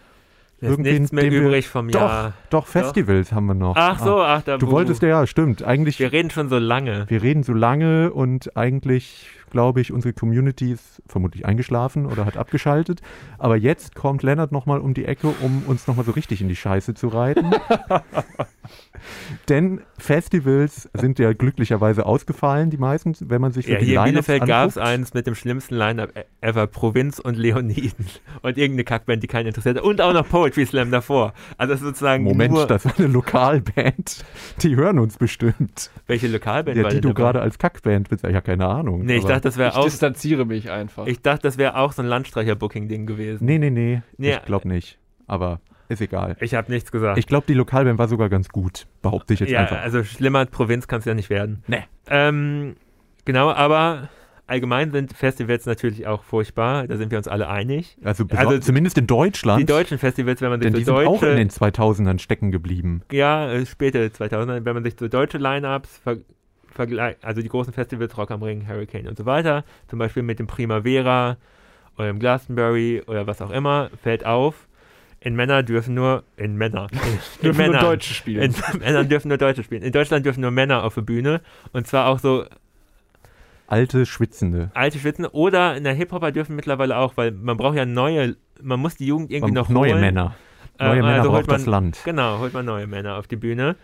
Irgendwen, 0.62 0.94
nichts 0.94 1.12
mehr 1.12 1.32
übrig 1.32 1.68
vom 1.68 1.90
Doch, 1.90 2.00
Jahr. 2.02 2.34
Doch, 2.52 2.68
Festivals 2.68 3.32
haben 3.32 3.48
wir 3.48 3.56
noch. 3.56 3.76
Ach 3.76 3.98
so, 4.00 4.18
Ah, 4.22 4.36
ach, 4.36 4.42
da 4.44 4.58
Du 4.58 4.68
buh. 4.68 4.74
wolltest 4.74 5.02
ja, 5.02 5.26
stimmt. 5.26 5.64
Eigentlich, 5.64 6.00
Wir 6.00 6.12
reden 6.12 6.30
schon 6.30 6.50
so 6.50 6.58
lange. 6.60 7.06
wir 7.08 7.24
reden 7.24 7.42
so 7.44 7.54
lange 7.54 8.12
und 8.14 8.56
eigentlich, 8.56 9.28
glaube 9.52 9.82
ich, 9.82 9.92
unsere 9.94 10.14
Community 10.14 10.72
ist 10.72 11.02
vermutlich 11.08 11.46
eingeschlafen 11.46 12.06
oder 12.08 12.26
hat 12.26 12.38
abgeschaltet. 12.38 13.02
Aber 13.38 13.56
jetzt 13.58 13.94
kommt 13.96 14.24
Lennart 14.24 14.52
nochmal 14.52 14.80
um 14.80 14.94
die 14.94 15.06
Ecke, 15.06 15.28
um 15.42 15.64
uns 15.68 15.88
nochmal 15.88 16.06
so 16.06 16.12
richtig 16.12 16.42
in 16.42 16.48
die 16.48 16.56
Scheiße 16.56 16.94
zu 16.94 17.10
reiten. 17.10 17.52
Denn 19.50 19.82
Festivals 19.98 20.90
sind 20.94 21.18
ja 21.20 21.34
glücklicherweise 21.34 22.06
ausgefallen, 22.06 22.70
die 22.70 22.78
meisten, 22.78 23.16
wenn 23.22 23.42
man 23.42 23.52
sich 23.52 23.66
so 23.66 23.72
Ja, 23.74 23.80
die 23.80 23.86
hier 23.86 24.00
in 24.00 24.06
Bielefeld 24.06 24.46
gab 24.46 24.70
es 24.70 24.78
eins 24.78 25.14
mit 25.14 25.26
dem 25.28 25.36
schlimmsten 25.36 25.76
Line-Up 25.76 26.16
e- 26.16 26.24
ever, 26.42 26.68
Provinz 26.68 27.20
und 27.20 27.38
Leoniden. 27.38 28.06
Und 28.44 28.58
irgendeine 28.58 28.84
Kackband, 28.84 29.24
die 29.24 29.28
keinen 29.28 29.48
interessiert 29.48 29.78
hat. 29.78 29.84
Und 29.84 30.02
auch 30.02 30.14
noch 30.14 30.28
Poetry 30.30 30.66
Slam 30.66 30.92
davor. 30.92 31.34
Also 31.58 31.76
sozusagen 31.76 32.24
Moment, 32.24 32.54
nur, 32.54 32.68
das 32.68 32.86
war 32.86 32.94
eine 32.98 33.08
Lokalband. 33.08 34.24
Die 34.62 34.76
hören 34.76 35.00
uns 35.00 35.18
bestimmt. 35.18 35.90
welche 36.08 36.28
Lokalband 36.28 36.78
Ja, 36.78 36.84
war 36.84 36.92
die 36.92 37.02
du 37.02 37.14
gerade 37.14 37.42
als 37.42 37.58
Kackband 37.58 38.10
bezeichnest. 38.10 38.34
Ja, 38.34 38.42
keine 38.42 38.68
Ahnung. 38.68 39.04
Nee, 39.04 39.16
ich 39.16 39.24
aber- 39.24 39.34
dachte, 39.42 39.50
das 39.50 39.58
wäre 39.58 39.70
Ich 39.72 39.76
auch, 39.76 39.84
distanziere 39.86 40.46
mich 40.46 40.72
einfach. 40.72 41.08
ich 41.08 41.22
dachte, 41.22 41.44
das 41.44 41.58
wäre 41.58 41.76
auch 41.78 41.92
so 41.92 42.02
ein 42.02 42.08
Landstreicher-Booking-Ding 42.08 43.06
gewesen. 43.06 43.46
Nee, 43.46 43.58
nee, 43.58 43.70
nee. 43.70 44.02
Nee. 44.18 44.34
Ich 44.34 44.42
glaube 44.44 44.68
nicht. 44.68 44.98
Aber 45.28 45.60
ist 45.90 46.02
egal. 46.02 46.38
Ich 46.40 46.54
habe 46.54 46.72
nichts 46.72 46.92
gesagt. 46.92 47.18
Ich 47.18 47.28
glaube, 47.28 47.46
die 47.48 47.54
Lokalband 47.54 48.00
war 48.00 48.08
sogar 48.08 48.30
ganz 48.30 48.48
gut. 48.50 48.88
Behaupte 49.02 49.34
ich 49.34 49.42
jetzt 49.42 49.52
ja, 49.52 49.60
einfach. 49.60 49.82
also 49.82 50.04
schlimmer 50.04 50.40
als 50.40 50.52
Provinz 50.52 50.88
kann 50.88 51.00
es 51.00 51.06
ja 51.06 51.14
nicht 51.14 51.30
werden. 51.30 51.64
Nee. 51.68 51.84
Ähm, 52.08 52.76
genau, 53.26 53.52
aber 53.52 54.10
allgemein 54.48 54.92
sind 54.92 55.14
Festivals 55.14 55.66
natürlich 55.66 56.08
auch 56.08 56.24
furchtbar. 56.24 56.88
Da 56.88 56.98
sind 56.98 57.12
wir 57.12 57.18
uns 57.18 57.28
alle 57.28 57.50
einig. 57.50 57.98
Also, 58.04 58.26
also 58.30 58.60
zumindest 58.60 58.98
in 58.98 59.08
Deutschland. 59.08 59.60
Die 59.60 59.66
deutschen 59.66 59.98
Festivals, 59.98 60.42
wenn 60.42 60.50
man 60.50 60.62
sich 60.62 60.72
denn 60.72 60.80
die 60.80 60.86
so 60.86 60.98
sind 60.98 61.08
auch 61.08 61.24
in 61.24 61.38
den 61.38 61.50
2000ern 61.50 62.20
stecken 62.20 62.52
geblieben. 62.52 63.02
ja, 63.12 63.52
äh, 63.52 63.66
späte 63.66 64.12
2000, 64.12 64.66
wenn 64.66 64.74
man 64.74 64.84
sich 64.84 64.96
so 65.00 65.08
deutsche 65.08 65.40
Lineups 65.40 66.02
ver 66.72 66.86
vergleicht, 66.88 67.24
also 67.24 67.42
die 67.42 67.50
großen 67.50 67.74
Festivals, 67.74 68.18
Rock 68.18 68.32
am 68.32 68.42
Ring, 68.44 68.68
Hurricane 68.68 69.08
und 69.08 69.18
so 69.18 69.26
weiter, 69.26 69.64
zum 69.88 70.00
Beispiel 70.00 70.24
mit 70.24 70.40
dem 70.40 70.48
Primavera 70.48 71.38
oder 71.98 72.08
dem 72.08 72.20
Glastonbury 72.20 73.04
oder 73.08 73.28
was 73.28 73.42
auch 73.42 73.52
immer, 73.52 73.90
fällt 74.02 74.26
auf, 74.26 74.68
in 75.20 75.36
Männer 75.36 75.62
dürfen 75.64 75.94
nur, 75.94 76.24
in 76.38 76.56
Männer, 76.56 76.88
in 77.42 77.44
Dürfen 77.54 77.72
nur 77.72 77.80
Deutsche 77.80 78.14
spielen. 78.14 78.42
in 78.42 78.56
Männern 78.80 79.08
dürfen 79.10 79.28
nur 79.28 79.38
Deutsche 79.38 79.64
spielen. 79.64 79.84
In 79.84 79.92
Deutschland 79.92 80.26
dürfen 80.26 80.42
nur 80.42 80.52
Männer 80.52 80.84
auf 80.84 80.96
der 80.96 81.02
Bühne 81.02 81.42
und 81.74 81.86
zwar 81.88 82.08
auch 82.08 82.20
so 82.20 82.46
Alte, 83.68 84.06
schwitzende. 84.06 84.70
alte 84.74 85.00
Schwitzen 85.00 85.26
oder 85.26 85.78
in 85.78 85.86
der 85.86 85.94
Hip-Hopper 85.94 86.32
dürfen 86.34 86.56
mittlerweile 86.58 86.98
auch, 86.98 87.16
weil 87.16 87.32
man 87.32 87.56
braucht 87.56 87.78
ja 87.78 87.86
neue, 87.86 88.36
man 88.62 88.80
muss 88.82 88.96
die 88.96 89.06
Jugend 89.06 89.32
irgendwie 89.32 89.54
Man 89.54 89.64
noch 89.64 89.70
neue 89.70 89.92
holen. 89.92 90.02
Männer. 90.02 90.36
Äh, 90.78 90.88
Neue 90.88 91.04
Männer 91.04 91.14
also 91.20 91.32
holt 91.32 91.42
braucht 91.46 91.48
man, 91.48 91.58
das 91.58 91.66
Land. 91.68 92.00
Genau, 92.04 92.40
holt 92.40 92.54
man 92.54 92.66
neue 92.66 92.88
Männer 92.88 93.16
auf 93.18 93.28
die 93.28 93.36
Bühne. 93.38 93.76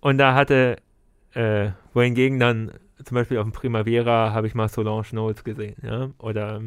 Und 0.00 0.18
da 0.18 0.34
hatte, 0.34 0.76
äh, 1.36 1.70
wohingegen 1.92 2.40
dann 2.40 2.72
zum 3.04 3.14
Beispiel 3.14 3.38
auf 3.38 3.44
dem 3.44 3.52
Primavera 3.52 4.32
habe 4.32 4.46
ich 4.46 4.54
mal 4.54 4.68
Solange 4.68 5.02
Knowles 5.02 5.44
gesehen, 5.44 5.76
ja, 5.82 6.08
oder 6.18 6.62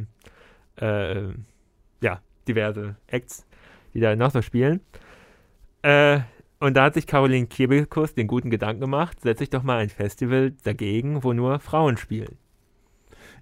äh, 0.79 1.23
ja, 2.01 2.21
diverse 2.47 2.95
Acts, 3.07 3.45
die 3.93 3.99
da 3.99 4.15
noch 4.15 4.31
so 4.31 4.41
spielen. 4.41 4.81
Äh, 5.81 6.19
und 6.59 6.75
da 6.75 6.83
hat 6.85 6.93
sich 6.93 7.07
Caroline 7.07 7.47
Kebekus 7.47 8.13
den 8.13 8.27
guten 8.27 8.49
Gedanken 8.49 8.81
gemacht, 8.81 9.21
setze 9.21 9.43
ich 9.43 9.49
doch 9.49 9.63
mal 9.63 9.79
ein 9.79 9.89
Festival 9.89 10.53
dagegen, 10.63 11.23
wo 11.23 11.33
nur 11.33 11.59
Frauen 11.59 11.97
spielen. 11.97 12.37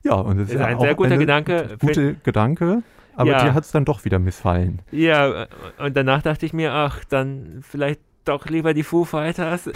Ja, 0.04 0.14
und 0.14 0.38
das 0.38 0.50
ist, 0.50 0.56
Ist 0.56 0.62
ein 0.62 0.80
sehr 0.80 0.96
guter 0.96 1.18
Gedanke. 1.18 1.78
Gute 1.80 2.16
Gedanke. 2.24 2.84
Aber 3.16 3.32
Ja. 3.32 3.44
dir 3.44 3.54
hat 3.56 3.64
es 3.64 3.72
dann 3.72 3.84
doch 3.84 4.06
wieder 4.06 4.20
missfallen. 4.20 4.82
Ja, 4.92 5.48
und 5.80 5.98
danach 5.98 6.22
dachte 6.22 6.46
ich 6.46 6.54
mir, 6.54 6.72
ach, 6.72 7.04
dann 7.04 7.60
vielleicht 7.64 8.00
doch 8.28 8.46
lieber 8.48 8.74
die 8.74 8.84
Foo 8.84 9.06
Fighters. 9.06 9.70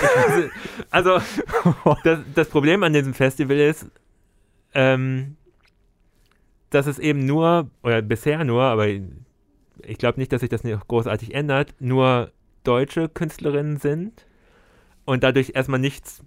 also, 0.89 1.19
das, 2.03 2.19
das 2.33 2.49
Problem 2.49 2.83
an 2.83 2.93
diesem 2.93 3.13
Festival 3.13 3.57
ist, 3.57 3.89
ähm, 4.73 5.37
dass 6.69 6.87
es 6.87 6.99
eben 6.99 7.25
nur, 7.25 7.69
oder 7.83 8.01
bisher 8.01 8.43
nur, 8.43 8.63
aber 8.63 8.87
ich 8.87 9.97
glaube 9.97 10.19
nicht, 10.19 10.31
dass 10.31 10.41
sich 10.41 10.49
das 10.49 10.63
noch 10.63 10.87
großartig 10.87 11.33
ändert, 11.33 11.75
nur 11.79 12.31
deutsche 12.63 13.09
Künstlerinnen 13.09 13.77
sind 13.77 14.25
und 15.05 15.23
dadurch 15.23 15.51
erstmal 15.55 15.79
nichts, 15.79 16.23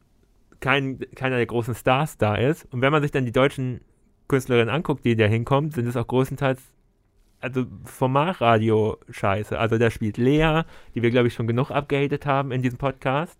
kein, 0.60 0.98
keiner 1.14 1.36
der 1.36 1.46
großen 1.46 1.74
Stars 1.74 2.18
da 2.18 2.36
ist. 2.36 2.66
Und 2.72 2.80
wenn 2.80 2.92
man 2.92 3.02
sich 3.02 3.10
dann 3.10 3.24
die 3.24 3.32
deutschen 3.32 3.80
Künstlerinnen 4.28 4.74
anguckt, 4.74 5.04
die 5.04 5.16
da 5.16 5.26
hinkommen, 5.26 5.70
sind 5.70 5.86
es 5.86 5.96
auch 5.96 6.06
größtenteils 6.06 6.60
also 7.44 7.66
Formatradio-Scheiße. 7.84 9.58
Also 9.58 9.78
da 9.78 9.90
spielt 9.90 10.16
Lea, 10.16 10.62
die 10.94 11.02
wir, 11.02 11.10
glaube 11.10 11.28
ich, 11.28 11.34
schon 11.34 11.46
genug 11.46 11.70
abgehatet 11.70 12.26
haben 12.26 12.50
in 12.50 12.62
diesem 12.62 12.78
Podcast. 12.78 13.38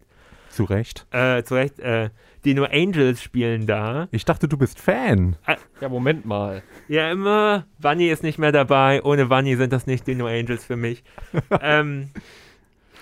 Zu 0.51 0.65
Recht. 0.65 1.07
Äh, 1.11 1.43
zu 1.43 1.55
Recht, 1.55 1.81
äh, 1.81 2.11
die 2.45 2.55
nur 2.55 2.71
Angels 2.71 3.23
spielen 3.23 3.67
da. 3.67 4.07
Ich 4.13 4.25
dachte, 4.25 4.47
du 4.47 4.57
bist 4.57 4.79
Fan. 4.79 5.37
Ja, 5.81 5.89
Moment 5.89 6.27
mal. 6.27 6.63
Ja, 6.87 7.11
immer. 7.11 7.67
Vanni 7.79 8.09
ist 8.09 8.23
nicht 8.23 8.39
mehr 8.39 8.53
dabei. 8.53 9.03
Ohne 9.03 9.31
Vanni 9.31 9.57
sind 9.57 9.73
das 9.73 9.87
nicht 9.87 10.07
die 10.07 10.15
No 10.15 10.27
Angels 10.27 10.65
für 10.65 10.77
mich. 10.77 11.03
ähm, 11.61 12.11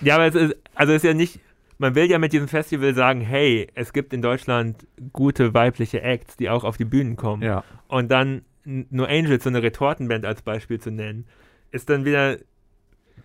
ja, 0.01 0.15
aber 0.15 0.25
es 0.25 0.35
ist, 0.35 0.55
also 0.73 0.93
es 0.93 1.03
ist 1.03 1.07
ja 1.07 1.13
nicht, 1.13 1.39
man 1.77 1.93
will 1.93 2.09
ja 2.09 2.17
mit 2.17 2.33
diesem 2.33 2.47
Festival 2.47 2.95
sagen, 2.95 3.21
hey, 3.21 3.67
es 3.75 3.93
gibt 3.93 4.13
in 4.13 4.21
Deutschland 4.21 4.87
gute 5.11 5.53
weibliche 5.53 6.01
Acts, 6.01 6.37
die 6.37 6.49
auch 6.49 6.63
auf 6.63 6.77
die 6.77 6.85
Bühnen 6.85 7.17
kommen. 7.17 7.43
Ja. 7.43 7.63
Und 7.87 8.09
dann 8.09 8.43
No 8.65 9.05
Angels, 9.05 9.43
so 9.43 9.49
eine 9.49 9.61
Retortenband 9.61 10.25
als 10.25 10.41
Beispiel 10.41 10.79
zu 10.79 10.91
nennen, 10.91 11.27
ist 11.71 11.89
dann 11.89 12.05
wieder, 12.05 12.37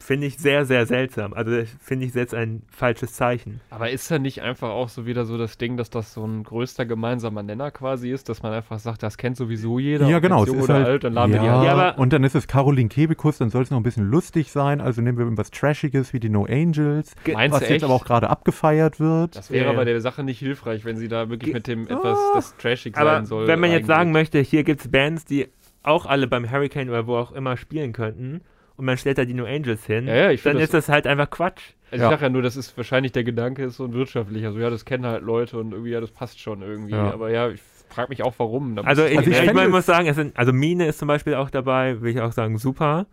finde 0.00 0.26
ich, 0.28 0.38
sehr, 0.38 0.64
sehr 0.64 0.86
seltsam. 0.86 1.32
Also 1.34 1.64
finde 1.80 2.06
ich 2.06 2.12
setzt 2.12 2.32
ein 2.34 2.62
falsches 2.70 3.12
Zeichen. 3.14 3.60
Aber 3.70 3.90
ist 3.90 4.10
da 4.10 4.18
nicht 4.18 4.42
einfach 4.42 4.70
auch 4.70 4.88
so 4.88 5.06
wieder 5.06 5.24
so 5.24 5.36
das 5.36 5.58
Ding, 5.58 5.76
dass 5.76 5.90
das 5.90 6.14
so 6.14 6.24
ein 6.24 6.44
größter 6.44 6.86
gemeinsamer 6.86 7.42
Nenner 7.42 7.70
quasi 7.70 8.10
ist, 8.10 8.28
dass 8.28 8.42
man 8.42 8.52
einfach 8.52 8.78
sagt, 8.78 9.02
das 9.02 9.16
kennt 9.18 9.36
sowieso 9.36 9.78
jeder. 9.78 10.06
Ja, 10.08 10.18
genau. 10.20 10.40
jetzt 10.40 10.48
Es 10.48 10.54
Jung 10.54 10.58
ist 10.58 10.64
oder 10.64 10.74
halt, 10.74 10.86
alt, 10.86 11.04
dann 11.04 11.12
laden 11.14 11.32
wir 11.32 11.40
die 11.40 11.46
ja, 11.46 11.58
an. 11.58 11.64
Ja, 11.66 11.72
aber- 11.74 11.98
und 11.98 12.12
dann 12.12 12.24
ist 12.24 12.34
es 12.34 12.46
Caroline 12.46 12.88
Kebekus, 12.88 13.38
dann 13.38 13.50
soll 13.50 13.62
es 13.62 13.70
noch 13.70 13.76
ein 13.78 13.82
bisschen 13.82 14.08
lustig 14.08 14.50
sein. 14.52 14.80
Also 14.80 15.02
nehmen 15.02 15.18
wir 15.18 15.36
was 15.36 15.50
Trashiges 15.50 16.12
wie 16.12 16.20
die 16.20 16.28
No 16.30 16.44
Angels, 16.48 17.14
Ge- 17.24 17.34
Meinst 17.34 17.52
was 17.54 17.60
du 17.60 17.64
jetzt 17.66 17.74
echt? 17.76 17.84
aber 17.84 17.94
auch 17.94 18.04
gerade 18.04 18.30
abgefeiert 18.30 19.00
wird. 19.00 19.36
Das 19.36 19.50
wäre 19.50 19.64
Ja, 19.64 19.70
ja. 19.70 19.74
aber 19.76 19.84
der 19.84 20.00
Sache 20.00 20.22
nicht 20.22 20.38
hilfreich, 20.38 20.84
wenn 20.84 20.96
sie 20.96 21.08
da 21.08 21.28
wirklich 21.28 21.46
Ge- 21.52 21.54
mit 21.54 21.66
dem 21.66 21.86
Ah. 21.88 21.94
etwas, 21.94 22.18
das 22.34 22.56
trashig 22.56 22.96
Aber 22.96 23.10
sein 23.16 23.26
soll. 23.26 23.46
wenn 23.46 23.60
man 23.60 23.70
jetzt 23.72 23.86
sagen 23.86 24.10
reingeht. 24.10 24.12
möchte, 24.14 24.38
hier 24.40 24.64
gibt 24.64 24.80
es 24.80 24.88
Bands, 24.90 25.24
die 25.24 25.48
auch 25.82 26.06
alle 26.06 26.26
beim 26.26 26.50
Hurricane 26.50 26.88
oder 26.88 27.06
wo 27.06 27.16
auch 27.16 27.32
immer 27.32 27.56
spielen 27.56 27.92
könnten 27.92 28.40
und 28.78 28.84
man 28.86 28.96
stellt 28.96 29.18
da 29.18 29.24
die 29.26 29.34
No 29.34 29.44
Angels 29.44 29.84
hin, 29.84 30.06
Ja, 30.06 30.14
ja, 30.14 30.30
ich 30.30 30.42
dann 30.42 30.52
find 30.54 30.62
ist 30.64 30.72
das 30.72 30.88
halt 30.88 31.06
einfach 31.06 31.28
Quatsch. 31.28 31.60
Also 31.90 32.02
Ja. 32.04 32.08
ich 32.08 32.14
sage 32.14 32.22
ja 32.26 32.30
nur, 32.30 32.42
das 32.42 32.56
ist 32.56 32.76
wahrscheinlich 32.76 33.12
der 33.12 33.24
Gedanke 33.24 33.64
ist 33.64 33.76
so 33.76 33.84
ein 33.84 33.92
wirtschaftlicher. 33.92 34.52
So, 34.52 34.58
ja, 34.58 34.70
das 34.70 34.84
kennen 34.86 35.04
halt 35.04 35.22
Leute 35.22 35.58
und 35.58 35.72
irgendwie, 35.72 35.90
ja, 35.90 36.00
das 36.00 36.10
passt 36.10 36.40
schon 36.40 36.62
irgendwie. 36.62 36.92
Ja. 36.92 37.12
Aber 37.12 37.30
ja, 37.30 37.50
ich 37.50 37.60
frage 37.90 38.08
mich 38.10 38.22
auch, 38.22 38.34
warum. 38.38 38.76
Da 38.76 38.82
Also 38.82 39.04
ich, 39.04 39.18
Also 39.18 39.30
ich 39.30 39.38
ich, 39.42 39.52
mein, 39.52 39.66
es- 39.66 39.72
muss 39.72 39.86
sagen, 39.86 40.06
es 40.06 40.16
sind, 40.16 40.36
also 40.38 40.52
Mine 40.52 40.86
ist 40.86 40.98
zum 40.98 41.08
Beispiel 41.08 41.34
auch 41.34 41.50
dabei, 41.50 42.00
will 42.00 42.10
ich 42.14 42.20
auch 42.20 42.32
sagen, 42.32 42.56
super. 42.58 43.06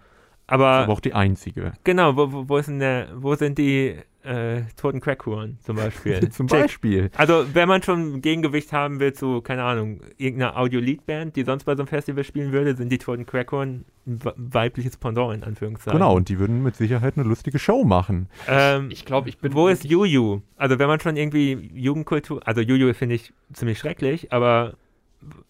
Aber, 0.48 0.68
aber 0.68 0.94
auch 0.94 1.00
die 1.00 1.14
einzige. 1.14 1.74
genau, 1.84 2.16
wo, 2.16 2.32
wo, 2.32 2.50
wo, 2.50 2.58
ist 2.58 2.68
denn 2.68 2.80
der, 2.80 3.08
wo 3.16 3.34
sind 3.36 3.58
die 3.58 3.96
äh, 4.26 4.64
toten 4.76 5.00
Crackhuren 5.00 5.58
zum 5.62 5.76
Beispiel? 5.78 6.30
Zum 6.32 6.48
Check. 6.48 6.62
Beispiel. 6.64 7.10
Also 7.16 7.46
wenn 7.54 7.68
man 7.68 7.82
schon 7.84 8.16
ein 8.16 8.22
Gegengewicht 8.22 8.74
haben 8.74 9.00
will 9.00 9.14
zu, 9.14 9.42
keine 9.42 9.64
Ahnung, 9.64 10.02
irgendeiner 10.18 10.58
Audio-Lead-Band, 10.58 11.36
die 11.36 11.44
sonst 11.44 11.64
bei 11.66 11.76
so 11.76 11.84
einem 11.84 11.88
Festival 11.88 12.24
spielen 12.24 12.52
würde, 12.52 12.76
sind 12.76 12.90
die 12.92 12.98
toten 12.98 13.26
Crackhuren 13.26 13.86
ein 14.08 14.24
we- 14.24 14.34
weibliches 14.38 14.98
Pendant 14.98 15.34
in 15.36 15.44
Anführungszeichen. 15.44 15.98
Genau, 16.00 16.16
und 16.16 16.30
die 16.30 16.40
würden 16.40 16.62
mit 16.64 16.76
Sicherheit 16.76 17.18
eine 17.18 17.28
lustige 17.28 17.60
Show 17.60 17.84
machen. 17.84 18.28
Ähm, 18.48 18.90
ich 18.92 19.06
glaube, 19.06 19.30
ich 19.30 19.38
bin. 19.38 19.54
Wo 19.54 19.68
ist 19.68 19.84
Juju? 19.86 20.42
Also 20.58 20.78
wenn 20.80 20.88
man 20.88 21.00
schon 21.00 21.16
irgendwie 21.16 21.72
Jugendkultur, 21.74 22.42
also 22.48 22.62
Juju 22.62 22.94
finde 22.94 23.16
ich 23.16 23.34
ziemlich 23.54 23.80
schrecklich, 23.80 24.34
aber 24.34 24.74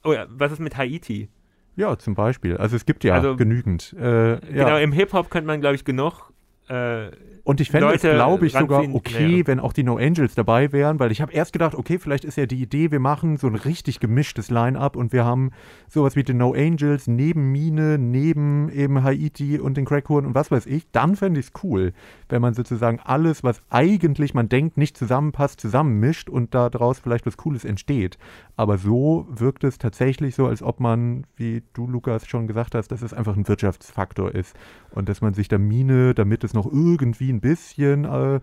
oh 0.04 0.14
ja, 0.14 0.26
was 0.30 0.52
ist 0.52 0.60
mit 0.60 0.78
Haiti? 0.78 1.30
Ja, 1.78 1.98
zum 1.98 2.16
Beispiel. 2.16 2.56
Also 2.56 2.76
es 2.78 2.86
gibt 2.86 3.04
ja 3.04 3.16
Also- 3.16 3.36
genügend. 3.36 3.94
Äh, 4.00 4.38
Genau, 4.40 4.70
ja. 4.70 4.80
im 4.80 4.92
Hip-Hop 4.94 5.30
könnte 5.30 5.48
man, 5.48 5.60
glaube 5.60 5.76
ich, 5.76 5.84
genug. 5.84 6.32
Äh, 6.70 7.08
Und 7.46 7.62
ich 7.62 7.70
fände 7.70 7.94
es, 7.94 8.02
Leute 8.02 8.16
glaube 8.16 8.48
ich, 8.48 8.54
sogar 8.54 8.84
okay, 8.92 9.46
wenn 9.46 9.60
auch 9.60 9.72
die 9.72 9.84
No 9.84 9.98
Angels 9.98 10.34
dabei 10.34 10.72
wären, 10.72 11.00
weil 11.00 11.12
ich 11.12 11.22
habe 11.22 11.32
erst 11.32 11.54
gedacht, 11.54 11.76
okay, 11.76 12.00
vielleicht 12.00 12.26
ist 12.26 12.38
ja 12.38 12.48
die 12.48 12.60
Idee, 12.60 12.90
wir 12.90 13.00
machen 13.00 13.38
so 13.38 13.46
ein 13.46 13.54
richtig 13.54 14.00
gemischtes 14.00 14.50
Line-Up 14.50 14.96
und 14.96 15.14
wir 15.14 15.26
haben 15.26 15.52
sowas 15.88 16.16
wie 16.16 16.24
die 16.24 16.34
No 16.34 16.54
Angels 16.54 17.06
neben 17.06 17.52
Mine, 17.52 18.00
neben 18.00 18.70
eben 18.70 19.04
Haiti 19.04 19.60
und 19.60 19.78
den 19.78 19.86
Crackhuren 19.86 20.26
und 20.26 20.34
was 20.34 20.50
weiß 20.50 20.66
ich. 20.66 20.90
Dann 20.92 21.16
fände 21.16 21.40
ich 21.40 21.46
es 21.46 21.52
cool, 21.64 21.94
wenn 22.30 22.42
man 22.42 22.56
sozusagen 22.56 23.00
alles, 23.00 23.44
was 23.44 23.62
eigentlich 23.70 24.34
man 24.34 24.50
denkt, 24.50 24.78
nicht 24.78 24.98
zusammenpasst, 24.98 25.62
zusammenmischt 25.62 26.30
und 26.30 26.56
daraus 26.56 26.98
vielleicht 26.98 27.28
was 27.28 27.38
Cooles 27.38 27.64
entsteht. 27.64 28.18
Aber 28.56 28.80
so 28.80 29.28
wirkt 29.30 29.64
es 29.64 29.78
tatsächlich 29.78 30.34
so, 30.34 30.48
als 30.48 30.64
ob 30.64 30.80
man, 30.80 31.28
wie 31.36 31.62
du, 31.74 31.86
Lukas, 31.86 32.26
schon 32.26 32.48
gesagt 32.48 32.74
hast, 32.74 32.88
dass 32.88 33.04
es 33.04 33.14
einfach 33.14 33.36
ein 33.36 33.48
Wirtschaftsfaktor 33.48 34.34
ist 34.34 34.56
und 34.90 35.10
dass 35.10 35.22
man 35.22 35.36
sich 35.36 35.48
da 35.48 35.60
Mine, 35.60 36.16
damit 36.16 36.44
es 36.44 36.56
noch 36.56 36.66
irgendwie 36.66 37.35
ein 37.36 37.42
bisschen 37.42 38.06
äh, 38.06 38.40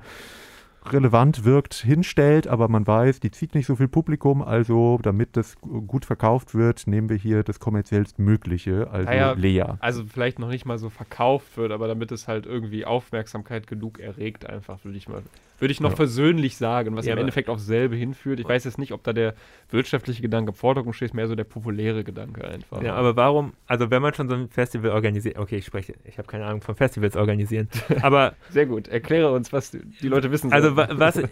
relevant 0.85 1.45
wirkt, 1.45 1.75
hinstellt, 1.75 2.49
aber 2.49 2.69
man 2.69 2.87
weiß, 2.87 3.21
die 3.21 3.31
zieht 3.31 3.55
nicht 3.55 3.67
so 3.67 3.77
viel 3.77 3.87
Publikum, 3.89 4.43
also 4.43 4.99
damit 5.03 5.37
das 5.37 5.61
gu- 5.61 5.83
gut 5.83 6.05
verkauft 6.05 6.55
wird, 6.55 6.87
nehmen 6.87 7.09
wir 7.09 7.17
hier 7.17 7.45
das 7.45 7.61
kommerziellst 7.61 8.19
Mögliche, 8.19 8.91
also 8.91 9.09
Naja, 9.09 9.33
Lea. 9.33 9.65
Also 9.79 10.05
vielleicht 10.05 10.39
noch 10.41 10.49
nicht 10.49 10.67
mal 10.67 10.79
so 10.79 10.91
verkauft 10.91 11.57
wird, 11.57 11.71
aber 11.71 11.87
damit 11.87 12.11
es 12.11 12.27
halt 12.27 12.47
irgendwie 12.47 12.85
Aufmerksamkeit 12.85 13.67
genug 13.69 14.01
erregt, 14.01 14.49
einfach, 14.49 14.85
würde 14.85 14.99
ich 14.99 15.09
mal. 15.09 15.23
Würde 15.63 15.71
ich 15.71 15.81
noch 15.81 15.91
Ja. 15.91 15.97
versöhnlich 15.97 16.57
sagen, 16.57 16.97
was 16.97 17.07
Ja, 17.07 17.13
im 17.13 17.21
Endeffekt 17.21 17.49
aufs 17.49 17.65
selbe 17.65 17.95
hinführt. 17.95 18.41
Ich 18.41 18.49
weiß 18.49 18.65
jetzt 18.65 18.79
nicht, 18.79 18.91
ob 18.91 19.05
da 19.05 19.13
der 19.13 19.35
wirtschaftliche 19.71 20.21
Gedanke 20.21 20.51
im 20.51 20.57
Vordergrund 20.57 20.97
steht, 20.97 21.15
mehr 21.15 21.29
so 21.29 21.37
der 21.37 21.45
populäre 21.45 22.03
Gedanke 22.03 22.45
einfach. 22.45 22.83
ja, 22.83 22.95
aber 22.97 23.15
warum, 23.15 23.53
also 23.69 23.89
wenn 23.89 24.03
man 24.03 24.13
schon 24.13 24.29
so 24.29 24.35
ein 24.35 24.49
Festival 24.49 24.91
organisiert, 24.91 25.39
okay, 25.39 25.59
ich 25.59 25.65
spreche, 25.65 25.95
ich 26.03 26.19
habe 26.19 26.27
keine 26.27 26.47
Ahnung 26.47 26.63
von 26.63 26.75
Festivals 26.75 27.17
organisieren, 27.17 27.69
aber 28.03 28.35
Sehr 28.51 28.67
gut. 28.67 28.89
Erkläre 28.89 29.31
uns, 29.31 29.53
was 29.53 29.71
die 29.71 30.09
Leute 30.09 30.33
wissen 30.33 30.53
Also 30.53 30.77
wa 30.77 30.89
was, 30.95 31.23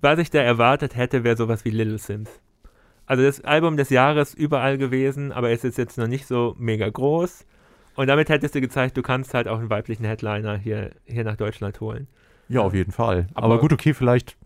was 0.00 0.18
ich 0.20 0.30
da 0.30 0.38
erwartet 0.40 0.94
hätte, 0.94 1.24
wäre 1.24 1.36
sowas 1.36 1.64
wie 1.64 1.70
Little 1.70 1.98
Sims. 1.98 2.30
Also 3.06 3.24
das 3.24 3.40
Album 3.40 3.76
des 3.76 3.90
Jahres 3.90 4.34
überall 4.34 4.78
gewesen, 4.78 5.32
aber 5.32 5.50
es 5.50 5.64
ist 5.64 5.78
jetzt 5.78 5.98
noch 5.98 6.06
nicht 6.06 6.28
so 6.28 6.54
mega 6.60 6.88
groß. 6.88 7.44
Und 7.96 8.06
damit 8.06 8.28
hättest 8.28 8.54
du 8.54 8.60
gezeigt, 8.60 8.96
du 8.96 9.02
kannst 9.02 9.34
halt 9.34 9.48
auch 9.48 9.58
einen 9.58 9.68
weiblichen 9.68 10.04
Headliner 10.04 10.56
hier, 10.56 10.92
hier 11.06 11.24
nach 11.24 11.34
Deutschland 11.36 11.80
holen. 11.80 12.06
Ja, 12.50 12.60
auf 12.60 12.74
jeden 12.74 12.92
Fall. 12.92 13.26
Aber, 13.34 13.46
Aber- 13.46 13.58
gut, 13.58 13.72
okay, 13.72 13.94
vielleicht 13.94 14.36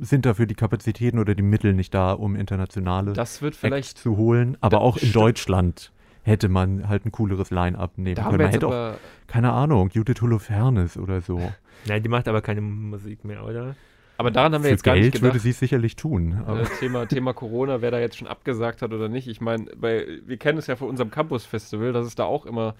sind 0.00 0.24
dafür 0.24 0.46
die 0.46 0.54
Kapazitäten 0.54 1.18
oder 1.18 1.34
die 1.34 1.42
Mittel 1.42 1.74
nicht 1.74 1.92
da, 1.92 2.12
um 2.12 2.34
internationale 2.34 3.12
das 3.12 3.42
wird 3.42 3.52
Acts 3.52 3.60
vielleicht. 3.60 3.98
zu 3.98 4.16
holen, 4.16 4.56
aber 4.62 4.80
auch 4.80 4.96
in 4.96 5.00
stimmt. 5.00 5.16
Deutschland 5.16 5.92
hätte 6.22 6.48
man 6.48 6.88
halt 6.88 7.04
ein 7.04 7.12
cooleres 7.12 7.50
Line-Up 7.50 7.98
nehmen 7.98 8.14
Da 8.16 8.24
haben 8.24 8.30
können. 8.30 8.38
wir 8.40 8.44
Man 8.46 8.52
jetzt 8.52 8.62
hätte 8.62 8.66
auch, 8.68 8.72
aber, 8.72 8.98
keine 9.26 9.52
Ahnung, 9.52 9.90
Judith 9.92 10.20
Holofernes 10.22 10.96
oder 10.96 11.20
so. 11.20 11.38
Nein, 11.86 12.02
die 12.02 12.08
macht 12.08 12.26
aber 12.26 12.40
keine 12.40 12.62
Musik 12.62 13.24
mehr, 13.24 13.44
oder? 13.44 13.76
aber 14.18 14.30
daran 14.30 14.54
haben 14.54 14.62
wir 14.62 14.68
Für 14.68 14.74
jetzt 14.74 14.82
gar 14.82 14.94
nicht 14.94 15.02
Geld 15.02 15.12
gedacht. 15.16 15.24
würde 15.34 15.38
sie 15.40 15.50
es 15.50 15.58
sicherlich 15.58 15.94
tun. 15.94 16.40
Aber 16.46 16.62
äh, 16.62 16.66
Thema, 16.80 17.04
Thema 17.08 17.34
Corona, 17.34 17.82
wer 17.82 17.90
da 17.90 18.00
jetzt 18.00 18.16
schon 18.16 18.26
abgesagt 18.28 18.80
hat 18.80 18.94
oder 18.94 19.10
nicht. 19.10 19.28
Ich 19.28 19.42
meine, 19.42 19.66
wir 19.78 20.36
kennen 20.38 20.58
es 20.58 20.66
ja 20.68 20.76
von 20.76 20.88
unserem 20.88 21.10
Campus-Festival, 21.10 21.92
dass 21.92 22.06
es 22.06 22.14
da 22.14 22.24
auch 22.24 22.46
immer 22.46 22.74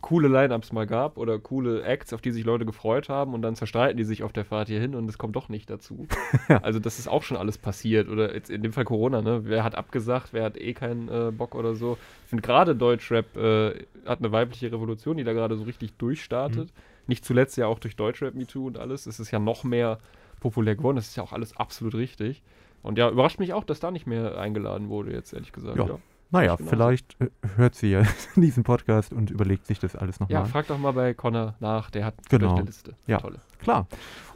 coole 0.00 0.28
Line-Ups 0.28 0.72
mal 0.72 0.86
gab 0.86 1.18
oder 1.18 1.38
coole 1.38 1.82
Acts, 1.82 2.12
auf 2.12 2.20
die 2.20 2.30
sich 2.30 2.44
Leute 2.44 2.64
gefreut 2.64 3.08
haben 3.08 3.34
und 3.34 3.42
dann 3.42 3.56
zerstreiten 3.56 3.96
die 3.96 4.04
sich 4.04 4.22
auf 4.22 4.32
der 4.32 4.44
Fahrt 4.44 4.68
hierhin 4.68 4.94
und 4.94 5.08
es 5.08 5.18
kommt 5.18 5.34
doch 5.34 5.48
nicht 5.48 5.68
dazu. 5.68 6.06
also 6.62 6.78
das 6.78 6.98
ist 6.98 7.08
auch 7.08 7.22
schon 7.22 7.36
alles 7.36 7.58
passiert 7.58 8.08
oder 8.08 8.34
jetzt 8.34 8.48
in 8.48 8.62
dem 8.62 8.72
Fall 8.72 8.84
Corona, 8.84 9.22
ne? 9.22 9.40
Wer 9.44 9.64
hat 9.64 9.74
abgesagt, 9.74 10.32
wer 10.32 10.44
hat 10.44 10.56
eh 10.56 10.72
keinen 10.72 11.08
äh, 11.08 11.32
Bock 11.32 11.54
oder 11.54 11.74
so. 11.74 11.98
Ich 12.24 12.30
finde 12.30 12.42
gerade 12.42 12.76
Deutschrap 12.76 13.36
äh, 13.36 13.86
hat 14.06 14.20
eine 14.20 14.30
weibliche 14.30 14.70
Revolution, 14.70 15.16
die 15.16 15.24
da 15.24 15.32
gerade 15.32 15.56
so 15.56 15.64
richtig 15.64 15.94
durchstartet. 15.94 16.72
Nicht 17.06 17.24
zuletzt 17.24 17.56
ja 17.56 17.66
auch 17.66 17.78
durch 17.78 17.96
Deutschrap 17.96 18.34
MeToo 18.34 18.66
und 18.66 18.78
alles. 18.78 19.06
Es 19.06 19.18
ist 19.18 19.30
ja 19.30 19.38
noch 19.38 19.64
mehr 19.64 19.98
populär 20.40 20.76
geworden. 20.76 20.96
Das 20.96 21.08
ist 21.08 21.16
ja 21.16 21.22
auch 21.22 21.32
alles 21.32 21.56
absolut 21.56 21.94
richtig. 21.94 22.42
Und 22.82 22.98
ja, 22.98 23.10
überrascht 23.10 23.40
mich 23.40 23.52
auch, 23.52 23.64
dass 23.64 23.80
da 23.80 23.90
nicht 23.90 24.06
mehr 24.06 24.38
eingeladen 24.38 24.88
wurde, 24.88 25.12
jetzt 25.12 25.32
ehrlich 25.32 25.52
gesagt. 25.52 25.76
Ja. 25.76 25.86
Ja, 25.86 25.98
naja, 26.30 26.56
genauso. 26.56 26.70
vielleicht 26.70 27.16
äh, 27.20 27.28
hört 27.56 27.74
sie 27.74 27.90
ja 27.92 28.02
diesen 28.36 28.62
Podcast 28.64 29.12
und 29.12 29.30
überlegt 29.30 29.66
sich 29.66 29.78
das 29.78 29.96
alles 29.96 30.18
ja 30.18 30.24
nochmal. 30.26 30.46
frag 30.46 30.66
doch 30.66 30.78
mal 30.78 30.92
bei 30.92 31.14
Connor 31.14 31.54
nach, 31.60 31.90
der 31.90 32.04
hat 32.04 32.14
Genau. 32.28 32.54
eine 32.56 32.64
Liste. 32.66 32.94
Ja. 33.06 33.18
Tolle. 33.18 33.38
Klar. 33.60 33.86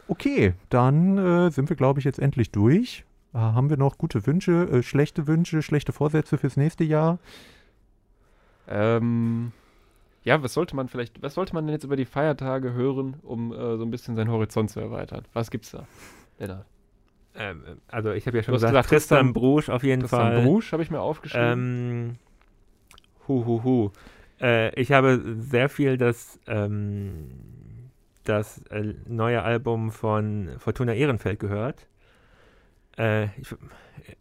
Okay, 0.07 0.53
dann 0.69 1.17
äh, 1.17 1.49
sind 1.51 1.69
wir, 1.69 1.75
glaube 1.77 1.99
ich, 1.99 2.05
jetzt 2.05 2.19
endlich 2.19 2.51
durch. 2.51 3.05
Äh, 3.33 3.37
haben 3.37 3.69
wir 3.69 3.77
noch 3.77 3.97
gute 3.97 4.25
Wünsche, 4.27 4.67
äh, 4.69 4.83
schlechte 4.83 5.27
Wünsche, 5.27 5.61
schlechte 5.61 5.93
Vorsätze 5.93 6.37
fürs 6.37 6.57
nächste 6.57 6.83
Jahr? 6.83 7.19
Ähm, 8.67 9.51
ja, 10.23 10.41
was 10.41 10.53
sollte 10.53 10.75
man 10.75 10.87
vielleicht, 10.87 11.21
was 11.21 11.33
sollte 11.33 11.53
man 11.53 11.65
denn 11.65 11.73
jetzt 11.73 11.83
über 11.83 11.95
die 11.95 12.05
Feiertage 12.05 12.73
hören, 12.73 13.15
um 13.23 13.51
äh, 13.51 13.77
so 13.77 13.83
ein 13.83 13.91
bisschen 13.91 14.15
seinen 14.15 14.31
Horizont 14.31 14.69
zu 14.69 14.79
erweitern? 14.79 15.23
Was 15.33 15.51
gibt's 15.51 15.71
da? 15.71 15.85
Lennart. 16.39 16.65
Ähm, 17.35 17.63
also 17.87 18.11
ich 18.11 18.27
habe 18.27 18.37
ja 18.37 18.43
schon 18.43 18.53
gesagt, 18.53 18.71
gesagt, 18.71 18.89
Tristan 18.89 19.17
Tristan- 19.19 19.33
Brusch 19.33 19.69
auf 19.69 19.83
jeden 19.83 20.01
Tristan 20.01 20.33
Fall. 20.33 20.43
Brusch 20.43 20.71
habe 20.71 20.83
ich 20.83 20.91
mir 20.91 20.99
aufgeschrieben. 21.01 21.49
Ähm, 21.51 22.15
hu, 23.27 23.45
hu, 23.45 23.63
hu. 23.63 23.91
Äh, 24.41 24.79
ich 24.79 24.91
habe 24.91 25.19
sehr 25.39 25.69
viel 25.69 25.97
das, 25.97 26.39
ähm, 26.47 27.29
das 28.23 28.59
äh, 28.69 28.93
neue 29.07 29.41
Album 29.41 29.91
von 29.91 30.49
Fortuna 30.59 30.93
Ehrenfeld 30.93 31.39
gehört. 31.39 31.87
Äh, 32.97 33.25
ich, 33.39 33.55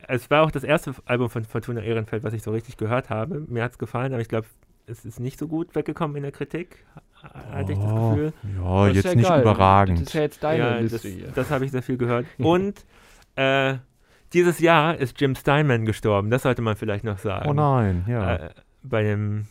es 0.09 0.31
war 0.31 0.43
auch 0.43 0.51
das 0.51 0.65
erste 0.65 0.95
Album 1.05 1.29
von 1.29 1.45
Fortuna 1.45 1.83
Ehrenfeld, 1.83 2.23
was 2.25 2.33
ich 2.33 2.43
so 2.43 2.51
richtig 2.53 2.77
gehört 2.77 3.11
habe. 3.11 3.41
Mir 3.49 3.63
hat 3.65 3.73
es 3.73 3.79
gefallen, 3.79 4.13
aber 4.13 4.23
ich 4.23 4.29
glaube, 4.29 4.47
es 4.87 5.05
ist 5.05 5.21
nicht 5.21 5.39
so 5.39 5.47
gut 5.49 5.75
weggekommen 5.75 6.17
in 6.17 6.23
der 6.23 6.33
Kritik, 6.33 6.85
hatte 7.23 7.73
ich 7.73 7.79
das 7.79 7.91
Oh, 7.91 8.11
Gefühl. 8.11 8.33
Ja, 8.59 8.87
Das 8.89 8.97
jetzt 8.97 9.05
ja 9.05 9.15
nicht 9.15 9.29
geil. 9.29 9.41
überragend. 9.43 9.99
Das 10.01 10.09
ist 10.09 10.15
ja 10.15 10.21
jetzt 10.23 10.43
deine 10.43 10.59
ja, 10.63 10.79
Liste 10.79 11.11
das, 11.27 11.35
das 11.35 11.51
habe 11.51 11.65
ich 11.65 11.71
sehr 11.71 11.83
viel 11.83 11.97
gehört. 11.99 12.27
Und 12.39 12.85
äh, 13.37 13.77
dieses 14.33 14.59
Jahr 14.61 14.97
ist 14.97 15.21
Jim 15.21 15.35
Steinman 15.35 15.85
gestorben, 15.85 16.31
das 16.31 16.43
sollte 16.43 16.63
man 16.63 16.77
vielleicht 16.77 17.05
noch 17.05 17.19
sagen. 17.19 17.49
oh 17.49 17.53
nein, 17.53 18.05
ja. 18.09 18.37
Äh, 18.37 18.51
bei 18.83 19.03
dem, 19.03 19.47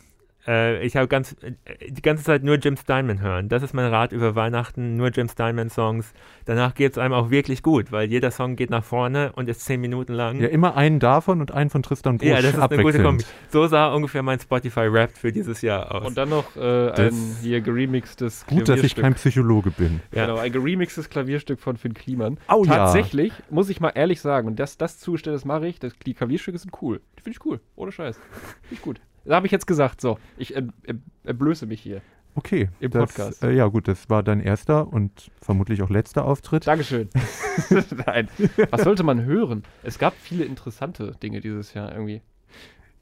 äh, 0.46 0.84
ich 0.84 0.96
habe 0.96 1.08
ganz, 1.08 1.36
äh, 1.42 1.52
die 1.88 2.02
ganze 2.02 2.24
Zeit 2.24 2.42
nur 2.42 2.56
Jim 2.56 2.76
Steinman 2.76 3.20
hören. 3.20 3.48
Das 3.48 3.62
ist 3.62 3.74
mein 3.74 3.86
Rat 3.86 4.12
über 4.12 4.34
Weihnachten, 4.34 4.96
nur 4.96 5.08
Jim 5.08 5.28
Steinman 5.28 5.70
Songs. 5.70 6.12
Danach 6.44 6.74
geht 6.74 6.92
es 6.92 6.98
einem 6.98 7.14
auch 7.14 7.30
wirklich 7.30 7.62
gut, 7.62 7.92
weil 7.92 8.08
jeder 8.08 8.30
Song 8.30 8.56
geht 8.56 8.70
nach 8.70 8.84
vorne 8.84 9.32
und 9.34 9.48
ist 9.48 9.60
zehn 9.60 9.80
Minuten 9.80 10.12
lang. 10.12 10.40
ja, 10.40 10.48
immer 10.48 10.76
einen 10.76 10.98
davon 10.98 11.40
und 11.40 11.52
einen 11.52 11.70
von 11.70 11.82
Tristan 11.82 12.18
Busch 12.18 12.28
Ja, 12.28 12.36
das 12.36 12.54
ist 12.54 12.58
eine 12.58 12.82
gute 12.82 13.02
Kombi. 13.02 13.24
So 13.50 13.66
sah 13.66 13.92
ungefähr 13.92 14.22
mein 14.22 14.40
Spotify-Rap 14.40 15.16
für 15.16 15.32
dieses 15.32 15.62
Jahr 15.62 15.94
aus. 15.94 16.06
Und 16.06 16.16
dann 16.16 16.30
noch 16.30 16.56
äh, 16.56 16.90
ein 16.90 17.36
hier 17.40 17.60
geremixtes 17.60 18.46
Gut, 18.46 18.68
dass 18.68 18.82
ich 18.82 18.94
Klavierstück. 18.94 19.04
kein 19.04 19.14
Psychologe 19.14 19.70
bin. 19.70 20.00
ja. 20.12 20.26
Genau, 20.26 20.38
ein 20.38 20.52
geremixtes 20.52 21.08
Klavierstück 21.08 21.60
von 21.60 21.76
Finn 21.76 21.94
Kliman. 21.94 22.38
Oh 22.48 22.64
ja. 22.64 22.76
Tatsächlich, 22.76 23.32
muss 23.50 23.68
ich 23.68 23.80
mal 23.80 23.90
ehrlich 23.90 24.20
sagen, 24.20 24.48
und 24.48 24.58
das, 24.58 24.76
das 24.76 24.98
zugestellt, 24.98 25.36
das 25.36 25.44
mache 25.44 25.66
ich, 25.68 25.78
das, 25.78 25.92
die 26.04 26.14
Klavierstücke 26.14 26.58
sind 26.58 26.72
cool. 26.82 27.00
Die 27.18 27.22
finde 27.22 27.38
ich 27.38 27.46
cool, 27.46 27.60
ohne 27.76 27.92
Scheiß. 27.92 28.16
Finde 28.62 28.74
ich 28.74 28.82
gut. 28.82 29.00
Da 29.24 29.36
habe 29.36 29.46
ich 29.46 29.52
jetzt 29.52 29.66
gesagt, 29.66 30.00
so, 30.00 30.18
ich 30.36 30.56
äh, 30.56 30.62
äh, 30.84 30.94
erblöße 31.24 31.66
mich 31.66 31.80
hier. 31.80 32.00
Okay. 32.34 32.70
Im 32.80 32.90
das, 32.90 33.14
Podcast. 33.14 33.44
Äh, 33.44 33.52
ja, 33.52 33.66
gut, 33.66 33.88
das 33.88 34.08
war 34.08 34.22
dein 34.22 34.40
erster 34.40 34.90
und 34.90 35.30
vermutlich 35.40 35.82
auch 35.82 35.90
letzter 35.90 36.24
Auftritt. 36.24 36.66
Dankeschön. 36.66 37.08
Nein, 38.06 38.28
was 38.70 38.82
sollte 38.84 39.02
man 39.02 39.24
hören? 39.24 39.62
Es 39.82 39.98
gab 39.98 40.14
viele 40.16 40.44
interessante 40.44 41.12
Dinge 41.22 41.40
dieses 41.40 41.74
Jahr 41.74 41.92
irgendwie. 41.92 42.22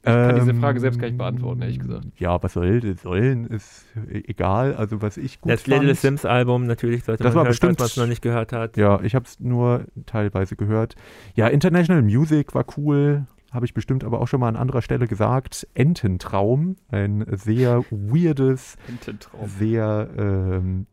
Ich 0.03 0.07
kann 0.07 0.35
diese 0.35 0.55
Frage 0.55 0.79
selbst 0.79 0.99
gar 0.99 1.07
nicht 1.07 1.17
beantworten, 1.19 1.61
ehrlich 1.61 1.77
gesagt. 1.77 2.05
Ähm, 2.05 2.11
Ja, 2.17 2.41
was 2.41 2.53
soll, 2.53 2.81
sollen, 2.97 3.45
ist 3.45 3.85
egal. 4.11 4.73
Also, 4.73 5.03
was 5.03 5.15
ich 5.15 5.39
gut 5.41 5.51
das 5.51 5.61
fand. 5.61 5.77
Little 5.77 5.93
Sims 5.93 6.25
Album 6.25 6.65
natürlich 6.65 7.03
sollte 7.03 7.21
Das 7.23 7.33
man 7.33 7.41
war 7.41 7.43
hören, 7.43 7.51
bestimmt- 7.51 7.77
falls 7.77 7.95
man 7.95 8.03
es 8.03 8.07
noch 8.07 8.09
nicht 8.09 8.21
gehört 8.23 8.51
hat. 8.51 8.77
Ja, 8.77 8.99
ich 9.01 9.13
habe 9.13 9.25
es 9.25 9.39
nur 9.39 9.85
teilweise 10.07 10.55
gehört. 10.55 10.95
Ja, 11.35 11.47
International 11.49 12.01
Music 12.01 12.55
war 12.55 12.65
cool. 12.77 13.27
Habe 13.51 13.65
ich 13.65 13.73
bestimmt 13.73 14.03
aber 14.03 14.21
auch 14.21 14.27
schon 14.27 14.39
mal 14.39 14.47
an 14.47 14.55
anderer 14.55 14.81
Stelle 14.81 15.07
gesagt. 15.07 15.67
Ententraum, 15.73 16.77
ein 16.89 17.25
sehr 17.31 17.83
weirdes, 17.91 18.77
sehr, 19.45 20.09
ähm, 20.17 20.87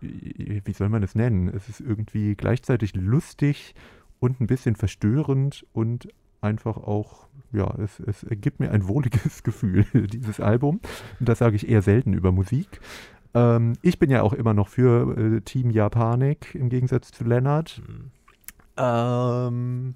wie 0.00 0.72
soll 0.72 0.88
man 0.88 1.02
das 1.02 1.14
nennen? 1.14 1.48
Es 1.48 1.68
ist 1.68 1.80
irgendwie 1.80 2.36
gleichzeitig 2.36 2.94
lustig 2.94 3.74
und 4.20 4.40
ein 4.40 4.46
bisschen 4.46 4.76
verstörend 4.76 5.66
und 5.72 6.08
einfach 6.40 6.76
auch, 6.76 7.26
ja, 7.52 7.74
es, 7.78 7.98
es 8.00 8.24
gibt 8.30 8.60
mir 8.60 8.70
ein 8.70 8.86
wohliges 8.86 9.42
Gefühl, 9.42 9.84
dieses 10.06 10.38
Album. 10.38 10.80
Und 11.18 11.28
das 11.28 11.38
sage 11.38 11.56
ich 11.56 11.68
eher 11.68 11.82
selten 11.82 12.12
über 12.12 12.30
Musik. 12.30 12.80
Ähm, 13.34 13.72
ich 13.82 13.98
bin 13.98 14.10
ja 14.10 14.22
auch 14.22 14.34
immer 14.34 14.54
noch 14.54 14.68
für 14.68 15.16
äh, 15.16 15.40
Team 15.40 15.70
Japanik 15.70 16.54
im 16.54 16.68
Gegensatz 16.68 17.10
zu 17.10 17.24
Lennart. 17.24 17.82
Hm. 17.84 18.10
Ähm, 18.76 19.94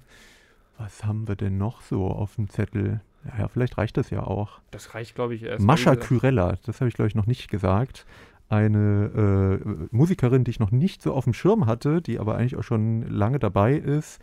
was 0.79 1.05
haben 1.05 1.27
wir 1.27 1.35
denn 1.35 1.57
noch 1.57 1.81
so 1.81 2.07
auf 2.07 2.35
dem 2.35 2.49
Zettel? 2.49 3.01
Ja, 3.37 3.47
vielleicht 3.49 3.77
reicht 3.77 3.97
das 3.97 4.09
ja 4.09 4.23
auch. 4.23 4.61
Das 4.71 4.95
reicht, 4.95 5.13
glaube 5.13 5.35
ich, 5.35 5.43
erst. 5.43 5.63
Mascha. 5.63 5.95
Kyrella, 5.95 6.55
das 6.65 6.79
habe 6.79 6.87
ich 6.87 6.95
glaube 6.95 7.09
ich 7.09 7.15
noch 7.15 7.27
nicht 7.27 7.49
gesagt. 7.49 8.05
Eine 8.47 9.59
äh, 9.61 9.85
Musikerin, 9.91 10.43
die 10.43 10.51
ich 10.51 10.59
noch 10.59 10.71
nicht 10.71 11.03
so 11.03 11.13
auf 11.13 11.25
dem 11.25 11.33
Schirm 11.33 11.67
hatte, 11.67 12.01
die 12.01 12.17
aber 12.17 12.35
eigentlich 12.35 12.55
auch 12.55 12.63
schon 12.63 13.03
lange 13.03 13.37
dabei 13.37 13.75
ist, 13.75 14.19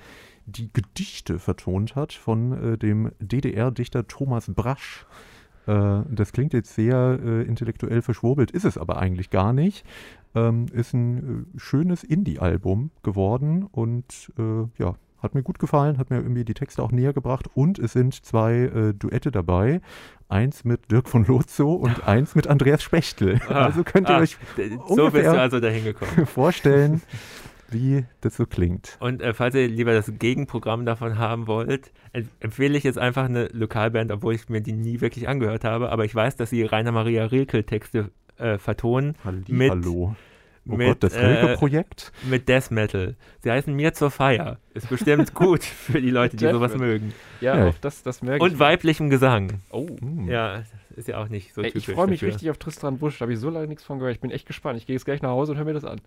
die 0.47 0.73
Gedichte 0.73 1.39
vertont 1.39 1.95
hat 1.95 2.13
von 2.13 2.73
äh, 2.73 2.79
dem 2.79 3.13
DDR-Dichter 3.21 4.09
Thomas 4.09 4.51
Brasch. 4.53 5.07
Äh, 5.67 6.01
das 6.09 6.33
klingt 6.33 6.55
jetzt 6.55 6.75
sehr 6.75 7.21
äh, 7.23 7.43
intellektuell 7.43 8.03
verschwurbelt, 8.03 8.51
ist 8.51 8.65
es 8.65 8.79
aber 8.79 8.99
eigentlich 8.99 9.31
gar 9.31 9.53
nicht. 9.53 9.85
Ähm, 10.35 10.67
ist 10.73 10.95
ein 10.95 11.47
äh, 11.55 11.59
schönes 11.59 12.03
Indie-Album 12.03 12.91
geworden 13.03 13.65
und 13.65 14.33
äh, 14.39 14.65
ja, 14.79 14.97
hat 15.27 15.35
mir 15.35 15.43
gut 15.43 15.59
gefallen, 15.59 15.99
hat 15.99 16.11
mir 16.11 16.17
irgendwie 16.17 16.45
die 16.45 16.55
Texte 16.55 16.83
auch 16.83 16.91
näher 16.91 17.13
gebracht 17.13 17.47
und 17.55 17.79
es 17.79 17.93
sind 17.93 18.15
zwei 18.25 18.55
äh, 18.55 18.95
Duette 18.95 19.31
dabei. 19.31 19.81
Eins 20.29 20.65
mit 20.65 20.91
Dirk 20.91 21.09
von 21.09 21.25
Lotzo 21.25 21.73
und 21.75 22.07
eins 22.09 22.35
mit 22.35 22.47
Andreas 22.47 22.83
Spechtel. 22.83 23.41
Ah, 23.49 23.67
also 23.67 23.85
könnt 23.85 24.09
ihr 24.09 24.17
ah, 24.17 24.21
euch 24.21 24.37
So 24.89 25.11
bist 25.11 25.27
du 25.27 25.41
also 25.41 25.61
dahin 25.61 25.85
gekommen. 25.85 26.27
vorstellen, 26.27 27.03
wie 27.71 28.05
das 28.21 28.37
so 28.37 28.47
klingt. 28.47 28.97
Und 29.01 29.23
äh, 29.23 29.35
falls 29.35 29.55
ihr 29.55 29.69
lieber 29.69 29.93
das 29.93 30.13
Gegenprogramm 30.19 30.87
davon 30.87 31.19
haben 31.19 31.47
wollt, 31.47 31.93
em- 32.13 32.29
empfehle 32.41 32.77
ich 32.79 32.85
jetzt 32.85 32.99
einfach 32.99 33.25
eine 33.27 33.49
Lokalband, 33.49 34.11
obwohl 34.11 34.35
ich 34.35 34.49
mir 34.49 34.61
die 34.61 34.73
nie 34.73 35.01
wirklich 35.01 35.29
angehört 35.29 35.65
habe, 35.65 35.91
aber 35.91 36.05
ich 36.05 36.15
weiß, 36.15 36.37
dass 36.37 36.51
sie 36.51 36.63
Rainer 36.63 36.93
Maria 36.93 37.27
Rilke 37.27 37.65
Texte 37.65 38.11
äh, 38.39 38.59
vertonen 38.59 39.17
Mit- 39.49 39.71
Hallo. 39.71 40.17
Oh 40.69 40.77
mit, 40.77 40.87
Gott, 40.89 41.03
das 41.05 41.15
äh, 41.15 41.25
Rilke-Projekt? 41.25 42.13
mit 42.29 42.49
Death 42.49 42.71
Metal. 42.71 43.15
Sie 43.43 43.51
heißen 43.51 43.73
Mir 43.75 43.93
zur 43.95 44.11
Feier. 44.11 44.59
Ist 44.75 44.89
bestimmt 44.89 45.33
gut 45.35 45.63
für 45.65 46.01
die 46.01 46.11
Leute, 46.11 46.37
die 46.37 46.45
Death 46.45 46.55
sowas 46.55 46.73
Metal. 46.73 46.87
mögen. 46.89 47.15
Ja, 47.41 47.57
Ja. 47.59 47.69
auch 47.69 47.75
das, 47.81 48.03
das 48.03 48.23
merke 48.23 48.43
Und 48.45 48.55
ich. 48.55 48.59
weiblichem 48.59 49.09
Gesang. 49.11 49.61
Oh. 49.71 49.87
Hm. 50.01 50.29
Ja, 50.29 50.63
ist 50.97 51.09
ja 51.09 51.19
auch 51.19 51.29
nicht 51.29 51.55
so 51.55 51.61
Ey, 51.63 51.69
typisch. 51.71 51.89
ich 51.89 51.95
freue 51.95 52.07
mich 52.09 52.21
dafür. 52.21 52.33
richtig 52.35 52.51
auf 52.51 52.59
Tristan 52.59 52.99
Busch. 52.99 53.19
Da 53.19 53.23
habe 53.25 53.33
ich 53.35 53.39
so 53.39 53.51
lange 53.51 53.67
nichts 53.69 53.85
von 53.85 53.99
gehört. 53.99 54.15
Ich 54.15 54.21
bin 54.21 54.31
echt 54.31 54.47
gespannt. 54.47 54.79
Ich 54.79 54.87
gehe 54.87 54.95
jetzt 54.97 55.05
gleich 55.05 55.23
nach 55.23 55.31
Hause 55.31 55.53
und 55.53 55.59
höre 55.59 55.65
mir 55.67 55.75
das 55.75 55.85
an. 55.85 56.01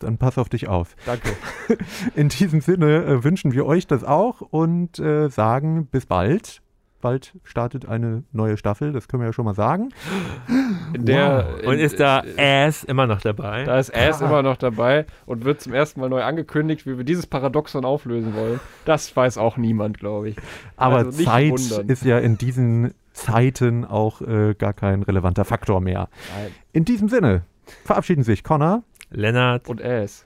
Dann 0.00 0.18
pass 0.18 0.38
auf 0.38 0.48
dich 0.48 0.66
auf. 0.68 0.96
Danke. 1.06 1.28
In 2.16 2.28
diesem 2.28 2.60
Sinne 2.60 3.04
äh, 3.04 3.24
wünschen 3.24 3.52
wir 3.52 3.64
euch 3.66 3.86
das 3.86 4.02
auch 4.02 4.40
und 4.40 4.98
äh, 4.98 5.28
sagen 5.28 5.86
bis 5.86 6.06
bald. 6.06 6.60
Bald 7.04 7.34
startet 7.44 7.86
eine 7.86 8.24
neue 8.32 8.56
Staffel, 8.56 8.92
das 8.92 9.08
können 9.08 9.20
wir 9.22 9.26
ja 9.26 9.32
schon 9.34 9.44
mal 9.44 9.54
sagen. 9.54 9.90
Der, 10.96 11.58
in, 11.62 11.68
Und 11.68 11.78
ist 11.78 12.00
da 12.00 12.22
äh, 12.38 12.66
Ass 12.66 12.82
immer 12.82 13.06
noch 13.06 13.20
dabei? 13.20 13.64
Da 13.64 13.78
ist 13.78 13.94
Ass 13.94 14.22
Ah. 14.22 14.26
immer 14.26 14.42
noch 14.42 14.56
dabei 14.56 15.04
und 15.26 15.44
wird 15.44 15.60
zum 15.60 15.74
ersten 15.74 16.00
Mal 16.00 16.08
neu 16.08 16.22
angekündigt, 16.22 16.86
wie 16.86 16.96
wir 16.96 17.04
dieses 17.04 17.26
Paradoxon 17.26 17.84
auflösen 17.84 18.34
wollen. 18.34 18.58
Das 18.86 19.14
weiß 19.14 19.36
auch 19.36 19.58
niemand, 19.58 19.98
glaube 19.98 20.30
ich. 20.30 20.36
Aber 20.76 20.96
Also 20.96 21.10
nicht 21.18 21.28
Zeit 21.28 21.50
wundern. 21.50 21.88
ist 21.88 22.04
ja 22.04 22.18
in 22.18 22.38
diesen 22.38 22.94
Zeiten 23.12 23.84
auch 23.84 24.22
äh, 24.22 24.54
gar 24.54 24.72
kein 24.72 25.02
relevanter 25.02 25.44
Faktor 25.44 25.80
mehr. 25.82 26.08
Nein. 26.36 26.52
In 26.72 26.84
diesem 26.86 27.08
Sinne 27.08 27.42
verabschieden 27.84 28.22
sich 28.22 28.42
Connor 28.44 28.82
Lennart. 29.10 29.68
Und 29.68 29.82
Ass. 29.84 30.24